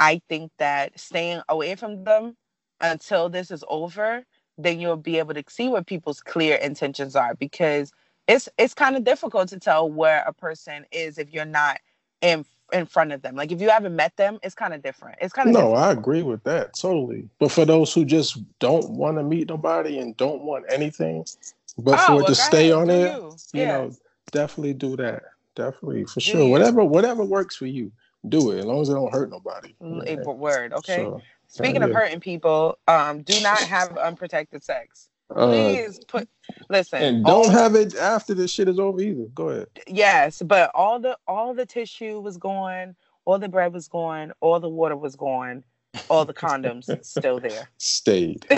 I 0.00 0.22
think 0.26 0.50
that 0.58 0.98
staying 0.98 1.42
away 1.50 1.74
from 1.74 2.04
them 2.04 2.36
until 2.80 3.28
this 3.28 3.50
is 3.50 3.62
over 3.68 4.24
then 4.58 4.80
you'll 4.80 4.96
be 4.96 5.18
able 5.18 5.34
to 5.34 5.44
see 5.48 5.68
what 5.68 5.86
people's 5.86 6.20
clear 6.20 6.56
intentions 6.56 7.16
are 7.16 7.34
because 7.34 7.92
it's 8.28 8.48
it's 8.58 8.74
kind 8.74 8.96
of 8.96 9.04
difficult 9.04 9.48
to 9.48 9.58
tell 9.58 9.90
where 9.90 10.24
a 10.26 10.32
person 10.32 10.86
is 10.92 11.18
if 11.18 11.32
you're 11.32 11.44
not 11.44 11.78
in 12.20 12.44
in 12.72 12.86
front 12.86 13.12
of 13.12 13.22
them. 13.22 13.36
Like 13.36 13.52
if 13.52 13.60
you 13.60 13.70
haven't 13.70 13.94
met 13.94 14.16
them, 14.16 14.38
it's 14.42 14.54
kind 14.54 14.74
of 14.74 14.82
different. 14.82 15.18
It's 15.20 15.32
kind 15.32 15.48
of 15.48 15.54
no. 15.54 15.70
Different. 15.70 15.78
I 15.78 15.92
agree 15.92 16.22
with 16.22 16.42
that 16.44 16.74
totally. 16.74 17.28
But 17.38 17.52
for 17.52 17.64
those 17.64 17.92
who 17.92 18.04
just 18.04 18.38
don't 18.58 18.90
want 18.90 19.18
to 19.18 19.22
meet 19.22 19.48
nobody 19.48 19.98
and 19.98 20.16
don't 20.16 20.42
want 20.42 20.64
anything, 20.68 21.24
but 21.78 21.98
oh, 22.00 22.06
for 22.06 22.14
well, 22.16 22.24
it 22.24 22.28
to 22.28 22.34
stay 22.34 22.70
ahead, 22.70 22.82
on 22.82 22.90
it, 22.90 23.12
you, 23.12 23.36
yeah. 23.52 23.66
know, 23.66 23.92
definitely 24.30 24.74
do 24.74 24.96
that. 24.96 25.22
Definitely 25.54 26.04
for 26.04 26.20
sure. 26.20 26.48
Whatever 26.48 26.84
whatever 26.84 27.24
works 27.24 27.56
for 27.56 27.66
you, 27.66 27.92
do 28.28 28.50
it 28.52 28.58
as 28.58 28.64
long 28.64 28.82
as 28.82 28.88
it 28.88 28.94
don't 28.94 29.12
hurt 29.12 29.30
nobody. 29.30 29.74
A 29.80 30.16
word, 30.32 30.72
okay. 30.72 30.96
So, 30.96 31.20
Speaking 31.46 31.84
of 31.84 31.92
hurting 31.92 32.18
people, 32.18 32.78
um, 32.88 33.22
do 33.22 33.40
not 33.40 33.60
have 33.60 33.96
unprotected 33.96 34.64
sex. 34.64 35.08
Uh, 35.34 35.48
Please 35.48 35.98
uh, 35.98 36.02
put 36.06 36.28
listen. 36.68 37.02
And 37.02 37.24
don't 37.24 37.50
have 37.50 37.74
it 37.74 37.96
after 37.96 38.34
this 38.34 38.50
shit 38.50 38.68
is 38.68 38.78
over 38.78 39.00
either. 39.00 39.24
Go 39.34 39.48
ahead. 39.48 39.66
Yes, 39.86 40.42
but 40.42 40.70
all 40.74 41.00
the 41.00 41.18
all 41.26 41.54
the 41.54 41.66
tissue 41.66 42.20
was 42.20 42.36
gone, 42.36 42.94
all 43.24 43.38
the 43.38 43.48
bread 43.48 43.72
was 43.72 43.88
gone, 43.88 44.32
all 44.40 44.60
the 44.60 44.68
water 44.68 44.96
was 44.96 45.16
gone, 45.16 45.64
all 46.08 46.24
the 46.24 46.34
condoms 46.34 46.88
still 47.04 47.40
there. 47.40 47.68
Stayed. 47.78 48.46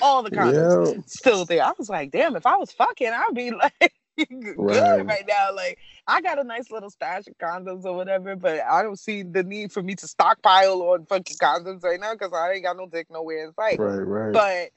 all 0.00 0.22
the 0.22 0.30
condoms 0.30 0.94
yeah. 0.94 1.00
still 1.06 1.44
there. 1.44 1.64
I 1.64 1.72
was 1.78 1.88
like, 1.88 2.10
damn, 2.10 2.36
if 2.36 2.46
I 2.46 2.56
was 2.56 2.72
fucking, 2.72 3.08
I'd 3.08 3.34
be 3.34 3.50
like 3.50 3.92
good 4.26 4.54
right. 4.56 5.04
right 5.04 5.24
now. 5.26 5.54
Like 5.54 5.78
I 6.06 6.20
got 6.20 6.38
a 6.38 6.44
nice 6.44 6.70
little 6.70 6.90
stash 6.90 7.26
of 7.26 7.38
condoms 7.38 7.84
or 7.84 7.94
whatever, 7.94 8.36
but 8.36 8.60
I 8.62 8.82
don't 8.82 8.98
see 8.98 9.22
the 9.22 9.42
need 9.42 9.72
for 9.72 9.82
me 9.82 9.94
to 9.96 10.08
stockpile 10.08 10.82
on 10.82 11.06
fucking 11.06 11.36
condoms 11.36 11.82
right 11.82 12.00
now 12.00 12.12
because 12.12 12.32
I 12.32 12.52
ain't 12.52 12.64
got 12.64 12.76
no 12.76 12.86
dick 12.86 13.08
nowhere 13.10 13.46
in 13.46 13.52
sight. 13.54 13.78
Right, 13.78 13.98
right. 13.98 14.32
But 14.32 14.70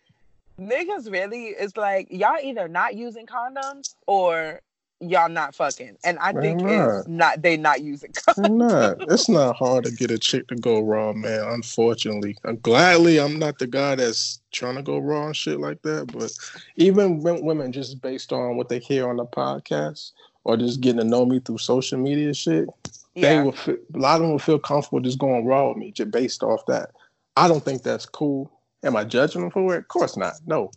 niggas 0.64 1.12
really 1.12 1.48
it's 1.48 1.76
like 1.76 2.08
y'all 2.12 2.38
either 2.42 2.68
not 2.68 2.96
using 2.96 3.26
condoms 3.26 3.96
or 4.08 4.62
y'all 5.02 5.30
not 5.30 5.56
fucking. 5.56 5.98
And 6.04 6.18
I 6.20 6.32
think 6.34 6.62
not. 6.62 7.00
it's 7.00 7.08
not 7.08 7.42
they 7.42 7.58
not 7.58 7.82
using 7.82 8.12
condoms. 8.14 8.52
Not. 8.52 9.12
It's 9.12 9.28
not 9.28 9.56
hard 9.56 9.86
to 9.86 9.92
get 9.92 10.12
a 10.12 10.18
chick 10.18 10.48
to 10.48 10.56
go 10.56 10.80
raw, 10.80 11.14
man. 11.14 11.44
Unfortunately, 11.44 12.38
I'm 12.46 12.58
gladly 12.58 13.20
I'm 13.20 13.40
not 13.40 13.60
the 13.60 13.68
guy 13.68 13.96
that's 13.96 14.42
trying 14.52 14.76
to 14.76 14.84
go 14.84 15.00
raw 15.00 15.28
and 15.28 15.36
shit 15.36 15.60
like 15.60 15.82
that. 15.82 16.12
But 16.14 16.32
even 16.76 17.22
women, 17.22 17.72
just 17.72 18.02
based 18.02 18.32
on 18.32 18.58
what 18.58 18.70
they 18.70 18.80
hear 18.80 19.10
on 19.10 19.18
the 19.18 19.26
podcast 19.26 20.12
or 20.44 20.58
just 20.58 20.82
getting 20.82 21.00
to 21.00 21.04
know 21.04 21.26
me 21.26 21.40
through 21.40 21.58
social 21.58 22.00
media 22.00 22.34
shit, 22.34 22.68
yeah. 23.16 23.38
they 23.38 23.44
will. 23.44 23.52
Feel, 23.52 23.78
a 23.94 23.98
lot 23.98 24.16
of 24.16 24.22
them 24.22 24.32
will 24.32 24.40
feel 24.40 24.60
comfortable 24.60 25.00
just 25.00 25.20
going 25.20 25.46
raw 25.46 25.70
with 25.70 25.78
me, 25.78 25.92
just 25.92 26.12
based 26.12 26.44
off 26.44 26.66
that. 26.68 26.92
I 27.38 27.48
don't 27.48 27.64
think 27.64 27.84
that's 27.84 28.06
cool. 28.06 28.52
Am 28.84 28.96
I 28.96 29.04
judging 29.04 29.42
them 29.42 29.52
for 29.52 29.76
it? 29.76 29.80
Of 29.80 29.88
course 29.88 30.18
not. 30.18 30.34
No, 30.46 30.72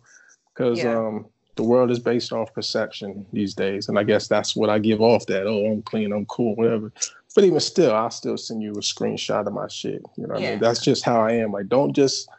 because 0.53 0.79
yeah. 0.79 0.97
um, 0.97 1.25
the 1.55 1.63
world 1.63 1.89
is 1.89 1.99
based 1.99 2.31
off 2.31 2.53
perception 2.53 3.25
these 3.31 3.53
days, 3.53 3.87
and 3.87 3.97
I 3.97 4.03
guess 4.03 4.27
that's 4.27 4.55
what 4.55 4.69
I 4.69 4.79
give 4.79 5.01
off. 5.01 5.25
That 5.27 5.47
oh, 5.47 5.71
I'm 5.71 5.81
clean, 5.81 6.11
I'm 6.11 6.25
cool, 6.25 6.55
whatever. 6.55 6.91
But 7.33 7.43
even 7.43 7.59
still, 7.59 7.93
I'll 7.93 8.11
still 8.11 8.37
send 8.37 8.63
you 8.63 8.71
a 8.71 8.75
screenshot 8.75 9.45
of 9.45 9.53
my 9.53 9.67
shit. 9.67 10.01
You 10.15 10.27
know 10.27 10.35
what 10.35 10.41
yeah. 10.41 10.47
I 10.47 10.51
mean? 10.51 10.59
That's 10.61 10.81
just 10.81 11.03
how 11.03 11.19
I 11.21 11.33
am. 11.33 11.51
Like, 11.51 11.67
don't 11.67 11.93
just 11.93 12.29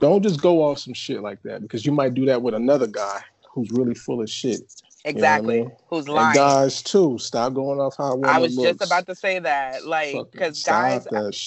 don't 0.00 0.22
just 0.22 0.40
go 0.42 0.62
off 0.62 0.80
some 0.80 0.94
shit 0.94 1.22
like 1.22 1.42
that 1.42 1.62
because 1.62 1.86
you 1.86 1.92
might 1.92 2.14
do 2.14 2.26
that 2.26 2.42
with 2.42 2.54
another 2.54 2.86
guy 2.86 3.20
who's 3.50 3.70
really 3.70 3.94
full 3.94 4.20
of 4.20 4.28
shit. 4.28 4.60
Exactly. 5.04 5.56
You 5.56 5.60
know 5.62 5.66
I 5.66 5.68
mean? 5.68 5.76
Who's 5.88 6.08
lying? 6.08 6.26
And 6.28 6.36
guys 6.36 6.82
too. 6.82 7.18
Stop 7.18 7.54
going 7.54 7.80
off 7.80 7.96
how 7.96 8.20
I 8.22 8.38
was 8.38 8.56
looks. 8.56 8.78
just 8.78 8.90
about 8.90 9.06
to 9.06 9.14
say 9.14 9.38
that, 9.40 9.86
like, 9.86 10.16
because 10.30 10.62
guys 10.62 11.06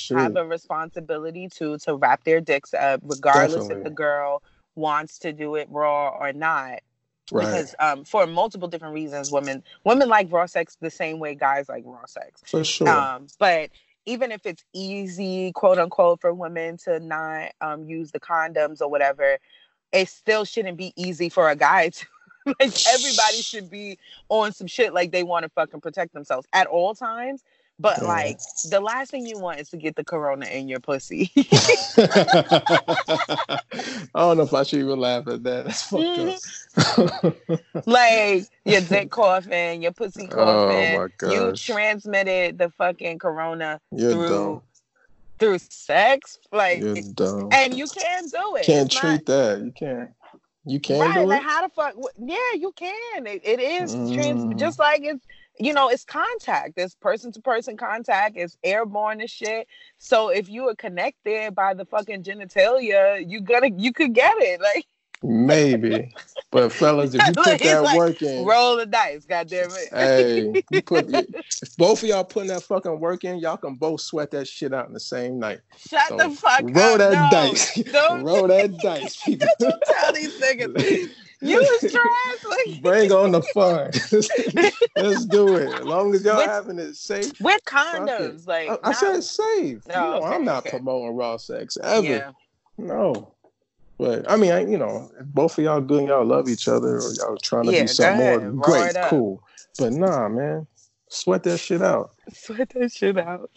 have 0.10 0.36
a 0.36 0.46
responsibility 0.46 1.48
to 1.50 1.78
to 1.80 1.96
wrap 1.96 2.24
their 2.24 2.42
dicks 2.42 2.74
up, 2.74 3.02
regardless 3.04 3.68
Definitely. 3.68 3.78
if 3.78 3.84
the 3.84 3.90
girl 3.92 4.44
wants 4.76 5.20
to 5.20 5.34
do 5.34 5.56
it 5.56 5.68
raw 5.70 6.10
or 6.10 6.34
not. 6.34 6.80
Right. 7.32 7.46
Because 7.46 7.74
um, 7.80 8.04
for 8.04 8.28
multiple 8.28 8.68
different 8.68 8.94
reasons, 8.94 9.32
women 9.32 9.64
women 9.84 10.10
like 10.10 10.32
raw 10.32 10.46
sex 10.46 10.78
the 10.80 10.92
same 10.92 11.20
way 11.20 11.34
guys 11.34 11.68
like 11.68 11.84
raw 11.86 12.06
sex. 12.06 12.42
For 12.46 12.64
sure. 12.64 12.88
Um, 12.88 13.28
but 13.40 13.72
even 14.06 14.32
if 14.32 14.46
it's 14.46 14.64
easy, 14.74 15.52
quote 15.54 15.80
unquote, 15.80 16.22
for 16.22 16.34
women 16.34 16.78
to 16.78 17.00
not 17.00 17.52
um, 17.62 17.86
use 17.86 18.12
the 18.12 18.20
condoms 18.20 18.82
or 18.82 18.90
whatever, 18.90 19.38
it 19.92 20.08
still 20.10 20.46
shouldn't 20.46 20.78
be 20.78 20.94
easy 20.96 21.30
for 21.30 21.50
a 21.50 21.56
guy 21.56 21.90
to. 21.90 22.06
like 22.60 22.88
everybody 22.88 23.42
should 23.42 23.72
be 23.72 23.98
on 24.30 24.52
some 24.52 24.68
shit 24.68 24.94
like 24.94 25.12
they 25.12 25.24
want 25.24 25.42
to 25.42 25.50
fucking 25.50 25.82
protect 25.82 26.14
themselves 26.14 26.48
at 26.54 26.68
all 26.68 26.94
times. 26.94 27.44
But 27.78 28.00
yeah. 28.02 28.08
like 28.08 28.40
the 28.70 28.80
last 28.80 29.12
thing 29.12 29.26
you 29.26 29.38
want 29.38 29.60
is 29.60 29.68
to 29.70 29.78
get 29.78 29.98
the 29.98 30.04
corona 30.04 30.46
in 30.46 30.70
your 30.70 30.80
pussy. 30.80 31.30
I 31.36 31.42
don't 34.16 34.38
know 34.38 34.44
if 34.44 34.54
I 34.54 34.64
should 34.64 34.80
even 34.80 35.00
laugh 35.00 35.28
at 35.28 35.44
that. 35.44 35.66
That's 35.66 35.82
fucked 35.82 37.28
up. 37.28 37.36
like 37.86 38.46
your 38.64 38.80
dick 38.82 39.12
coughing, 39.12 39.82
your 39.82 39.92
pussy 39.92 40.28
coughing. 40.28 40.96
Oh 40.96 41.02
my 41.02 41.10
gosh. 41.18 41.34
You 41.34 41.52
transmitted 41.54 42.58
the 42.58 42.70
fucking 42.70 43.20
corona 43.20 43.82
You're 43.92 44.14
through 44.14 44.30
dumb. 44.30 44.62
through 45.40 45.58
sex. 45.60 46.40
Like 46.54 46.80
You're 46.80 46.96
dumb. 47.14 47.50
and 47.52 47.78
you 47.78 47.88
can't 47.88 48.32
do 48.32 48.56
it. 48.56 48.66
Can't 48.66 48.86
it's 48.86 48.96
treat 48.96 49.12
not... 49.12 49.26
that. 49.26 49.62
You 49.66 49.74
can't. 49.74 50.12
You 50.68 50.80
can 50.80 51.02
right, 51.02 51.14
do 51.14 51.26
like 51.26 51.42
it. 51.42 51.46
How 51.46 51.62
the 51.62 51.70
fuck? 51.74 51.94
Yeah, 52.18 52.38
you 52.56 52.72
can. 52.76 53.28
it, 53.28 53.42
it 53.44 53.60
is 53.60 53.96
mm. 53.96 54.16
trans, 54.16 54.60
just 54.60 54.80
like 54.80 55.02
it's 55.04 55.24
you 55.60 55.74
know, 55.74 55.90
it's 55.90 56.04
contact. 56.04 56.74
It's 56.78 56.96
person 56.96 57.32
to 57.34 57.42
person 57.42 57.78
contact. 57.78 58.38
It's 58.38 58.58
airborne 58.64 59.22
and 59.22 59.30
shit. 59.30 59.68
So 59.98 60.30
if 60.30 60.50
you 60.50 60.68
are 60.70 60.76
connected 60.76 61.56
by 61.56 61.74
the 61.74 61.86
fucking 61.86 62.24
genitalia, 62.24 63.24
you 63.28 63.42
gonna 63.42 63.70
you 63.76 63.94
could 63.94 64.14
get 64.14 64.36
it. 64.38 64.62
Like 64.62 64.86
maybe, 65.24 66.14
but 66.52 66.72
fellas, 66.72 67.14
if 67.14 67.26
you 67.26 67.34
put 67.44 67.60
that 67.60 67.84
like, 67.84 67.98
work 67.98 68.22
in, 68.22 68.46
roll 68.46 68.78
the 68.78 68.86
dice. 68.86 69.26
Goddamn 69.26 69.70
it. 69.72 69.90
hey, 69.92 70.64
you 70.72 70.82
put 70.82 71.10
if 71.10 71.78
both 71.78 72.04
of 72.04 72.10
y'all 72.10 72.24
putting 72.24 72.50
that 72.50 72.64
fucking 72.64 73.00
work 73.00 73.24
in, 73.24 73.40
y'all 73.40 73.58
can 73.58 73.76
both 73.76 74.02
sweat 74.02 74.32
that 74.32 74.48
shit 74.48 74.74
out 74.74 74.88
in 74.88 74.94
the 74.94 75.00
same 75.00 75.40
night. 75.40 75.62
Shut 75.78 76.08
so 76.10 76.18
the 76.18 76.30
fuck 76.32 76.60
up. 76.60 76.76
roll 76.76 76.94
up. 76.94 76.98
That 76.98 77.14
no, 77.14 77.30
dice. 77.32 77.76
Don't 77.92 78.24
roll 78.24 78.48
that 78.48 78.78
dice. 78.80 79.24
People. 79.24 79.48
Don't 79.60 79.82
tell 79.86 80.14
these 80.14 80.34
niggas. 80.40 81.10
You 81.46 81.58
was 81.58 81.92
trash. 81.92 82.46
Like 82.50 82.82
bring 82.82 83.12
on 83.12 83.32
the 83.32 83.42
fun. 83.42 83.92
Let's 84.96 85.26
do 85.26 85.56
it. 85.56 85.74
As 85.74 85.82
long 85.82 86.14
as 86.16 86.24
y'all 86.24 86.38
with, 86.38 86.48
having 86.48 86.80
it 86.80 86.96
safe. 86.96 87.40
With 87.40 87.64
condoms, 87.66 88.48
like 88.48 88.70
I, 88.70 88.78
I 88.84 88.94
said 88.94 89.24
safe. 89.24 89.88
No, 89.88 89.94
you 89.94 90.00
know, 90.00 90.14
okay, 90.18 90.36
I'm 90.36 90.46
not 90.46 90.66
okay. 90.66 90.72
promoting 90.72 91.16
raw 91.16 91.38
sex 91.38 91.78
ever. 91.84 92.06
Yeah. 92.06 92.32
No. 92.78 93.34
But 93.98 94.30
I 94.30 94.36
mean, 94.36 94.52
I, 94.52 94.66
you 94.66 94.78
know, 94.78 95.10
both 95.22 95.58
of 95.58 95.64
y'all 95.64 95.80
good 95.80 96.00
and 96.00 96.08
y'all 96.10 96.26
love 96.26 96.50
each 96.50 96.68
other 96.68 96.98
or 96.98 97.14
y'all 97.14 97.38
trying 97.38 97.66
to 97.66 97.72
yeah, 97.72 97.82
do 97.82 97.88
something 97.88 98.56
more, 98.56 98.64
great, 98.64 98.96
cool. 99.06 99.42
But 99.80 99.94
nah, 99.94 100.28
man, 100.28 100.68
sweat 101.10 101.44
that 101.44 101.60
shit 101.60 101.82
out. 101.82 102.12
Sweat 102.34 102.70
that 102.76 102.92
shit 102.92 103.18
out. 103.18 103.50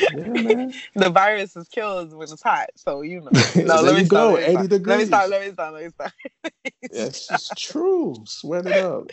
Yeah, 0.00 0.70
the 0.94 1.10
virus 1.10 1.56
is 1.56 1.68
killed 1.68 2.12
when 2.14 2.30
it's 2.30 2.42
hot, 2.42 2.70
so 2.76 3.02
you 3.02 3.20
know. 3.20 3.30
No, 3.56 3.80
let 3.82 3.94
me 3.94 4.04
go. 4.04 4.36
Stop, 4.36 4.48
80 4.48 4.68
degrees. 4.68 4.86
Let 4.86 4.98
me 4.98 5.04
stop. 5.06 5.30
Let 5.30 5.42
me 5.42 5.52
stop. 5.52 5.72
Let 5.72 5.84
me 5.84 5.90
stop. 5.90 6.12
It's 6.90 7.48
true. 7.56 8.16
Sweat 8.26 8.66
it 8.66 8.76
up. 8.76 9.10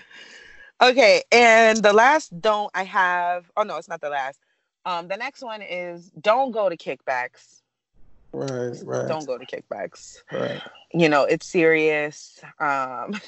Okay, 0.82 1.24
and 1.32 1.82
the 1.82 1.94
last 1.94 2.40
don't 2.42 2.72
I 2.74 2.84
have. 2.84 3.50
Oh 3.58 3.64
no, 3.64 3.78
it's 3.78 3.90
not 3.90 4.02
the 4.02 4.10
last. 4.10 4.40
Um, 4.86 5.08
the 5.08 5.18
next 5.18 5.42
one 5.42 5.62
is 5.62 6.12
don't 6.22 6.52
go 6.52 6.70
to 6.70 6.78
kickbacks. 6.78 7.62
Right, 8.32 8.76
right. 8.84 9.08
Don't 9.08 9.26
go 9.26 9.38
to 9.38 9.46
kickbacks. 9.46 10.18
Right. 10.32 10.62
You 10.94 11.10
know, 11.10 11.24
it's 11.24 11.48
serious. 11.48 12.40
Um, 12.60 13.20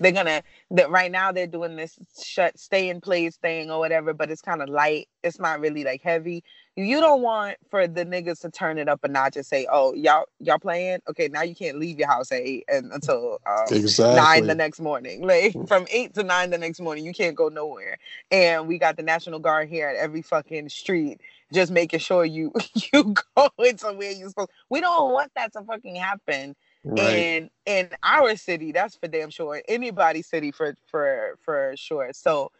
they're 0.00 0.12
gonna 0.12 0.42
that 0.70 0.90
right 0.90 1.10
now 1.10 1.32
they're 1.32 1.46
doing 1.46 1.76
this 1.76 1.98
shut 2.22 2.58
stay 2.58 2.88
in 2.88 3.00
place 3.00 3.36
thing 3.36 3.70
or 3.70 3.78
whatever, 3.78 4.12
but 4.12 4.30
it's 4.30 4.42
kind 4.42 4.62
of 4.62 4.68
light. 4.68 5.08
It's 5.22 5.38
not 5.38 5.60
really 5.60 5.84
like 5.84 6.02
heavy. 6.02 6.44
You 6.76 7.00
don't 7.00 7.22
want 7.22 7.56
for 7.70 7.86
the 7.86 8.04
niggas 8.04 8.40
to 8.40 8.50
turn 8.50 8.78
it 8.78 8.88
up 8.88 9.04
and 9.04 9.12
not 9.12 9.34
just 9.34 9.48
say, 9.48 9.66
"Oh, 9.70 9.94
y'all 9.94 10.24
y'all 10.40 10.58
playing? 10.58 11.00
Okay, 11.08 11.28
now 11.28 11.42
you 11.42 11.54
can't 11.54 11.78
leave 11.78 11.98
your 11.98 12.08
house 12.08 12.32
at 12.32 12.40
eight 12.40 12.64
and 12.68 12.92
until 12.92 13.38
um, 13.46 13.66
exactly. 13.70 14.16
nine 14.16 14.46
the 14.46 14.54
next 14.54 14.80
morning. 14.80 15.26
Like 15.34 15.54
from 15.68 15.86
eight 15.90 16.14
to 16.14 16.22
nine 16.22 16.50
the 16.50 16.58
next 16.58 16.80
morning, 16.80 17.04
you 17.04 17.12
can't 17.12 17.34
go 17.34 17.48
nowhere. 17.48 17.98
And 18.30 18.68
we 18.68 18.78
got 18.78 18.96
the 18.96 19.02
National 19.02 19.38
Guard 19.38 19.68
here 19.68 19.88
at 19.88 19.96
every 19.96 20.22
fucking 20.22 20.68
street 20.68 21.20
just 21.52 21.72
making 21.72 22.00
sure 22.00 22.24
you 22.24 22.52
you 22.92 23.14
go 23.36 23.48
into 23.58 23.92
where 23.92 24.12
you're 24.12 24.28
supposed. 24.28 24.50
We 24.68 24.80
don't 24.80 25.12
want 25.12 25.32
that 25.36 25.52
to 25.54 25.62
fucking 25.62 25.96
happen. 25.96 26.54
Right. 26.84 27.00
And 27.00 27.50
in 27.66 27.88
our 28.02 28.36
city, 28.36 28.72
that's 28.72 28.96
for 28.96 29.08
damn 29.08 29.30
sure. 29.30 29.62
Anybody's 29.68 30.26
city 30.26 30.50
for 30.50 30.74
for 30.86 31.38
for 31.42 31.74
sure. 31.76 32.10
So 32.12 32.52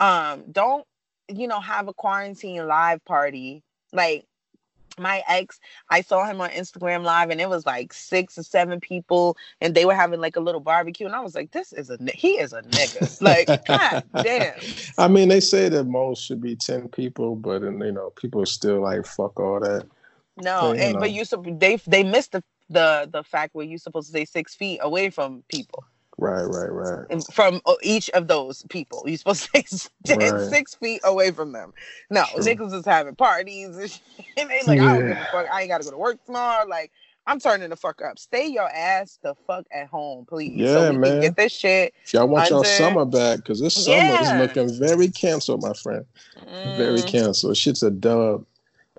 um 0.00 0.44
don't 0.50 0.84
you 1.28 1.46
know 1.46 1.60
have 1.60 1.88
a 1.88 1.92
quarantine 1.92 2.66
live 2.66 3.04
party 3.04 3.62
like 3.92 4.26
my 4.98 5.22
ex, 5.28 5.60
I 5.90 6.00
saw 6.00 6.24
him 6.24 6.40
on 6.40 6.50
Instagram 6.50 7.04
live 7.04 7.30
and 7.30 7.40
it 7.40 7.48
was 7.48 7.64
like 7.64 7.92
six 7.92 8.36
or 8.38 8.42
seven 8.42 8.80
people 8.80 9.36
and 9.60 9.74
they 9.74 9.84
were 9.84 9.94
having 9.94 10.20
like 10.20 10.36
a 10.36 10.40
little 10.40 10.60
barbecue 10.60 11.06
and 11.06 11.14
I 11.14 11.20
was 11.20 11.34
like, 11.34 11.52
this 11.52 11.72
is 11.72 11.90
a 11.90 11.98
he 12.14 12.38
is 12.38 12.52
a 12.52 12.62
nigga. 12.62 13.20
like, 13.22 13.64
god 13.66 14.04
damn. 14.22 14.58
I 14.98 15.08
mean, 15.08 15.28
they 15.28 15.40
say 15.40 15.68
that 15.68 15.84
most 15.84 16.24
should 16.24 16.40
be 16.40 16.56
10 16.56 16.88
people, 16.88 17.36
but 17.36 17.62
and 17.62 17.80
you 17.80 17.92
know, 17.92 18.10
people 18.10 18.42
are 18.42 18.46
still 18.46 18.82
like 18.82 19.06
fuck 19.06 19.38
all 19.38 19.60
that. 19.60 19.86
No, 20.40 20.72
and, 20.72 20.94
know. 20.94 21.00
but 21.00 21.10
you 21.10 21.24
they 21.58 21.76
they 21.86 22.04
missed 22.04 22.32
the 22.32 22.42
the 22.70 23.08
the 23.10 23.22
fact 23.22 23.54
where 23.54 23.66
you're 23.66 23.78
supposed 23.78 24.08
to 24.08 24.12
stay 24.12 24.24
six 24.24 24.54
feet 24.54 24.80
away 24.82 25.10
from 25.10 25.42
people. 25.48 25.84
Right, 26.20 26.42
right, 26.42 26.72
right. 26.72 27.24
From 27.32 27.60
uh, 27.64 27.74
each 27.80 28.10
of 28.10 28.26
those 28.26 28.64
people, 28.70 29.04
you're 29.06 29.18
supposed 29.18 29.48
to 29.54 29.62
stay 29.62 30.16
right. 30.16 30.50
six 30.50 30.74
feet 30.74 31.00
away 31.04 31.30
from 31.30 31.52
them. 31.52 31.72
No, 32.10 32.24
True. 32.34 32.42
niggas 32.42 32.74
is 32.74 32.84
having 32.84 33.14
parties 33.14 33.76
and, 33.76 34.00
they 34.50 34.60
like, 34.66 34.80
yeah. 34.80 34.94
I 34.94 34.98
don't 34.98 35.08
give 35.08 35.16
a 35.16 35.28
fuck. 35.30 35.46
I 35.52 35.60
ain't 35.60 35.70
got 35.70 35.78
to 35.78 35.84
go 35.84 35.92
to 35.92 35.96
work 35.96 36.24
tomorrow. 36.26 36.66
Like, 36.66 36.90
I'm 37.28 37.38
turning 37.38 37.70
the 37.70 37.76
fuck 37.76 38.02
up. 38.02 38.18
Stay 38.18 38.48
your 38.48 38.68
ass 38.68 39.20
the 39.22 39.36
fuck 39.46 39.66
at 39.70 39.86
home, 39.86 40.24
please. 40.26 40.56
Yeah, 40.56 40.88
so 40.88 40.92
man. 40.94 41.20
get 41.20 41.36
this 41.36 41.52
shit. 41.52 41.94
Y'all 42.12 42.26
want 42.26 42.50
under... 42.50 42.54
y'all 42.54 42.64
summer 42.64 43.04
back 43.04 43.38
because 43.38 43.60
this 43.60 43.84
summer 43.84 43.96
yeah. 43.96 44.34
is 44.34 44.40
looking 44.40 44.76
very 44.76 45.08
canceled, 45.08 45.62
my 45.62 45.74
friend. 45.74 46.04
Mm. 46.42 46.76
Very 46.78 47.02
canceled. 47.02 47.56
Shit's 47.56 47.84
a 47.84 47.92
dub. 47.92 48.44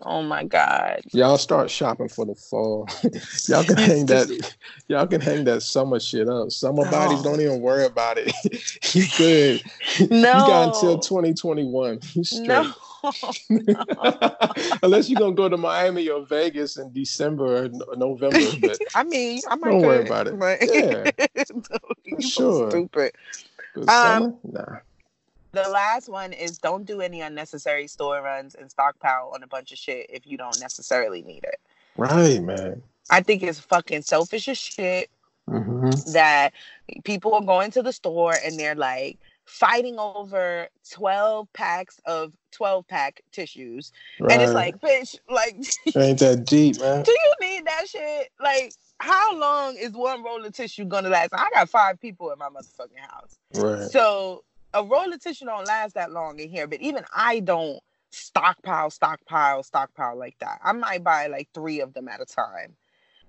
Oh 0.04 0.22
my 0.22 0.43
god. 0.43 1.02
Y'all 1.12 1.38
start 1.38 1.70
shopping 1.70 2.08
for 2.08 2.26
the 2.26 2.36
fall. 2.36 2.88
y'all 3.47 3.64
can 3.64 3.78
hang 3.78 4.06
that 4.08 4.56
y'all 4.88 5.08
can 5.08 5.22
hang 5.22 5.43
that 5.45 5.62
summer 5.62 6.00
shit 6.00 6.30
up. 6.30 6.52
Summer 6.52 6.84
oh. 6.86 6.91
bodies 6.91 7.22
don't 7.22 7.41
even 7.41 7.62
worry 7.62 7.86
about 7.86 8.18
it. 8.18 8.34
you 8.95 9.06
good. 9.18 9.62
No. 10.10 10.18
You 10.18 10.47
got 10.47 10.76
until 10.76 11.00
2021. 11.00 12.00
You 12.14 12.24
straight. 12.24 12.47
No. 12.47 12.74
Unless 14.84 15.10
you're 15.10 15.20
gonna 15.20 15.34
go 15.34 15.50
to 15.50 15.58
Miami 15.58 16.10
or 16.10 16.26
Vegas 16.26 16.78
in 16.78 16.91
December 16.91 17.66
or 17.66 17.70
November. 17.95 18.39
But 18.60 18.78
I 18.95 19.04
mean, 19.04 19.41
I 19.50 19.56
might 19.56 19.72
don't 19.72 19.82
worry 19.82 20.06
about 20.06 20.28
it. 20.28 20.38
But... 20.38 20.60
Yeah. 20.62 21.12
no, 21.54 22.20
sure. 22.20 22.70
stupid. 22.70 23.14
Um, 23.88 24.38
nah. 24.43 24.80
The 25.52 25.68
last 25.70 26.10
one 26.10 26.34
is 26.34 26.58
don't 26.58 26.86
do 26.86 27.02
any 27.02 27.22
unnecessary 27.22 27.88
store 27.88 28.22
runs 28.22 28.56
and 28.56 28.70
stockpile 28.70 29.32
on 29.34 29.43
a 29.43 29.47
bunch 29.47 29.72
of 29.72 29.78
shit 29.78 30.08
if 30.10 30.28
you 30.28 30.38
don't 30.38 30.60
necessarily 30.60 31.22
need 31.22 31.43
it. 31.43 31.60
Right, 31.97 32.41
man. 32.41 32.84
I 33.10 33.22
think 33.22 33.41
it's 33.41 33.60
fucking 33.60 34.04
selfish 34.04 34.47
as 34.47 34.58
shit 34.58 35.10
mm-hmm. 35.50 36.12
that 36.12 36.54
people 37.04 37.34
are 37.34 37.41
going 37.41 37.72
to 37.72 37.82
the 37.82 37.93
store 37.93 38.36
and 38.45 38.60
they're 38.60 38.76
like 38.76 39.18
fighting 39.45 39.97
over 39.97 40.68
12 40.91 41.52
packs 41.54 42.00
of 42.06 42.34
12 42.52 42.88
pack 42.88 43.22
tissues. 43.32 43.91
Right. 44.20 44.34
And 44.34 44.41
it's 44.43 44.54
like, 44.54 44.80
bitch, 44.80 45.18
like, 45.30 45.56
ain't 45.95 46.20
that 46.20 46.45
deep, 46.47 46.80
man. 46.80 47.04
Do 47.04 47.12
you 47.12 47.34
need 47.41 47.66
that 47.66 47.88
shit? 47.88 48.30
Like, 48.39 48.74
how 49.00 49.36
long 49.36 49.76
is 49.76 49.91
one 49.91 50.24
roll 50.24 50.45
of 50.45 50.54
tissue 50.54 50.86
gonna 50.86 51.10
last? 51.10 51.30
I 51.34 51.50
got 51.54 51.70
five 51.70 52.00
people 52.00 52.32
in 52.32 52.38
my 52.38 52.50
motherfucking 52.50 53.00
house. 53.00 53.38
Right. 53.56 53.89
So 53.89 54.43
a 54.74 54.84
roll 54.84 55.11
of 55.11 55.22
tissue 55.22 55.45
don't 55.45 55.67
last 55.67 55.95
that 55.95 56.11
long 56.11 56.39
in 56.39 56.49
here, 56.49 56.67
but 56.67 56.82
even 56.82 57.03
I 57.15 57.39
don't 57.39 57.80
stockpile, 58.11 58.89
stockpile, 58.89 59.63
stockpile 59.63 60.17
like 60.17 60.38
that. 60.39 60.59
I 60.63 60.72
might 60.74 61.03
buy 61.03 61.28
like 61.28 61.49
three 61.53 61.82
of 61.82 61.93
them 61.93 62.07
at 62.07 62.22
a 62.22 62.26
time. 62.26 62.76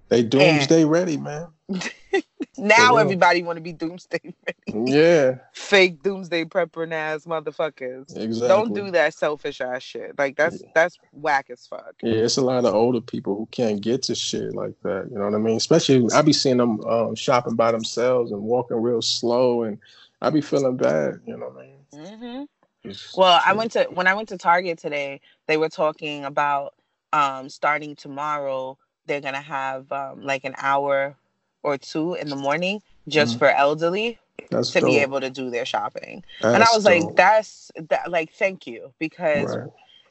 They 0.09 0.24
doomsday 0.24 0.82
and 0.82 0.91
ready, 0.91 1.16
man. 1.16 1.47
now 2.59 2.97
everybody 2.97 3.45
want 3.45 3.59
to 3.59 3.62
be 3.62 3.72
doomsday 3.72 4.18
ready. 4.68 4.91
Yeah. 4.91 5.38
Fake 5.53 6.03
doomsday 6.03 6.47
prepping 6.47 6.93
ass 6.93 7.26
motherfuckers. 7.26 8.16
Exactly. 8.16 8.49
Don't 8.49 8.74
do 8.74 8.91
that 8.91 9.14
selfish 9.14 9.61
ass 9.61 9.84
shit. 9.84 10.18
Like 10.18 10.36
that's 10.36 10.61
yeah. 10.61 10.68
that's 10.74 10.99
whack 11.12 11.47
as 11.51 11.64
fuck. 11.64 11.95
Yeah, 12.03 12.14
it's 12.14 12.38
a 12.38 12.43
lot 12.43 12.64
of 12.64 12.74
older 12.74 13.01
people 13.01 13.36
who 13.36 13.47
can't 13.53 13.80
get 13.80 14.03
to 14.05 14.16
shit 14.16 14.53
like 14.53 14.74
that. 14.82 15.07
You 15.12 15.18
know 15.18 15.26
what 15.26 15.34
I 15.34 15.38
mean? 15.38 15.57
Especially 15.57 16.05
I 16.12 16.22
be 16.22 16.32
seeing 16.32 16.57
them 16.57 16.80
um, 16.86 17.14
shopping 17.14 17.55
by 17.55 17.70
themselves 17.70 18.32
and 18.32 18.43
walking 18.43 18.78
real 18.78 19.03
slow 19.03 19.62
and 19.62 19.78
I 20.23 20.31
be 20.31 20.41
feeling 20.41 20.77
bad, 20.77 21.21
you 21.27 21.37
know 21.37 21.47
what 21.47 21.64
I 21.64 21.66
mean? 21.66 21.77
Mm-hmm. 21.95 22.91
Well, 23.16 23.41
I 23.45 23.53
went 23.53 23.73
to 23.73 23.85
when 23.91 24.07
I 24.07 24.14
went 24.14 24.29
to 24.31 24.39
Target 24.39 24.79
today. 24.79 25.21
They 25.47 25.57
were 25.57 25.68
talking 25.68 26.25
about 26.25 26.75
um, 27.12 27.49
starting 27.49 27.95
tomorrow. 27.95 28.79
They're 29.07 29.21
gonna 29.21 29.41
have 29.41 29.91
um, 29.93 30.23
like 30.23 30.45
an 30.45 30.55
hour 30.59 31.14
or 31.62 31.77
two 31.77 32.14
in 32.14 32.29
the 32.29 32.37
morning 32.37 32.81
just 33.09 33.33
mm-hmm. 33.33 33.39
for 33.41 33.51
elderly 33.51 34.18
that's 34.51 34.71
to 34.71 34.81
dope. 34.81 34.89
be 34.89 34.99
able 34.99 35.21
to 35.21 35.31
do 35.31 35.51
their 35.51 35.66
shopping. 35.66 36.25
That's 36.41 36.55
and 36.55 36.62
I 36.62 36.68
was 36.75 36.85
dope. 36.85 37.05
like, 37.05 37.16
that's 37.16 37.71
that. 37.89 38.11
Like, 38.11 38.33
thank 38.33 38.66
you 38.66 38.93
because 38.99 39.57
right. 39.57 39.68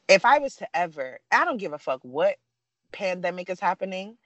if 0.08 0.24
I 0.24 0.38
was 0.38 0.56
to 0.56 0.76
ever, 0.76 1.18
I 1.32 1.44
don't 1.44 1.58
give 1.58 1.72
a 1.72 1.78
fuck 1.78 2.00
what 2.02 2.36
pandemic 2.92 3.50
is 3.50 3.60
happening. 3.60 4.16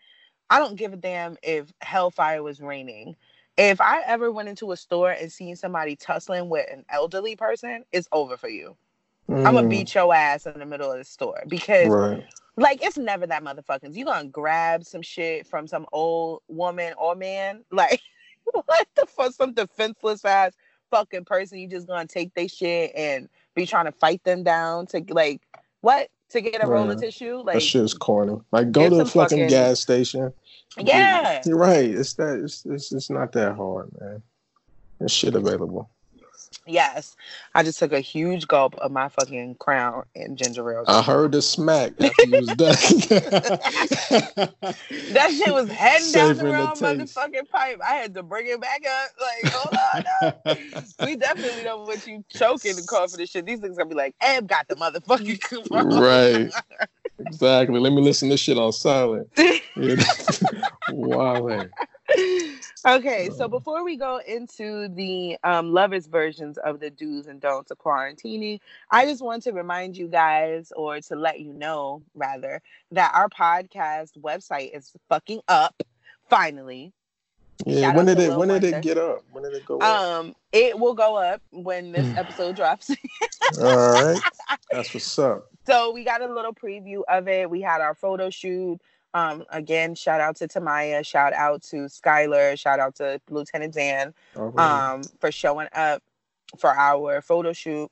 I 0.50 0.58
don't 0.58 0.76
give 0.76 0.92
a 0.92 0.96
damn 0.96 1.36
if 1.42 1.72
hellfire 1.80 2.42
was 2.42 2.60
raining 2.60 3.16
if 3.56 3.80
I 3.80 4.02
ever 4.06 4.32
went 4.32 4.48
into 4.48 4.72
a 4.72 4.76
store 4.76 5.12
and 5.12 5.30
seen 5.30 5.56
somebody 5.56 5.96
tussling 5.96 6.48
with 6.48 6.68
an 6.70 6.84
elderly 6.88 7.36
person, 7.36 7.84
it's 7.92 8.08
over 8.12 8.36
for 8.36 8.48
you. 8.48 8.76
Mm. 9.28 9.46
I'm 9.46 9.54
gonna 9.54 9.68
beat 9.68 9.94
your 9.94 10.14
ass 10.14 10.46
in 10.46 10.58
the 10.58 10.66
middle 10.66 10.90
of 10.90 10.98
the 10.98 11.04
store 11.04 11.42
because 11.48 11.88
right. 11.88 12.24
like 12.56 12.84
it's 12.84 12.98
never 12.98 13.26
that 13.26 13.42
motherfuckers. 13.42 13.96
You 13.96 14.04
gonna 14.04 14.28
grab 14.28 14.84
some 14.84 15.02
shit 15.02 15.46
from 15.46 15.66
some 15.66 15.86
old 15.92 16.42
woman 16.48 16.94
or 16.98 17.14
man? 17.14 17.64
Like 17.70 18.00
what 18.66 18.86
the 18.94 19.06
fuck? 19.06 19.32
Some 19.32 19.54
defenseless 19.54 20.22
ass 20.22 20.52
fucking 20.90 21.24
person. 21.24 21.58
You 21.58 21.68
just 21.68 21.86
gonna 21.86 22.06
take 22.06 22.34
their 22.34 22.48
shit 22.48 22.92
and 22.94 23.28
be 23.54 23.64
trying 23.64 23.86
to 23.86 23.92
fight 23.92 24.22
them 24.24 24.42
down 24.42 24.86
to 24.88 25.02
like 25.08 25.40
what? 25.80 26.10
To 26.30 26.40
get 26.40 26.64
a 26.64 26.66
right. 26.66 26.68
roll 26.68 26.90
of 26.90 27.00
tissue? 27.00 27.42
Like 27.44 27.54
that 27.60 27.74
is 27.74 27.94
corny. 27.94 28.40
Like 28.50 28.72
go 28.72 28.90
to 28.90 29.00
a 29.00 29.04
fucking, 29.04 29.38
fucking 29.38 29.48
gas 29.48 29.80
station 29.80 30.32
yeah. 30.78 31.42
You're 31.44 31.58
right. 31.58 31.90
It's 31.90 32.14
that 32.14 32.40
it's, 32.42 32.64
it's 32.66 32.92
it's 32.92 33.10
not 33.10 33.32
that 33.32 33.56
hard, 33.56 33.90
man. 34.00 34.22
There's 34.98 35.12
shit 35.12 35.34
available. 35.34 35.90
Yes. 36.66 37.16
I 37.54 37.62
just 37.62 37.78
took 37.78 37.92
a 37.92 38.00
huge 38.00 38.48
gulp 38.48 38.74
of 38.76 38.90
my 38.90 39.08
fucking 39.08 39.56
crown 39.56 40.04
and 40.14 40.36
ginger 40.36 40.72
ale. 40.72 40.84
I 40.86 41.02
heard 41.02 41.32
the 41.32 41.42
smack 41.42 41.92
after 42.00 42.26
you 42.26 42.36
was 42.36 42.54
done. 42.54 42.74
that 45.12 45.32
shit 45.32 45.52
was 45.52 45.68
heading 45.68 46.12
down 46.12 46.36
the 46.36 46.44
wrong 46.44 46.76
motherfucking 46.76 47.50
pipe. 47.50 47.80
I 47.86 47.94
had 47.94 48.14
to 48.14 48.22
bring 48.22 48.46
it 48.46 48.60
back 48.60 48.82
up. 48.86 49.10
Like, 49.20 49.52
hold 49.52 50.06
on. 50.22 51.06
we 51.06 51.16
definitely 51.16 51.64
don't 51.64 51.86
want 51.86 52.06
you 52.06 52.24
choking 52.30 52.78
and 52.78 52.86
coughing 52.86 53.18
this 53.18 53.30
shit. 53.30 53.44
These 53.44 53.60
things 53.60 53.76
gonna 53.76 53.90
be 53.90 53.94
like, 53.94 54.14
Ab 54.20 54.48
got 54.48 54.68
the 54.68 54.76
motherfucking 54.76 55.68
Right. 55.70 56.50
Exactly. 57.18 57.78
Let 57.78 57.92
me 57.92 58.02
listen 58.02 58.28
to 58.28 58.34
this 58.34 58.40
shit 58.40 58.58
on 58.58 58.72
silent. 58.72 59.28
wow. 60.90 61.66
Okay, 62.86 63.30
so 63.30 63.48
before 63.48 63.82
we 63.82 63.96
go 63.96 64.20
into 64.26 64.88
the 64.88 65.38
um, 65.42 65.72
lovers 65.72 66.06
versions 66.06 66.58
of 66.58 66.80
the 66.80 66.90
do's 66.90 67.26
and 67.26 67.40
don'ts 67.40 67.70
of 67.70 67.78
quarantining, 67.78 68.60
I 68.90 69.06
just 69.06 69.22
want 69.22 69.42
to 69.44 69.52
remind 69.52 69.96
you 69.96 70.06
guys, 70.06 70.70
or 70.76 71.00
to 71.00 71.16
let 71.16 71.40
you 71.40 71.54
know, 71.54 72.02
rather, 72.14 72.60
that 72.92 73.12
our 73.14 73.28
podcast 73.30 74.18
website 74.18 74.76
is 74.76 74.92
fucking 75.08 75.40
up. 75.48 75.82
Finally, 76.28 76.92
yeah. 77.64 77.88
Shout 77.88 77.96
when 77.96 78.06
did 78.06 78.18
it? 78.18 78.36
When 78.36 78.48
did 78.48 78.64
it 78.64 78.82
get 78.82 78.98
up? 78.98 79.24
When 79.32 79.44
did 79.44 79.54
it 79.54 79.64
go 79.64 79.78
up? 79.78 79.82
Um, 79.82 80.34
it 80.52 80.78
will 80.78 80.94
go 80.94 81.16
up 81.16 81.40
when 81.50 81.92
this 81.92 82.06
episode 82.18 82.56
drops. 82.56 82.90
All 83.60 83.76
right, 83.76 84.20
that's 84.70 84.92
what's 84.92 85.18
up. 85.18 85.46
So 85.66 85.92
we 85.92 86.04
got 86.04 86.20
a 86.20 86.32
little 86.32 86.52
preview 86.52 87.02
of 87.08 87.28
it. 87.28 87.48
We 87.48 87.62
had 87.62 87.80
our 87.80 87.94
photo 87.94 88.28
shoot. 88.28 88.80
Um, 89.14 89.44
again, 89.50 89.94
shout 89.94 90.20
out 90.20 90.36
to 90.36 90.48
Tamaya, 90.48 91.06
shout 91.06 91.32
out 91.32 91.62
to 91.64 91.76
Skylar, 91.86 92.58
shout 92.58 92.80
out 92.80 92.96
to 92.96 93.20
Lieutenant 93.30 93.72
Dan 93.72 94.12
um, 94.58 95.02
for 95.20 95.30
showing 95.30 95.68
up 95.72 96.02
for 96.58 96.70
our 96.70 97.20
photo 97.20 97.52
shoot 97.52 97.90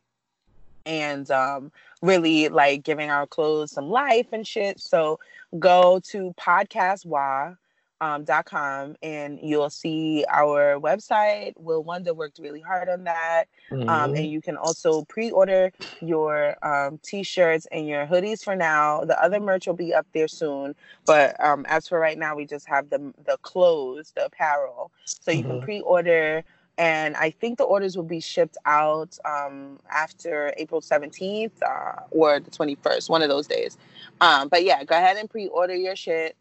and 0.84 1.30
um, 1.30 1.70
really 2.02 2.48
like 2.48 2.82
giving 2.82 3.10
our 3.10 3.26
clothes 3.26 3.70
some 3.70 3.88
life 3.88 4.26
and 4.32 4.46
shit. 4.46 4.80
So 4.80 5.20
go 5.58 6.00
to 6.10 6.34
Podcast 6.38 7.06
Wah 7.06 7.54
um, 8.02 8.26
.com 8.44 8.96
and 9.02 9.38
you'll 9.40 9.70
see 9.70 10.24
our 10.28 10.78
website. 10.80 11.52
Will 11.56 11.84
Wonder 11.84 12.12
worked 12.12 12.40
really 12.40 12.60
hard 12.60 12.88
on 12.88 13.04
that. 13.04 13.44
Mm-hmm. 13.70 13.88
Um, 13.88 14.14
and 14.14 14.26
you 14.26 14.42
can 14.42 14.56
also 14.56 15.04
pre-order 15.04 15.72
your 16.00 16.56
um, 16.66 16.98
t-shirts 17.04 17.68
and 17.70 17.86
your 17.86 18.04
hoodies 18.04 18.42
for 18.42 18.56
now. 18.56 19.04
The 19.04 19.22
other 19.22 19.38
merch 19.38 19.68
will 19.68 19.74
be 19.74 19.94
up 19.94 20.06
there 20.12 20.26
soon. 20.26 20.74
But 21.06 21.42
um, 21.42 21.64
as 21.68 21.86
for 21.86 22.00
right 22.00 22.18
now, 22.18 22.34
we 22.34 22.44
just 22.44 22.68
have 22.68 22.90
the, 22.90 23.14
the 23.24 23.38
clothes, 23.42 24.12
the 24.16 24.26
apparel. 24.26 24.90
So 25.04 25.30
you 25.30 25.44
mm-hmm. 25.44 25.50
can 25.50 25.60
pre-order 25.62 26.44
and 26.78 27.14
I 27.16 27.30
think 27.30 27.58
the 27.58 27.64
orders 27.64 27.96
will 27.96 28.04
be 28.04 28.18
shipped 28.18 28.56
out 28.64 29.18
um, 29.26 29.78
after 29.90 30.54
April 30.56 30.80
17th 30.80 31.50
uh, 31.62 32.00
or 32.10 32.40
the 32.40 32.50
21st, 32.50 33.10
one 33.10 33.22
of 33.22 33.28
those 33.28 33.46
days. 33.46 33.76
Um, 34.22 34.48
but 34.48 34.64
yeah, 34.64 34.82
go 34.82 34.96
ahead 34.96 35.18
and 35.18 35.28
pre-order 35.28 35.74
your 35.74 35.94
shit 35.94 36.34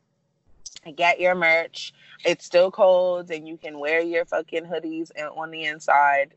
get 0.95 1.19
your 1.19 1.35
merch. 1.35 1.93
It's 2.25 2.45
still 2.45 2.71
cold, 2.71 3.31
and 3.31 3.47
you 3.47 3.57
can 3.57 3.79
wear 3.79 4.01
your 4.01 4.25
fucking 4.25 4.65
hoodies 4.65 5.11
and 5.15 5.29
on 5.35 5.51
the 5.51 5.65
inside. 5.65 6.33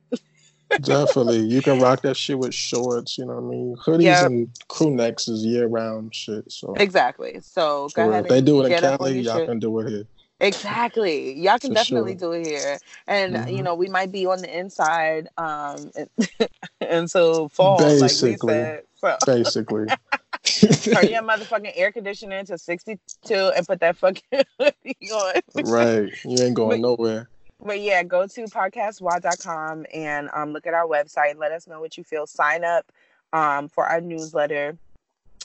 Definitely, 0.81 1.41
you 1.41 1.63
can 1.63 1.79
rock 1.79 2.03
that 2.03 2.17
shit 2.17 2.39
with 2.39 2.55
shorts. 2.55 3.19
You 3.19 3.27
know 3.27 3.35
what 3.35 3.45
I 3.45 3.57
mean? 3.57 3.77
Hoodies 3.77 4.03
yep. 4.03 4.27
and 4.27 4.49
crew 4.69 4.91
necks 4.91 5.29
is 5.29 5.45
year 5.45 5.67
round 5.67 6.15
shit. 6.15 6.51
So 6.51 6.75
exactly. 6.75 7.41
So 7.41 7.89
go 7.95 8.11
ahead. 8.11 8.25
If 8.25 8.31
they 8.31 8.41
do 8.41 8.65
it 8.65 8.73
in 8.73 8.81
Cali, 8.81 9.21
y'all 9.21 9.39
shit. 9.39 9.49
can 9.49 9.59
do 9.59 9.79
it 9.81 9.91
here. 9.91 10.05
Exactly. 10.41 11.39
Y'all 11.39 11.59
can 11.59 11.71
For 11.71 11.75
definitely 11.75 12.19
sure. 12.19 12.33
do 12.35 12.41
it 12.41 12.47
here. 12.47 12.79
And 13.07 13.35
mm-hmm. 13.37 13.57
you 13.57 13.63
know, 13.63 13.75
we 13.75 13.89
might 13.89 14.11
be 14.11 14.27
on 14.27 14.41
the 14.41 14.59
inside 14.59 15.29
um 15.39 15.91
until 16.81 17.49
fall. 17.51 17.79
Basically. 17.79 18.55
Like 18.55 18.87
so. 18.95 19.17
Basically. 19.27 19.87
Turn 20.45 21.07
your 21.11 21.23
motherfucking 21.23 21.73
air 21.75 21.91
conditioner 21.91 22.45
to 22.45 22.59
62 22.59 23.35
and 23.35 23.67
put 23.67 23.81
that 23.81 23.97
fucking 23.97 24.23
hoodie 24.59 25.11
on. 25.13 25.35
right. 25.65 26.13
You 26.25 26.45
ain't 26.45 26.55
going 26.55 26.81
but, 26.83 26.89
nowhere. 26.89 27.29
But 27.61 27.81
yeah, 27.81 28.03
go 28.03 28.27
to 28.27 28.45
podcastwa.com 28.45 29.87
and 29.93 30.29
um, 30.35 30.53
look 30.53 30.67
at 30.67 30.75
our 30.75 30.87
website. 30.87 31.39
Let 31.39 31.53
us 31.53 31.67
know 31.67 31.81
what 31.81 31.97
you 31.97 32.05
feel. 32.05 32.27
Sign 32.27 32.65
up 32.65 32.91
um, 33.33 33.69
for 33.69 33.87
our 33.87 34.01
newsletter 34.01 34.77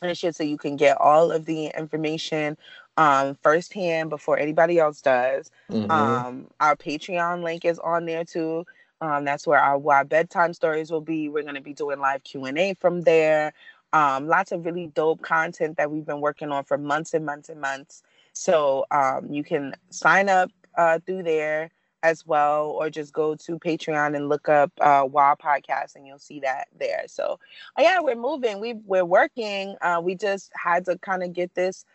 and 0.02 0.18
shit 0.18 0.36
so 0.36 0.44
you 0.44 0.58
can 0.58 0.76
get 0.76 0.98
all 1.00 1.32
of 1.32 1.46
the 1.46 1.68
information 1.68 2.58
um, 2.98 3.36
firsthand 3.42 4.10
before 4.10 4.38
anybody 4.38 4.80
else 4.80 5.02
does. 5.02 5.50
Mm-hmm. 5.72 5.90
Um, 5.90 6.48
our 6.60 6.76
Patreon 6.76 7.44
link 7.44 7.64
is 7.66 7.80
on 7.80 8.06
there 8.06 8.26
too. 8.26 8.66
Um, 9.02 9.24
that's 9.24 9.48
where 9.48 9.60
our 9.60 9.78
why 9.78 10.04
bedtime 10.04 10.54
stories 10.54 10.92
will 10.92 11.02
be. 11.02 11.30
We're 11.30 11.44
going 11.44 11.56
to 11.56 11.62
be 11.62 11.74
doing 11.74 12.00
live 12.00 12.24
Q 12.24 12.46
and 12.46 12.58
A 12.58 12.74
from 12.74 13.02
there. 13.02 13.54
Um, 13.94 14.28
lots 14.28 14.52
of 14.52 14.66
really 14.66 14.88
dope 14.88 15.22
content 15.22 15.78
that 15.78 15.92
we've 15.92 16.06
been 16.06 16.22
working 16.22 16.52
on 16.52 16.64
for 16.64 16.78
months 16.78 17.14
and 17.14 17.26
months 17.26 17.50
and 17.50 17.60
months. 17.60 18.04
So 18.34 18.86
um, 18.92 19.32
you 19.32 19.44
can 19.44 19.74
sign 19.90 20.30
up 20.30 20.52
uh, 20.78 21.00
through 21.06 21.24
there 21.24 21.72
as 22.04 22.26
well, 22.26 22.70
or 22.70 22.90
just 22.90 23.12
go 23.14 23.36
to 23.36 23.60
Patreon 23.60 24.16
and 24.16 24.30
look 24.30 24.48
up 24.48 24.72
uh, 24.80 25.06
Wild 25.10 25.40
Podcast, 25.40 25.96
and 25.96 26.08
you'll 26.08 26.20
see 26.20 26.40
that 26.40 26.68
there. 26.80 27.04
So, 27.08 27.40
uh, 27.78 27.82
yeah, 27.82 28.00
we're 28.00 28.16
moving. 28.16 28.60
We 28.60 28.74
we're 28.86 29.06
working. 29.06 29.76
Uh, 29.82 30.00
we 30.02 30.16
just 30.16 30.52
had 30.56 30.86
to 30.86 30.98
kind 31.00 31.24
of 31.24 31.34
get 31.34 31.54
this 31.56 31.86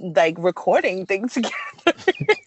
like 0.00 0.36
recording 0.38 1.06
things 1.06 1.34
together. 1.34 1.52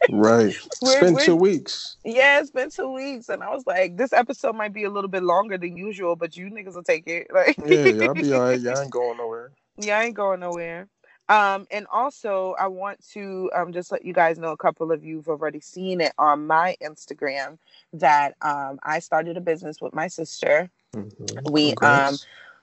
right. 0.09 0.55
It's 0.81 0.99
been 0.99 1.17
two 1.17 1.35
weeks. 1.35 1.97
Yeah, 2.03 2.39
it's 2.39 2.51
been 2.51 2.69
two 2.69 2.91
weeks. 2.91 3.29
And 3.29 3.43
I 3.43 3.49
was 3.49 3.65
like, 3.65 3.97
this 3.97 4.13
episode 4.13 4.55
might 4.55 4.73
be 4.73 4.83
a 4.83 4.89
little 4.89 5.09
bit 5.09 5.23
longer 5.23 5.57
than 5.57 5.77
usual, 5.77 6.15
but 6.15 6.35
you 6.35 6.49
niggas 6.49 6.75
will 6.75 6.83
take 6.83 7.07
it. 7.07 7.27
Like 7.33 7.57
Yeah, 7.65 8.07
I'll 8.07 8.13
be 8.13 8.33
all 8.33 8.41
right. 8.41 8.59
Y'all 8.59 8.79
ain't 8.79 8.91
going 8.91 9.17
nowhere. 9.17 9.51
Yeah, 9.77 9.99
I 9.99 10.03
ain't 10.05 10.15
going 10.15 10.39
nowhere. 10.39 10.87
Um, 11.29 11.65
and 11.71 11.87
also 11.91 12.55
I 12.59 12.67
want 12.67 12.99
to 13.13 13.49
um 13.55 13.71
just 13.71 13.91
let 13.91 14.03
you 14.03 14.13
guys 14.13 14.37
know 14.37 14.51
a 14.51 14.57
couple 14.57 14.91
of 14.91 15.03
you've 15.03 15.29
already 15.29 15.61
seen 15.61 16.01
it 16.01 16.11
on 16.17 16.45
my 16.45 16.75
Instagram 16.83 17.57
that 17.93 18.35
um 18.41 18.79
I 18.83 18.99
started 18.99 19.37
a 19.37 19.41
business 19.41 19.79
with 19.79 19.93
my 19.93 20.07
sister. 20.07 20.69
Mm-hmm. 20.93 21.51
We 21.51 21.69
Congrats. 21.69 22.11
um 22.11 22.17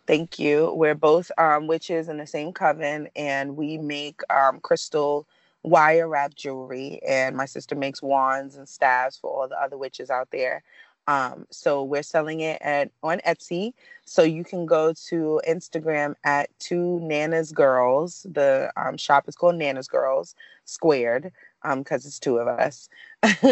Thank 0.09 0.39
you. 0.39 0.73
We're 0.75 0.95
both 0.95 1.31
um, 1.37 1.67
witches 1.67 2.09
in 2.09 2.17
the 2.17 2.27
same 2.27 2.55
coven, 2.55 3.11
and 3.15 3.59
we 3.59 3.77
make 3.77 4.23
um, 4.31 4.59
crystal 4.59 5.29
wire 5.65 6.09
wrap 6.09 6.35
jewelry. 6.35 6.99
And 7.07 7.37
my 7.37 7.45
sister 7.45 7.75
makes 7.75 8.01
wands 8.01 8.57
and 8.57 8.67
staves 8.67 9.19
for 9.19 9.31
all 9.31 9.49
the 9.49 9.61
other 9.61 9.77
witches 9.77 10.09
out 10.09 10.31
there. 10.31 10.63
Um, 11.09 11.47
so 11.51 11.85
we're 11.85 12.03
selling 12.03 12.41
it 12.41 12.59
at 12.63 12.91
on 13.03 13.19
Etsy. 13.27 13.75
So 14.07 14.23
you 14.23 14.45
can 14.45 14.65
go 14.65 14.95
to 15.11 15.43
Instagram 15.47 16.15
at 16.25 16.49
two 16.59 17.01
Nanas 17.03 17.53
Girls. 17.53 18.27
The 18.31 18.73
um, 18.79 18.97
shop 18.97 19.29
is 19.29 19.37
called 19.37 19.57
Nanas 19.57 19.89
Girls 19.89 20.35
Squared 20.65 21.33
because 21.63 22.05
um, 22.05 22.09
it's 22.09 22.19
two 22.19 22.39
of 22.39 22.49
us. 22.49 22.89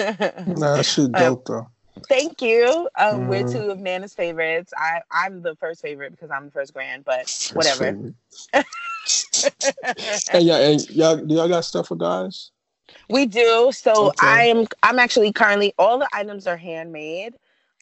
nah, 0.47 0.81
shit 0.81 1.05
um, 1.05 1.13
dope 1.13 1.45
though. 1.45 1.69
Thank 2.09 2.43
you. 2.43 2.89
Um, 2.97 3.23
mm. 3.23 3.27
We're 3.29 3.45
mm-hmm. 3.45 3.59
two 3.59 3.71
of 3.71 3.79
Nana's 3.79 4.15
favorites. 4.15 4.73
I 4.77 5.01
I'm 5.11 5.43
the 5.43 5.57
first 5.57 5.83
favorite 5.83 6.13
because 6.13 6.31
I'm 6.31 6.47
the 6.47 6.51
first 6.51 6.75
grand, 6.75 7.05
but 7.05 7.51
whatever. 7.55 8.13
hey, 8.53 10.41
yeah, 10.41 10.59
and 10.59 10.91
y'all, 10.91 11.17
do 11.17 11.35
y'all 11.35 11.49
got 11.49 11.65
stuff 11.65 11.89
for 11.89 11.97
guys? 11.97 12.51
We 13.09 13.27
do. 13.27 13.71
So 13.73 14.09
okay. 14.09 14.27
I 14.27 14.43
am. 14.45 14.67
I'm 14.83 14.99
actually 14.99 15.33
currently 15.33 15.75
all 15.79 15.99
the 15.99 16.09
items 16.13 16.47
are 16.47 16.57
handmade. 16.57 17.35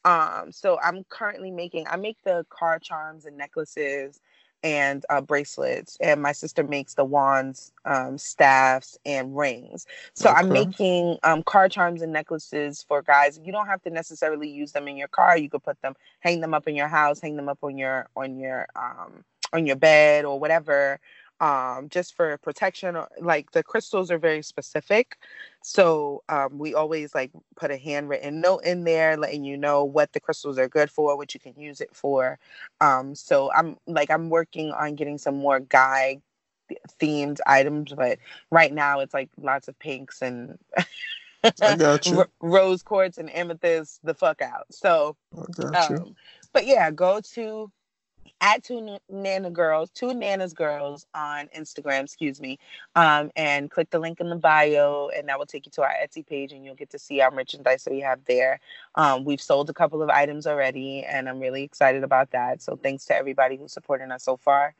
Um, 0.05 0.53
so 0.53 0.79
I'm 0.83 1.05
currently 1.09 1.51
making. 1.51 1.87
I 1.89 1.97
make 1.97 2.19
the 2.25 2.47
car 2.51 2.79
charms 2.79 3.25
and 3.25 3.37
necklaces 3.37 4.21
and 4.65 5.05
uh, 5.11 5.21
bracelets, 5.21 5.99
and 6.01 6.23
my 6.23 6.33
sister 6.33 6.65
makes 6.65 6.95
the 6.95 7.05
wands, 7.05 7.71
um, 7.85 8.17
staffs, 8.17 8.99
and 9.05 9.37
rings. 9.37 9.87
So 10.15 10.31
okay. 10.31 10.41
I'm 10.41 10.49
making 10.49 11.19
um, 11.23 11.43
car 11.43 11.69
charms 11.69 12.01
and 12.01 12.13
necklaces 12.13 12.83
for 12.89 13.03
guys. 13.03 13.39
You 13.45 13.53
don't 13.53 13.67
have 13.67 13.83
to 13.83 13.91
necessarily 13.91 14.49
use 14.49 14.73
them 14.73 14.89
in 14.89 14.97
your 14.97 15.09
car. 15.09 15.37
You 15.37 15.51
could 15.51 15.63
put 15.63 15.81
them, 15.83 15.95
hang 16.21 16.41
them 16.41 16.55
up 16.55 16.67
in 16.67 16.75
your 16.75 16.89
house, 16.89 17.21
hang 17.21 17.37
them 17.37 17.49
up 17.49 17.59
on 17.63 17.77
your 17.77 18.09
on 18.17 18.39
your 18.39 18.67
um, 18.75 19.23
on 19.53 19.67
your 19.67 19.77
bed 19.77 20.25
or 20.25 20.41
whatever 20.41 20.99
um, 21.45 21.91
just 21.91 22.17
for 22.17 22.39
protection. 22.39 22.97
Like 23.21 23.51
the 23.53 23.63
crystals 23.63 24.11
are 24.11 24.19
very 24.19 24.41
specific. 24.43 25.19
So 25.63 26.23
um, 26.31 26.57
we 26.59 26.75
always 26.75 27.15
like 27.15 27.33
put 27.55 27.71
a 27.71 27.77
handwritten 27.77 28.41
note 28.41 28.65
in 28.65 28.85
there 28.85 29.19
letting 29.19 29.45
you 29.45 29.59
know 29.59 29.85
what 29.85 30.15
the 30.15 30.21
crystals 30.21 30.59
are 30.59 30.69
good 30.69 30.91
for, 30.91 31.19
what 31.19 31.35
you 31.35 31.41
can 31.41 31.53
use 31.61 31.83
it 31.83 31.91
for. 31.93 32.39
Um, 32.81 33.15
so 33.15 33.53
I'm 33.53 33.77
like, 33.87 34.11
I'm 34.11 34.31
working 34.31 34.73
on 34.73 34.95
getting 34.95 35.19
some 35.19 35.37
more 35.37 35.61
guy 35.61 36.23
themed 36.99 37.41
items, 37.47 37.93
but 37.93 38.19
right 38.51 38.73
now 38.73 39.01
it's 39.01 39.13
like 39.13 39.29
lots 39.39 39.69
of 39.69 39.79
pinks 39.79 40.23
and 40.23 40.59
rose 42.41 42.83
quartz 42.83 43.19
and 43.19 43.35
amethyst 43.35 44.01
the 44.03 44.15
fuck 44.15 44.41
out. 44.41 44.65
So, 44.71 45.15
um, 45.75 46.17
but 46.55 46.67
yeah, 46.67 46.91
go 46.91 47.21
to 47.35 47.71
at 48.41 48.63
two 48.63 48.99
Nana 49.09 49.51
Girls, 49.51 49.91
two 49.91 50.13
Nanas 50.13 50.55
Girls 50.55 51.07
on 51.15 51.49
Instagram, 51.57 52.05
excuse 52.05 52.41
me, 52.41 52.59
um, 52.95 53.31
and 53.37 53.71
click 53.71 53.91
the 53.91 53.99
link 53.99 54.21
in 54.21 54.29
the 54.29 54.37
bio, 54.37 55.11
and 55.17 55.29
that 55.29 55.39
will 55.39 55.47
take 55.47 55.67
you 55.67 55.73
to 55.73 55.83
our 55.83 55.95
Etsy 56.03 56.27
page, 56.27 56.53
and 56.53 56.65
you'll 56.65 56.75
get 56.75 56.91
to 56.91 56.99
see 56.99 57.21
our 57.21 57.31
merchandise 57.31 57.85
that 57.85 57.93
we 57.93 58.01
have 58.01 58.25
there. 58.27 58.61
Um, 58.95 59.25
we've 59.25 59.41
sold 59.41 59.71
a 59.71 59.75
couple 59.75 60.03
of 60.03 60.11
items 60.11 60.47
already, 60.47 61.05
and 61.05 61.29
I'm 61.29 61.41
really 61.41 61.63
excited 61.63 62.05
about 62.05 62.31
that. 62.33 62.63
So 62.63 62.77
thanks 62.77 63.05
to 63.07 63.17
everybody 63.17 63.57
who's 63.57 63.73
supporting 63.73 64.11
us 64.11 64.25
so 64.25 64.37
far. 64.37 64.75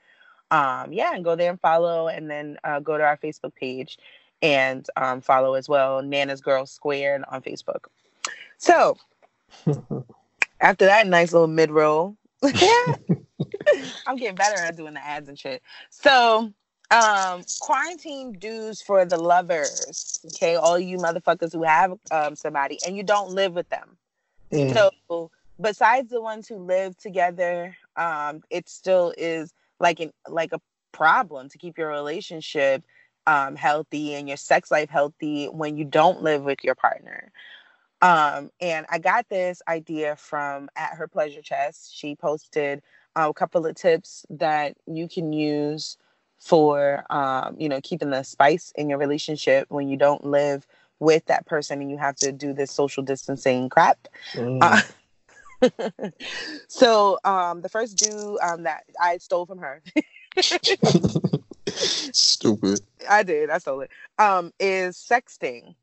Um, 0.51 0.93
yeah, 0.93 1.15
and 1.15 1.25
go 1.25 1.37
there 1.37 1.51
and 1.51 1.61
follow, 1.61 2.09
and 2.09 2.31
then 2.31 2.59
uh, 2.65 2.81
go 2.81 2.99
to 2.99 3.05
our 3.05 3.17
Facebook 3.17 3.55
page 3.55 3.99
and 4.43 4.87
um, 4.97 5.21
follow 5.21 5.55
as 5.55 5.69
well, 5.69 6.03
Nana's 6.03 6.43
Girls 6.43 6.71
Squared 6.71 7.25
on 7.31 7.41
Facebook. 7.41 7.87
So 8.59 8.97
after 10.61 10.85
that 10.85 11.07
nice 11.07 11.33
little 11.33 11.49
mid 11.49 11.71
roll. 11.71 12.17
I'm 14.07 14.17
getting 14.17 14.37
better 14.37 14.57
at 14.57 14.77
doing 14.77 14.95
the 14.95 15.05
ads 15.05 15.29
and 15.29 15.39
shit. 15.39 15.63
So, 15.91 16.53
um, 16.91 17.45
quarantine 17.61 18.33
do's 18.39 18.83
for 18.83 19.05
the 19.05 19.17
lovers. 19.17 20.21
Okay, 20.27 20.57
all 20.57 20.79
you 20.79 20.99
motherfuckers 20.99 21.53
who 21.53 21.63
have 21.63 21.95
um 22.11 22.37
somebody 22.37 22.79
and 22.87 22.97
you 22.97 23.03
don't 23.03 23.31
live 23.31 23.55
with 23.55 23.69
them. 23.69 23.97
Mm. 24.53 24.91
So, 25.09 25.31
besides 25.61 26.11
the 26.11 26.21
ones 26.21 26.49
who 26.49 26.57
live 26.57 26.97
together, 26.97 27.77
um, 27.97 28.43
it 28.51 28.69
still 28.69 29.15
is 29.17 29.53
like 29.81 30.01
an 30.01 30.13
like 30.29 30.53
a 30.53 30.61
problem 30.93 31.49
to 31.49 31.59
keep 31.59 31.77
your 31.77 31.89
relationship 31.89 32.85
um 33.27 33.57
healthy 33.57 34.15
and 34.15 34.29
your 34.29 34.37
sex 34.37 34.71
life 34.71 34.91
healthy 34.91 35.47
when 35.47 35.77
you 35.77 35.85
don't 35.85 36.23
live 36.23 36.43
with 36.43 36.63
your 36.63 36.75
partner. 36.75 37.33
Um, 38.03 38.51
and 38.61 38.85
I 38.91 38.99
got 38.99 39.31
this 39.31 39.63
idea 39.67 40.17
from 40.17 40.69
at 40.77 40.95
her 40.97 41.09
pleasure 41.09 41.41
chest. 41.41 41.97
She 41.97 42.15
posted 42.15 42.83
a 43.17 43.33
couple 43.33 43.67
of 43.67 43.75
tips 43.75 44.27
that 44.31 44.77
you 44.87 45.09
can 45.09 45.33
use 45.33 45.97
for 46.39 47.05
um, 47.11 47.57
you 47.59 47.69
know 47.69 47.81
keeping 47.83 48.11
the 48.11 48.23
spice 48.23 48.73
in 48.77 48.89
your 48.89 48.99
relationship 48.99 49.67
when 49.71 49.89
you 49.89 49.97
don't 49.97 50.25
live 50.25 50.67
with 51.01 51.25
that 51.27 51.47
person 51.47 51.81
and 51.81 51.91
you 51.91 51.99
have 51.99 52.17
to 52.17 52.33
do 52.33 52.53
this 52.53 52.71
social 52.71 53.03
distancing 53.03 53.69
crap. 53.69 54.09
Mm. 54.35 54.59
Uh, 54.63 54.81
so 56.69 57.19
um, 57.25 57.63
the 57.63 57.69
first 57.69 57.97
do 57.97 58.39
um, 58.43 58.63
that 58.65 58.85
I 59.01 59.19
stole 59.19 59.47
from 59.47 59.59
her. 59.59 59.83
Stupid. 61.67 62.81
I 63.09 63.23
did. 63.23 63.51
I 63.51 63.59
stole 63.59 63.81
it. 63.83 63.91
Um, 64.19 64.53
is 64.61 64.97
sexting. 64.97 65.75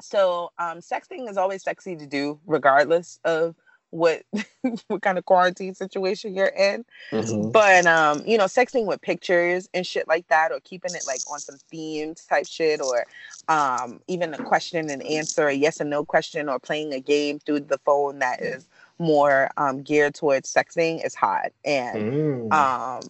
so 0.00 0.52
um, 0.58 0.78
sexting 0.78 1.28
is 1.28 1.36
always 1.36 1.62
sexy 1.62 1.96
to 1.96 2.06
do, 2.06 2.38
regardless 2.46 3.18
of 3.24 3.56
what 3.94 4.22
what 4.88 5.02
kind 5.02 5.16
of 5.18 5.24
quarantine 5.24 5.74
situation 5.74 6.34
you're 6.34 6.46
in. 6.46 6.84
Mm-hmm. 7.12 7.50
But 7.50 7.86
um, 7.86 8.22
you 8.26 8.36
know, 8.36 8.44
sexting 8.44 8.86
with 8.86 9.00
pictures 9.00 9.68
and 9.72 9.86
shit 9.86 10.08
like 10.08 10.26
that, 10.28 10.52
or 10.52 10.60
keeping 10.60 10.94
it 10.94 11.04
like 11.06 11.20
on 11.32 11.38
some 11.38 11.56
themes 11.70 12.24
type 12.24 12.46
shit, 12.46 12.80
or 12.80 13.06
um, 13.48 14.00
even 14.08 14.34
a 14.34 14.38
question 14.38 14.90
and 14.90 15.02
answer, 15.04 15.46
a 15.46 15.54
yes 15.54 15.80
and 15.80 15.90
no 15.90 16.04
question, 16.04 16.48
or 16.48 16.58
playing 16.58 16.92
a 16.92 17.00
game 17.00 17.38
through 17.38 17.60
the 17.60 17.78
phone 17.78 18.18
that 18.18 18.42
is 18.42 18.66
more 18.98 19.50
um, 19.56 19.82
geared 19.82 20.14
towards 20.14 20.52
sexting 20.52 21.04
is 21.04 21.14
hot. 21.14 21.52
And 21.64 22.50
mm. 22.50 22.52
um, 22.52 23.02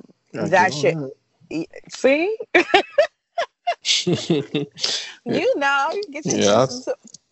that 0.51 0.73
shit. 0.73 0.97
See. 1.89 2.36
you 4.06 5.55
know, 5.56 5.90
you 5.93 6.02
get 6.11 6.27
your 6.27 6.36
yeah, 6.36 6.66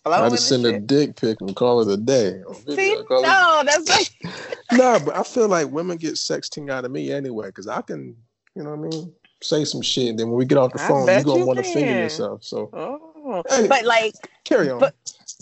I 0.04 0.28
just 0.30 0.48
send 0.48 0.66
a 0.66 0.80
dick 0.80 1.16
pic 1.16 1.40
and 1.40 1.54
call 1.54 1.80
it 1.80 1.92
a 1.92 1.96
day. 1.96 2.42
Oh, 2.46 2.52
See, 2.74 2.94
no, 3.10 3.62
that's 3.64 3.88
like 3.88 4.34
no, 4.72 4.98
but 5.04 5.16
I 5.16 5.22
feel 5.22 5.48
like 5.48 5.70
women 5.70 5.96
get 5.96 6.14
sexting 6.14 6.70
out 6.70 6.84
of 6.84 6.90
me 6.90 7.12
anyway 7.12 7.48
because 7.48 7.68
I 7.68 7.82
can, 7.82 8.16
you 8.54 8.62
know 8.62 8.70
what 8.70 8.94
I 8.94 8.96
mean, 8.98 9.12
say 9.42 9.64
some 9.64 9.82
shit. 9.82 10.08
And 10.08 10.18
then 10.18 10.28
when 10.28 10.38
we 10.38 10.44
get 10.44 10.58
off 10.58 10.72
the 10.72 10.78
phone, 10.78 11.06
you're 11.06 11.22
gonna 11.22 11.46
want 11.46 11.58
to 11.58 11.64
finger 11.64 11.92
yourself. 11.92 12.42
So, 12.42 12.70
oh. 12.72 13.42
anyway, 13.50 13.68
but 13.68 13.84
like, 13.84 14.14
carry 14.44 14.70
on. 14.70 14.80
But, 14.80 14.94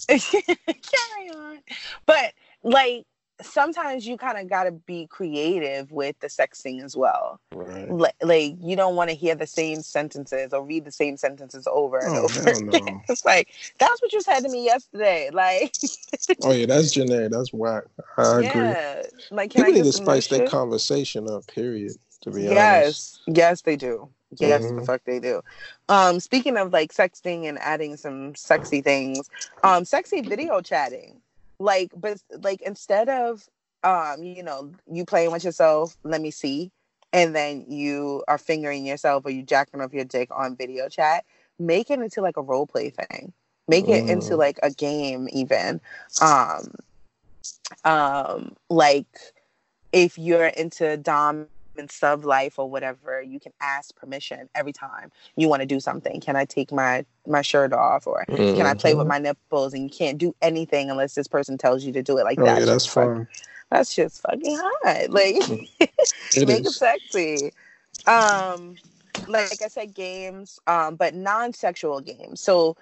carry 0.09 1.31
on. 1.35 1.59
But 2.07 2.32
like, 2.62 3.07
sometimes 3.43 4.07
you 4.07 4.17
kind 4.17 4.39
of 4.39 4.49
got 4.49 4.65
to 4.65 4.73
be 4.73 5.07
creative 5.07 5.91
with 5.91 6.19
the 6.21 6.27
sexting 6.27 6.83
as 6.83 6.97
well. 6.97 7.41
Right. 7.53 7.91
Like, 7.91 8.15
like 8.23 8.55
you 8.61 8.77
don't 8.77 8.97
want 8.97 9.11
to 9.11 9.17
hear 9.17 9.35
the 9.35 9.47
same 9.47 9.83
sentences 9.83 10.53
or 10.53 10.65
read 10.65 10.85
the 10.85 10.93
same 10.93 11.17
sentences 11.17 11.67
over 11.71 11.99
and 11.99 12.17
oh, 12.17 12.25
over. 12.25 12.65
No. 12.65 13.03
it's 13.09 13.25
like 13.25 13.49
that's 13.79 14.01
what 14.03 14.12
you 14.12 14.21
said 14.21 14.41
to 14.41 14.49
me 14.49 14.65
yesterday. 14.65 15.31
Like, 15.33 15.75
oh 16.43 16.53
yeah, 16.53 16.67
that's 16.67 16.93
generic. 16.93 17.33
That's 17.33 17.53
whack. 17.53 17.85
I 18.17 18.41
yeah. 18.41 18.59
agree. 18.59 19.11
Like, 19.31 19.53
people 19.53 19.73
need 19.73 19.85
to 19.85 19.93
spice 19.93 20.29
their 20.29 20.47
conversation 20.47 21.29
up. 21.29 21.47
Period. 21.47 21.93
To 22.23 22.31
be 22.31 22.43
yes. 22.43 22.51
honest. 22.53 23.21
Yes, 23.27 23.37
yes, 23.37 23.62
they 23.62 23.77
do. 23.77 24.09
Yes, 24.39 24.62
mm-hmm. 24.62 24.77
the 24.77 24.85
fuck 24.85 25.03
they 25.05 25.19
do. 25.19 25.43
Um, 25.89 26.21
speaking 26.21 26.57
of 26.57 26.73
like 26.73 26.93
sexting 26.93 27.49
and 27.49 27.59
adding 27.59 27.97
some 27.97 28.35
sexy 28.37 28.81
things, 28.81 29.29
um, 29.65 29.85
sexy 29.85 30.21
video 30.21 30.61
chatting 30.61 31.21
like 31.61 31.93
but 31.97 32.20
like 32.43 32.61
instead 32.62 33.09
of 33.09 33.47
um 33.85 34.23
you 34.23 34.43
know 34.43 34.73
you 34.91 35.05
playing 35.05 35.31
with 35.31 35.45
yourself 35.45 35.97
let 36.03 36.20
me 36.20 36.31
see 36.31 36.73
and 37.12 37.35
then 37.37 37.65
you 37.69 38.24
are 38.28 38.39
fingering 38.39 38.87
yourself 38.87 39.24
or 39.24 39.31
you 39.31 39.43
jacking 39.43 39.81
off 39.81 39.93
your 39.93 40.05
dick 40.05 40.28
on 40.32 40.57
video 40.57 40.89
chat 40.89 41.24
make 41.59 41.91
it 41.91 42.01
into 42.01 42.20
like 42.20 42.37
a 42.37 42.43
role 42.43 42.66
play 42.66 42.91
thing 42.91 43.32
make 43.69 43.89
it 43.89 44.05
mm. 44.05 44.11
into 44.11 44.37
like 44.37 44.59
a 44.62 44.70
game 44.70 45.28
even 45.32 45.81
um 46.20 46.73
um 47.85 48.57
like 48.70 49.07
if 49.93 50.19
you're 50.19 50.47
into 50.47 50.97
dom 50.97 51.47
in 51.81 51.89
sub 51.89 52.24
life 52.24 52.59
or 52.59 52.70
whatever, 52.70 53.20
you 53.20 53.40
can 53.40 53.52
ask 53.61 53.97
permission 53.97 54.48
every 54.55 54.73
time 54.73 55.11
you 55.36 55.48
want 55.48 55.61
to 55.61 55.66
do 55.66 55.81
something. 55.81 56.20
Can 56.20 56.36
I 56.36 56.44
take 56.44 56.70
my 56.70 57.05
my 57.27 57.43
shirt 57.43 57.73
off, 57.73 58.07
or 58.07 58.24
mm-hmm. 58.28 58.57
can 58.57 58.66
I 58.66 58.74
play 58.74 58.94
with 58.94 59.02
mm-hmm. 59.02 59.09
my 59.09 59.19
nipples? 59.19 59.74
And 59.74 59.82
you 59.82 59.90
can't 59.90 60.19
do 60.19 60.35
anything 60.40 60.90
unless 60.90 61.15
this 61.15 61.27
person 61.27 61.59
tells 61.59 61.85
you 61.85 61.93
to 61.93 62.02
do 62.02 62.19
it 62.19 62.24
like 62.24 62.39
oh, 62.39 62.44
that. 62.44 62.61
Yeah, 62.61 62.66
that's 62.66 62.86
fun. 62.86 63.27
That's 63.70 63.94
just 63.94 64.23
fucking 64.23 64.57
hot. 64.57 65.11
Like 65.11 65.36
mm. 65.36 65.69
make 66.47 66.66
it 66.66 66.70
sexy. 66.70 67.52
Um, 68.07 68.77
like 69.27 69.62
I 69.62 69.69
said, 69.69 69.94
games, 69.94 70.61
um, 70.66 70.97
but 70.97 71.15
non-sexual 71.15 72.01
games. 72.01 72.40
So 72.40 72.77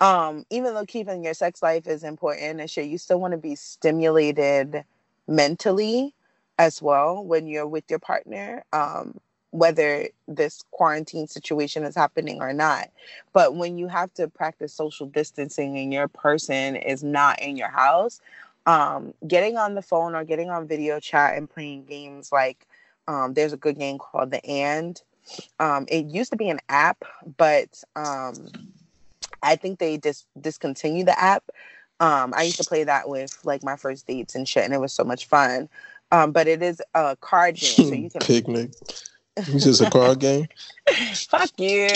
um, 0.00 0.46
even 0.50 0.74
though 0.74 0.86
keeping 0.86 1.24
your 1.24 1.34
sex 1.34 1.62
life 1.62 1.86
is 1.86 2.04
important 2.04 2.60
and 2.60 2.70
shit, 2.70 2.86
you 2.86 2.98
still 2.98 3.20
want 3.20 3.32
to 3.32 3.38
be 3.38 3.54
stimulated 3.54 4.84
mentally 5.28 6.14
as 6.60 6.82
well 6.82 7.24
when 7.24 7.46
you're 7.46 7.66
with 7.66 7.84
your 7.88 7.98
partner, 7.98 8.62
um, 8.74 9.18
whether 9.50 10.06
this 10.28 10.62
quarantine 10.72 11.26
situation 11.26 11.84
is 11.84 11.96
happening 11.96 12.42
or 12.42 12.52
not. 12.52 12.90
But 13.32 13.56
when 13.56 13.78
you 13.78 13.88
have 13.88 14.12
to 14.14 14.28
practice 14.28 14.74
social 14.74 15.06
distancing 15.06 15.78
and 15.78 15.90
your 15.90 16.06
person 16.06 16.76
is 16.76 17.02
not 17.02 17.40
in 17.40 17.56
your 17.56 17.70
house, 17.70 18.20
um, 18.66 19.14
getting 19.26 19.56
on 19.56 19.74
the 19.74 19.80
phone 19.80 20.14
or 20.14 20.22
getting 20.22 20.50
on 20.50 20.68
video 20.68 21.00
chat 21.00 21.34
and 21.34 21.48
playing 21.48 21.86
games 21.86 22.30
like 22.30 22.66
um, 23.08 23.32
there's 23.32 23.54
a 23.54 23.56
good 23.56 23.78
game 23.78 23.96
called 23.96 24.30
The 24.30 24.44
And. 24.44 25.00
Um, 25.58 25.86
it 25.88 26.04
used 26.06 26.30
to 26.32 26.36
be 26.36 26.50
an 26.50 26.60
app, 26.68 27.04
but 27.38 27.82
um, 27.96 28.48
I 29.42 29.56
think 29.56 29.78
they 29.78 29.96
just 29.96 30.26
discontinued 30.38 31.08
the 31.08 31.18
app. 31.18 31.44
Um, 32.00 32.34
I 32.36 32.42
used 32.42 32.58
to 32.58 32.68
play 32.68 32.84
that 32.84 33.08
with 33.08 33.38
like 33.44 33.62
my 33.62 33.76
first 33.76 34.06
dates 34.06 34.34
and 34.34 34.46
shit, 34.46 34.64
and 34.64 34.74
it 34.74 34.80
was 34.80 34.92
so 34.92 35.04
much 35.04 35.26
fun. 35.26 35.70
Um, 36.12 36.32
but 36.32 36.48
it 36.48 36.62
is 36.62 36.82
a 36.94 37.16
card 37.20 37.56
game, 37.56 37.70
so 37.70 37.94
you 37.94 38.10
can 38.10 38.20
picnic. 38.20 38.72
It's 39.36 39.64
just 39.64 39.80
a 39.80 39.90
card 39.90 40.18
game. 40.18 40.46
fuck 41.14 41.50
you, 41.56 41.88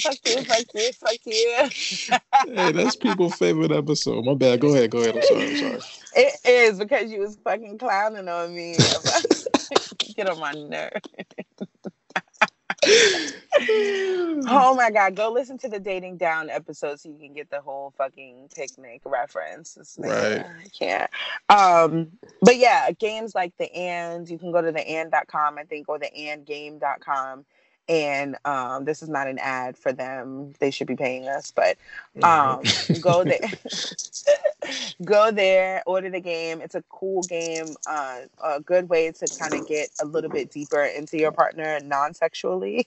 fuck 0.00 0.16
you, 0.24 0.42
fuck 0.44 0.74
you, 0.74 0.92
fuck 0.92 1.26
you. 1.26 1.68
hey, 2.54 2.72
that's 2.72 2.96
people's 2.96 3.34
favorite 3.34 3.70
episode. 3.70 4.24
My 4.24 4.34
bad. 4.34 4.60
Go 4.60 4.74
ahead. 4.74 4.90
Go 4.90 4.98
ahead. 4.98 5.16
I'm 5.16 5.22
sorry. 5.22 5.50
I'm 5.50 5.56
sorry. 5.56 5.80
It 6.16 6.34
is 6.44 6.78
because 6.78 7.10
you 7.10 7.18
was 7.18 7.36
fucking 7.42 7.76
clowning 7.76 8.28
on 8.28 8.54
me. 8.54 8.76
Get 10.14 10.30
on 10.30 10.38
my 10.38 10.52
nerve. 10.52 10.92
Oh 14.46 14.74
my 14.76 14.90
god, 14.90 15.14
go 15.14 15.30
listen 15.30 15.58
to 15.58 15.68
the 15.68 15.78
dating 15.78 16.16
down 16.16 16.50
episode 16.50 17.00
so 17.00 17.08
you 17.08 17.18
can 17.18 17.32
get 17.32 17.50
the 17.50 17.60
whole 17.60 17.92
fucking 17.96 18.48
picnic 18.54 19.00
reference. 19.04 19.78
right. 19.98 20.44
I 20.44 20.68
can't. 20.78 21.10
Um, 21.48 22.12
but 22.42 22.56
yeah, 22.56 22.90
games 22.92 23.34
like 23.34 23.56
the 23.58 23.72
and 23.74 24.28
you 24.28 24.38
can 24.38 24.52
go 24.52 24.60
to 24.62 24.72
the 24.72 24.86
and.com, 24.86 25.58
I 25.58 25.64
think, 25.64 25.88
or 25.88 25.98
the 25.98 26.10
andgame.com. 26.16 27.44
And 27.88 28.36
um, 28.44 28.84
this 28.84 29.02
is 29.02 29.08
not 29.08 29.28
an 29.28 29.38
ad 29.38 29.76
for 29.76 29.92
them. 29.92 30.54
They 30.58 30.70
should 30.70 30.86
be 30.86 30.96
paying 30.96 31.28
us, 31.28 31.50
but 31.50 31.76
um, 32.22 32.62
go 33.00 33.24
there. 33.24 33.40
go 35.04 35.30
there, 35.30 35.82
order 35.86 36.10
the 36.10 36.20
game. 36.20 36.60
It's 36.60 36.74
a 36.74 36.82
cool 36.88 37.22
game, 37.22 37.76
uh, 37.86 38.20
a 38.42 38.60
good 38.60 38.88
way 38.88 39.12
to 39.12 39.26
kind 39.38 39.54
of 39.54 39.68
get 39.68 39.90
a 40.00 40.06
little 40.06 40.30
bit 40.30 40.50
deeper 40.50 40.82
into 40.82 41.18
your 41.18 41.32
partner 41.32 41.78
non-sexually. 41.84 42.86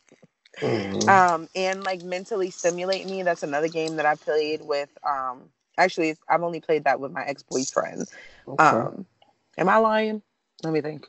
Mm-hmm. 0.60 1.08
Um, 1.08 1.48
and 1.56 1.84
like 1.84 2.02
mentally 2.02 2.50
stimulate 2.50 3.08
me. 3.08 3.24
That's 3.24 3.44
another 3.44 3.68
game 3.68 3.98
that 3.98 4.06
I 4.06 4.16
played 4.16 4.62
with. 4.64 4.90
Um, 5.08 5.44
actually, 5.78 6.16
I've 6.28 6.44
only 6.44 6.60
played 6.60 6.86
that 6.86 7.00
with 7.00 7.12
my 7.12 7.24
ex 7.24 7.44
boyfriend. 7.44 8.10
Okay. 8.48 8.64
Um, 8.64 9.06
am 9.58 9.70
I 9.70 9.78
lying? 9.78 10.22
Let 10.64 10.74
me 10.74 10.82
think. 10.82 11.08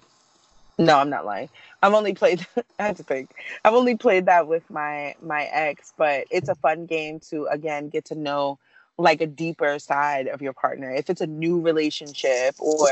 No, 0.78 0.98
I'm 0.98 1.10
not 1.10 1.26
lying. 1.26 1.48
I've 1.82 1.94
only 1.94 2.14
played. 2.14 2.46
I 2.78 2.86
have 2.86 2.96
to 2.96 3.02
think. 3.02 3.30
I've 3.64 3.74
only 3.74 3.96
played 3.96 4.26
that 4.26 4.46
with 4.46 4.68
my 4.70 5.14
my 5.22 5.44
ex, 5.44 5.92
but 5.96 6.26
it's 6.30 6.48
a 6.48 6.54
fun 6.54 6.86
game 6.86 7.20
to 7.30 7.46
again 7.46 7.88
get 7.88 8.04
to 8.06 8.14
know 8.14 8.58
like 8.96 9.20
a 9.20 9.26
deeper 9.26 9.78
side 9.78 10.26
of 10.26 10.42
your 10.42 10.52
partner. 10.52 10.92
If 10.92 11.08
it's 11.10 11.20
a 11.20 11.26
new 11.26 11.60
relationship 11.60 12.56
or 12.58 12.88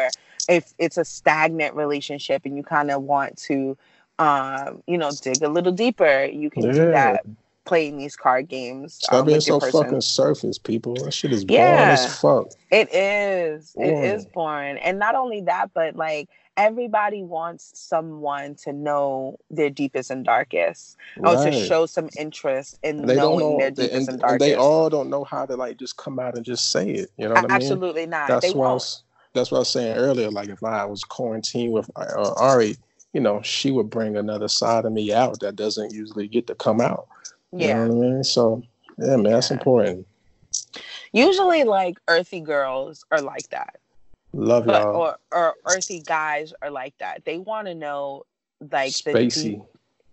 if 0.49 0.73
it's 0.79 0.97
a 0.97 1.05
stagnant 1.05 1.75
relationship 1.75 2.43
and 2.45 2.57
you 2.57 2.63
kind 2.63 2.91
of 2.91 3.03
want 3.03 3.37
to 3.39 3.77
um, 4.19 4.83
you 4.87 4.99
know, 4.99 5.11
dig 5.21 5.43
a 5.43 5.49
little 5.49 5.73
deeper, 5.73 6.25
you 6.25 6.51
can 6.51 6.65
yeah. 6.65 6.73
do 6.73 6.91
that 6.91 7.27
playing 7.65 7.99
these 7.99 8.17
card 8.17 8.49
games. 8.49 8.95
Stop 8.95 9.21
um, 9.21 9.27
being 9.27 9.41
so 9.41 9.61
person. 9.61 9.83
fucking 9.83 10.01
surface, 10.01 10.59
people. 10.59 10.95
That 10.95 11.13
shit 11.13 11.33
is 11.33 11.45
boring 11.45 11.63
yeah, 11.63 11.97
as 11.99 12.21
fuck. 12.21 12.49
It 12.71 12.93
is. 12.95 13.73
Boring. 13.73 13.91
It 13.91 14.05
is 14.05 14.27
boring. 14.27 14.79
And 14.79 14.99
not 14.99 15.15
only 15.15 15.43
that, 15.43 15.71
but 15.75 15.97
like 15.97 16.29
everybody 16.57 17.23
wants 17.23 17.71
someone 17.75 18.55
to 18.57 18.73
know 18.73 19.39
their 19.51 19.71
deepest 19.71 20.11
and 20.11 20.25
darkest, 20.25 20.97
right. 21.19 21.37
or 21.37 21.45
to 21.45 21.67
show 21.67 21.87
some 21.87 22.09
interest 22.19 22.79
in 22.83 23.07
they 23.07 23.17
knowing 23.17 23.39
know, 23.39 23.59
their 23.59 23.71
deepest 23.71 23.93
and, 23.93 24.09
and, 24.09 24.21
darkest. 24.21 24.41
They 24.41 24.55
all 24.55 24.89
don't 24.89 25.11
know 25.11 25.25
how 25.25 25.47
to 25.47 25.57
like 25.57 25.77
just 25.77 25.97
come 25.97 26.19
out 26.19 26.37
and 26.37 26.45
just 26.45 26.71
say 26.71 26.91
it. 26.91 27.11
You 27.17 27.29
know 27.29 27.35
what 27.35 27.39
I 27.39 27.43
mean? 27.43 27.51
Absolutely 27.53 28.07
not. 28.07 28.29
That's 28.29 28.47
they 28.47 28.59
why. 28.59 28.71
I 28.71 28.73
was, 28.73 29.03
that's 29.33 29.51
what 29.51 29.59
I 29.59 29.61
was 29.61 29.71
saying 29.71 29.97
earlier. 29.97 30.31
Like 30.31 30.49
if 30.49 30.63
I 30.65 30.85
was 30.85 31.05
quarantined 31.05 31.73
with 31.73 31.91
uh, 31.97 32.33
Ari, 32.37 32.77
you 33.13 33.21
know, 33.21 33.41
she 33.43 33.71
would 33.71 33.91
bring 33.91 34.17
another 34.17 34.49
side 34.49 34.85
of 34.85 34.93
me 34.93 35.13
out 35.13 35.41
that 35.41 35.57
doesn't 35.57 35.93
usually 35.93 36.29
get 36.29 36.47
to 36.49 36.55
come 36.55 36.81
out. 36.81 37.07
Yeah. 37.53 37.69
You 37.69 37.75
know 37.75 37.95
what 37.95 38.07
I 38.07 38.11
mean? 38.11 38.25
So, 38.25 38.63
yeah, 38.99 39.17
man, 39.17 39.33
that's 39.33 39.51
important. 39.51 40.07
Usually, 41.13 41.65
like 41.65 41.99
earthy 42.09 42.41
girls 42.41 43.05
are 43.11 43.23
like 43.23 43.49
that. 43.51 43.79
Love 44.37 44.67
y'all. 44.67 44.97
Or, 44.97 45.17
or 45.33 45.55
earthy 45.65 46.01
guys 46.01 46.53
are 46.61 46.71
like 46.71 46.95
that. 46.99 47.25
They 47.25 47.39
want 47.39 47.69
to 47.69 47.75
know, 47.75 48.25
like, 48.71 48.93
spacey. 48.93 49.63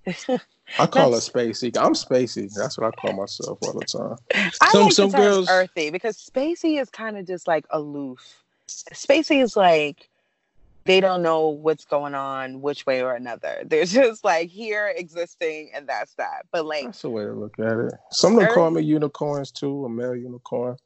The 0.05 0.41
I 0.79 0.87
call 0.87 1.13
it 1.13 1.19
spacey. 1.19 1.75
I'm 1.77 1.93
spacey. 1.93 2.49
That's 2.55 2.77
what 2.77 2.87
I 2.87 2.91
call 2.91 3.13
myself 3.13 3.59
all 3.61 3.73
the 3.73 3.85
time. 3.85 4.17
I 4.61 4.69
some 4.71 4.83
like 4.83 4.91
some 4.93 5.11
girls 5.11 5.49
earthy 5.49 5.89
because 5.91 6.17
spacey 6.17 6.79
is 6.79 6.89
kind 6.89 7.17
of 7.17 7.27
just 7.27 7.47
like 7.47 7.65
aloof. 7.69 8.43
Spacey 8.67 9.41
is 9.41 9.55
like 9.55 10.09
they 10.85 10.99
don't 10.99 11.21
know 11.21 11.47
what's 11.47 11.85
going 11.85 12.15
on 12.15 12.61
which 12.61 12.85
way 12.85 13.01
or 13.01 13.13
another. 13.13 13.63
They're 13.65 13.85
just 13.85 14.23
like 14.23 14.49
here 14.49 14.93
existing 14.95 15.71
and 15.73 15.87
that's 15.87 16.15
that. 16.15 16.45
But 16.51 16.65
like 16.65 16.85
that's 16.85 17.01
the 17.01 17.09
way 17.09 17.23
to 17.23 17.33
look 17.33 17.57
at 17.59 17.77
it. 17.77 17.93
Some 18.11 18.33
of 18.33 18.39
them 18.39 18.53
call 18.53 18.71
me 18.71 18.81
unicorns 18.81 19.51
too, 19.51 19.85
a 19.85 19.89
male 19.89 20.15
unicorn. 20.15 20.77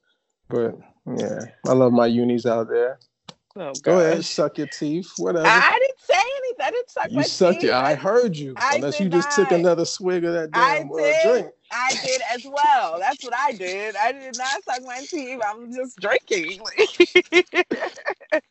But 0.50 0.76
yeah, 1.18 1.40
I 1.68 1.74
love 1.74 1.94
my 1.94 2.08
unis 2.08 2.46
out 2.46 2.70
there. 2.70 3.00
Oh, 3.60 3.74
Go 3.82 4.00
ahead, 4.00 4.24
suck 4.24 4.60
your 4.60 4.68
teeth, 4.68 5.14
whatever. 5.18 5.48
I 5.48 5.80
didn't 5.80 6.00
say 6.00 6.14
anything. 6.38 6.66
I 6.66 6.72
didn't 6.72 6.90
suck 6.92 7.04
my 7.04 7.08
teeth. 7.08 7.12
you 7.12 7.18
my 7.18 7.24
sucked 7.24 7.62
teeth. 7.62 7.70
it. 7.72 7.74
I 7.74 7.96
heard 7.96 8.38
you. 8.38 8.54
I 8.56 8.76
Unless 8.76 9.00
you 9.00 9.10
just 9.10 9.30
not. 9.30 9.50
took 9.50 9.52
another 9.52 9.84
swig 9.84 10.24
of 10.26 10.34
that 10.34 10.52
damn 10.52 10.92
uh, 10.92 10.96
drink. 11.24 11.48
I 11.72 11.94
did 12.06 12.22
as 12.32 12.46
well. 12.46 13.00
That's 13.00 13.24
what 13.24 13.34
I 13.36 13.54
did. 13.54 13.96
I 13.96 14.12
did 14.12 14.38
not 14.38 14.64
suck 14.64 14.84
my 14.86 15.00
teeth. 15.00 15.40
I'm 15.44 15.74
just 15.74 15.98
drinking. 16.00 16.62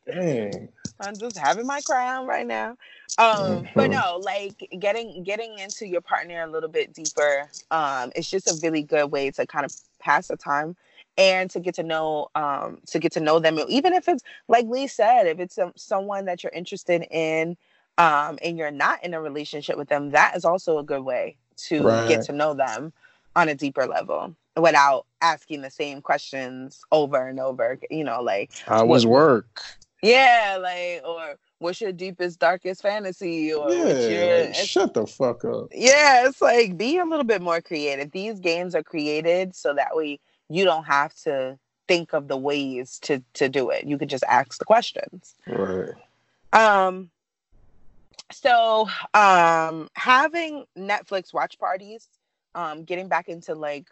Dang. 0.12 0.68
I'm 0.98 1.16
just 1.16 1.38
having 1.38 1.66
my 1.66 1.80
crown 1.82 2.26
right 2.26 2.46
now. 2.46 2.70
Um, 3.18 3.26
mm-hmm. 3.28 3.66
but 3.76 3.90
no, 3.90 4.20
like 4.22 4.68
getting 4.80 5.22
getting 5.22 5.58
into 5.58 5.86
your 5.86 6.00
partner 6.00 6.42
a 6.42 6.50
little 6.50 6.68
bit 6.68 6.92
deeper. 6.92 7.48
Um, 7.70 8.10
it's 8.16 8.28
just 8.28 8.48
a 8.48 8.58
really 8.60 8.82
good 8.82 9.12
way 9.12 9.30
to 9.30 9.46
kind 9.46 9.64
of 9.64 9.72
pass 10.00 10.28
the 10.28 10.36
time 10.36 10.74
and 11.18 11.50
to 11.50 11.60
get 11.60 11.74
to 11.74 11.82
know 11.82 12.28
um 12.34 12.78
to 12.86 12.98
get 12.98 13.12
to 13.12 13.20
know 13.20 13.38
them 13.38 13.58
even 13.68 13.92
if 13.92 14.08
it's 14.08 14.22
like 14.48 14.66
lee 14.66 14.86
said 14.86 15.26
if 15.26 15.38
it's 15.38 15.58
someone 15.76 16.24
that 16.24 16.42
you're 16.42 16.52
interested 16.52 17.06
in 17.10 17.56
um 17.98 18.38
and 18.42 18.58
you're 18.58 18.70
not 18.70 19.02
in 19.04 19.14
a 19.14 19.20
relationship 19.20 19.76
with 19.76 19.88
them 19.88 20.10
that 20.10 20.36
is 20.36 20.44
also 20.44 20.78
a 20.78 20.84
good 20.84 21.02
way 21.02 21.36
to 21.56 21.82
right. 21.82 22.08
get 22.08 22.22
to 22.22 22.32
know 22.32 22.54
them 22.54 22.92
on 23.34 23.48
a 23.48 23.54
deeper 23.54 23.86
level 23.86 24.34
without 24.56 25.06
asking 25.20 25.60
the 25.60 25.70
same 25.70 26.00
questions 26.00 26.82
over 26.90 27.28
and 27.28 27.38
over 27.38 27.78
you 27.90 28.04
know 28.04 28.22
like 28.22 28.50
how 28.66 28.84
was 28.86 29.06
work? 29.06 29.62
Yeah 30.02 30.58
like 30.60 31.02
or 31.06 31.36
what's 31.58 31.80
your 31.80 31.92
deepest 31.92 32.38
darkest 32.38 32.82
fantasy 32.82 33.52
or 33.52 33.70
yeah, 33.70 34.44
your, 34.44 34.54
shut 34.54 34.94
the 34.94 35.06
fuck 35.06 35.44
up. 35.44 35.68
Yeah 35.72 36.28
it's 36.28 36.40
like 36.40 36.76
be 36.76 36.98
a 36.98 37.04
little 37.04 37.24
bit 37.24 37.42
more 37.42 37.60
creative. 37.60 38.10
These 38.10 38.40
games 38.40 38.74
are 38.74 38.82
created 38.82 39.54
so 39.54 39.74
that 39.74 39.96
way 39.96 40.20
you 40.48 40.64
don't 40.64 40.84
have 40.84 41.14
to 41.24 41.58
think 41.88 42.12
of 42.12 42.28
the 42.28 42.36
ways 42.36 42.98
to 43.00 43.22
to 43.34 43.48
do 43.48 43.70
it. 43.70 43.84
You 43.84 43.98
can 43.98 44.08
just 44.08 44.24
ask 44.28 44.58
the 44.58 44.64
questions. 44.64 45.34
Right. 45.46 45.94
Um 46.52 47.10
so 48.32 48.88
um 49.14 49.88
having 49.94 50.64
Netflix 50.76 51.32
watch 51.32 51.58
parties, 51.58 52.08
um 52.54 52.84
getting 52.84 53.08
back 53.08 53.28
into 53.28 53.54
like 53.54 53.86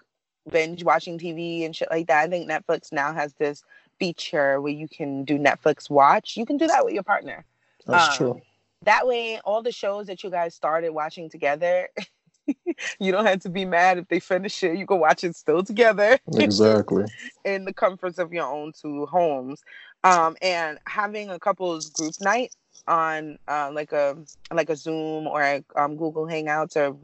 binge 0.51 0.85
watching 0.85 1.19
TV 1.19 1.65
and 1.65 1.75
shit 1.75 1.89
like 1.91 2.07
that. 2.09 2.25
I 2.25 2.29
think 2.29 2.49
Netflix 2.49 2.93
now 2.93 3.13
has 3.13 3.33
this 3.35 3.65
feature 3.99 4.61
where 4.61 4.73
you 4.73 4.89
can 4.89 5.25
do 5.25 5.39
Netflix 5.39 5.89
watch. 5.89 6.37
You 6.37 6.45
can 6.47 6.57
do 6.57 6.67
that 6.67 6.85
with 6.85 6.95
your 6.95 7.03
partner. 7.03 7.45
That's 7.87 8.09
um, 8.09 8.17
true. 8.17 8.43
That 8.83 9.07
way 9.07 9.41
all 9.45 9.63
the 9.63 9.73
shows 9.73 10.07
that 10.09 10.23
you 10.23 10.31
guys 10.31 10.55
started 10.55 10.91
watching 10.91 11.31
together 11.31 11.89
you 13.01 13.13
don't 13.13 13.27
have 13.27 13.41
to 13.41 13.49
be 13.49 13.65
mad 13.65 13.99
if 13.99 14.09
they 14.09 14.21
finish 14.21 14.63
it. 14.63 14.77
You 14.77 14.87
can 14.87 14.99
watch 14.99 15.25
it 15.25 15.37
still 15.37 15.63
together. 15.63 16.19
Exactly. 16.35 17.05
in 17.45 17.65
the 17.65 17.73
comforts 17.73 18.19
of 18.19 18.33
your 18.33 18.47
own 18.47 18.73
two 18.73 19.07
homes. 19.07 19.63
Um, 20.03 20.37
and 20.43 20.79
having 20.87 21.31
a 21.31 21.39
couples 21.39 21.91
group 21.91 22.15
night 22.21 22.55
on 22.87 23.39
uh, 23.49 23.71
like 23.73 23.93
a 23.93 24.17
like 24.53 24.69
a 24.69 24.77
Zoom 24.77 25.27
or 25.27 25.43
a 25.43 25.65
um, 25.77 25.97
Google 25.97 26.27
Hangouts 26.27 26.77
or 26.77 26.97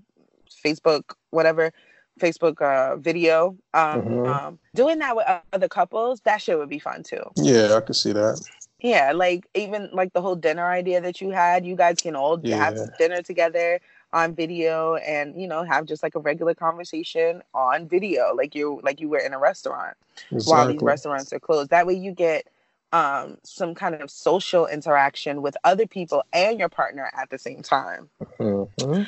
Facebook, 0.65 1.15
whatever, 1.31 1.73
Facebook 2.21 2.61
uh, 2.61 2.97
video. 2.97 3.57
Um, 3.73 4.03
mm-hmm. 4.03 4.27
um, 4.27 4.59
doing 4.75 4.99
that 4.99 5.17
with 5.17 5.27
other 5.53 5.69
couples, 5.69 6.21
that 6.23 6.43
shit 6.43 6.59
would 6.59 6.69
be 6.69 6.79
fun 6.79 7.03
too. 7.03 7.23
Yeah, 7.37 7.75
I 7.75 7.81
can 7.81 7.95
see 7.95 8.13
that. 8.13 8.41
Yeah, 8.81 9.13
like 9.13 9.47
even 9.55 9.91
like 9.93 10.13
the 10.13 10.23
whole 10.23 10.37
dinner 10.37 10.67
idea 10.67 11.01
that 11.01 11.21
you 11.21 11.31
had, 11.31 11.67
you 11.67 11.77
guys 11.77 12.01
can 12.01 12.17
all 12.17 12.41
yeah. 12.43 12.57
have 12.57 12.79
dinner 12.99 13.23
together 13.23 13.81
on 14.13 14.35
video 14.35 14.97
and 14.97 15.41
you 15.41 15.47
know 15.47 15.63
have 15.63 15.87
just 15.87 16.03
like 16.03 16.15
a 16.15 16.19
regular 16.19 16.55
conversation 16.55 17.43
on 17.55 17.87
video 17.89 18.35
like 18.35 18.55
you 18.55 18.81
like 18.83 19.01
you 19.01 19.09
were 19.09 19.19
in 19.19 19.33
a 19.33 19.39
restaurant 19.39 19.97
exactly. 20.31 20.53
while 20.53 20.67
these 20.67 20.83
restaurants 20.83 21.33
are 21.33 21.41
closed 21.41 21.71
that 21.71 21.87
way 21.87 21.95
you 21.95 22.13
get 22.13 22.47
um, 22.93 23.39
some 23.45 23.77
kind 23.77 23.95
of 23.95 24.11
social 24.11 24.67
interaction 24.67 25.43
with 25.43 25.57
other 25.63 25.87
people 25.87 26.25
and 26.33 26.59
your 26.59 26.69
partner 26.69 27.09
at 27.17 27.31
the 27.31 27.39
same 27.39 27.63
time 27.63 28.09
mm-hmm. 28.41 29.03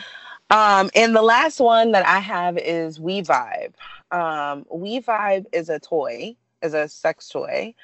um, 0.57 0.91
and 0.95 1.17
the 1.17 1.23
last 1.23 1.59
one 1.59 1.91
that 1.93 2.07
i 2.07 2.21
have 2.21 2.57
is 2.59 3.01
We-Vibe 3.01 3.73
um, 4.13 4.65
We-Vibe 4.71 5.47
is 5.53 5.69
a 5.69 5.81
toy 5.81 6.37
is 6.63 6.75
a 6.75 6.87
sex 6.87 7.29
toy 7.29 7.75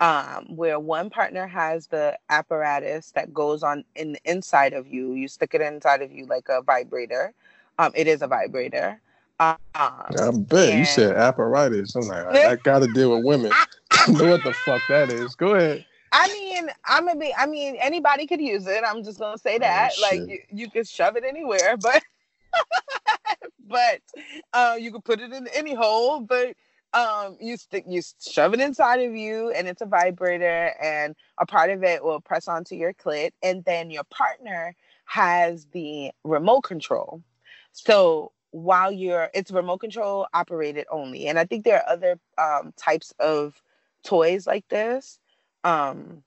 um, 0.00 0.56
where 0.56 0.78
one 0.78 1.10
partner 1.10 1.46
has 1.46 1.86
the 1.88 2.16
apparatus 2.30 3.10
that 3.12 3.34
goes 3.34 3.62
on 3.62 3.84
in 3.96 4.12
the 4.12 4.20
inside 4.24 4.72
of 4.72 4.86
you. 4.86 5.14
You 5.14 5.28
stick 5.28 5.54
it 5.54 5.60
inside 5.60 6.02
of 6.02 6.12
you 6.12 6.26
like 6.26 6.48
a 6.48 6.62
vibrator. 6.62 7.34
Um, 7.78 7.92
it 7.94 8.06
is 8.06 8.22
a 8.22 8.26
vibrator. 8.26 9.00
Um, 9.40 9.56
I 9.74 10.30
bet 10.34 10.70
and... 10.70 10.78
you 10.80 10.84
said 10.84 11.16
apparatus. 11.16 11.94
I'm 11.94 12.08
like, 12.08 12.26
I, 12.26 12.52
I 12.52 12.56
got 12.62 12.80
to 12.80 12.92
deal 12.92 13.14
with 13.14 13.24
women. 13.24 13.52
Know 14.08 14.30
what 14.30 14.42
the 14.42 14.54
fuck 14.54 14.80
that 14.88 15.10
is. 15.10 15.34
Go 15.34 15.54
ahead. 15.54 15.84
I 16.12 16.28
mean, 16.28 16.70
I'm 16.86 17.06
gonna 17.06 17.18
be. 17.18 17.34
I 17.36 17.46
mean, 17.46 17.76
anybody 17.76 18.26
could 18.26 18.40
use 18.40 18.66
it. 18.66 18.82
I'm 18.86 19.04
just 19.04 19.18
gonna 19.18 19.36
say 19.36 19.56
oh, 19.56 19.58
that. 19.58 19.92
Oh, 19.98 20.02
like, 20.02 20.28
you, 20.28 20.38
you 20.50 20.70
can 20.70 20.84
shove 20.84 21.16
it 21.16 21.24
anywhere, 21.24 21.76
but 21.80 22.02
but 23.66 24.00
uh, 24.52 24.76
you 24.78 24.90
could 24.92 25.04
put 25.04 25.20
it 25.20 25.32
in 25.32 25.46
any 25.48 25.74
hole. 25.74 26.20
But 26.20 26.56
um 26.94 27.36
you 27.40 27.56
stick 27.56 27.84
you 27.86 28.00
shove 28.26 28.54
it 28.54 28.60
inside 28.60 29.00
of 29.00 29.14
you 29.14 29.50
and 29.50 29.68
it's 29.68 29.82
a 29.82 29.86
vibrator 29.86 30.72
and 30.82 31.14
a 31.38 31.44
part 31.44 31.70
of 31.70 31.82
it 31.82 32.02
will 32.02 32.20
press 32.20 32.48
onto 32.48 32.74
your 32.74 32.94
clit 32.94 33.30
and 33.42 33.64
then 33.64 33.90
your 33.90 34.04
partner 34.04 34.74
has 35.04 35.66
the 35.72 36.10
remote 36.24 36.62
control. 36.62 37.22
So 37.72 38.32
while 38.50 38.90
you're 38.90 39.28
it's 39.34 39.50
remote 39.50 39.78
control 39.78 40.26
operated 40.32 40.86
only. 40.90 41.26
And 41.26 41.38
i 41.38 41.44
think 41.44 41.64
there 41.64 41.82
are 41.82 41.92
other 41.92 42.18
um, 42.38 42.72
types 42.76 43.12
of 43.18 43.60
toys 44.02 44.46
like 44.46 44.66
this 44.68 45.18
um 45.64 46.22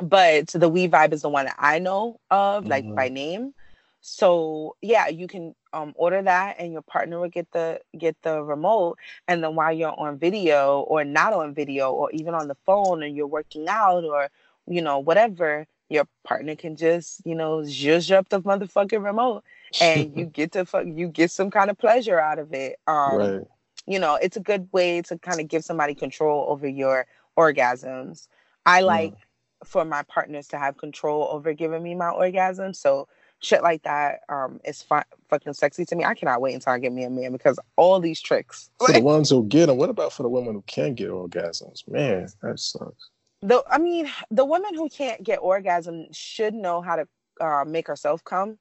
but 0.00 0.46
the 0.48 0.68
We-Vibe 0.68 1.12
is 1.12 1.22
the 1.22 1.28
one 1.28 1.44
that 1.44 1.56
i 1.58 1.78
know 1.78 2.20
of 2.30 2.62
mm-hmm. 2.62 2.70
like 2.70 2.94
by 2.94 3.08
name. 3.10 3.52
So 4.00 4.76
yeah 4.80 5.08
you 5.08 5.28
can 5.28 5.54
um, 5.72 5.92
order 5.96 6.22
that 6.22 6.56
and 6.58 6.72
your 6.72 6.82
partner 6.82 7.20
will 7.20 7.28
get 7.28 7.50
the 7.52 7.80
get 7.96 8.16
the 8.22 8.42
remote 8.42 8.98
and 9.28 9.42
then 9.42 9.54
while 9.54 9.72
you're 9.72 9.98
on 9.98 10.18
video 10.18 10.80
or 10.80 11.04
not 11.04 11.32
on 11.32 11.54
video 11.54 11.92
or 11.92 12.10
even 12.12 12.34
on 12.34 12.48
the 12.48 12.56
phone 12.66 13.02
and 13.02 13.16
you're 13.16 13.26
working 13.26 13.68
out 13.68 14.04
or 14.04 14.28
you 14.66 14.82
know 14.82 14.98
whatever 14.98 15.66
your 15.88 16.06
partner 16.24 16.56
can 16.56 16.76
just 16.76 17.20
you 17.24 17.34
know 17.34 17.58
zhuzh 17.58 18.10
up 18.10 18.28
the 18.28 18.40
motherfucking 18.40 19.04
remote 19.04 19.44
and 19.80 20.16
you 20.16 20.24
get 20.32 20.52
to 20.52 20.64
fuck 20.64 20.86
you 20.86 21.08
get 21.08 21.30
some 21.30 21.50
kind 21.50 21.70
of 21.70 21.78
pleasure 21.78 22.18
out 22.18 22.38
of 22.38 22.52
it 22.52 22.76
um 22.86 23.16
right. 23.18 23.40
you 23.86 23.98
know 23.98 24.16
it's 24.16 24.36
a 24.36 24.40
good 24.40 24.68
way 24.72 25.02
to 25.02 25.18
kind 25.18 25.40
of 25.40 25.48
give 25.48 25.64
somebody 25.64 25.94
control 25.94 26.46
over 26.48 26.66
your 26.66 27.06
orgasms 27.38 28.28
i 28.66 28.80
like 28.80 29.12
mm. 29.12 29.18
for 29.64 29.84
my 29.84 30.02
partners 30.04 30.48
to 30.48 30.58
have 30.58 30.76
control 30.76 31.28
over 31.30 31.52
giving 31.52 31.82
me 31.82 31.94
my 31.94 32.10
orgasm 32.10 32.72
so 32.72 33.06
shit 33.40 33.62
like 33.62 33.82
that 33.82 34.20
um 34.28 34.60
is 34.64 34.82
fun, 34.82 35.02
fucking 35.28 35.54
sexy 35.54 35.84
to 35.86 35.96
me. 35.96 36.04
I 36.04 36.14
cannot 36.14 36.40
wait 36.40 36.54
until 36.54 36.72
I 36.72 36.78
get 36.78 36.92
me 36.92 37.04
a 37.04 37.10
man 37.10 37.32
because 37.32 37.58
all 37.76 38.00
these 38.00 38.20
tricks. 38.20 38.70
For 38.78 38.92
the 38.92 39.00
ones 39.00 39.30
who 39.30 39.44
get 39.44 39.66
them, 39.66 39.76
what 39.76 39.90
about 39.90 40.12
for 40.12 40.22
the 40.22 40.28
women 40.28 40.54
who 40.54 40.62
can't 40.66 40.94
get 40.94 41.08
orgasms? 41.08 41.88
Man, 41.88 42.28
that 42.42 42.60
sucks. 42.60 43.10
The 43.42 43.62
I 43.68 43.78
mean, 43.78 44.08
the 44.30 44.44
women 44.44 44.74
who 44.74 44.88
can't 44.88 45.22
get 45.22 45.38
orgasm 45.38 46.06
should 46.12 46.54
know 46.54 46.82
how 46.82 46.96
to 46.96 47.08
uh, 47.40 47.64
make 47.66 47.86
herself 47.86 48.22
come. 48.22 48.58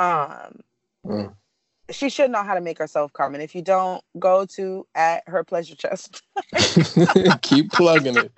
Um, 0.00 0.60
mm. 1.06 1.34
she 1.90 2.08
should 2.08 2.30
know 2.30 2.42
how 2.42 2.54
to 2.54 2.60
make 2.60 2.78
herself 2.78 3.12
come, 3.12 3.34
and 3.34 3.42
if 3.42 3.54
you 3.54 3.62
don't, 3.62 4.02
go 4.18 4.44
to 4.56 4.86
at 4.94 5.22
her 5.28 5.44
pleasure 5.44 5.76
chest. 5.76 6.22
Keep 7.42 7.72
plugging 7.72 8.16
it. 8.16 8.32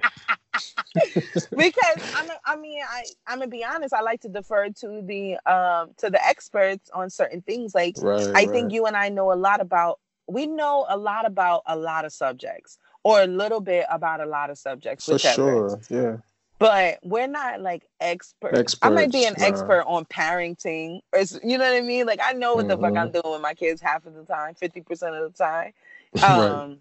Because 1.57 2.15
I'm 2.15 2.31
a, 2.31 2.41
I 2.45 2.57
mean 2.57 2.83
I 2.89 3.05
I'm 3.27 3.39
gonna 3.39 3.51
be 3.51 3.65
honest 3.65 3.95
I 3.95 4.01
like 4.01 4.21
to 4.23 4.29
defer 4.29 4.69
to 4.69 5.03
the 5.03 5.37
um 5.51 5.91
to 5.99 6.11
the 6.11 6.25
experts 6.25 6.91
on 6.93 7.11
certain 7.11 7.43
things 7.43 7.75
like 7.75 7.97
right, 8.01 8.27
I 8.29 8.33
right. 8.33 8.51
think 8.51 8.73
you 8.73 8.87
and 8.87 8.97
I 8.97 9.09
know 9.09 9.33
a 9.33 9.35
lot 9.35 9.61
about 9.61 9.99
we 10.27 10.47
know 10.47 10.87
a 10.89 10.97
lot 10.97 11.27
about 11.27 11.63
a 11.67 11.77
lot 11.77 12.05
of 12.05 12.13
subjects 12.13 12.79
or 13.03 13.23
a 13.23 13.27
little 13.27 13.61
bit 13.61 13.87
about 13.91 14.21
a 14.21 14.27
lot 14.27 14.51
of 14.51 14.59
subjects 14.59 15.07
for 15.07 15.19
sure 15.19 15.81
yeah 15.89 16.17
but 16.61 16.99
we're 17.03 17.27
not 17.27 17.63
like 17.63 17.89
experts. 18.01 18.59
experts 18.59 18.79
I 18.83 18.91
might 18.91 19.11
be 19.11 19.25
an 19.25 19.35
nah. 19.39 19.47
expert 19.47 19.83
on 19.87 20.05
parenting, 20.05 21.01
or 21.11 21.21
you 21.43 21.57
know 21.57 21.65
what 21.65 21.73
I 21.73 21.81
mean. 21.81 22.05
Like 22.05 22.21
I 22.23 22.35
know 22.35 22.55
what 22.55 22.67
mm-hmm. 22.67 22.69
the 22.69 22.77
fuck 22.77 22.97
I'm 22.99 23.09
mm-hmm. 23.09 23.21
doing 23.21 23.33
with 23.33 23.41
my 23.41 23.55
kids 23.55 23.81
half 23.81 24.05
of 24.05 24.13
the 24.13 24.25
time, 24.25 24.55
fifty 24.55 24.83
percent 24.83 25.17
of 25.17 25.33
the 25.33 25.39
time, 25.39 25.73
um, 26.23 26.79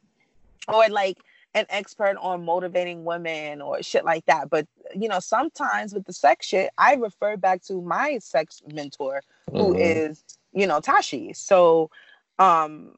right. 0.68 0.90
or 0.90 0.90
like 0.90 1.18
an 1.54 1.66
expert 1.70 2.16
on 2.22 2.46
motivating 2.46 3.04
women 3.04 3.62
or 3.62 3.82
shit 3.82 4.06
like 4.06 4.26
that. 4.26 4.50
But 4.50 4.68
you 4.96 5.08
know, 5.08 5.20
sometimes 5.20 5.94
with 5.94 6.06
the 6.06 6.14
sex 6.14 6.46
shit, 6.46 6.70
I 6.78 6.96
refer 6.96 7.38
back 7.38 7.64
to 7.64 7.82
my 7.82 8.20
sex 8.20 8.62
mentor, 8.72 9.22
who 9.52 9.74
mm-hmm. 9.74 10.10
is 10.10 10.24
you 10.54 10.68
know 10.68 10.80
Tashi. 10.80 11.34
So, 11.34 11.90
um, 12.38 12.96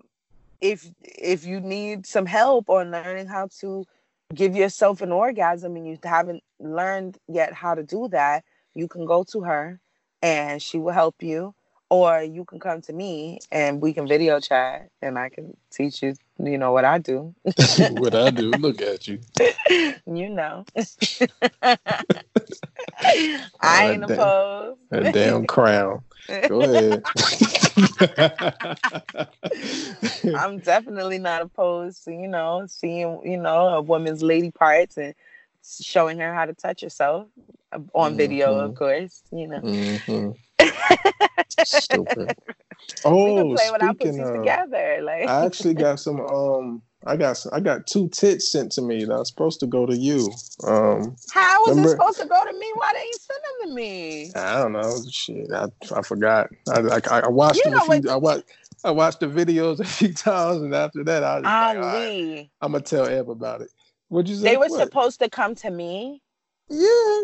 if 0.60 0.88
if 1.02 1.46
you 1.46 1.60
need 1.60 2.06
some 2.06 2.26
help 2.26 2.70
on 2.70 2.92
learning 2.92 3.28
how 3.28 3.48
to 3.60 3.86
give 4.34 4.56
yourself 4.56 5.02
an 5.02 5.12
orgasm 5.12 5.76
and 5.76 5.88
you 5.88 5.98
haven't 6.04 6.44
learned 6.60 7.18
yet 7.28 7.54
how 7.54 7.76
to 7.76 7.84
do 7.84 8.08
that, 8.10 8.44
you 8.74 8.88
can 8.88 9.06
go 9.06 9.24
to 9.24 9.42
her 9.42 9.80
and 10.22 10.62
she 10.62 10.78
will 10.78 10.94
help 10.94 11.22
you. 11.22 11.54
Or 11.92 12.24
you 12.24 12.46
can 12.46 12.58
come 12.58 12.82
to 12.82 12.94
me 12.94 13.38
and 13.52 13.82
we 13.82 13.92
can 13.92 14.08
video 14.08 14.40
chat 14.40 14.90
and 15.02 15.20
I 15.20 15.28
can 15.28 15.58
teach 15.72 16.02
you, 16.02 16.16
you 16.42 16.58
know, 16.58 16.72
what 16.72 16.86
I 16.86 17.00
do. 17.00 17.36
what 17.44 18.16
I 18.16 18.30
do. 18.30 18.50
Look 18.52 18.82
at 18.82 19.08
you. 19.08 19.20
You 20.08 20.30
know. 20.30 20.66
I 21.62 21.78
ain't 23.92 24.02
damn, 24.02 24.04
opposed. 24.04 24.80
A 24.92 25.12
damn 25.12 25.46
crown. 25.46 26.02
Go 26.48 26.62
ahead. 26.62 27.04
I'm 30.36 30.60
definitely 30.60 31.20
not 31.20 31.44
opposed 31.44 32.04
to, 32.06 32.12
you 32.12 32.28
know, 32.28 32.66
seeing, 32.68 33.22
you 33.24 33.38
know, 33.38 33.70
a 33.70 33.82
woman's 33.82 34.22
lady 34.22 34.52
parts 34.52 34.98
and 34.98 35.14
showing 35.64 36.20
her 36.20 36.34
how 36.34 36.46
to 36.46 36.54
touch 36.54 36.82
herself 36.82 37.28
uh, 37.72 37.80
on 37.94 38.12
mm-hmm. 38.12 38.18
video, 38.18 38.56
of 38.56 38.76
course, 38.76 39.24
you 39.32 39.48
know. 39.48 39.62
Mm-hmm. 39.62 40.32
Stupid. 41.64 42.36
Oh, 43.06 43.56
speaking 43.56 44.20
of, 44.20 44.34
together. 44.34 45.00
Like 45.04 45.28
I 45.28 45.46
actually 45.46 45.76
got 45.76 46.00
some 46.00 46.20
um 46.20 46.82
I 47.06 47.16
got 47.16 47.38
some, 47.38 47.52
I 47.54 47.60
got 47.60 47.88
two 47.88 48.10
tits 48.10 48.52
sent 48.52 48.72
to 48.74 48.82
me 48.82 49.06
that 49.06 49.14
are 49.14 49.26
supposed 49.26 49.60
to 49.62 49.68
go 49.68 49.86
to 49.86 49.96
you. 49.96 50.32
Um 50.68 51.16
How 51.32 51.62
was 51.62 51.70
remember, 51.70 51.90
it 51.90 51.92
supposed 51.92 52.20
to 52.20 52.28
go 52.28 52.44
to 52.44 52.54
me? 52.58 52.72
Why 52.76 52.94
didn't 52.94 53.06
you 53.06 53.14
send 53.20 53.40
them 53.44 53.70
to 53.70 53.76
me? 53.76 54.32
I 54.36 54.62
don't 54.62 54.74
know. 54.74 55.04
Shit. 55.10 55.52
I 55.54 55.68
I 55.96 56.02
forgot. 56.02 56.50
I 56.70 56.80
like 56.80 57.08
I, 57.10 57.28
watched 57.28 57.64
you 57.64 57.72
them 57.72 57.76
a 57.76 58.02
few 58.02 58.10
I 58.10 58.16
watched 58.16 58.46
I 58.84 58.92
watched 58.92 59.20
the 59.20 59.28
videos 59.28 59.80
a 59.80 59.86
few 59.86 60.14
times 60.14 60.64
and 60.64 60.74
after 60.74 61.04
that 61.04 61.24
I 61.24 61.36
was 61.36 61.44
like, 61.44 61.78
right, 61.78 62.50
I'm 62.62 62.72
gonna 62.72 62.84
tell 62.84 63.06
Eb 63.06 63.30
about 63.30 63.62
it. 63.62 63.70
What'd 64.10 64.30
you 64.30 64.36
say? 64.36 64.44
They 64.44 64.58
were 64.58 64.68
what? 64.68 64.82
supposed 64.82 65.20
to 65.22 65.30
come 65.30 65.56
to 65.56 65.72
me. 65.72 66.22
Yeah. 66.70 67.22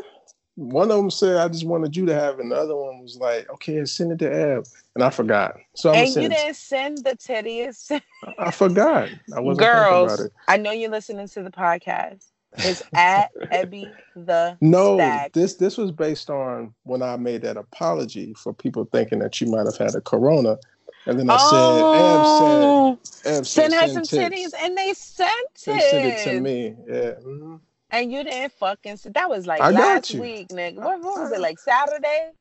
One 0.58 0.90
of 0.90 0.98
them 0.98 1.12
said, 1.12 1.38
"I 1.38 1.48
just 1.50 1.68
wanted 1.68 1.96
you 1.96 2.08
to 2.08 2.16
have," 2.16 2.40
and 2.40 2.52
the 2.52 2.56
other 2.56 2.76
one 2.76 3.00
was 3.00 3.16
like, 3.18 3.48
"Okay, 3.52 3.86
send 3.86 4.12
it 4.12 4.18
to 4.20 4.26
Eb," 4.26 4.66
and 4.96 5.04
I 5.04 5.12
forgot. 5.12 5.56
So 5.76 5.92
I'm 5.92 5.98
and 5.98 6.16
you 6.16 6.30
didn't 6.30 6.56
send 6.56 6.98
the 7.04 7.12
titties. 7.12 7.92
I 8.40 8.50
forgot. 8.50 9.10
I 9.36 9.40
wasn't 9.40 9.68
thinking 9.68 10.04
about 10.04 10.14
it 10.14 10.18
Girls, 10.18 10.30
I 10.48 10.58
know 10.58 10.72
you're 10.72 10.90
listening 10.90 11.28
to 11.28 11.44
the 11.44 11.52
podcast. 11.52 12.26
It's 12.58 12.82
at 12.96 13.30
Ebby 13.52 13.92
the 14.16 14.58
No, 14.60 14.98
Stag. 14.98 15.34
this 15.34 15.54
this 15.56 15.78
was 15.78 15.92
based 15.92 16.32
on 16.32 16.74
when 16.84 17.04
I 17.04 17.18
made 17.18 17.44
that 17.44 17.58
apology 17.58 18.34
for 18.34 18.52
people 18.52 18.90
thinking 18.92 19.20
that 19.20 19.40
you 19.40 19.52
might 19.52 19.68
have 19.68 19.78
had 19.78 19.94
a 19.94 20.02
corona. 20.02 20.58
And 21.06 21.20
then 21.20 21.30
I 21.30 21.38
oh, 21.40 22.98
said, 23.04 23.06
Eb 23.06 23.06
said, 23.24 23.38
Eb 23.38 23.46
send 23.46 23.74
her 23.76 23.88
some 23.90 24.04
tits. 24.04 24.14
titties, 24.14 24.60
and 24.60 24.76
they 24.76 24.94
sent 24.96 25.32
it. 25.32 25.66
They 25.68 25.80
sent 25.80 26.06
it 26.06 26.24
to 26.24 26.42
me. 26.42 26.76
Yeah. 26.88 27.12
Mm-hmm. 27.24 27.56
And 27.89 28.11
you 28.11 28.23
didn't 28.23 28.51
fucking. 28.53 28.97
See. 28.97 29.09
That 29.09 29.30
was 29.30 29.47
like 29.47 29.61
I 29.61 29.69
last 29.69 30.14
week, 30.14 30.49
nigga. 30.49 30.76
What, 30.76 31.01
what, 31.01 31.22
was 31.22 31.31
it 31.31 31.39
like 31.39 31.59
Saturday? 31.59 32.31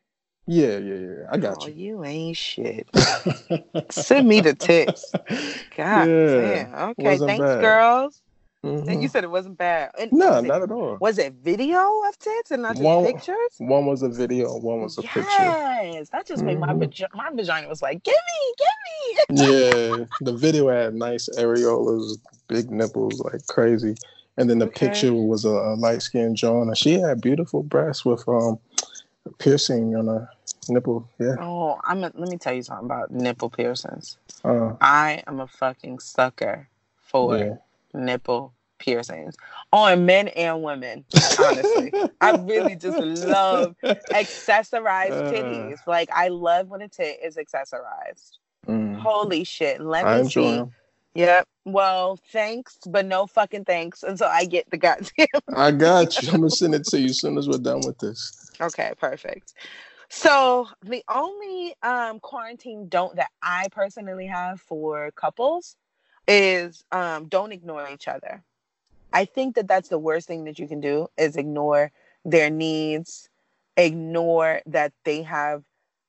Yeah, 0.49 0.79
yeah, 0.79 0.95
yeah. 0.95 1.27
I 1.31 1.39
got 1.39 1.59
oh, 1.61 1.67
you. 1.67 1.75
You 1.75 2.05
ain't 2.05 2.37
shit. 2.37 2.89
Send 3.91 4.29
me 4.29 4.41
the 4.41 4.55
tips. 4.55 5.13
God 5.77 6.09
yeah, 6.09 6.65
damn. 6.67 6.75
Okay, 6.75 7.03
Wasn't 7.03 7.29
thanks, 7.29 7.45
bad. 7.45 7.61
girls. 7.61 8.23
Mm-hmm. 8.65 8.89
And 8.89 9.03
you 9.03 9.09
said 9.09 9.23
it 9.23 9.31
wasn't 9.31 9.59
bad. 9.59 9.91
And 9.99 10.13
no, 10.13 10.39
it, 10.39 10.43
not 10.43 10.63
at 10.63 10.73
all. 10.73 10.99
Was 11.01 11.19
it 11.19 11.35
video 11.35 11.79
of 12.09 12.19
tits 12.19 12.51
and 12.51 12.63
not 12.63 12.73
just 12.73 12.83
one, 12.83 13.05
pictures? 13.05 13.37
One 13.59 13.87
was 13.87 14.03
a 14.03 14.09
video, 14.09 14.57
one 14.57 14.81
was 14.81 14.99
a 14.99 15.03
yes, 15.03 15.15
picture. 15.15 15.43
Yes, 15.43 16.09
that 16.11 16.27
just 16.27 16.43
made 16.43 16.59
mm-hmm. 16.59 17.15
my 17.15 17.31
my 17.31 17.37
vagina 17.37 17.69
was 17.69 17.83
like, 17.83 18.03
"Give 18.03 18.15
me, 18.15 18.55
give 18.59 19.39
me." 19.39 19.99
yeah, 20.01 20.05
the 20.21 20.33
video 20.33 20.69
had 20.69 20.95
nice 20.95 21.29
areolas, 21.39 22.19
big 22.49 22.71
nipples, 22.71 23.21
like 23.21 23.47
crazy. 23.47 23.95
And 24.37 24.51
then 24.51 24.59
the 24.59 24.67
okay. 24.67 24.89
picture 24.89 25.13
was 25.13 25.45
a, 25.45 25.51
a 25.51 25.75
light 25.77 26.03
skinned 26.03 26.37
Joan, 26.37 26.69
and 26.69 26.77
she 26.77 26.95
had 26.95 27.21
beautiful 27.21 27.63
breasts 27.63 28.05
with 28.05 28.27
um 28.29 28.59
piercing 29.39 29.97
on 29.97 30.09
a 30.09 30.29
nipple. 30.69 31.09
Yeah. 31.19 31.37
Oh, 31.41 31.79
I'm. 31.85 32.05
A, 32.05 32.13
let 32.15 32.29
me 32.29 32.37
tell 32.37 32.53
you 32.53 32.63
something 32.63 32.87
about 32.87 33.11
nipple 33.11 33.51
piercings. 33.51 34.19
Uh, 34.45 34.75
I 34.81 35.23
am 35.27 35.41
a 35.41 35.47
fucking 35.47 35.99
sucker 36.01 36.69
for 37.03 37.39
yeah. 37.39 37.55
nipple 37.95 38.53
piercings 38.79 39.37
on 39.73 40.05
men 40.05 40.29
and 40.29 40.63
women. 40.63 41.05
Honestly, 41.39 41.93
I 42.21 42.33
really 42.33 42.77
just 42.77 42.99
love 42.99 43.75
accessorized 43.83 45.13
uh, 45.13 45.33
titties. 45.33 45.79
Like 45.87 46.11
I 46.15 46.29
love 46.29 46.69
when 46.69 46.83
a 46.83 46.89
tit 46.89 47.21
is 47.23 47.37
accessorized. 47.37 48.39
Mm. 48.67 48.99
Holy 48.99 49.45
shit! 49.45 49.81
Let 49.81 50.23
me 50.23 50.29
see. 50.29 50.57
Them. 50.57 50.73
Yep. 51.17 51.49
Well, 51.65 52.19
thanks, 52.31 52.77
but 52.87 53.07
no 53.07 53.27
fucking 53.27 53.65
thanks 53.65 54.03
until 54.03 54.29
I 54.29 54.45
get 54.45 54.71
the 54.71 54.77
goddamn. 54.77 55.27
I 55.57 55.71
got 55.71 56.21
you. 56.21 56.29
I'm 56.29 56.41
gonna 56.41 56.51
send 56.51 56.75
it 56.75 56.85
to 56.85 57.01
you 57.01 57.07
as 57.07 57.21
soon 57.21 57.39
as 57.39 57.49
we're 57.49 57.57
done 57.59 57.81
with 57.87 57.99
this. 57.99 58.51
Okay, 58.61 58.93
perfect. 59.01 59.55
So 60.11 60.69
the 60.83 61.03
only 61.09 61.75
um, 61.83 62.21
quarantine 62.21 62.89
don't 62.89 63.17
that 63.17 63.31
I 63.43 63.69
personally 63.73 64.27
have 64.27 64.61
for 64.61 65.11
couples 65.13 65.77
is 66.29 66.85
um, 66.93 67.29
don't 67.29 67.53
ignore 67.53 67.89
each 67.91 68.09
other. 68.09 68.43
I 69.13 69.25
think 69.25 69.55
that 69.55 69.67
that's 69.67 69.89
the 69.89 69.99
worst 69.99 70.29
thing 70.29 70.45
that 70.45 70.59
you 70.59 70.69
can 70.69 70.81
do 70.81 71.09
is 71.17 71.37
ignore 71.37 71.93
their 72.27 72.51
needs, 72.51 73.31
ignore 73.77 74.61
that 74.67 74.93
they 75.05 75.23
have 75.23 75.65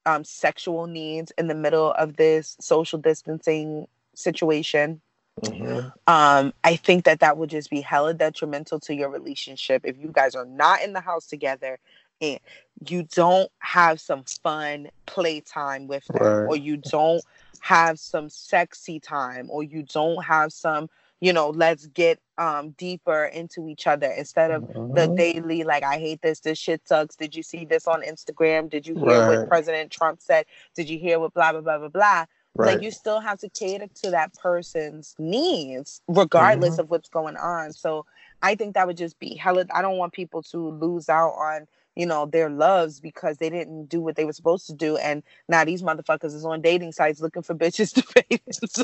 um, 0.05 0.25
sexual 0.25 0.85
needs 0.85 1.31
in 1.37 1.47
the 1.47 1.55
middle 1.55 1.91
of 1.93 2.17
this 2.17 2.57
social 2.59 2.99
distancing 2.99 3.87
situation. 4.17 5.01
Mm-hmm. 5.41 5.89
Um, 6.07 6.53
I 6.63 6.75
think 6.75 7.05
that 7.05 7.19
that 7.19 7.37
would 7.37 7.51
just 7.51 7.69
be 7.69 7.81
hella 7.81 8.13
detrimental 8.13 8.79
to 8.81 8.95
your 8.95 9.09
relationship 9.09 9.83
if 9.85 9.97
you 9.97 10.09
guys 10.11 10.33
are 10.33 10.45
not 10.45 10.81
in 10.81 10.93
the 10.93 10.99
house 10.99 11.27
together 11.27 11.77
and 12.21 12.39
you 12.87 13.03
don't 13.03 13.51
have 13.59 13.99
some 13.99 14.23
fun 14.23 14.89
playtime 15.05 15.87
with 15.87 16.03
them, 16.05 16.23
right. 16.23 16.45
or 16.45 16.55
you 16.55 16.77
don't 16.77 17.23
have 17.59 17.99
some 17.99 18.29
sexy 18.29 18.99
time, 18.99 19.47
or 19.51 19.63
you 19.63 19.83
don't 19.83 20.23
have 20.23 20.51
some, 20.51 20.89
you 21.19 21.33
know, 21.33 21.49
let's 21.49 21.85
get 21.87 22.19
um 22.39 22.71
deeper 22.71 23.25
into 23.25 23.67
each 23.67 23.87
other 23.87 24.07
instead 24.11 24.51
of 24.51 24.63
mm-hmm. 24.63 24.93
the 24.93 25.07
daily 25.15 25.63
like 25.63 25.83
I 25.83 25.97
hate 25.97 26.21
this, 26.23 26.39
this 26.39 26.57
shit 26.57 26.87
sucks. 26.87 27.15
Did 27.15 27.35
you 27.35 27.43
see 27.43 27.65
this 27.65 27.87
on 27.87 28.01
Instagram? 28.01 28.69
Did 28.69 28.87
you 28.87 28.95
hear 28.95 29.05
right. 29.05 29.37
what 29.39 29.49
President 29.49 29.91
Trump 29.91 30.21
said? 30.21 30.45
Did 30.75 30.89
you 30.89 30.97
hear 30.97 31.19
what 31.19 31.33
blah 31.35 31.51
blah 31.51 31.61
blah 31.61 31.77
blah 31.77 31.89
blah? 31.89 32.25
Right. 32.57 32.73
Like 32.73 32.83
you 32.83 32.91
still 32.91 33.19
have 33.19 33.39
to 33.39 33.49
cater 33.49 33.87
to 34.03 34.11
that 34.11 34.33
person's 34.33 35.15
needs, 35.19 36.01
regardless 36.07 36.73
mm-hmm. 36.73 36.81
of 36.81 36.89
what's 36.89 37.09
going 37.09 37.37
on. 37.37 37.71
So 37.73 38.05
I 38.41 38.55
think 38.55 38.73
that 38.73 38.87
would 38.87 38.97
just 38.97 39.19
be 39.19 39.35
hella. 39.35 39.65
I 39.73 39.81
don't 39.81 39.97
want 39.97 40.13
people 40.13 40.41
to 40.43 40.69
lose 40.69 41.09
out 41.09 41.31
on 41.31 41.67
you 41.95 42.05
know 42.05 42.25
their 42.25 42.49
loves 42.49 42.99
because 42.99 43.37
they 43.37 43.49
didn't 43.49 43.87
do 43.87 43.99
what 43.99 44.15
they 44.15 44.25
were 44.25 44.33
supposed 44.33 44.67
to 44.67 44.73
do, 44.73 44.97
and 44.97 45.23
now 45.49 45.65
these 45.65 45.81
motherfuckers 45.81 46.33
is 46.33 46.45
on 46.45 46.61
dating 46.61 46.91
sites 46.91 47.21
looking 47.21 47.43
for 47.43 47.55
bitches 47.55 47.93
to 47.93 48.03
pay. 48.15 48.39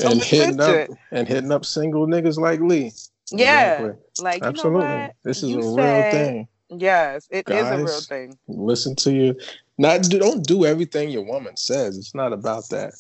and 0.08 0.24
hitting 0.24 0.60
up 0.60 0.90
and 1.12 1.28
hitting 1.28 1.52
up 1.52 1.66
single 1.66 2.08
niggas 2.08 2.38
like 2.38 2.60
Lee. 2.60 2.92
Yeah, 3.32 3.74
exactly. 3.74 4.24
like 4.24 4.44
absolutely, 4.44 5.10
this 5.24 5.44
is 5.44 5.50
you 5.50 5.62
a 5.62 5.76
real 5.76 6.12
thing. 6.12 6.48
Yes, 6.70 7.28
it 7.30 7.46
Guys, 7.46 7.66
is 7.66 7.72
a 7.72 7.84
real 7.84 8.02
thing. 8.02 8.38
Listen 8.48 8.96
to 8.98 9.12
you. 9.12 9.36
Not 9.78 10.04
don't 10.04 10.44
do 10.44 10.66
everything 10.66 11.10
your 11.10 11.24
woman 11.24 11.58
says. 11.58 11.98
It's 11.98 12.16
not 12.16 12.34
about 12.34 12.70
that 12.70 12.94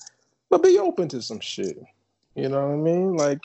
but 0.53 0.61
be 0.61 0.77
open 0.77 1.07
to 1.07 1.19
some 1.19 1.39
shit. 1.39 1.80
You 2.35 2.47
know 2.47 2.67
what 2.67 2.73
I 2.73 2.77
mean? 2.77 3.15
Like 3.15 3.41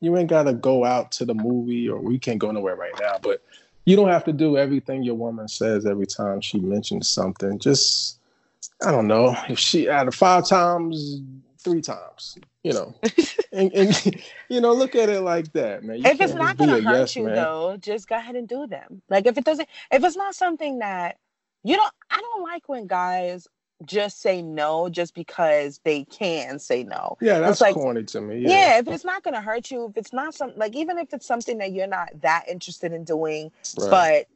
you 0.00 0.16
ain't 0.16 0.30
gotta 0.30 0.54
go 0.54 0.86
out 0.86 1.12
to 1.12 1.26
the 1.26 1.34
movie 1.34 1.86
or 1.86 2.00
we 2.00 2.18
can't 2.18 2.38
go 2.38 2.50
nowhere 2.50 2.76
right 2.76 2.94
now, 2.98 3.18
but 3.20 3.42
you 3.84 3.94
don't 3.94 4.08
have 4.08 4.24
to 4.24 4.32
do 4.32 4.56
everything 4.56 5.02
your 5.02 5.16
woman 5.16 5.48
says 5.48 5.84
every 5.84 6.06
time 6.06 6.40
she 6.40 6.58
mentions 6.58 7.10
something. 7.10 7.58
Just 7.58 8.20
I 8.82 8.90
don't 8.90 9.06
know 9.06 9.36
if 9.50 9.58
she 9.58 9.90
out 9.90 10.08
of 10.08 10.14
five 10.14 10.46
times, 10.46 11.20
three 11.58 11.82
times, 11.82 12.38
you 12.62 12.72
know, 12.72 12.94
and, 13.52 13.70
and, 13.74 14.22
you 14.48 14.62
know, 14.62 14.72
look 14.72 14.94
at 14.94 15.10
it 15.10 15.20
like 15.20 15.52
that, 15.52 15.84
man. 15.84 15.98
You 15.98 16.06
if 16.06 16.22
it's 16.22 16.32
not 16.32 16.56
gonna 16.56 16.80
hurt 16.80 17.00
yes, 17.00 17.16
you 17.16 17.24
man. 17.24 17.34
though, 17.34 17.76
just 17.78 18.08
go 18.08 18.16
ahead 18.16 18.36
and 18.36 18.48
do 18.48 18.66
them. 18.66 19.02
Like 19.10 19.26
if 19.26 19.36
it 19.36 19.44
doesn't, 19.44 19.68
if 19.92 20.02
it's 20.02 20.16
not 20.16 20.34
something 20.34 20.78
that 20.78 21.18
you 21.64 21.76
don't, 21.76 21.92
I 22.10 22.16
don't 22.18 22.42
like 22.42 22.66
when 22.66 22.86
guys 22.86 23.46
just 23.84 24.20
say 24.20 24.42
no 24.42 24.88
just 24.88 25.14
because 25.14 25.80
they 25.84 26.04
can 26.04 26.58
say 26.58 26.84
no. 26.84 27.16
Yeah, 27.20 27.38
that's 27.40 27.52
it's 27.52 27.60
like, 27.60 27.74
corny 27.74 28.04
to 28.04 28.20
me. 28.20 28.40
Yeah. 28.40 28.48
yeah. 28.48 28.78
if 28.78 28.88
it's 28.88 29.04
not 29.04 29.22
gonna 29.22 29.40
hurt 29.40 29.70
you, 29.70 29.86
if 29.86 29.96
it's 29.96 30.12
not 30.12 30.34
something 30.34 30.58
like 30.58 30.74
even 30.76 30.98
if 30.98 31.12
it's 31.12 31.26
something 31.26 31.58
that 31.58 31.72
you're 31.72 31.86
not 31.86 32.08
that 32.20 32.44
interested 32.48 32.92
in 32.92 33.04
doing, 33.04 33.50
right. 33.78 33.90
but 33.90 34.26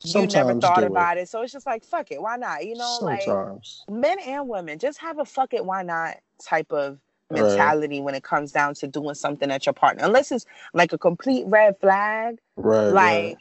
Sometimes 0.00 0.34
you 0.34 0.38
never 0.38 0.60
thought 0.60 0.84
about 0.84 1.16
it. 1.16 1.22
it. 1.22 1.28
So 1.28 1.42
it's 1.42 1.52
just 1.52 1.66
like 1.66 1.84
fuck 1.84 2.10
it, 2.10 2.20
why 2.20 2.36
not? 2.36 2.66
You 2.66 2.76
know, 2.76 2.96
Sometimes. 3.00 3.84
like 3.88 3.96
men 3.96 4.18
and 4.20 4.48
women 4.48 4.78
just 4.78 4.98
have 4.98 5.18
a 5.18 5.24
fuck 5.24 5.54
it, 5.54 5.64
why 5.64 5.82
not 5.82 6.16
type 6.42 6.72
of 6.72 6.98
mentality 7.30 7.98
right. 7.98 8.04
when 8.04 8.14
it 8.14 8.22
comes 8.22 8.52
down 8.52 8.74
to 8.74 8.86
doing 8.86 9.14
something 9.14 9.50
at 9.50 9.66
your 9.66 9.72
partner. 9.72 10.04
Unless 10.04 10.32
it's 10.32 10.46
like 10.72 10.92
a 10.92 10.98
complete 10.98 11.46
red 11.46 11.78
flag. 11.80 12.38
Right. 12.56 12.88
Like 12.88 12.94
right. 12.94 13.36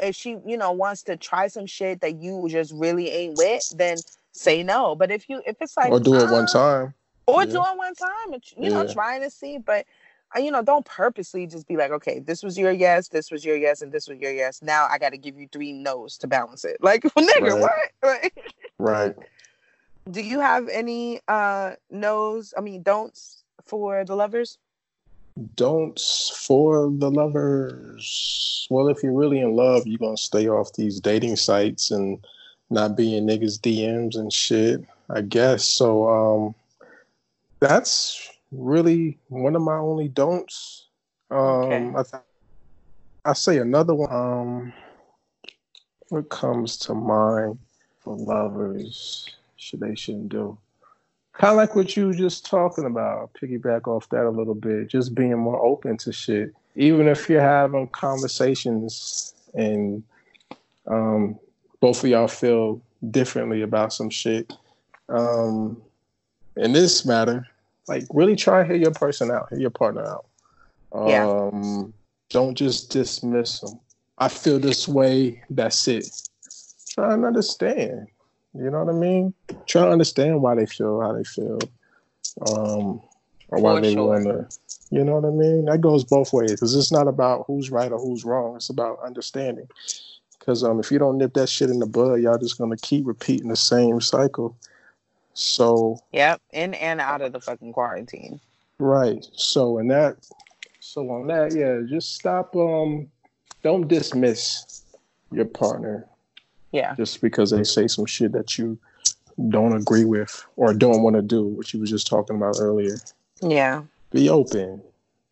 if 0.00 0.16
she, 0.16 0.38
you 0.46 0.56
know, 0.56 0.72
wants 0.72 1.02
to 1.04 1.16
try 1.16 1.48
some 1.48 1.66
shit 1.66 2.00
that 2.00 2.20
you 2.20 2.46
just 2.50 2.72
really 2.72 3.10
ain't 3.10 3.36
with, 3.36 3.68
then 3.76 3.98
say 4.38 4.62
no. 4.62 4.94
But 4.94 5.10
if 5.10 5.28
you 5.28 5.42
if 5.46 5.56
it's 5.60 5.76
like 5.76 5.90
or 5.90 6.00
do 6.00 6.14
it 6.14 6.30
one 6.30 6.46
time, 6.46 6.94
or 7.26 7.44
yeah. 7.44 7.50
do 7.50 7.56
it 7.58 7.76
one 7.76 7.94
time, 7.94 8.32
you 8.32 8.40
yeah. 8.56 8.68
know, 8.70 8.92
trying 8.92 9.22
to 9.22 9.30
see, 9.30 9.58
but 9.58 9.86
uh, 10.36 10.40
you 10.40 10.50
know, 10.50 10.62
don't 10.62 10.84
purposely 10.84 11.46
just 11.46 11.66
be 11.66 11.76
like, 11.76 11.90
okay, 11.90 12.18
this 12.18 12.42
was 12.42 12.58
your 12.58 12.72
yes, 12.72 13.08
this 13.08 13.30
was 13.30 13.44
your 13.44 13.56
yes, 13.56 13.82
and 13.82 13.92
this 13.92 14.08
was 14.08 14.18
your 14.18 14.32
yes. 14.32 14.62
Now 14.62 14.86
I 14.90 14.98
got 14.98 15.10
to 15.10 15.18
give 15.18 15.38
you 15.38 15.48
three 15.50 15.72
no's 15.72 16.18
to 16.18 16.26
balance 16.26 16.64
it. 16.64 16.78
Like, 16.80 17.04
well, 17.14 17.26
nigga, 17.28 17.60
right. 17.60 17.92
what? 18.00 18.32
right. 18.78 19.16
Do 20.10 20.22
you 20.22 20.40
have 20.40 20.68
any 20.68 21.20
uh 21.28 21.72
no's? 21.90 22.54
I 22.56 22.60
mean, 22.60 22.82
don'ts 22.82 23.44
for 23.64 24.04
the 24.04 24.16
lovers? 24.16 24.58
Don'ts 25.54 26.30
for 26.46 26.90
the 26.90 27.10
lovers. 27.10 28.66
Well, 28.70 28.88
if 28.88 29.02
you're 29.02 29.12
really 29.12 29.40
in 29.40 29.54
love, 29.54 29.86
you're 29.86 29.98
gonna 29.98 30.16
stay 30.16 30.48
off 30.48 30.72
these 30.74 31.00
dating 31.00 31.36
sites 31.36 31.90
and 31.90 32.18
not 32.70 32.96
being 32.96 33.26
niggas 33.26 33.58
DMs 33.58 34.16
and 34.16 34.32
shit. 34.32 34.84
I 35.10 35.22
guess 35.22 35.64
so. 35.64 36.08
Um, 36.08 36.54
that's 37.60 38.30
really 38.52 39.18
one 39.28 39.56
of 39.56 39.62
my 39.62 39.76
only 39.76 40.08
don'ts. 40.08 40.86
Um, 41.30 41.38
okay. 41.38 41.92
I 41.96 42.02
th- 42.02 42.22
I 43.24 43.32
say 43.32 43.58
another 43.58 43.94
one. 43.94 44.12
Um, 44.12 44.72
what 46.08 46.28
comes 46.30 46.76
to 46.78 46.94
mind 46.94 47.58
for 48.00 48.16
lovers 48.16 49.28
should 49.56 49.80
they 49.80 49.94
shouldn't 49.94 50.30
do? 50.30 50.56
Kind 51.34 51.52
of 51.52 51.56
like 51.56 51.76
what 51.76 51.96
you 51.96 52.06
were 52.06 52.14
just 52.14 52.46
talking 52.46 52.84
about. 52.84 53.30
Piggyback 53.34 53.86
off 53.86 54.08
that 54.08 54.26
a 54.26 54.30
little 54.30 54.54
bit. 54.54 54.88
Just 54.88 55.14
being 55.14 55.38
more 55.38 55.62
open 55.62 55.96
to 55.98 56.12
shit, 56.12 56.54
even 56.74 57.06
if 57.06 57.28
you're 57.28 57.40
having 57.40 57.88
conversations 57.88 59.34
and 59.54 60.02
um, 60.86 61.38
both 61.80 62.02
of 62.02 62.10
y'all 62.10 62.28
feel 62.28 62.80
differently 63.10 63.62
about 63.62 63.92
some 63.92 64.10
shit. 64.10 64.52
Um, 65.08 65.80
in 66.56 66.72
this 66.72 67.06
matter, 67.06 67.46
like 67.86 68.04
really 68.10 68.36
try 68.36 68.62
to 68.62 68.66
hear 68.68 68.76
your 68.76 68.92
person 68.92 69.30
out, 69.30 69.48
hear 69.50 69.58
your 69.58 69.70
partner 69.70 70.04
out. 70.04 70.26
Um, 70.92 71.08
yeah. 71.08 71.92
Don't 72.30 72.54
just 72.54 72.90
dismiss 72.90 73.60
them. 73.60 73.78
I 74.18 74.28
feel 74.28 74.58
this 74.58 74.88
way. 74.88 75.42
That's 75.48 75.86
it. 75.88 76.10
Try 76.90 77.14
and 77.14 77.24
understand. 77.24 78.08
You 78.54 78.70
know 78.70 78.84
what 78.84 78.94
I 78.94 78.98
mean? 78.98 79.32
Try 79.66 79.84
to 79.84 79.90
understand 79.90 80.42
why 80.42 80.54
they 80.56 80.66
feel 80.66 81.00
how 81.00 81.12
they 81.12 81.24
feel, 81.24 81.58
um, 82.46 83.00
or 83.48 83.60
why 83.60 83.76
For 83.76 83.80
they 83.80 83.94
sure. 83.94 84.06
want 84.06 84.24
to. 84.24 84.58
You 84.90 85.04
know 85.04 85.20
what 85.20 85.28
I 85.28 85.30
mean? 85.30 85.66
That 85.66 85.80
goes 85.80 86.02
both 86.02 86.32
ways 86.32 86.52
because 86.52 86.74
it's 86.74 86.90
not 86.90 87.08
about 87.08 87.44
who's 87.46 87.70
right 87.70 87.92
or 87.92 87.98
who's 87.98 88.24
wrong. 88.24 88.56
It's 88.56 88.70
about 88.70 88.98
understanding. 89.04 89.68
Because 90.38 90.64
um, 90.64 90.80
if 90.80 90.90
you 90.90 90.98
don't 90.98 91.18
nip 91.18 91.34
that 91.34 91.48
shit 91.48 91.70
in 91.70 91.78
the 91.78 91.86
bud, 91.86 92.20
y'all 92.20 92.38
just 92.38 92.58
gonna 92.58 92.76
keep 92.76 93.06
repeating 93.06 93.48
the 93.48 93.56
same 93.56 94.00
cycle. 94.00 94.56
So. 95.34 96.00
Yep, 96.12 96.40
in 96.52 96.74
and 96.74 97.00
out 97.00 97.20
of 97.20 97.32
the 97.32 97.40
fucking 97.40 97.72
quarantine. 97.72 98.40
Right. 98.78 99.26
So 99.32 99.78
in 99.78 99.88
that, 99.88 100.16
so 100.80 101.08
on 101.10 101.26
that, 101.28 101.54
yeah, 101.54 101.80
just 101.88 102.14
stop. 102.14 102.54
Um, 102.56 103.08
don't 103.62 103.88
dismiss 103.88 104.82
your 105.32 105.44
partner. 105.44 106.06
Yeah. 106.72 106.94
Just 106.94 107.20
because 107.20 107.50
they 107.50 107.64
say 107.64 107.88
some 107.88 108.06
shit 108.06 108.32
that 108.32 108.58
you 108.58 108.78
don't 109.48 109.74
agree 109.74 110.04
with 110.04 110.44
or 110.56 110.74
don't 110.74 111.02
want 111.02 111.16
to 111.16 111.22
do, 111.22 111.44
what 111.44 111.72
you 111.72 111.80
was 111.80 111.90
just 111.90 112.06
talking 112.06 112.36
about 112.36 112.56
earlier. 112.60 112.96
Yeah. 113.42 113.82
Be 114.10 114.28
open. 114.28 114.82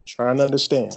Try 0.05 0.31
and 0.31 0.41
understand. 0.41 0.97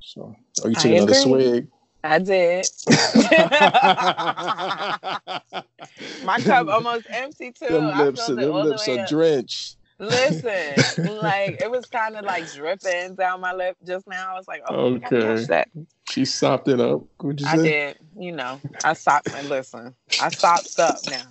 So, 0.00 0.34
are 0.62 0.70
you 0.70 0.76
taking 0.76 0.98
another 0.98 1.14
swig? 1.14 1.68
I 2.04 2.18
did. 2.18 2.66
My 6.24 6.38
cup 6.40 6.68
almost 6.68 7.06
empty 7.10 7.52
too. 7.52 7.68
Them 7.68 7.98
lips, 7.98 8.26
them 8.26 8.52
lips 8.52 8.88
are 8.88 9.06
drenched. 9.06 9.76
Listen, 10.00 10.76
like 11.16 11.60
it 11.60 11.70
was 11.70 11.84
kind 11.86 12.16
of 12.16 12.24
like 12.24 12.52
dripping 12.52 13.16
down 13.16 13.40
my 13.40 13.52
lip 13.52 13.76
just 13.84 14.06
now. 14.06 14.32
I 14.32 14.38
was 14.38 14.46
like, 14.46 14.62
oh, 14.68 14.94
okay. 14.94 15.44
that. 15.46 15.68
She 16.08 16.24
sopped 16.24 16.68
it 16.68 16.80
up. 16.80 17.02
What'd 17.18 17.40
you 17.40 17.48
I 17.48 17.56
say? 17.56 17.62
did. 17.62 17.98
You 18.16 18.32
know, 18.32 18.60
I 18.84 18.92
sopped 18.92 19.34
and 19.34 19.48
listen. 19.48 19.94
I 20.20 20.30
sopped 20.30 20.78
up 20.78 20.98
now. 21.10 21.26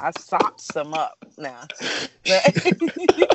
I 0.00 0.10
sopped 0.10 0.60
some 0.60 0.92
up 0.92 1.16
now. 1.38 1.60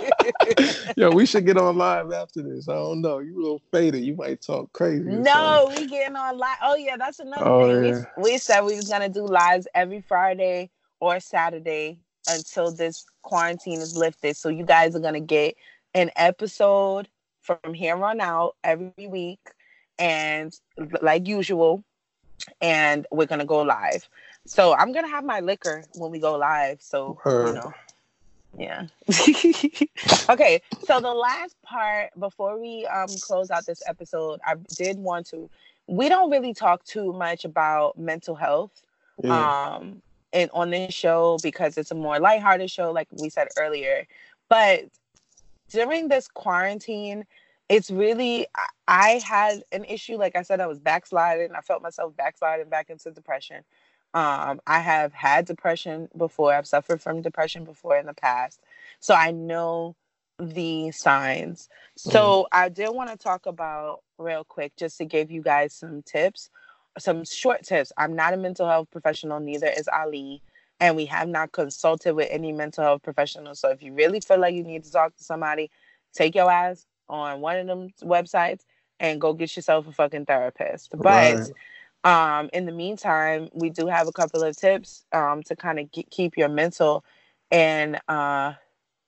Yo, 0.98 1.12
we 1.12 1.26
should 1.26 1.46
get 1.46 1.58
on 1.58 1.78
live 1.78 2.14
after 2.14 2.42
this. 2.42 2.70
I 2.70 2.74
don't 2.74 3.02
know. 3.02 3.20
You 3.20 3.38
a 3.38 3.42
little 3.42 3.62
faded. 3.70 4.02
You 4.02 4.16
might 4.16 4.42
talk 4.42 4.72
crazy. 4.72 5.04
No, 5.04 5.70
we 5.76 5.88
getting 5.88 6.16
on 6.16 6.38
live. 6.38 6.58
Oh 6.64 6.76
yeah, 6.76 6.96
that's 6.96 7.20
another 7.20 7.46
oh, 7.46 7.82
thing. 7.82 7.94
Yeah. 7.94 8.04
We, 8.18 8.32
we 8.32 8.38
said 8.38 8.62
we 8.62 8.78
was 8.78 8.88
gonna 8.88 9.10
do 9.10 9.26
lives 9.26 9.68
every 9.76 10.00
Friday 10.00 10.70
or 11.02 11.20
Saturday 11.20 12.00
until 12.30 12.72
this 12.72 13.06
quarantine 13.24 13.82
is 13.82 13.98
lifted. 13.98 14.38
So 14.38 14.48
you 14.48 14.64
guys 14.64 14.96
are 14.96 15.02
gonna 15.02 15.20
get 15.20 15.56
an 15.94 16.12
episode 16.16 17.10
from 17.42 17.74
here 17.74 18.02
on 18.02 18.22
out 18.22 18.56
every 18.64 19.08
week, 19.08 19.42
and 20.00 20.58
like 21.02 21.28
usual, 21.28 21.84
and 22.62 23.06
we're 23.12 23.26
gonna 23.26 23.44
go 23.44 23.64
live. 23.64 24.08
So 24.46 24.74
I'm 24.74 24.94
gonna 24.94 25.10
have 25.10 25.26
my 25.26 25.42
liquor 25.42 25.84
when 25.96 26.10
we 26.10 26.20
go 26.20 26.38
live. 26.38 26.82
So 26.82 27.20
you 27.26 27.54
know. 27.54 27.74
Yeah. 28.58 28.88
okay. 30.30 30.62
So 30.86 31.00
the 31.02 31.14
last 31.14 31.56
part 31.64 32.12
before 32.20 32.60
we 32.60 32.86
um 32.88 33.10
close 33.22 33.52
out 33.52 33.66
this 33.66 33.84
episode, 33.88 34.40
I 34.46 34.56
did 34.76 34.98
want 34.98 35.28
to 35.28 35.50
we 35.88 36.10
don't 36.10 36.32
really 36.32 36.54
talk 36.54 36.84
too 36.86 37.14
much 37.14 37.46
about 37.46 37.98
mental 37.98 38.36
health. 38.36 38.82
Um 39.30 40.02
and 40.34 40.50
on 40.54 40.70
this 40.70 40.94
show 40.94 41.40
because 41.42 41.78
it's 41.78 41.92
a 41.92 41.96
more 41.96 42.20
lighthearted 42.20 42.70
show, 42.72 42.92
like 42.92 43.08
we 43.12 43.30
said 43.30 43.48
earlier. 43.58 44.08
But 44.50 44.86
during 45.70 46.08
this 46.08 46.28
quarantine, 46.28 47.26
it's 47.70 47.90
really 47.90 48.48
I 48.88 49.22
had 49.26 49.64
an 49.72 49.86
issue. 49.86 50.18
Like 50.18 50.36
I 50.36 50.44
said, 50.44 50.62
I 50.62 50.68
was 50.68 50.80
backsliding. 50.80 51.52
I 51.54 51.62
felt 51.62 51.82
myself 51.82 52.16
backsliding 52.16 52.70
back 52.70 52.90
into 52.90 53.12
depression. 53.12 53.64
Um, 54.16 54.62
I 54.66 54.80
have 54.80 55.14
had 55.14 55.46
depression 55.46 56.10
before. 56.18 56.54
I've 56.54 56.68
suffered 56.68 57.02
from 57.02 57.22
depression 57.22 57.66
before 57.66 57.98
in 57.98 58.08
the 58.08 58.14
past, 58.14 58.62
so 59.00 59.14
I 59.14 59.32
know 59.32 59.96
the 60.40 60.92
signs. 60.92 61.70
So 61.96 62.44
mm. 62.44 62.46
I 62.52 62.70
did 62.70 62.90
want 62.90 63.12
to 63.12 63.18
talk 63.18 63.46
about 63.46 64.00
real 64.18 64.44
quick, 64.44 64.74
just 64.78 64.98
to 64.98 65.06
give 65.06 65.30
you 65.30 65.42
guys 65.42 65.74
some 65.74 66.02
tips 66.02 66.50
some 66.98 67.26
short 67.26 67.64
tips. 67.64 67.92
I'm 67.98 68.16
not 68.16 68.34
a 68.34 68.38
mental 68.38 68.68
health 68.68 68.90
professional, 68.92 69.40
neither 69.40 69.68
is 69.68 69.90
Ali. 69.92 70.42
And 70.80 70.96
we 70.96 71.06
have 71.06 71.30
not 71.30 71.54
consulted 71.54 72.16
with 72.16 72.28
any 72.30 72.52
mental 72.52 72.84
health 72.84 73.02
professionals. 73.02 73.60
So 73.60 73.70
if 73.70 73.82
you 73.82 73.94
really 73.94 74.20
feel 74.20 74.40
like 74.40 74.56
you 74.56 74.64
need 74.64 74.84
to 74.84 74.92
talk 74.92 75.16
to 75.16 75.24
somebody, 75.24 75.72
take 76.14 76.36
your 76.36 76.52
ass 76.52 76.86
on 77.08 77.40
one 77.40 77.58
of 77.58 77.68
them 77.68 77.90
websites 78.04 78.62
and 79.00 79.22
go 79.22 79.34
get 79.34 79.56
yourself 79.56 79.88
a 79.88 79.94
fucking 79.94 80.26
therapist. 80.26 80.90
But 80.98 81.50
um, 82.06 82.52
in 82.54 82.68
the 82.68 82.72
meantime, 82.72 83.50
we 83.52 83.72
do 83.72 83.88
have 83.88 84.08
a 84.08 84.12
couple 84.12 84.44
of 84.44 84.56
tips 84.56 85.04
um, 85.12 85.42
to 85.44 85.56
kind 85.56 85.80
of 85.80 85.90
keep 86.12 86.38
your 86.38 86.50
mental 86.50 87.04
and 87.50 88.00
uh, 88.08 88.54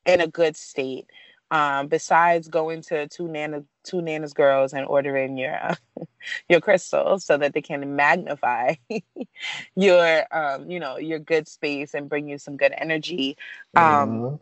in 0.05 0.19
a 0.19 0.27
good 0.27 0.57
state. 0.57 1.05
Um, 1.49 1.87
besides 1.87 2.49
going 2.49 2.81
to 2.83 3.07
two 3.07 3.29
nana 3.29 3.63
two 3.85 4.01
nanas 4.01 4.33
girls 4.33 4.73
and 4.73 4.85
ordering 4.85 5.37
your 5.37 5.55
uh, 5.55 5.75
your 6.49 6.59
crystals 6.59 7.23
so 7.23 7.37
that 7.37 7.53
they 7.53 7.61
can 7.61 7.95
magnify 7.95 8.73
your 9.75 10.25
um, 10.35 10.69
you 10.69 10.79
know 10.79 10.97
your 10.97 11.19
good 11.19 11.47
space 11.47 11.93
and 11.93 12.09
bring 12.09 12.27
you 12.27 12.37
some 12.37 12.57
good 12.57 12.73
energy. 12.77 13.37
Um, 13.77 13.83
mm-hmm. 13.83 14.35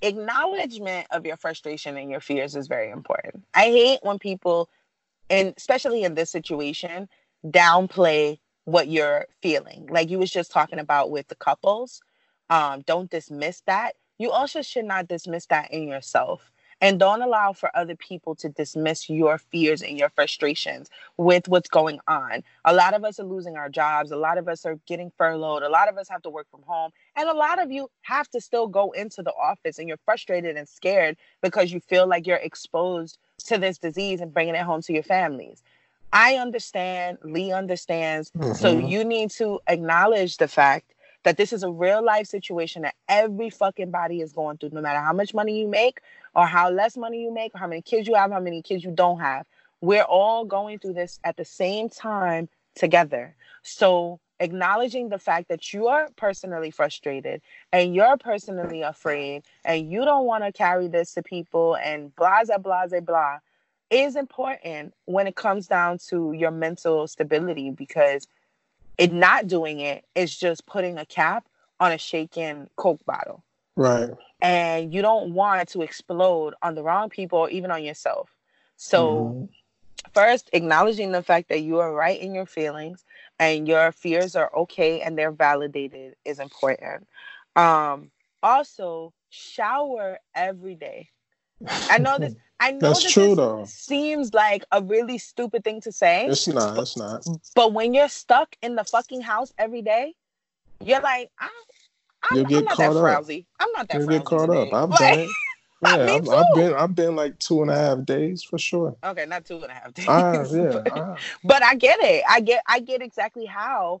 acknowledgement 0.00 1.06
of 1.12 1.24
your 1.26 1.36
frustration 1.36 1.96
and 1.96 2.10
your 2.10 2.20
fears 2.20 2.56
is 2.56 2.66
very 2.66 2.90
important. 2.90 3.44
I 3.54 3.66
hate 3.66 4.00
when 4.02 4.18
people 4.18 4.68
and 5.30 5.54
especially 5.56 6.02
in 6.02 6.14
this 6.14 6.30
situation 6.30 7.08
downplay 7.46 8.38
what 8.64 8.88
you're 8.88 9.26
feeling 9.42 9.88
like 9.90 10.08
you 10.10 10.18
was 10.18 10.30
just 10.30 10.52
talking 10.52 10.78
about 10.78 11.10
with 11.10 11.26
the 11.28 11.34
couples 11.34 12.00
um, 12.50 12.82
don't 12.86 13.10
dismiss 13.10 13.62
that 13.66 13.94
you 14.22 14.30
also 14.30 14.62
should 14.62 14.84
not 14.84 15.08
dismiss 15.08 15.46
that 15.46 15.72
in 15.72 15.88
yourself. 15.88 16.52
And 16.80 16.98
don't 16.98 17.22
allow 17.22 17.52
for 17.52 17.76
other 17.76 17.96
people 17.96 18.34
to 18.36 18.48
dismiss 18.48 19.08
your 19.10 19.38
fears 19.38 19.82
and 19.82 19.98
your 19.98 20.10
frustrations 20.10 20.90
with 21.16 21.48
what's 21.48 21.68
going 21.68 22.00
on. 22.08 22.44
A 22.64 22.72
lot 22.72 22.94
of 22.94 23.04
us 23.04 23.18
are 23.18 23.24
losing 23.24 23.56
our 23.56 23.68
jobs. 23.68 24.12
A 24.12 24.16
lot 24.16 24.38
of 24.38 24.48
us 24.48 24.64
are 24.64 24.78
getting 24.86 25.12
furloughed. 25.16 25.62
A 25.62 25.68
lot 25.68 25.88
of 25.88 25.98
us 25.98 26.08
have 26.08 26.22
to 26.22 26.30
work 26.30 26.48
from 26.50 26.62
home. 26.62 26.92
And 27.16 27.28
a 27.28 27.34
lot 27.34 27.60
of 27.62 27.72
you 27.72 27.88
have 28.02 28.28
to 28.30 28.40
still 28.40 28.68
go 28.68 28.92
into 28.92 29.22
the 29.22 29.32
office 29.32 29.78
and 29.78 29.88
you're 29.88 29.98
frustrated 30.04 30.56
and 30.56 30.68
scared 30.68 31.16
because 31.40 31.72
you 31.72 31.80
feel 31.80 32.06
like 32.06 32.26
you're 32.26 32.36
exposed 32.36 33.18
to 33.46 33.58
this 33.58 33.78
disease 33.78 34.20
and 34.20 34.34
bringing 34.34 34.56
it 34.56 34.62
home 34.62 34.82
to 34.82 34.92
your 34.92 35.04
families. 35.04 35.62
I 36.12 36.36
understand. 36.36 37.18
Lee 37.24 37.52
understands. 37.52 38.30
Mm-hmm. 38.32 38.54
So 38.54 38.78
you 38.78 39.04
need 39.04 39.30
to 39.32 39.60
acknowledge 39.66 40.36
the 40.36 40.48
fact 40.48 40.94
that 41.24 41.36
this 41.36 41.52
is 41.52 41.62
a 41.62 41.70
real 41.70 42.04
life 42.04 42.26
situation 42.26 42.82
that 42.82 42.94
every 43.08 43.48
fucking 43.50 43.90
body 43.90 44.20
is 44.20 44.32
going 44.32 44.58
through, 44.58 44.70
no 44.70 44.80
matter 44.80 45.00
how 45.00 45.12
much 45.12 45.32
money 45.34 45.60
you 45.60 45.68
make 45.68 46.00
or 46.34 46.46
how 46.46 46.70
less 46.70 46.96
money 46.96 47.22
you 47.22 47.32
make 47.32 47.54
or 47.54 47.58
how 47.58 47.66
many 47.66 47.82
kids 47.82 48.08
you 48.08 48.14
have, 48.14 48.32
how 48.32 48.40
many 48.40 48.60
kids 48.62 48.84
you 48.84 48.90
don't 48.90 49.20
have. 49.20 49.46
We're 49.80 50.02
all 50.02 50.44
going 50.44 50.78
through 50.78 50.94
this 50.94 51.18
at 51.24 51.36
the 51.36 51.44
same 51.44 51.88
time 51.88 52.48
together. 52.74 53.36
So 53.62 54.20
acknowledging 54.40 55.08
the 55.08 55.18
fact 55.18 55.48
that 55.48 55.72
you 55.72 55.86
are 55.86 56.08
personally 56.16 56.70
frustrated 56.70 57.40
and 57.72 57.94
you're 57.94 58.16
personally 58.16 58.82
afraid 58.82 59.44
and 59.64 59.90
you 59.90 60.04
don't 60.04 60.26
want 60.26 60.44
to 60.44 60.52
carry 60.52 60.88
this 60.88 61.14
to 61.14 61.22
people 61.22 61.76
and 61.76 62.14
blah 62.16 62.42
blah 62.44 62.58
blah 62.58 63.00
blah 63.00 63.38
is 63.92 64.16
important 64.16 64.94
when 65.04 65.26
it 65.26 65.36
comes 65.36 65.66
down 65.66 65.98
to 66.08 66.32
your 66.32 66.50
mental 66.50 67.06
stability 67.06 67.70
because 67.70 68.26
it 68.98 69.12
not 69.12 69.46
doing 69.46 69.80
it 69.80 70.04
is 70.14 70.36
just 70.36 70.66
putting 70.66 70.98
a 70.98 71.06
cap 71.06 71.46
on 71.80 71.92
a 71.92 71.98
shaken 71.98 72.68
Coke 72.76 73.04
bottle. 73.04 73.44
Right. 73.76 74.10
And 74.40 74.92
you 74.92 75.02
don't 75.02 75.34
want 75.34 75.68
to 75.70 75.82
explode 75.82 76.54
on 76.62 76.74
the 76.74 76.82
wrong 76.82 77.08
people 77.08 77.38
or 77.38 77.50
even 77.50 77.70
on 77.70 77.82
yourself. 77.82 78.34
So, 78.76 79.16
mm-hmm. 79.16 79.44
first, 80.12 80.50
acknowledging 80.52 81.12
the 81.12 81.22
fact 81.22 81.48
that 81.48 81.62
you 81.62 81.78
are 81.78 81.92
right 81.92 82.20
in 82.20 82.34
your 82.34 82.46
feelings 82.46 83.04
and 83.38 83.66
your 83.66 83.92
fears 83.92 84.36
are 84.36 84.50
okay 84.56 85.00
and 85.00 85.16
they're 85.16 85.32
validated 85.32 86.16
is 86.24 86.38
important. 86.38 87.06
Um, 87.56 88.10
also, 88.42 89.12
shower 89.30 90.18
every 90.34 90.74
day. 90.74 91.08
I 91.68 91.98
know 91.98 92.18
this. 92.18 92.34
I 92.60 92.72
know 92.72 92.78
that's 92.78 93.12
true 93.12 93.34
though. 93.34 93.64
Seems 93.66 94.32
like 94.32 94.64
a 94.70 94.82
really 94.82 95.18
stupid 95.18 95.64
thing 95.64 95.80
to 95.80 95.92
say. 95.92 96.26
It's 96.26 96.46
not. 96.46 96.78
It's 96.78 96.96
not. 96.96 97.26
But 97.56 97.72
when 97.72 97.92
you're 97.92 98.08
stuck 98.08 98.56
in 98.62 98.76
the 98.76 98.84
fucking 98.84 99.20
house 99.20 99.52
every 99.58 99.82
day, 99.82 100.14
you're 100.80 101.00
like, 101.00 101.30
I, 101.40 101.48
I'm, 102.30 102.36
You'll 102.36 102.46
get 102.46 102.58
I'm 102.58 102.64
not 102.64 102.76
caught 102.76 102.92
that 102.92 102.98
up. 102.98 103.24
frowsy. 103.24 103.46
I'm 103.58 103.72
not 103.72 103.88
that. 103.88 103.98
You'll 103.98 104.08
get 104.08 104.24
caught 104.24 104.46
today. 104.46 104.70
up. 104.70 104.90
I've 104.92 104.98
done. 104.98 105.28
Yeah, 105.84 106.14
I've, 106.14 106.28
I've, 106.28 106.54
been 106.54 106.74
I've 106.74 106.94
been 106.94 107.16
like 107.16 107.40
two 107.40 107.60
and 107.60 107.68
a 107.68 107.74
half 107.74 108.04
days 108.04 108.44
for 108.44 108.56
sure. 108.56 108.94
Okay, 109.02 109.26
not 109.26 109.44
two 109.44 109.56
and 109.56 109.64
a 109.64 109.74
half 109.74 109.92
days. 109.94 110.06
Uh, 110.06 110.46
yeah, 110.52 110.80
but, 110.80 110.96
uh. 110.96 111.16
but 111.42 111.64
I 111.64 111.74
get 111.74 111.98
it. 112.00 112.22
I 112.28 112.38
get 112.38 112.62
I 112.68 112.78
get 112.78 113.02
exactly 113.02 113.46
how 113.46 114.00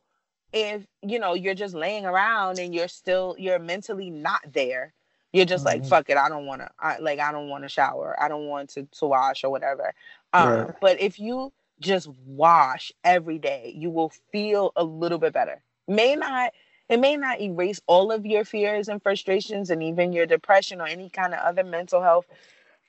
if 0.52 0.86
you 1.02 1.18
know 1.18 1.34
you're 1.34 1.56
just 1.56 1.74
laying 1.74 2.06
around 2.06 2.60
and 2.60 2.72
you're 2.72 2.86
still 2.86 3.34
you're 3.36 3.58
mentally 3.58 4.10
not 4.10 4.42
there 4.52 4.94
you're 5.32 5.44
just 5.44 5.64
mm-hmm. 5.64 5.80
like 5.80 5.88
fuck 5.88 6.08
it 6.10 6.16
i 6.16 6.28
don't 6.28 6.46
want 6.46 6.60
to 6.60 6.70
I, 6.78 6.98
like 6.98 7.18
i 7.18 7.32
don't 7.32 7.48
want 7.48 7.64
to 7.64 7.68
shower 7.68 8.16
i 8.20 8.28
don't 8.28 8.46
want 8.46 8.70
to, 8.70 8.86
to 8.98 9.06
wash 9.06 9.44
or 9.44 9.50
whatever 9.50 9.94
um, 10.32 10.48
right. 10.48 10.74
but 10.80 11.00
if 11.00 11.18
you 11.18 11.52
just 11.80 12.08
wash 12.26 12.92
every 13.04 13.38
day 13.38 13.72
you 13.76 13.90
will 13.90 14.12
feel 14.30 14.72
a 14.76 14.84
little 14.84 15.18
bit 15.18 15.32
better 15.32 15.62
may 15.88 16.14
not 16.14 16.52
it 16.88 16.98
may 16.98 17.16
not 17.16 17.40
erase 17.40 17.80
all 17.86 18.12
of 18.12 18.26
your 18.26 18.44
fears 18.44 18.88
and 18.88 19.02
frustrations 19.02 19.70
and 19.70 19.82
even 19.82 20.12
your 20.12 20.26
depression 20.26 20.80
or 20.80 20.86
any 20.86 21.08
kind 21.08 21.32
of 21.32 21.40
other 21.40 21.64
mental 21.64 22.02
health 22.02 22.26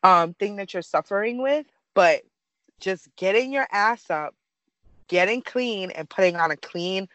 um, 0.03 0.33
thing 0.33 0.57
that 0.57 0.73
you're 0.73 0.81
suffering 0.81 1.41
with 1.41 1.65
but 1.93 2.21
just 2.79 3.07
getting 3.15 3.53
your 3.53 3.67
ass 3.71 4.09
up 4.09 4.35
getting 5.07 5.41
clean 5.41 5.91
and 5.91 6.09
putting 6.09 6.35
on 6.35 6.51
a 6.51 6.57
clean 6.57 7.07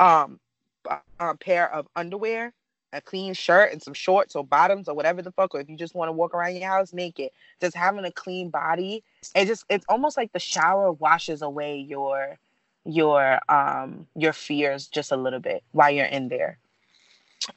um, 0.00 0.40
uh, 0.88 1.34
pair 1.40 1.72
of 1.72 1.86
underwear, 1.94 2.52
a 2.92 3.00
clean 3.00 3.34
shirt, 3.34 3.72
and 3.72 3.82
some 3.82 3.94
shorts 3.94 4.36
or 4.36 4.44
bottoms 4.44 4.88
or 4.88 4.94
whatever 4.94 5.22
the 5.22 5.32
fuck, 5.32 5.54
or 5.54 5.60
if 5.60 5.68
you 5.68 5.76
just 5.76 5.94
want 5.94 6.08
to 6.08 6.12
walk 6.12 6.34
around 6.34 6.56
your 6.56 6.68
house 6.68 6.92
naked, 6.92 7.30
just 7.60 7.76
having 7.76 8.04
a 8.04 8.12
clean 8.12 8.50
body, 8.50 9.02
it 9.34 9.46
just 9.46 9.64
it's 9.68 9.86
almost 9.88 10.16
like 10.16 10.32
the 10.32 10.38
shower 10.38 10.92
washes 10.92 11.42
away 11.42 11.78
your 11.78 12.38
your 12.84 13.38
um 13.48 14.06
your 14.16 14.32
fears 14.32 14.88
just 14.88 15.12
a 15.12 15.16
little 15.16 15.40
bit 15.40 15.62
while 15.72 15.90
you're 15.90 16.06
in 16.06 16.28
there. 16.28 16.58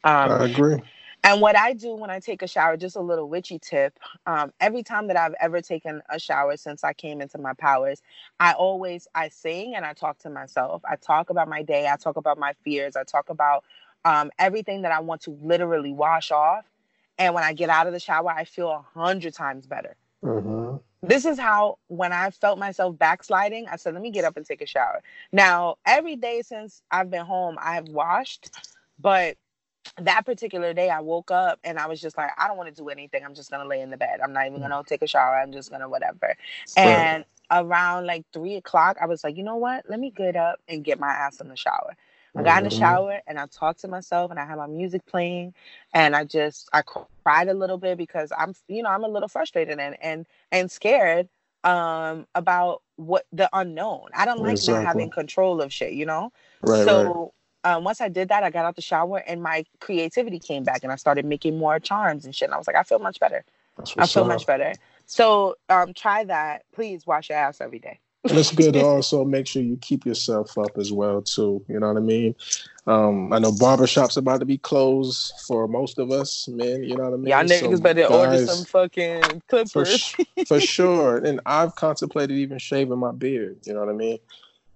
Um, 0.03 0.31
I 0.31 0.45
agree. 0.45 0.81
And 1.23 1.41
what 1.41 1.57
I 1.57 1.73
do 1.73 1.95
when 1.95 2.11
I 2.11 2.19
take 2.19 2.43
a 2.43 2.47
shower, 2.47 2.77
just 2.77 2.95
a 2.95 3.01
little 3.01 3.27
witchy 3.27 3.57
tip. 3.57 3.97
Um, 4.27 4.53
every 4.59 4.83
time 4.83 5.07
that 5.07 5.17
I've 5.17 5.33
ever 5.41 5.59
taken 5.59 6.03
a 6.09 6.19
shower 6.19 6.55
since 6.55 6.83
I 6.83 6.93
came 6.93 7.19
into 7.19 7.39
my 7.39 7.53
powers, 7.53 8.03
I 8.39 8.53
always 8.53 9.07
I 9.15 9.29
sing 9.29 9.73
and 9.75 9.83
I 9.83 9.93
talk 9.93 10.19
to 10.19 10.29
myself. 10.29 10.83
I 10.87 10.97
talk 10.97 11.31
about 11.31 11.47
my 11.47 11.63
day. 11.63 11.87
I 11.87 11.95
talk 11.95 12.17
about 12.17 12.37
my 12.37 12.53
fears. 12.63 12.95
I 12.95 13.03
talk 13.03 13.29
about 13.29 13.63
um, 14.05 14.31
everything 14.39 14.83
that 14.83 14.91
I 14.91 15.01
want 15.01 15.21
to 15.21 15.31
literally 15.41 15.91
wash 15.91 16.31
off. 16.31 16.63
And 17.17 17.33
when 17.33 17.43
I 17.43 17.53
get 17.53 17.69
out 17.69 17.87
of 17.87 17.93
the 17.93 17.99
shower, 17.99 18.29
I 18.29 18.45
feel 18.45 18.69
a 18.69 18.85
hundred 18.97 19.33
times 19.33 19.67
better. 19.67 19.95
Mm-hmm. 20.23 20.77
This 21.01 21.25
is 21.25 21.37
how 21.39 21.77
when 21.87 22.13
I 22.13 22.31
felt 22.31 22.57
myself 22.57 22.97
backsliding, 22.97 23.67
I 23.67 23.75
said, 23.75 23.93
"Let 23.93 24.01
me 24.01 24.11
get 24.11 24.25
up 24.25 24.37
and 24.37 24.45
take 24.45 24.61
a 24.61 24.65
shower." 24.65 25.01
Now, 25.31 25.75
every 25.85 26.15
day 26.15 26.41
since 26.41 26.81
I've 26.89 27.11
been 27.11 27.25
home, 27.25 27.57
I 27.61 27.75
have 27.75 27.87
washed, 27.89 28.49
but 28.99 29.37
that 30.01 30.25
particular 30.25 30.73
day 30.73 30.89
I 30.89 30.99
woke 30.99 31.31
up 31.31 31.59
and 31.63 31.77
I 31.77 31.87
was 31.87 32.01
just 32.01 32.17
like, 32.17 32.31
I 32.37 32.47
don't 32.47 32.57
want 32.57 32.69
to 32.69 32.75
do 32.75 32.89
anything. 32.89 33.23
I'm 33.23 33.35
just 33.35 33.51
gonna 33.51 33.67
lay 33.67 33.81
in 33.81 33.91
the 33.91 33.97
bed. 33.97 34.19
I'm 34.23 34.33
not 34.33 34.47
even 34.47 34.59
gonna 34.59 34.81
take 34.85 35.03
a 35.03 35.07
shower. 35.07 35.35
I'm 35.35 35.51
just 35.51 35.69
gonna 35.69 35.87
whatever. 35.87 36.35
And 36.75 37.23
around 37.51 38.07
like 38.07 38.25
three 38.33 38.55
o'clock, 38.55 38.97
I 39.01 39.05
was 39.05 39.23
like, 39.23 39.37
you 39.37 39.43
know 39.43 39.57
what? 39.57 39.85
Let 39.87 39.99
me 39.99 40.09
get 40.09 40.35
up 40.35 40.59
and 40.67 40.83
get 40.83 40.99
my 40.99 41.11
ass 41.11 41.39
in 41.39 41.49
the 41.49 41.55
shower. 41.55 41.95
I 42.35 42.43
got 42.43 42.57
in 42.59 42.63
the 42.65 42.69
mm-hmm. 42.69 42.79
shower 42.79 43.21
and 43.27 43.39
I 43.39 43.45
talked 43.47 43.81
to 43.81 43.87
myself 43.87 44.31
and 44.31 44.39
I 44.39 44.45
had 44.45 44.57
my 44.57 44.67
music 44.67 45.05
playing 45.05 45.53
and 45.93 46.15
I 46.15 46.23
just 46.25 46.69
I 46.73 46.81
cried 46.81 47.47
a 47.47 47.53
little 47.53 47.77
bit 47.77 47.97
because 47.97 48.31
I'm 48.37 48.53
you 48.67 48.83
know 48.83 48.89
I'm 48.89 49.03
a 49.03 49.07
little 49.07 49.29
frustrated 49.29 49.79
and 49.79 49.95
and 50.01 50.25
and 50.51 50.69
scared 50.69 51.29
um 51.63 52.27
about 52.35 52.81
what 52.97 53.25
the 53.31 53.49
unknown. 53.53 54.09
I 54.13 54.25
don't 54.25 54.41
like 54.41 54.53
exactly. 54.53 54.83
not 54.83 54.87
having 54.87 55.09
control 55.09 55.61
of 55.61 55.71
shit, 55.71 55.93
you 55.93 56.05
know. 56.05 56.31
Right, 56.61 56.85
so 56.85 57.13
right 57.13 57.31
um, 57.65 57.83
once 57.83 57.99
I 57.99 58.09
did 58.09 58.29
that, 58.29 58.43
I 58.43 58.51
got 58.51 58.65
out 58.65 58.75
the 58.75 58.81
shower 58.81 59.23
and 59.25 59.41
my 59.41 59.65
creativity 59.79 60.37
came 60.39 60.63
back 60.63 60.83
and 60.83 60.91
I 60.91 60.95
started 60.97 61.25
making 61.25 61.57
more 61.57 61.79
charms 61.79 62.23
and 62.23 62.33
shit. 62.33 62.47
And 62.47 62.53
I 62.53 62.57
was 62.57 62.67
like, 62.67 62.75
I 62.75 62.83
feel 62.83 62.99
much 62.99 63.19
better. 63.19 63.43
I 63.97 64.05
feel 64.05 64.21
up. 64.21 64.27
much 64.27 64.45
better. 64.45 64.73
So 65.07 65.55
um, 65.67 65.93
try 65.93 66.23
that. 66.25 66.63
Please 66.73 67.07
wash 67.07 67.29
your 67.29 67.39
ass 67.39 67.59
every 67.59 67.79
day. 67.79 67.99
And 68.29 68.37
it's 68.37 68.51
good 68.51 68.73
to 68.73 68.83
also 68.83 69.23
make 69.23 69.47
sure 69.47 69.61
you 69.61 69.77
keep 69.77 70.05
yourself 70.05 70.57
up 70.57 70.77
as 70.77 70.91
well 70.91 71.21
too. 71.21 71.63
You 71.67 71.79
know 71.79 71.87
what 71.87 71.97
I 71.97 72.01
mean? 72.01 72.35
Um, 72.87 73.33
I 73.33 73.39
know 73.39 73.51
barbershops 73.51 74.17
about 74.17 74.39
to 74.39 74.45
be 74.45 74.57
closed 74.57 75.33
for 75.47 75.67
most 75.67 75.97
of 75.97 76.11
us, 76.11 76.47
man. 76.47 76.83
You 76.83 76.95
know 76.95 77.05
what 77.05 77.13
I 77.13 77.17
mean? 77.17 77.27
Y'all 77.27 77.43
niggas 77.43 77.77
so 77.77 77.81
better 77.81 78.01
guys, 78.01 78.11
order 78.11 78.45
some 78.45 78.65
fucking 78.65 79.41
clippers. 79.47 80.09
For, 80.09 80.45
for, 80.45 80.59
sure. 80.59 81.17
And 81.17 81.39
I've 81.45 81.75
contemplated 81.75 82.37
even 82.37 82.59
shaving 82.59 82.97
my 82.97 83.11
beard. 83.11 83.57
You 83.63 83.73
know 83.73 83.79
what 83.79 83.89
I 83.89 83.93
mean? 83.93 84.19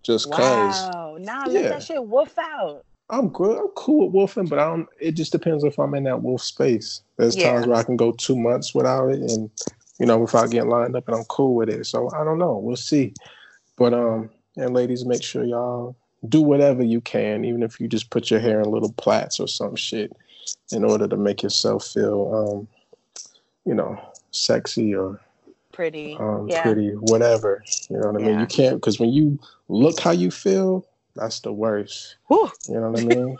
Just 0.03 0.31
cause. 0.31 0.93
Wow. 0.93 1.17
Nah, 1.19 1.45
yeah. 1.47 1.61
let 1.61 1.69
that 1.69 1.83
shit 1.83 2.03
wolf 2.03 2.37
out. 2.37 2.85
I'm 3.11 3.29
good. 3.29 3.57
I'm 3.57 3.69
cool 3.69 4.05
with 4.05 4.13
wolfing, 4.13 4.45
but 4.45 4.59
I 4.59 4.65
don't. 4.65 4.87
It 4.99 5.13
just 5.13 5.31
depends 5.31 5.63
if 5.63 5.79
I'm 5.79 5.95
in 5.95 6.03
that 6.03 6.21
wolf 6.21 6.41
space. 6.41 7.01
There's 7.17 7.35
yeah. 7.35 7.53
times 7.53 7.67
where 7.67 7.77
I 7.77 7.83
can 7.83 7.97
go 7.97 8.11
two 8.11 8.35
months 8.35 8.75
without 8.75 9.09
it, 9.09 9.19
and 9.19 9.49
you 9.99 10.05
know, 10.05 10.19
without 10.19 10.51
getting 10.51 10.69
lined 10.69 10.95
up, 10.95 11.07
and 11.07 11.17
I'm 11.17 11.25
cool 11.25 11.55
with 11.55 11.69
it. 11.69 11.85
So 11.87 12.09
I 12.11 12.23
don't 12.23 12.37
know. 12.37 12.57
We'll 12.57 12.75
see. 12.75 13.13
But 13.79 13.93
um, 13.93 14.29
and 14.57 14.73
ladies, 14.73 15.05
make 15.05 15.23
sure 15.23 15.43
y'all 15.43 15.95
do 16.27 16.41
whatever 16.41 16.83
you 16.83 16.99
can, 16.99 17.45
even 17.45 17.63
if 17.63 17.79
you 17.79 17.87
just 17.87 18.09
put 18.09 18.29
your 18.29 18.41
hair 18.41 18.59
in 18.59 18.69
little 18.69 18.91
plaits 18.93 19.39
or 19.39 19.47
some 19.47 19.75
shit, 19.75 20.11
in 20.71 20.83
order 20.83 21.07
to 21.07 21.15
make 21.15 21.41
yourself 21.41 21.87
feel, 21.87 22.35
um, 22.35 22.67
you 23.65 23.73
know, 23.73 23.97
sexy 24.31 24.93
or 24.93 25.19
pretty, 25.71 26.17
um, 26.19 26.47
yeah. 26.49 26.61
pretty, 26.61 26.89
whatever. 26.89 27.63
You 27.89 27.97
know 27.97 28.11
what 28.11 28.21
I 28.21 28.25
mean? 28.25 28.39
You 28.41 28.45
can't 28.45 28.75
because 28.75 28.99
when 28.99 29.09
you 29.09 29.39
look 29.69 29.99
how 30.01 30.11
you 30.11 30.29
feel, 30.29 30.85
that's 31.15 31.39
the 31.39 31.53
worst. 31.53 32.17
Whew. 32.27 32.51
You 32.67 32.81
know 32.81 32.91
what 32.91 33.01
I 33.01 33.05
mean? 33.05 33.37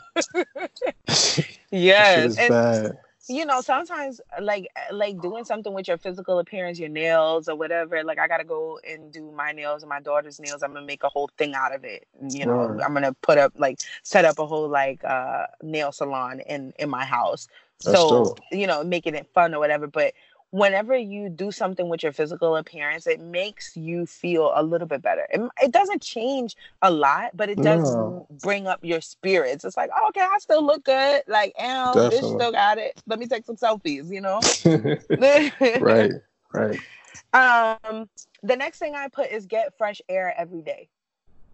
yes. 1.71 2.35
bad. 2.35 2.97
You 3.29 3.45
know, 3.45 3.61
sometimes 3.61 4.19
like 4.41 4.67
like 4.91 5.21
doing 5.21 5.43
something 5.45 5.71
with 5.73 5.87
your 5.87 5.99
physical 5.99 6.39
appearance, 6.39 6.79
your 6.79 6.89
nails 6.89 7.47
or 7.47 7.55
whatever. 7.55 8.03
Like 8.03 8.17
I 8.17 8.27
gotta 8.27 8.43
go 8.43 8.79
and 8.89 9.11
do 9.13 9.31
my 9.31 9.51
nails 9.51 9.83
and 9.83 9.89
my 9.89 10.01
daughter's 10.01 10.39
nails. 10.39 10.63
I'm 10.63 10.73
gonna 10.73 10.85
make 10.85 11.03
a 11.03 11.09
whole 11.09 11.29
thing 11.37 11.53
out 11.53 11.73
of 11.73 11.85
it. 11.85 12.07
You 12.27 12.47
know, 12.47 12.53
right. 12.53 12.83
I'm 12.83 12.93
gonna 12.93 13.13
put 13.21 13.37
up 13.37 13.53
like 13.55 13.79
set 14.01 14.25
up 14.25 14.39
a 14.39 14.47
whole 14.47 14.67
like 14.67 15.03
uh 15.03 15.45
nail 15.61 15.91
salon 15.91 16.39
in 16.41 16.73
in 16.79 16.89
my 16.89 17.05
house. 17.05 17.47
That's 17.83 17.99
so 17.99 18.09
dope. 18.09 18.39
you 18.51 18.65
know, 18.65 18.83
making 18.83 19.13
it 19.13 19.27
fun 19.33 19.53
or 19.53 19.59
whatever. 19.59 19.85
But 19.85 20.13
whenever 20.51 20.95
you 20.97 21.29
do 21.29 21.51
something 21.51 21.89
with 21.89 22.01
your 22.01 22.11
physical 22.11 22.55
appearance, 22.55 23.05
it 23.05 23.19
makes 23.19 23.75
you 23.77 24.05
feel 24.05 24.51
a 24.55 24.63
little 24.63 24.87
bit 24.87 25.01
better. 25.01 25.27
It, 25.29 25.41
it 25.61 25.71
doesn't 25.71 26.01
change 26.01 26.55
a 26.81 26.89
lot, 26.89 27.31
but 27.35 27.49
it 27.49 27.61
does 27.61 27.95
no. 27.95 28.27
bring 28.41 28.67
up 28.67 28.79
your 28.83 29.01
spirits. 29.01 29.63
It's 29.63 29.77
like, 29.77 29.91
oh, 29.95 30.07
okay, 30.09 30.21
I 30.21 30.37
still 30.39 30.65
look 30.65 30.83
good. 30.83 31.23
Like, 31.27 31.53
oh, 31.59 32.09
bitch 32.11 32.35
still 32.35 32.51
got 32.51 32.77
it. 32.77 33.01
Let 33.05 33.19
me 33.19 33.27
take 33.27 33.45
some 33.45 33.57
selfies, 33.57 34.11
you 34.11 34.21
know? 34.21 34.39
right, 35.81 36.13
right. 36.53 36.79
Um, 37.31 38.09
the 38.41 38.55
next 38.55 38.79
thing 38.79 38.95
I 38.95 39.07
put 39.07 39.29
is 39.29 39.45
get 39.45 39.77
fresh 39.77 40.01
air 40.09 40.33
every 40.35 40.63
day. 40.63 40.89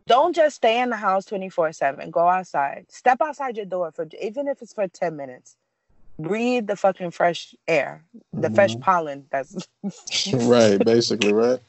Don't 0.07 0.33
just 0.33 0.55
stay 0.55 0.79
in 0.79 0.89
the 0.89 0.95
house 0.95 1.25
24 1.25 1.73
7. 1.73 2.11
Go 2.11 2.29
outside. 2.29 2.85
Step 2.89 3.21
outside 3.21 3.57
your 3.57 3.65
door 3.65 3.91
for 3.91 4.07
even 4.21 4.47
if 4.47 4.61
it's 4.61 4.73
for 4.73 4.87
10 4.87 5.17
minutes 5.17 5.57
breathe 6.17 6.67
the 6.67 6.75
fucking 6.75 7.11
fresh 7.11 7.55
air, 7.67 8.03
the 8.33 8.47
mm-hmm. 8.47 8.55
fresh 8.55 8.75
pollen. 8.79 9.25
That's 9.31 9.67
right, 10.33 10.83
basically, 10.83 11.33
right. 11.33 11.59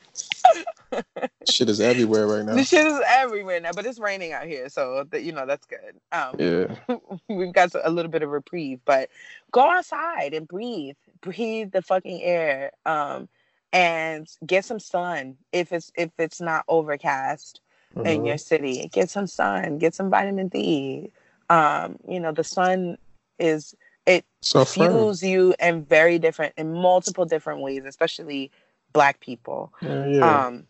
shit 1.49 1.69
is 1.69 1.81
everywhere 1.81 2.27
right 2.27 2.45
now. 2.45 2.55
The 2.55 2.65
shit 2.65 2.87
is 2.87 3.01
everywhere 3.07 3.61
now, 3.61 3.73
but 3.75 3.87
it's 3.87 3.99
raining 3.99 4.33
out 4.33 4.47
here, 4.47 4.69
so 4.69 5.07
you 5.13 5.33
know 5.33 5.47
that's 5.47 5.67
good. 5.67 6.01
Um, 6.13 6.37
yeah, 6.39 6.97
we've 7.29 7.53
got 7.53 7.71
a 7.83 7.91
little 7.91 8.11
bit 8.11 8.23
of 8.23 8.31
reprieve, 8.31 8.81
but 8.85 9.11
go 9.51 9.69
outside 9.69 10.35
and 10.35 10.47
breathe, 10.47 10.97
breathe 11.21 11.73
the 11.73 11.83
fucking 11.83 12.23
air, 12.23 12.73
um, 12.85 13.29
and 13.73 14.29
get 14.47 14.65
some 14.65 14.81
sun 14.81 15.37
if 15.53 15.73
it's 15.73 15.91
if 15.97 16.11
it's 16.19 16.41
not 16.41 16.65
overcast 16.69 17.61
mm-hmm. 17.95 18.07
in 18.07 18.25
your 18.25 18.39
city. 18.39 18.89
Get 18.93 19.11
some 19.11 19.27
sun, 19.27 19.79
get 19.79 19.95
some 19.95 20.11
vitamin 20.11 20.49
D. 20.49 21.11
Um, 21.49 21.99
you 22.09 22.19
know, 22.21 22.33
the 22.33 22.45
sun 22.45 22.99
is 23.39 23.75
it 24.07 24.25
so 24.41 24.65
fuels 24.65 25.23
you 25.23 25.55
in 25.61 25.85
very 25.85 26.19
different 26.19 26.55
in 26.57 26.73
multiple 26.73 27.25
different 27.25 27.61
ways 27.61 27.85
especially 27.85 28.51
black 28.93 29.21
people 29.21 29.73
yeah, 29.83 30.07
yeah. 30.07 30.47
um 30.47 30.67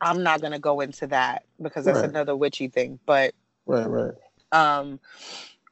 i'm 0.00 0.22
not 0.22 0.40
gonna 0.40 0.58
go 0.58 0.80
into 0.80 1.06
that 1.06 1.44
because 1.60 1.84
that's 1.84 2.00
right. 2.00 2.08
another 2.08 2.36
witchy 2.36 2.68
thing 2.68 2.98
but 3.06 3.34
right 3.66 3.88
right 3.88 4.14
um 4.52 4.98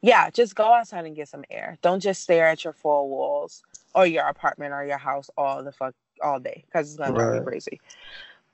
yeah, 0.02 0.30
just 0.30 0.56
go 0.56 0.74
outside 0.74 1.06
and 1.06 1.14
get 1.14 1.28
some 1.28 1.44
air. 1.48 1.78
Don't 1.80 2.00
just 2.00 2.22
stare 2.22 2.48
at 2.48 2.64
your 2.64 2.72
four 2.72 3.09
walls 3.09 3.62
or 3.94 4.04
your 4.04 4.26
apartment 4.26 4.74
or 4.74 4.84
your 4.84 4.98
house 4.98 5.30
all 5.38 5.62
the 5.62 5.72
fuck 5.72 5.94
all 6.20 6.40
day 6.40 6.64
because 6.66 6.88
it's 6.88 6.98
gonna 6.98 7.14
drive 7.14 7.36
you 7.36 7.40
crazy. 7.42 7.80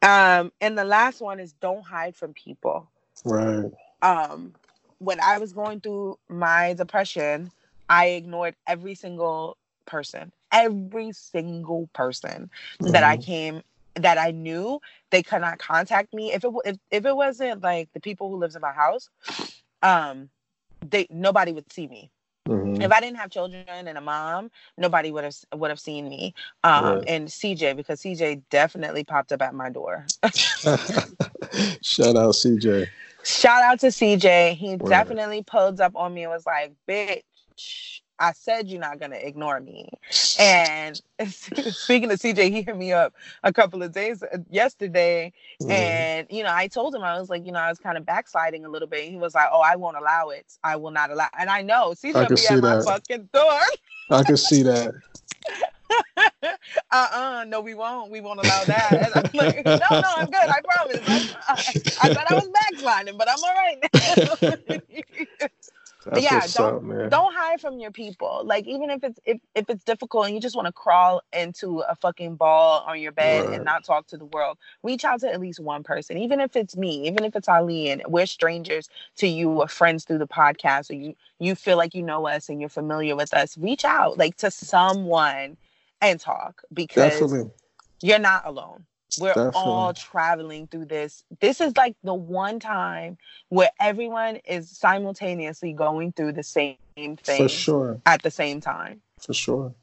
Um, 0.02 0.52
and 0.60 0.76
the 0.78 0.84
last 0.84 1.20
one 1.20 1.40
is 1.40 1.54
don't 1.54 1.84
hide 1.84 2.14
from 2.14 2.34
people. 2.34 2.88
Right. 3.24 3.70
Um, 4.02 4.54
when 4.98 5.20
I 5.20 5.38
was 5.38 5.52
going 5.52 5.80
through 5.80 6.18
my 6.28 6.74
depression, 6.74 7.50
I 7.88 8.06
ignored 8.06 8.54
every 8.66 8.94
single 8.94 9.56
person, 9.86 10.32
every 10.52 11.12
single 11.12 11.88
person 11.92 12.50
mm-hmm. 12.80 12.92
that 12.92 13.02
I 13.02 13.16
mm-hmm. 13.16 13.22
came 13.22 13.62
that 13.94 14.18
I 14.18 14.30
knew 14.30 14.80
they 15.10 15.22
could 15.22 15.40
not 15.40 15.58
contact 15.58 16.14
me. 16.14 16.32
If 16.32 16.44
it 16.44 16.52
if, 16.64 16.76
if 16.90 17.06
it 17.06 17.16
wasn't 17.16 17.62
like 17.62 17.92
the 17.92 18.00
people 18.00 18.28
who 18.28 18.36
lives 18.36 18.54
in 18.54 18.62
my 18.62 18.72
house, 18.72 19.08
um, 19.82 20.28
they 20.88 21.06
nobody 21.10 21.52
would 21.52 21.72
see 21.72 21.86
me. 21.88 22.10
Mm-hmm. 22.48 22.80
If 22.80 22.92
I 22.92 23.00
didn't 23.00 23.18
have 23.18 23.30
children 23.30 23.64
and 23.68 23.98
a 23.98 24.00
mom, 24.00 24.50
nobody 24.78 25.10
would 25.10 25.24
have 25.24 25.36
would 25.54 25.70
have 25.70 25.80
seen 25.80 26.08
me. 26.08 26.34
Um, 26.64 26.84
right. 26.84 27.04
and 27.06 27.28
CJ 27.28 27.76
because 27.76 28.00
CJ 28.00 28.42
definitely 28.50 29.04
popped 29.04 29.32
up 29.32 29.42
at 29.42 29.54
my 29.54 29.68
door. 29.68 30.06
Shout 31.82 32.16
out 32.16 32.34
CJ. 32.34 32.86
Shout 33.24 33.62
out 33.62 33.80
to 33.80 33.88
CJ. 33.88 34.54
He 34.54 34.70
right. 34.70 34.88
definitely 34.88 35.42
pulled 35.42 35.80
up 35.80 35.94
on 35.94 36.14
me 36.14 36.22
and 36.22 36.32
was 36.32 36.46
like, 36.46 36.72
"Bitch, 36.88 37.22
I 38.20 38.32
said 38.32 38.68
you're 38.68 38.80
not 38.80 38.98
gonna 38.98 39.16
ignore 39.16 39.60
me. 39.60 39.88
And 40.38 41.00
speaking 41.28 42.10
of 42.10 42.18
CJ, 42.18 42.50
he 42.50 42.62
hit 42.62 42.76
me 42.76 42.92
up 42.92 43.14
a 43.44 43.52
couple 43.52 43.82
of 43.82 43.92
days 43.92 44.22
uh, 44.22 44.38
yesterday, 44.50 45.32
mm-hmm. 45.62 45.70
and 45.70 46.26
you 46.30 46.42
know, 46.42 46.52
I 46.52 46.66
told 46.66 46.94
him 46.94 47.02
I 47.02 47.18
was 47.18 47.30
like, 47.30 47.46
you 47.46 47.52
know, 47.52 47.60
I 47.60 47.68
was 47.68 47.78
kind 47.78 47.96
of 47.96 48.04
backsliding 48.04 48.64
a 48.64 48.68
little 48.68 48.88
bit. 48.88 49.08
He 49.08 49.16
was 49.16 49.34
like, 49.34 49.48
"Oh, 49.52 49.60
I 49.60 49.76
won't 49.76 49.96
allow 49.96 50.30
it. 50.30 50.46
I 50.64 50.76
will 50.76 50.90
not 50.90 51.10
allow." 51.10 51.28
And 51.38 51.48
I 51.48 51.62
know 51.62 51.90
CJ 51.90 52.28
will 52.28 52.36
be 52.36 52.46
at 52.48 52.60
my 52.60 52.76
that. 52.76 52.84
fucking 52.84 53.28
door. 53.32 53.60
I 54.10 54.22
can 54.24 54.36
see 54.36 54.62
that. 54.62 54.94
uh-uh, 56.90 57.44
no, 57.46 57.60
we 57.60 57.74
won't. 57.74 58.10
We 58.10 58.20
won't 58.20 58.40
allow 58.40 58.64
that. 58.64 58.92
And 58.92 59.12
I'm 59.14 59.30
like, 59.34 59.64
no, 59.64 60.00
no, 60.00 60.12
I'm 60.16 60.26
good. 60.26 60.48
I 60.48 60.60
promise. 60.60 61.00
I, 61.06 61.34
I, 61.48 62.10
I 62.10 62.14
thought 62.14 62.30
I 62.30 62.34
was 62.34 62.48
backsliding, 62.48 63.16
but 63.16 63.28
I'm 63.28 63.38
all 63.42 63.54
right 63.54 63.78
now. 65.40 65.48
That's 66.10 66.22
yeah, 66.22 66.46
don't 66.54 66.90
up, 66.90 67.10
don't 67.10 67.34
hide 67.34 67.60
from 67.60 67.78
your 67.78 67.90
people. 67.90 68.42
Like 68.44 68.66
even 68.66 68.88
if 68.90 69.04
it's 69.04 69.20
if, 69.24 69.38
if 69.54 69.68
it's 69.68 69.84
difficult 69.84 70.26
and 70.26 70.34
you 70.34 70.40
just 70.40 70.56
want 70.56 70.66
to 70.66 70.72
crawl 70.72 71.22
into 71.32 71.80
a 71.80 71.94
fucking 71.96 72.36
ball 72.36 72.82
on 72.86 73.00
your 73.00 73.12
bed 73.12 73.44
right. 73.44 73.54
and 73.54 73.64
not 73.64 73.84
talk 73.84 74.06
to 74.08 74.16
the 74.16 74.24
world, 74.24 74.56
reach 74.82 75.04
out 75.04 75.20
to 75.20 75.30
at 75.30 75.40
least 75.40 75.60
one 75.60 75.82
person. 75.82 76.16
Even 76.16 76.40
if 76.40 76.56
it's 76.56 76.76
me, 76.76 77.06
even 77.06 77.24
if 77.24 77.36
it's 77.36 77.48
Ali 77.48 77.90
and 77.90 78.02
we're 78.08 78.26
strangers 78.26 78.88
to 79.16 79.28
you 79.28 79.50
or 79.50 79.68
friends 79.68 80.04
through 80.04 80.18
the 80.18 80.26
podcast 80.26 80.90
or 80.90 80.94
you 80.94 81.14
you 81.38 81.54
feel 81.54 81.76
like 81.76 81.94
you 81.94 82.02
know 82.02 82.26
us 82.26 82.48
and 82.48 82.60
you're 82.60 82.70
familiar 82.70 83.14
with 83.14 83.34
us, 83.34 83.58
reach 83.58 83.84
out 83.84 84.16
like 84.16 84.36
to 84.38 84.50
someone 84.50 85.56
and 86.00 86.20
talk 86.20 86.62
because 86.72 87.20
Definitely. 87.20 87.50
you're 88.02 88.18
not 88.18 88.46
alone. 88.46 88.86
We're 89.18 89.28
Definitely. 89.28 89.52
all 89.54 89.94
traveling 89.94 90.66
through 90.66 90.86
this. 90.86 91.24
This 91.40 91.60
is 91.60 91.76
like 91.76 91.96
the 92.04 92.14
one 92.14 92.60
time 92.60 93.18
where 93.48 93.70
everyone 93.80 94.36
is 94.44 94.70
simultaneously 94.70 95.72
going 95.72 96.12
through 96.12 96.32
the 96.32 96.42
same 96.42 96.76
thing 96.96 97.16
for 97.16 97.48
sure 97.48 98.00
at 98.06 98.22
the 98.22 98.30
same 98.30 98.60
time. 98.60 99.00
For 99.20 99.32
sure. 99.32 99.74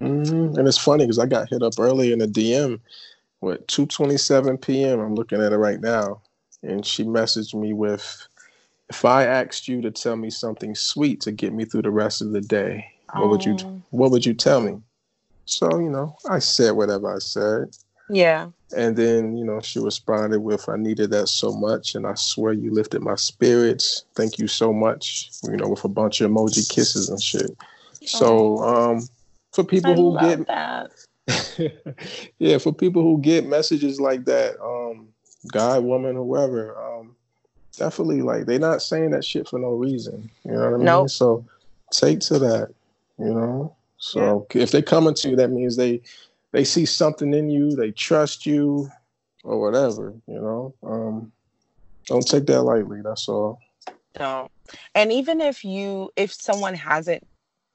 Mm-hmm. 0.00 0.58
And 0.58 0.68
it's 0.68 0.78
funny 0.78 1.04
because 1.04 1.18
I 1.18 1.26
got 1.26 1.48
hit 1.48 1.62
up 1.62 1.74
early 1.78 2.12
in 2.12 2.18
the 2.18 2.26
DM 2.26 2.80
with 3.40 3.66
2:27 3.66 4.60
p.m. 4.62 5.00
I'm 5.00 5.14
looking 5.14 5.40
at 5.40 5.52
it 5.52 5.56
right 5.56 5.80
now, 5.80 6.22
and 6.62 6.84
she 6.84 7.04
messaged 7.04 7.54
me 7.54 7.72
with, 7.72 8.26
"If 8.88 9.04
I 9.04 9.24
asked 9.24 9.68
you 9.68 9.80
to 9.82 9.90
tell 9.90 10.16
me 10.16 10.30
something 10.30 10.74
sweet 10.74 11.20
to 11.22 11.32
get 11.32 11.52
me 11.52 11.64
through 11.64 11.82
the 11.82 11.90
rest 11.90 12.20
of 12.22 12.32
the 12.32 12.40
day, 12.40 12.86
what 13.14 13.30
would 13.30 13.44
you 13.44 13.56
oh. 13.60 13.82
What 13.90 14.10
would 14.10 14.26
you 14.26 14.34
tell 14.34 14.60
me?" 14.60 14.80
So 15.44 15.78
you 15.78 15.90
know, 15.90 16.16
I 16.28 16.40
said 16.40 16.72
whatever 16.72 17.14
I 17.14 17.18
said. 17.18 17.76
Yeah. 18.08 18.48
And 18.76 18.96
then, 18.96 19.36
you 19.36 19.44
know, 19.44 19.60
she 19.60 19.78
responded 19.78 20.40
with, 20.40 20.68
I 20.68 20.76
needed 20.76 21.10
that 21.10 21.28
so 21.28 21.52
much. 21.52 21.94
And 21.94 22.06
I 22.06 22.14
swear 22.14 22.52
you 22.52 22.72
lifted 22.72 23.02
my 23.02 23.14
spirits. 23.14 24.04
Thank 24.14 24.38
you 24.38 24.48
so 24.48 24.72
much. 24.72 25.30
You 25.44 25.56
know, 25.56 25.68
with 25.68 25.84
a 25.84 25.88
bunch 25.88 26.20
of 26.20 26.30
emoji 26.30 26.68
kisses 26.68 27.08
and 27.08 27.20
shit. 27.20 27.56
So, 28.04 28.58
um, 28.58 29.08
for 29.52 29.64
people 29.64 29.92
I 29.92 29.94
who 29.94 30.36
get 30.36 30.46
that. 30.46 30.90
yeah, 32.38 32.58
for 32.58 32.72
people 32.72 33.02
who 33.02 33.20
get 33.20 33.46
messages 33.46 34.00
like 34.00 34.24
that, 34.26 34.60
um, 34.62 35.08
guy, 35.52 35.78
woman, 35.78 36.14
whoever, 36.14 36.76
um, 36.80 37.16
definitely 37.76 38.22
like 38.22 38.46
they're 38.46 38.58
not 38.58 38.82
saying 38.82 39.10
that 39.10 39.24
shit 39.24 39.48
for 39.48 39.58
no 39.58 39.70
reason. 39.70 40.30
You 40.44 40.52
know 40.52 40.58
what 40.58 40.74
I 40.74 40.76
mean? 40.76 40.84
Nope. 40.84 41.10
So 41.10 41.44
take 41.90 42.20
to 42.20 42.38
that, 42.38 42.68
you 43.18 43.34
know. 43.34 43.74
So 43.98 44.46
yeah. 44.54 44.62
if 44.62 44.70
they 44.70 44.82
coming 44.82 45.14
to 45.14 45.30
you, 45.30 45.36
that 45.36 45.50
means 45.50 45.76
they 45.76 46.02
they 46.56 46.64
see 46.64 46.86
something 46.86 47.34
in 47.34 47.50
you, 47.50 47.76
they 47.76 47.90
trust 47.90 48.46
you, 48.46 48.90
or 49.44 49.60
whatever. 49.60 50.14
You 50.26 50.40
know, 50.40 50.74
um, 50.82 51.30
don't 52.06 52.26
take 52.26 52.46
that 52.46 52.62
lightly. 52.62 53.02
That's 53.02 53.28
all. 53.28 53.60
No, 54.18 54.48
and 54.94 55.12
even 55.12 55.42
if 55.42 55.66
you, 55.66 56.10
if 56.16 56.32
someone 56.32 56.72
hasn't 56.72 57.26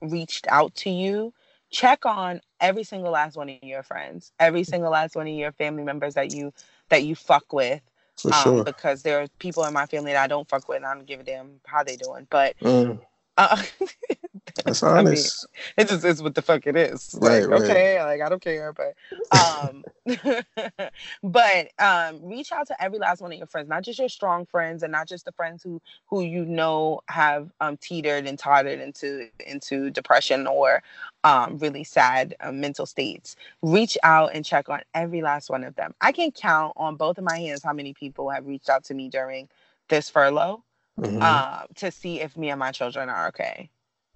reached 0.02 0.48
out 0.48 0.74
to 0.78 0.90
you, 0.90 1.32
check 1.70 2.08
on 2.08 2.42
every 2.60 2.84
single 2.84 3.12
last 3.12 3.38
one 3.38 3.50
of 3.50 3.58
your 3.62 3.84
friends, 3.84 4.32
every 4.40 4.64
single 4.64 4.90
last 4.90 5.16
one 5.16 5.28
of 5.28 5.34
your 5.34 5.52
family 5.52 5.84
members 5.84 6.16
that 6.16 6.34
you 6.34 6.52
that 6.90 7.04
you 7.04 7.14
fuck 7.14 7.54
with. 7.54 7.82
For 8.18 8.34
um, 8.34 8.42
sure. 8.42 8.64
Because 8.64 9.04
there 9.04 9.22
are 9.22 9.28
people 9.38 9.64
in 9.66 9.74
my 9.74 9.86
family 9.86 10.14
that 10.14 10.24
I 10.24 10.28
don't 10.28 10.50
fuck 10.50 10.68
with, 10.68 10.78
and 10.78 10.88
I 10.88 10.96
don't 10.96 11.06
give 11.06 11.20
a 11.20 11.24
damn 11.24 11.62
how 11.68 11.84
they 11.84 11.98
doing. 11.98 12.26
But 12.32 12.58
mm. 12.58 13.00
Uh, 13.38 13.62
That's 14.66 14.84
honest. 14.84 15.48
I 15.48 15.82
mean, 15.82 15.86
it 15.86 15.90
just 15.90 16.06
is 16.06 16.22
what 16.22 16.36
the 16.36 16.42
fuck 16.42 16.68
it 16.68 16.76
is. 16.76 17.18
Right, 17.20 17.42
like, 17.42 17.50
right. 17.50 17.62
okay, 17.64 18.04
like 18.04 18.22
I 18.22 18.30
don't 18.30 18.42
care, 18.42 18.74
but 18.74 18.96
um 19.36 19.84
but 21.24 21.68
um 21.80 22.20
reach 22.24 22.52
out 22.52 22.68
to 22.68 22.82
every 22.82 23.00
last 23.00 23.22
one 23.22 23.32
of 23.32 23.38
your 23.38 23.48
friends, 23.48 23.70
not 23.70 23.84
just 23.84 24.00
your 24.00 24.10
strong 24.10 24.46
friends 24.46 24.84
and 24.84 24.92
not 24.92 25.08
just 25.08 25.26
the 25.26 25.32
friends 25.32 25.64
who 25.64 25.82
who 26.08 26.22
you 26.22 26.46
know 26.46 27.02
have 27.08 27.52
um 27.62 27.78
teetered 27.78 28.26
and 28.26 28.38
tottered 28.38 28.80
into 28.80 29.30
into 29.46 29.90
depression 29.90 30.48
or 30.48 30.84
um 31.24 31.58
really 31.58 31.84
sad 31.84 32.36
um, 32.42 32.60
mental 32.60 32.86
states. 32.86 33.36
Reach 33.62 33.98
out 34.04 34.32
and 34.34 34.46
check 34.46 34.70
on 34.70 34.82
every 34.94 35.22
last 35.22 35.50
one 35.50 35.64
of 35.64 35.76
them. 35.76 35.94
I 36.02 36.12
can 36.12 36.32
count 36.32 36.74
on 36.76 36.96
both 36.96 37.18
of 37.18 37.24
my 37.24 37.38
hands 37.38 37.64
how 37.64 37.74
many 37.74 37.94
people 37.94 38.30
have 38.30 38.46
reached 38.46 38.70
out 38.70 38.84
to 38.86 38.94
me 38.94 39.10
during 39.10 39.50
this 39.90 40.10
furlough. 40.10 40.64
Mm-hmm. 41.00 41.20
Uh, 41.22 41.64
to 41.76 41.92
see 41.92 42.20
if 42.20 42.38
me 42.38 42.50
and 42.50 42.60
my 42.60 42.72
children 42.72 43.10
are 43.10 43.28
okay. 43.30 43.70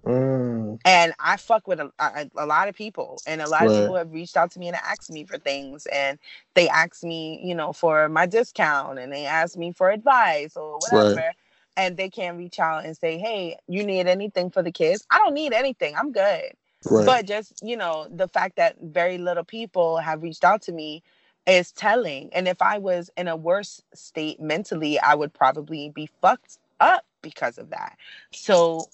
Mm. 0.06 0.80
And 0.86 1.14
I 1.20 1.38
fuck 1.38 1.68
with 1.68 1.80
a, 1.80 1.92
a, 1.98 2.30
a, 2.38 2.46
lot 2.46 2.68
of 2.68 2.76
people, 2.76 3.20
and 3.26 3.42
a 3.42 3.50
lot 3.50 3.62
right. 3.62 3.72
of 3.72 3.82
people 3.82 3.96
have 3.96 4.12
reached 4.12 4.38
out 4.38 4.52
to 4.52 4.60
me 4.60 4.68
and 4.68 4.78
asked 4.78 5.10
me 5.10 5.26
for 5.26 5.40
things, 5.40 5.88
and 5.88 6.20
they 6.54 6.70
ask 6.70 7.04
me, 7.04 7.42
you 7.44 7.56
know, 7.56 7.74
for 7.74 8.08
my 8.08 8.28
discount, 8.28 9.00
and 9.00 9.12
they 9.12 9.26
ask 9.26 9.58
me 9.58 9.72
for 9.72 9.90
advice 9.90 10.56
or 10.56 10.78
whatever. 10.80 11.16
Right. 11.16 11.36
And 11.78 11.98
they 11.98 12.10
can 12.10 12.38
reach 12.38 12.60
out 12.60 12.86
and 12.86 12.96
say, 12.96 13.18
"Hey, 13.18 13.58
you 13.68 13.84
need 13.84 14.08
anything 14.08 14.50
for 14.50 14.62
the 14.62 14.72
kids? 14.72 15.06
I 15.10 15.18
don't 15.18 15.34
need 15.34 15.54
anything. 15.54 15.96
I'm 15.96 16.12
good." 16.12 16.52
Right. 16.86 17.06
But 17.06 17.26
just 17.26 17.62
you 17.64 17.76
know, 17.76 18.08
the 18.10 18.28
fact 18.28 18.58
that 18.58 18.78
very 18.82 19.18
little 19.18 19.44
people 19.44 19.98
have 19.98 20.22
reached 20.22 20.44
out 20.44 20.62
to 20.64 20.72
me 20.72 21.04
is 21.48 21.72
telling. 21.72 22.30
And 22.34 22.48
if 22.48 22.62
I 22.62 22.78
was 22.78 23.10
in 23.18 23.28
a 23.28 23.36
worse 23.36 23.82
state 23.94 24.40
mentally, 24.40 25.00
I 25.00 25.16
would 25.16 25.34
probably 25.34 25.90
be 25.90 26.10
fucked 26.22 26.60
up 26.80 27.06
because 27.22 27.58
of 27.58 27.70
that. 27.70 27.98
So 28.32 28.86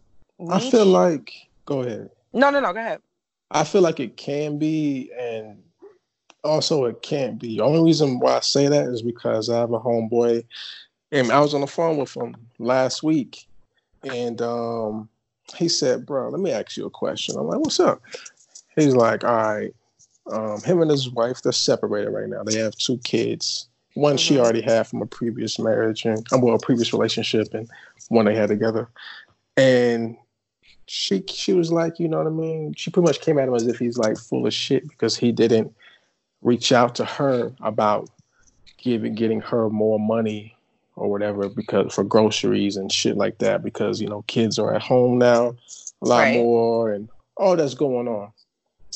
I 0.49 0.59
feel 0.59 0.85
like 0.85 1.33
go 1.65 1.81
ahead. 1.81 2.09
No, 2.33 2.49
no, 2.49 2.59
no, 2.59 2.73
go 2.73 2.79
ahead. 2.79 3.01
I 3.51 3.63
feel 3.63 3.81
like 3.81 3.99
it 3.99 4.17
can 4.17 4.57
be 4.57 5.11
and 5.19 5.61
also 6.43 6.85
it 6.85 7.01
can't 7.01 7.39
be. 7.39 7.57
The 7.57 7.63
only 7.63 7.83
reason 7.83 8.19
why 8.19 8.37
I 8.37 8.39
say 8.39 8.67
that 8.67 8.87
is 8.87 9.01
because 9.01 9.49
I 9.49 9.59
have 9.59 9.73
a 9.73 9.79
homeboy 9.79 10.43
and 11.11 11.31
I 11.31 11.39
was 11.39 11.53
on 11.53 11.61
the 11.61 11.67
phone 11.67 11.97
with 11.97 12.15
him 12.15 12.35
last 12.59 13.03
week 13.03 13.45
and 14.03 14.41
um 14.41 15.09
he 15.55 15.67
said, 15.67 16.05
Bro, 16.05 16.29
let 16.29 16.39
me 16.39 16.51
ask 16.51 16.77
you 16.77 16.85
a 16.85 16.89
question. 16.89 17.35
I'm 17.37 17.47
like, 17.47 17.59
What's 17.59 17.79
up? 17.79 18.01
He's 18.75 18.95
like, 18.95 19.23
All 19.23 19.35
right. 19.35 19.73
Um, 20.31 20.61
him 20.61 20.81
and 20.81 20.91
his 20.91 21.09
wife, 21.09 21.41
they're 21.41 21.51
separated 21.51 22.11
right 22.11 22.29
now. 22.29 22.43
They 22.43 22.57
have 22.59 22.75
two 22.75 22.99
kids. 22.99 23.67
One 23.93 24.13
mm-hmm. 24.13 24.17
she 24.17 24.39
already 24.39 24.61
had 24.61 24.87
from 24.87 25.01
a 25.01 25.05
previous 25.05 25.59
marriage 25.59 26.05
and 26.05 26.25
well, 26.31 26.55
a 26.55 26.59
previous 26.59 26.93
relationship 26.93 27.53
and 27.53 27.69
one 28.09 28.25
they 28.25 28.35
had 28.35 28.49
together. 28.49 28.89
And 29.57 30.17
she 30.87 31.23
she 31.27 31.53
was 31.53 31.71
like, 31.71 31.99
you 31.99 32.07
know 32.07 32.17
what 32.17 32.27
I 32.27 32.31
mean? 32.31 32.73
She 32.75 32.91
pretty 32.91 33.07
much 33.07 33.21
came 33.21 33.37
at 33.37 33.47
him 33.47 33.55
as 33.55 33.67
if 33.67 33.79
he's 33.79 33.97
like 33.97 34.17
full 34.17 34.45
of 34.45 34.53
shit 34.53 34.87
because 34.87 35.15
he 35.15 35.31
didn't 35.31 35.73
reach 36.41 36.71
out 36.71 36.95
to 36.95 37.05
her 37.05 37.53
about 37.61 38.09
giving 38.77 39.15
getting 39.15 39.41
her 39.41 39.69
more 39.69 39.99
money 39.99 40.55
or 40.95 41.09
whatever 41.09 41.49
because 41.49 41.93
for 41.93 42.03
groceries 42.03 42.77
and 42.77 42.91
shit 42.91 43.15
like 43.15 43.37
that 43.37 43.63
because 43.63 44.01
you 44.01 44.07
know 44.07 44.23
kids 44.23 44.59
are 44.59 44.73
at 44.73 44.81
home 44.81 45.17
now 45.17 45.55
a 46.01 46.05
lot 46.05 46.19
right. 46.19 46.35
more 46.35 46.91
and 46.91 47.07
all 47.37 47.55
that's 47.55 47.73
going 47.73 48.07
on. 48.07 48.31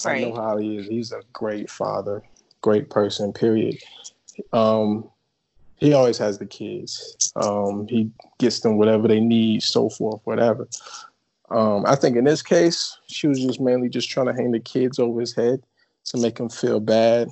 Right. 0.03 0.25
I 0.25 0.29
know 0.29 0.35
how 0.35 0.57
he 0.57 0.77
is. 0.77 0.87
He's 0.87 1.11
a 1.11 1.21
great 1.33 1.69
father, 1.69 2.23
great 2.61 2.89
person. 2.89 3.31
Period. 3.31 3.77
Um, 4.53 5.09
he 5.77 5.93
always 5.93 6.17
has 6.17 6.39
the 6.39 6.45
kids. 6.45 7.31
Um, 7.35 7.87
he 7.87 8.09
gets 8.39 8.61
them 8.61 8.77
whatever 8.77 9.07
they 9.07 9.19
need, 9.19 9.63
so 9.63 9.89
forth, 9.89 10.21
whatever. 10.23 10.67
Um, 11.49 11.85
I 11.85 11.95
think 11.95 12.17
in 12.17 12.23
this 12.23 12.41
case, 12.41 12.97
she 13.07 13.27
was 13.27 13.39
just 13.39 13.59
mainly 13.59 13.89
just 13.89 14.09
trying 14.09 14.27
to 14.27 14.33
hang 14.33 14.51
the 14.51 14.59
kids 14.59 14.99
over 14.99 15.19
his 15.19 15.35
head 15.35 15.61
to 16.05 16.17
make 16.17 16.39
him 16.39 16.49
feel 16.49 16.79
bad 16.79 17.29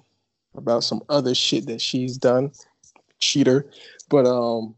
about 0.55 0.83
some 0.83 1.01
other 1.09 1.33
shit 1.33 1.65
that 1.67 1.81
she's 1.81 2.17
done. 2.17 2.51
Cheater. 3.19 3.65
But 4.09 4.27
um 4.27 4.75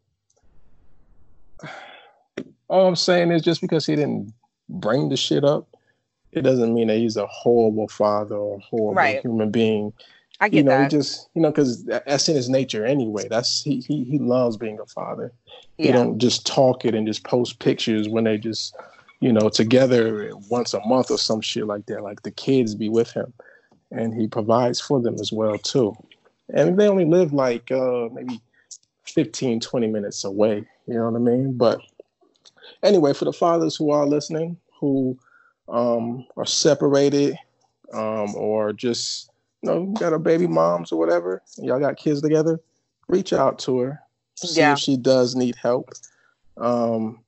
all 2.67 2.87
I'm 2.87 2.95
saying 2.95 3.31
is 3.31 3.41
just 3.41 3.61
because 3.61 3.85
he 3.85 3.95
didn't 3.95 4.33
bring 4.69 5.09
the 5.09 5.17
shit 5.17 5.43
up, 5.43 5.67
it 6.31 6.41
doesn't 6.41 6.73
mean 6.73 6.87
that 6.87 6.97
he's 6.97 7.17
a 7.17 7.27
horrible 7.27 7.87
father 7.87 8.35
or 8.35 8.59
horrible 8.59 8.95
right. 8.95 9.21
human 9.21 9.51
being. 9.51 9.93
I 10.45 10.49
get 10.49 10.57
you 10.57 10.63
know, 10.63 10.77
that. 10.77 10.91
He 10.91 10.97
just 10.97 11.27
you 11.33 11.41
know, 11.41 11.49
because 11.49 11.83
that's 11.85 12.29
in 12.29 12.35
his 12.35 12.49
nature 12.49 12.85
anyway. 12.85 13.27
That's 13.27 13.63
he 13.63 13.79
he 13.79 14.03
he 14.03 14.19
loves 14.19 14.57
being 14.57 14.79
a 14.79 14.85
father. 14.85 15.33
Yeah. 15.79 15.87
He 15.87 15.91
don't 15.91 16.19
just 16.19 16.45
talk 16.45 16.85
it 16.85 16.93
and 16.93 17.07
just 17.07 17.23
post 17.23 17.57
pictures 17.57 18.07
when 18.07 18.25
they 18.25 18.37
just 18.37 18.75
you 19.21 19.33
know 19.33 19.49
together 19.49 20.31
once 20.47 20.75
a 20.75 20.85
month 20.85 21.09
or 21.09 21.17
some 21.17 21.41
shit 21.41 21.65
like 21.65 21.87
that. 21.87 22.03
Like 22.03 22.21
the 22.21 22.29
kids 22.29 22.75
be 22.75 22.89
with 22.89 23.09
him, 23.09 23.33
and 23.89 24.13
he 24.13 24.27
provides 24.27 24.79
for 24.79 25.01
them 25.01 25.15
as 25.15 25.31
well 25.31 25.57
too. 25.57 25.97
And 26.53 26.77
they 26.77 26.87
only 26.87 27.05
live 27.05 27.33
like 27.33 27.71
uh 27.71 28.09
maybe 28.13 28.39
15, 29.05 29.61
20 29.61 29.87
minutes 29.87 30.23
away. 30.25 30.63
You 30.85 30.93
know 30.93 31.09
what 31.09 31.15
I 31.15 31.23
mean? 31.23 31.57
But 31.57 31.81
anyway, 32.83 33.13
for 33.13 33.25
the 33.25 33.33
fathers 33.33 33.75
who 33.75 33.89
are 33.89 34.05
listening, 34.05 34.57
who 34.79 35.17
um, 35.67 36.27
are 36.37 36.45
separated 36.45 37.35
um, 37.93 38.35
or 38.35 38.73
just 38.73 39.31
you 39.65 39.71
know 39.71 39.85
got 39.93 40.13
a 40.13 40.19
baby 40.19 40.47
moms 40.47 40.91
or 40.91 40.99
whatever, 40.99 41.41
y'all 41.57 41.79
got 41.79 41.97
kids 41.97 42.21
together, 42.21 42.59
reach 43.07 43.33
out 43.33 43.57
to 43.59 43.79
her, 43.79 43.99
see 44.35 44.59
yeah. 44.59 44.73
if 44.73 44.79
she 44.79 44.95
does 44.95 45.35
need 45.35 45.55
help. 45.55 45.91
Um, 46.57 47.19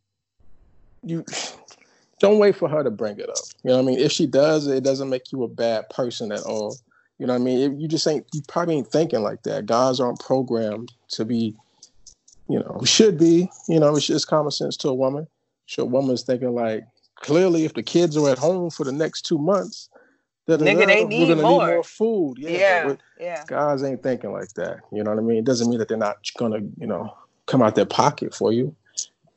you 1.04 1.26
don't 2.20 2.38
wait 2.38 2.56
for 2.56 2.70
her 2.70 2.84
to 2.84 2.92
bring 2.92 3.20
it 3.20 3.30
up. 3.30 3.38
You 3.64 3.72
know 3.72 3.78
what 3.78 3.84
I 3.84 3.86
mean? 3.86 4.00
If 4.00 4.12
she 4.12 4.28
does, 4.28 4.68
it 4.68 4.84
doesn't 4.84 5.10
make 5.10 5.32
you 5.32 5.44
a 5.44 5.48
bad 5.48 5.90
person 5.90 6.32
at 6.32 6.42
all. 6.42 6.76
You 7.18 7.26
know 7.26 7.34
what 7.34 7.42
I 7.42 7.44
mean? 7.44 7.74
If 7.74 7.82
you 7.82 7.88
just 7.88 8.08
ain't 8.08 8.26
you 8.34 8.42
probably 8.48 8.76
ain't 8.76 8.88
thinking 8.88 9.24
like 9.24 9.44
that. 9.44 9.66
Guys 9.66 10.00
aren't 10.00 10.20
programmed 10.20 10.94
to 11.10 11.26
be, 11.26 11.56
you 12.48 12.60
know, 12.60 12.82
should 12.86 13.18
be, 13.18 13.50
you 13.68 13.80
know, 13.80 13.96
it's 13.96 14.06
just 14.06 14.28
common 14.28 14.52
sense 14.52 14.78
to 14.78 14.90
a 14.90 14.94
woman. 14.94 15.28
So 15.66 15.84
a 15.84 15.86
woman's 15.86 16.22
thinking 16.22 16.54
like, 16.54 16.86
clearly 17.16 17.66
if 17.66 17.74
the 17.74 17.84
kids 17.84 18.16
are 18.16 18.30
at 18.30 18.38
home 18.38 18.70
for 18.70 18.84
the 18.84 18.92
next 18.92 19.24
two 19.24 19.40
months, 19.40 19.90
Nigga, 20.48 20.88
they 20.88 21.04
need 21.04 21.28
more. 21.28 21.36
need 21.36 21.42
more 21.42 21.84
food. 21.84 22.38
Yeah, 22.38 22.50
yeah, 22.50 22.96
yeah. 23.20 23.44
Guys 23.48 23.84
ain't 23.84 24.02
thinking 24.02 24.32
like 24.32 24.54
that. 24.54 24.80
You 24.94 25.04
know 25.04 25.12
what 25.12 25.20
I 25.20 25.22
mean? 25.22 25.38
It 25.38 25.46
doesn't 25.46 25.70
mean 25.70 25.80
that 25.80 25.90
they're 25.90 25.98
not 25.98 26.18
gonna, 26.38 26.60
you 26.78 26.88
know, 26.88 27.14
come 27.48 27.62
out 27.62 27.76
their 27.76 27.86
pocket 27.86 28.34
for 28.34 28.54
you. 28.54 28.74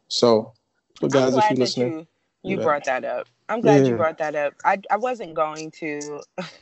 So, 0.08 0.52
but 1.00 1.10
guys, 1.10 1.36
if 1.36 1.44
you're 1.50 1.58
listening, 1.58 2.06
you, 2.42 2.56
you 2.56 2.62
brought 2.62 2.84
that 2.84 3.04
up. 3.04 3.26
I'm 3.48 3.60
glad 3.60 3.82
yeah. 3.82 3.90
you 3.90 3.96
brought 3.96 4.18
that 4.18 4.36
up. 4.36 4.54
I 4.64 4.78
I 4.90 4.96
wasn't 4.96 5.34
going 5.34 5.72
to, 5.72 6.20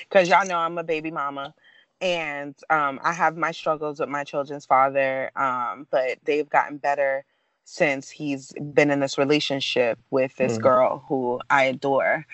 because 0.00 0.28
y'all 0.28 0.46
know 0.46 0.58
I'm 0.58 0.76
a 0.78 0.84
baby 0.84 1.12
mama, 1.12 1.54
and 2.00 2.56
um, 2.70 2.98
I 3.04 3.12
have 3.12 3.36
my 3.36 3.52
struggles 3.52 4.00
with 4.00 4.08
my 4.08 4.24
children's 4.24 4.66
father, 4.66 5.30
um, 5.36 5.86
but 5.90 6.18
they've 6.24 6.48
gotten 6.48 6.78
better 6.78 7.24
since 7.64 8.08
he's 8.08 8.52
been 8.72 8.90
in 8.90 8.98
this 8.98 9.18
relationship 9.18 9.98
with 10.10 10.34
this 10.36 10.56
mm. 10.56 10.62
girl 10.62 11.04
who 11.06 11.38
I 11.50 11.64
adore. 11.64 12.26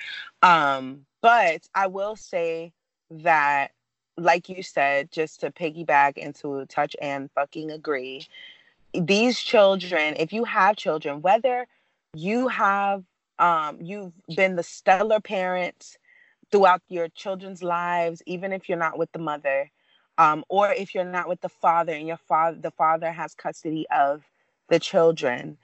Um, 0.42 1.06
but 1.24 1.66
I 1.74 1.86
will 1.86 2.16
say 2.16 2.74
that, 3.10 3.70
like 4.18 4.50
you 4.50 4.62
said, 4.62 5.10
just 5.10 5.40
to 5.40 5.50
piggyback 5.50 6.22
and 6.22 6.34
to 6.34 6.66
touch 6.66 6.94
and 7.00 7.30
fucking 7.34 7.70
agree, 7.70 8.26
these 8.92 9.40
children, 9.40 10.16
if 10.18 10.34
you 10.34 10.44
have 10.44 10.76
children, 10.76 11.22
whether 11.22 11.66
you 12.12 12.48
have 12.48 13.04
um, 13.38 13.78
you've 13.80 14.12
been 14.36 14.56
the 14.56 14.62
stellar 14.62 15.18
parent 15.18 15.96
throughout 16.52 16.82
your 16.88 17.08
children's 17.08 17.62
lives, 17.62 18.22
even 18.26 18.52
if 18.52 18.68
you're 18.68 18.76
not 18.76 18.98
with 18.98 19.10
the 19.12 19.18
mother, 19.18 19.70
um, 20.18 20.44
or 20.50 20.72
if 20.72 20.94
you're 20.94 21.04
not 21.04 21.26
with 21.26 21.40
the 21.40 21.48
father 21.48 21.94
and 21.94 22.06
your 22.06 22.18
father 22.18 22.58
the 22.60 22.70
father 22.70 23.10
has 23.10 23.34
custody 23.34 23.86
of 23.90 24.24
the 24.68 24.78
children, 24.78 25.56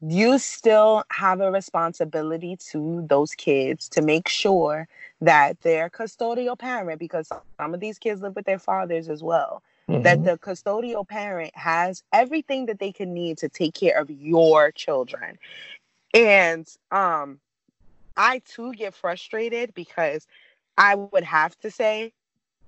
you 0.00 0.38
still 0.38 1.04
have 1.10 1.40
a 1.40 1.50
responsibility 1.50 2.56
to 2.70 3.04
those 3.08 3.32
kids 3.34 3.88
to 3.88 4.02
make 4.02 4.28
sure 4.28 4.86
that 5.20 5.60
their 5.62 5.88
custodial 5.88 6.58
parent, 6.58 6.98
because 6.98 7.28
some 7.58 7.74
of 7.74 7.80
these 7.80 7.98
kids 7.98 8.20
live 8.20 8.36
with 8.36 8.44
their 8.44 8.58
fathers 8.58 9.08
as 9.08 9.22
well, 9.22 9.62
mm-hmm. 9.88 10.02
that 10.02 10.22
the 10.24 10.36
custodial 10.38 11.08
parent 11.08 11.56
has 11.56 12.02
everything 12.12 12.66
that 12.66 12.78
they 12.78 12.92
can 12.92 13.14
need 13.14 13.38
to 13.38 13.48
take 13.48 13.74
care 13.74 13.98
of 13.98 14.10
your 14.10 14.70
children. 14.72 15.38
And 16.12 16.68
um, 16.90 17.40
I 18.16 18.42
too 18.44 18.74
get 18.74 18.94
frustrated 18.94 19.72
because 19.74 20.26
I 20.76 20.94
would 20.94 21.24
have 21.24 21.58
to 21.60 21.70
say 21.70 22.12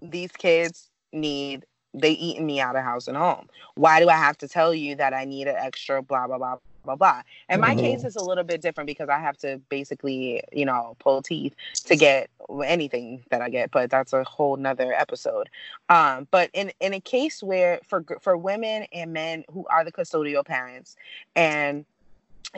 these 0.01 0.33
kids 0.33 0.91
need 1.13 1.65
they 1.95 2.13
eating 2.13 2.47
me 2.47 2.61
out 2.61 2.77
of 2.77 2.85
house 2.85 3.09
and 3.09 3.17
home. 3.17 3.49
Why 3.75 3.99
do 4.01 4.09
I 4.09 4.17
have 4.17 4.37
to 4.39 4.49
tell 4.49 4.75
you 4.75 4.95
that 4.97 5.15
I 5.15 5.25
need 5.25 5.49
an 5.49 5.57
extra 5.57 6.03
blah 6.03 6.27
blah 6.27 6.39
blah 6.39 6.57
blah 6.85 6.97
blah? 6.97 7.23
And 7.49 7.61
my 7.61 7.71
mm-hmm. 7.71 7.81
case 7.81 8.05
is 8.05 8.17
a 8.17 8.25
little 8.25 8.45
bit 8.45 8.61
different 8.61 8.87
because 8.87 9.09
I 9.09 9.19
have 9.19 9.37
to 9.39 9.61
basically, 9.69 10.43
you 10.53 10.65
know, 10.65 10.97
pull 10.99 11.23
teeth 11.23 11.55
to 11.87 11.97
get 11.97 12.31
anything 12.65 13.23
that 13.31 13.43
I 13.43 13.49
get, 13.49 13.71
but 13.71 13.91
that's 13.91 14.13
a 14.13 14.25
whole 14.25 14.57
nother 14.57 14.93
episode. 14.93 15.49
Um, 15.89 16.27
but 16.31 16.51
in 16.53 16.73
in 16.81 16.95
a 16.95 17.01
case 17.01 17.43
where 17.43 17.81
for 17.87 18.05
for 18.21 18.37
women 18.37 18.87
and 18.93 19.13
men 19.13 19.45
who 19.53 19.67
are 19.71 19.85
the 19.85 19.93
custodial 19.93 20.45
parents 20.45 20.97
and 21.37 21.85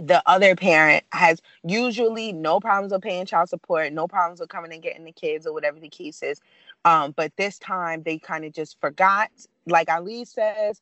the 0.00 0.22
other 0.26 0.54
parent 0.54 1.04
has 1.12 1.40
usually 1.64 2.32
no 2.32 2.60
problems 2.60 2.92
with 2.92 3.02
paying 3.02 3.26
child 3.26 3.48
support, 3.48 3.92
no 3.92 4.06
problems 4.06 4.40
with 4.40 4.48
coming 4.48 4.72
and 4.72 4.82
getting 4.82 5.04
the 5.04 5.12
kids 5.12 5.46
or 5.46 5.52
whatever 5.52 5.80
the 5.80 5.88
case 5.88 6.22
is. 6.22 6.40
Um, 6.84 7.12
but 7.16 7.36
this 7.36 7.58
time 7.58 8.02
they 8.02 8.18
kind 8.18 8.44
of 8.44 8.52
just 8.52 8.80
forgot. 8.80 9.30
Like 9.66 9.90
Ali 9.90 10.24
says, 10.24 10.80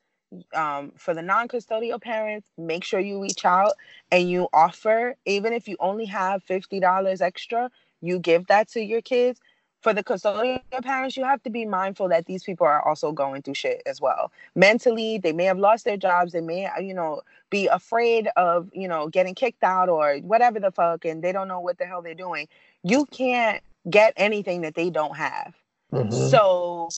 um, 0.54 0.92
for 0.96 1.14
the 1.14 1.22
non-custodial 1.22 2.00
parents, 2.00 2.48
make 2.56 2.84
sure 2.84 3.00
you 3.00 3.20
reach 3.22 3.44
out 3.44 3.72
and 4.10 4.30
you 4.30 4.48
offer, 4.52 5.16
even 5.24 5.52
if 5.52 5.68
you 5.68 5.76
only 5.80 6.04
have 6.06 6.42
fifty 6.42 6.80
dollars 6.80 7.20
extra, 7.20 7.70
you 8.00 8.18
give 8.18 8.46
that 8.46 8.68
to 8.68 8.80
your 8.80 9.02
kids. 9.02 9.40
For 9.80 9.94
the 9.94 10.02
custodial 10.02 10.60
parents, 10.82 11.16
you 11.16 11.24
have 11.24 11.40
to 11.44 11.50
be 11.50 11.64
mindful 11.64 12.08
that 12.08 12.26
these 12.26 12.42
people 12.42 12.66
are 12.66 12.84
also 12.86 13.12
going 13.12 13.42
through 13.42 13.54
shit 13.54 13.80
as 13.86 14.00
well. 14.00 14.32
Mentally, 14.56 15.18
they 15.18 15.32
may 15.32 15.44
have 15.44 15.58
lost 15.58 15.84
their 15.84 15.96
jobs. 15.96 16.32
They 16.32 16.40
may, 16.40 16.68
you 16.80 16.94
know, 16.94 17.22
be 17.48 17.68
afraid 17.68 18.28
of, 18.36 18.68
you 18.72 18.88
know, 18.88 19.06
getting 19.06 19.36
kicked 19.36 19.62
out 19.62 19.88
or 19.88 20.16
whatever 20.16 20.58
the 20.58 20.72
fuck, 20.72 21.04
and 21.04 21.22
they 21.22 21.30
don't 21.30 21.46
know 21.46 21.60
what 21.60 21.78
the 21.78 21.86
hell 21.86 22.02
they're 22.02 22.14
doing. 22.14 22.48
You 22.82 23.06
can't 23.06 23.62
get 23.88 24.14
anything 24.16 24.62
that 24.62 24.74
they 24.74 24.90
don't 24.90 25.16
have. 25.16 25.54
Mm-hmm. 25.92 26.28
So 26.28 26.88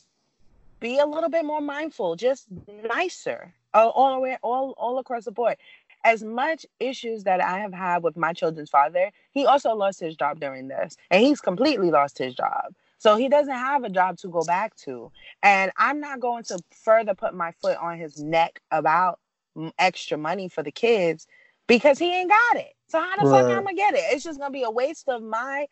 be 0.81 0.99
a 0.99 1.07
little 1.07 1.29
bit 1.29 1.45
more 1.45 1.61
mindful, 1.61 2.17
just 2.17 2.47
nicer 2.89 3.53
uh, 3.75 3.89
all 3.89 4.15
the 4.15 4.21
way, 4.21 4.39
all 4.43 4.75
all 4.77 4.99
across 4.99 5.27
the 5.27 5.33
board. 5.33 5.57
As 6.03 6.23
much 6.23 6.65
issues 6.81 7.25
that 7.25 7.43
I 7.43 7.59
have 7.59 7.75
had 7.75 8.03
with 8.03 8.17
my 8.17 8.33
children's 8.33 8.71
father, 8.71 9.11
he 9.33 9.45
also 9.45 9.75
lost 9.75 10.01
his 10.01 10.17
job 10.17 10.41
during 10.41 10.69
this, 10.69 10.97
and 11.11 11.23
he's 11.23 11.41
completely 11.41 11.91
lost 11.91 12.17
his 12.17 12.35
job. 12.35 12.75
So 12.99 13.17
he 13.17 13.29
doesn't 13.29 13.53
have 13.53 13.85
a 13.85 13.91
job 13.91 14.19
to 14.19 14.29
go 14.29 14.43
back 14.43 14.75
to, 14.77 15.13
and 15.43 15.71
I'm 15.77 16.01
not 16.01 16.21
going 16.21 16.45
to 16.45 16.59
further 16.71 17.15
put 17.15 17.35
my 17.35 17.53
foot 17.53 17.77
on 17.79 17.99
his 17.99 18.21
neck 18.23 18.61
about 18.71 19.19
extra 19.79 20.17
money 20.17 20.49
for 20.49 20.63
the 20.63 20.73
kids 20.73 21.27
because 21.67 21.99
he 21.99 22.13
ain't 22.13 22.31
got 22.31 22.57
it. 22.57 22.75
So 22.89 22.99
how 23.01 23.17
the 23.17 23.29
right. 23.29 23.43
fuck 23.43 23.51
am 23.51 23.59
I 23.59 23.63
gonna 23.63 23.75
get 23.75 23.95
it? 23.95 24.05
It's 24.11 24.25
just 24.25 24.39
gonna 24.39 24.51
be 24.51 24.65
a 24.65 24.71
waste 24.71 25.09
of 25.09 25.23
my 25.23 25.67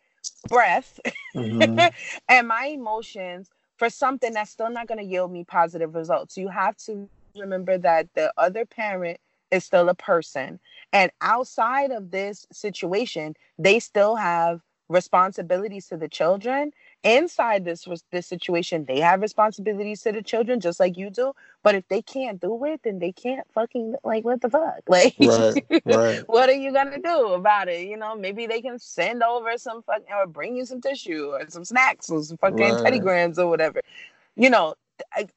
breath 0.47 0.99
mm-hmm. 1.35 1.87
and 2.29 2.47
my 2.47 2.65
emotions 2.65 3.49
for 3.79 3.89
something 3.89 4.33
that's 4.33 4.51
still 4.51 4.71
not 4.71 4.87
going 4.87 4.99
to 4.99 5.05
yield 5.05 5.31
me 5.31 5.45
positive 5.45 5.95
results. 5.95 6.37
You 6.37 6.49
have 6.49 6.77
to 6.87 7.09
remember 7.37 7.79
that 7.79 8.09
the 8.15 8.33
other 8.37 8.65
parent 8.65 9.19
is 9.51 9.65
still 9.65 9.89
a 9.89 9.95
person. 9.95 10.59
And 10.93 11.11
outside 11.21 11.91
of 11.91 12.11
this 12.11 12.47
situation, 12.51 13.35
they 13.57 13.79
still 13.79 14.17
have 14.17 14.61
responsibilities 14.89 15.87
to 15.87 15.97
the 15.97 16.09
children 16.09 16.71
inside 17.03 17.63
this 17.63 17.87
this 18.11 18.27
situation 18.27 18.85
they 18.87 18.99
have 18.99 19.21
responsibilities 19.21 20.01
to 20.01 20.11
the 20.11 20.21
children 20.23 20.59
just 20.59 20.79
like 20.79 20.97
you 20.97 21.11
do 21.11 21.31
but 21.63 21.75
if 21.75 21.87
they 21.87 22.01
can't 22.01 22.39
do 22.39 22.65
it 22.65 22.81
then 22.83 22.99
they 22.99 23.11
can't 23.11 23.45
fucking 23.53 23.95
like 24.03 24.23
what 24.23 24.41
the 24.41 24.49
fuck 24.49 24.81
like 24.87 25.15
right, 25.19 25.63
right. 25.85 26.19
what 26.27 26.49
are 26.49 26.53
you 26.53 26.71
gonna 26.71 26.99
do 26.99 27.33
about 27.33 27.67
it 27.67 27.87
you 27.87 27.97
know 27.97 28.15
maybe 28.15 28.47
they 28.47 28.61
can 28.61 28.79
send 28.79 29.23
over 29.23 29.57
some 29.57 29.81
fucking 29.83 30.05
or 30.15 30.27
bring 30.27 30.55
you 30.55 30.65
some 30.65 30.81
tissue 30.81 31.31
or 31.31 31.49
some 31.49 31.65
snacks 31.65 32.09
or 32.09 32.21
some 32.23 32.37
fucking 32.37 32.57
right. 32.57 32.83
Teddy 32.83 32.99
Grahams 32.99 33.39
or 33.39 33.47
whatever 33.47 33.81
you 34.35 34.49
know 34.49 34.75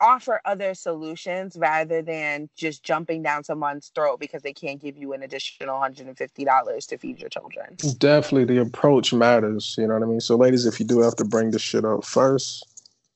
offer 0.01 0.41
other 0.45 0.75
solutions 0.75 1.57
rather 1.57 2.03
than 2.03 2.49
just 2.57 2.83
jumping 2.83 3.23
down 3.23 3.45
someone's 3.45 3.91
throat 3.95 4.19
because 4.19 4.43
they 4.43 4.53
can't 4.53 4.81
give 4.81 4.97
you 4.97 5.13
an 5.13 5.23
additional 5.23 5.79
$150 5.81 6.89
to 6.89 6.99
feed 6.99 7.21
your 7.21 7.29
children. 7.29 7.77
Definitely 7.99 8.55
the 8.57 8.61
approach 8.61 9.13
matters, 9.13 9.75
you 9.79 9.87
know 9.87 9.95
what 9.95 10.03
I 10.03 10.07
mean? 10.07 10.21
So 10.21 10.37
ladies, 10.37 10.67
if 10.67 10.81
you 10.81 10.87
do 10.87 11.01
have 11.01 11.17
to 11.17 11.25
bring 11.25 11.51
this 11.51 11.63
shit 11.63 11.85
up 11.85 12.05
first, 12.05 12.67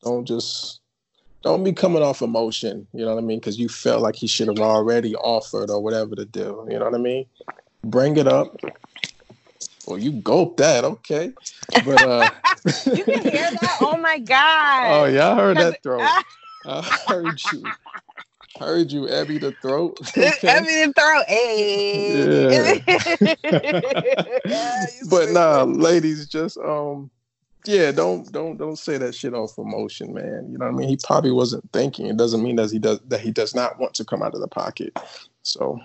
don't 0.02 0.24
just 0.24 0.80
don't 1.46 1.62
be 1.62 1.72
coming 1.72 2.02
off 2.02 2.22
emotion. 2.22 2.88
You 2.92 3.04
know 3.04 3.14
what 3.14 3.22
I 3.22 3.24
mean? 3.24 3.38
Because 3.38 3.56
you 3.58 3.68
felt 3.68 4.02
like 4.02 4.16
he 4.16 4.26
should 4.26 4.48
have 4.48 4.58
already 4.58 5.14
offered 5.14 5.70
or 5.70 5.80
whatever 5.80 6.16
the 6.16 6.24
deal. 6.26 6.66
You 6.68 6.78
know 6.78 6.86
what 6.86 6.94
I 6.94 6.98
mean? 6.98 7.26
Bring 7.84 8.16
it 8.16 8.26
up. 8.26 8.60
Well, 9.86 9.96
you 9.96 10.10
gulp 10.12 10.56
that, 10.56 10.84
okay? 10.84 11.32
But 11.84 12.02
uh 12.02 12.30
you 12.86 13.04
can 13.04 13.22
hear 13.22 13.48
that. 13.48 13.78
Oh 13.80 13.96
my 13.96 14.18
god! 14.18 14.86
Oh 14.86 15.04
yeah, 15.04 15.30
I 15.30 15.34
heard 15.36 15.56
that 15.58 15.82
throat. 15.84 16.08
I 16.64 16.82
heard 17.06 17.40
you. 17.52 17.72
Heard 18.58 18.90
you, 18.90 19.08
Abby 19.08 19.38
the 19.38 19.52
throat. 19.62 19.98
Okay. 20.16 20.48
Ebby 20.48 20.86
the 20.86 20.92
throat. 20.98 21.24
Hey. 21.28 22.80
Yeah. 24.56 25.00
but 25.10 25.30
nah, 25.30 25.62
ladies, 25.62 26.26
just 26.26 26.56
um, 26.58 27.10
yeah, 27.66 27.92
don't 27.92 28.30
don't 28.32 28.56
don't 28.56 28.78
say 28.78 28.98
that 28.98 29.14
shit 29.14 29.34
off 29.34 29.58
emotion, 29.58 30.14
man. 30.14 30.48
You 30.50 30.58
know 30.58 30.66
what 30.66 30.74
I 30.74 30.76
mean? 30.78 30.88
He 30.88 30.98
probably 31.02 31.32
wasn't 31.32 31.70
thinking. 31.72 32.06
It 32.06 32.16
doesn't 32.16 32.42
mean 32.42 32.56
that 32.56 32.70
he 32.70 32.78
does 32.78 33.00
that 33.08 33.20
he 33.20 33.30
does 33.30 33.54
not 33.54 33.78
want 33.78 33.94
to 33.94 34.04
come 34.04 34.22
out 34.22 34.34
of 34.34 34.40
the 34.40 34.48
pocket. 34.48 34.96
So 35.42 35.80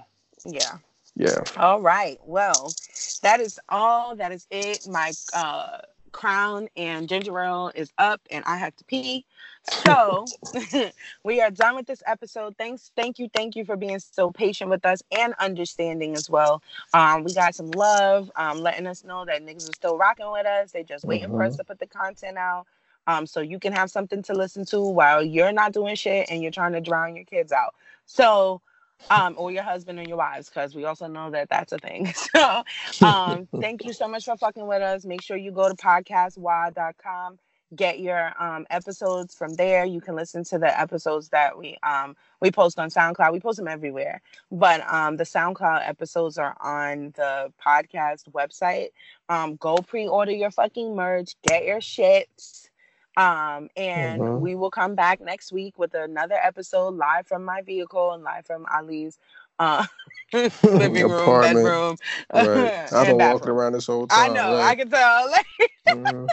yeah. 0.46 0.78
Yeah. 1.16 1.44
All 1.58 1.82
right. 1.82 2.18
Well, 2.26 2.74
that 3.22 3.40
is 3.42 3.60
all. 3.70 4.16
That 4.16 4.32
is 4.32 4.48
it. 4.50 4.88
My 4.88 5.12
uh 5.34 5.80
crown 6.12 6.68
and 6.76 7.08
ginger 7.08 7.40
ale 7.40 7.72
is 7.74 7.92
up 7.98 8.22
and 8.30 8.44
I 8.46 8.58
have 8.58 8.76
to 8.78 8.84
pee. 8.86 9.26
So 9.70 10.26
we 11.24 11.42
are 11.42 11.52
done 11.52 11.76
with 11.76 11.88
this 11.88 12.04
episode. 12.06 12.56
Thanks, 12.58 12.92
thank 12.96 13.20
you, 13.20 13.30
thank 13.34 13.56
you 13.56 13.66
for 13.66 13.76
being 13.76 14.00
so 14.00 14.32
patient 14.32 14.70
with 14.70 14.86
us 14.86 15.02
and 15.12 15.34
understanding 15.40 16.16
as 16.16 16.30
well. 16.30 16.62
Um, 16.94 17.24
we 17.24 17.34
got 17.34 17.56
some 17.56 17.72
love, 17.72 18.32
um, 18.36 18.60
letting 18.60 18.88
us 18.88 19.04
know 19.04 19.26
that 19.26 19.46
niggas 19.46 19.70
are 19.70 19.76
still 19.76 19.98
rocking 19.98 20.32
with 20.32 20.46
us. 20.46 20.72
They 20.72 20.84
just 20.84 21.06
waiting 21.06 21.30
mm-hmm. 21.30 21.38
for 21.38 21.44
us 21.44 21.54
mm-hmm. 21.54 21.58
to 21.60 21.66
put 21.66 21.80
the 21.80 21.88
content 21.88 22.38
out. 22.38 22.66
Um, 23.08 23.26
so 23.26 23.42
you 23.42 23.60
can 23.60 23.74
have 23.74 23.90
something 23.90 24.22
to 24.24 24.34
listen 24.34 24.66
to 24.66 24.80
while 24.80 25.24
you're 25.24 25.52
not 25.52 25.74
doing 25.74 25.96
shit 25.96 26.28
and 26.30 26.42
you're 26.42 26.52
trying 26.52 26.74
to 26.74 26.82
drown 26.82 27.16
your 27.16 27.26
kids 27.26 27.52
out. 27.52 27.74
So 28.06 28.62
um, 29.10 29.36
or 29.38 29.52
your 29.52 29.64
husband 29.64 30.00
and 30.00 30.08
your 30.08 30.18
wives, 30.18 30.50
because 30.50 30.76
we 30.76 30.86
also 30.86 31.08
know 31.08 31.32
that 31.32 31.50
that's 31.50 31.72
a 31.72 31.78
thing. 31.78 32.14
So, 32.32 32.64
um, 33.06 33.48
thank 33.60 33.84
you 33.84 33.94
so 33.94 34.08
much 34.08 34.26
for 34.26 34.38
fucking 34.38 34.66
with 34.66 34.82
us. 34.82 35.06
Make 35.06 35.22
sure 35.22 35.38
you 35.38 35.52
go 35.52 35.68
to 35.68 35.76
podcastwhy.com, 35.76 37.40
get 37.76 38.00
your 38.00 38.34
um, 38.42 38.66
episodes 38.70 39.36
from 39.36 39.54
there. 39.56 39.86
You 39.86 40.02
can 40.02 40.16
listen 40.16 40.44
to 40.46 40.60
the 40.60 40.80
episodes 40.80 41.30
that 41.30 41.58
we 41.58 41.78
um, 41.84 42.16
we 42.42 42.52
post 42.52 42.80
on 42.80 42.90
SoundCloud. 42.90 43.34
We 43.34 43.40
post 43.40 43.58
them 43.58 43.68
everywhere, 43.68 44.22
but 44.52 44.82
um, 44.92 45.18
the 45.18 45.24
SoundCloud 45.24 45.88
episodes 45.88 46.38
are 46.38 46.56
on 46.62 47.14
the 47.16 47.52
podcast 47.66 48.30
website. 48.32 48.90
Um, 49.30 49.56
go 49.56 49.78
pre-order 49.78 50.32
your 50.32 50.52
fucking 50.52 50.96
merch. 50.96 51.36
Get 51.48 51.66
your 51.66 51.80
shits. 51.80 52.70
Um, 53.18 53.70
and 53.76 54.22
mm-hmm. 54.22 54.42
we 54.42 54.56
will 54.56 54.72
come 54.72 54.96
back 54.96 55.20
next 55.20 55.52
week 55.52 55.78
with 55.78 55.94
another 55.94 56.36
episode 56.36 56.96
live 56.96 57.28
from 57.28 57.44
my 57.44 57.62
vehicle 57.62 58.14
and 58.14 58.24
live 58.24 58.46
from 58.46 58.66
Ali's 58.74 59.20
uh, 59.60 59.86
living 60.34 61.08
room, 61.08 61.42
bedroom. 61.42 61.98
Right. 62.34 62.94
I've 62.94 63.08
been 63.08 63.18
walking 63.18 63.50
around 63.50 63.74
this 63.74 63.88
whole 63.88 64.08
time. 64.08 64.32
I 64.32 64.34
know, 64.34 64.56
right? 64.56 64.70
I 64.70 64.76
can 64.76 64.90
tell. 64.90 65.34
mm-hmm. 65.88 66.26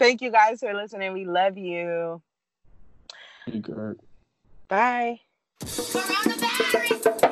Thank 0.00 0.22
you 0.22 0.30
guys 0.32 0.60
for 0.60 0.72
listening. 0.72 1.12
We 1.12 1.26
love 1.26 1.58
you. 1.58 2.22
You 3.46 3.60
good. 3.60 4.00
Bye. 4.66 5.20
Coronavirus. 5.60 7.29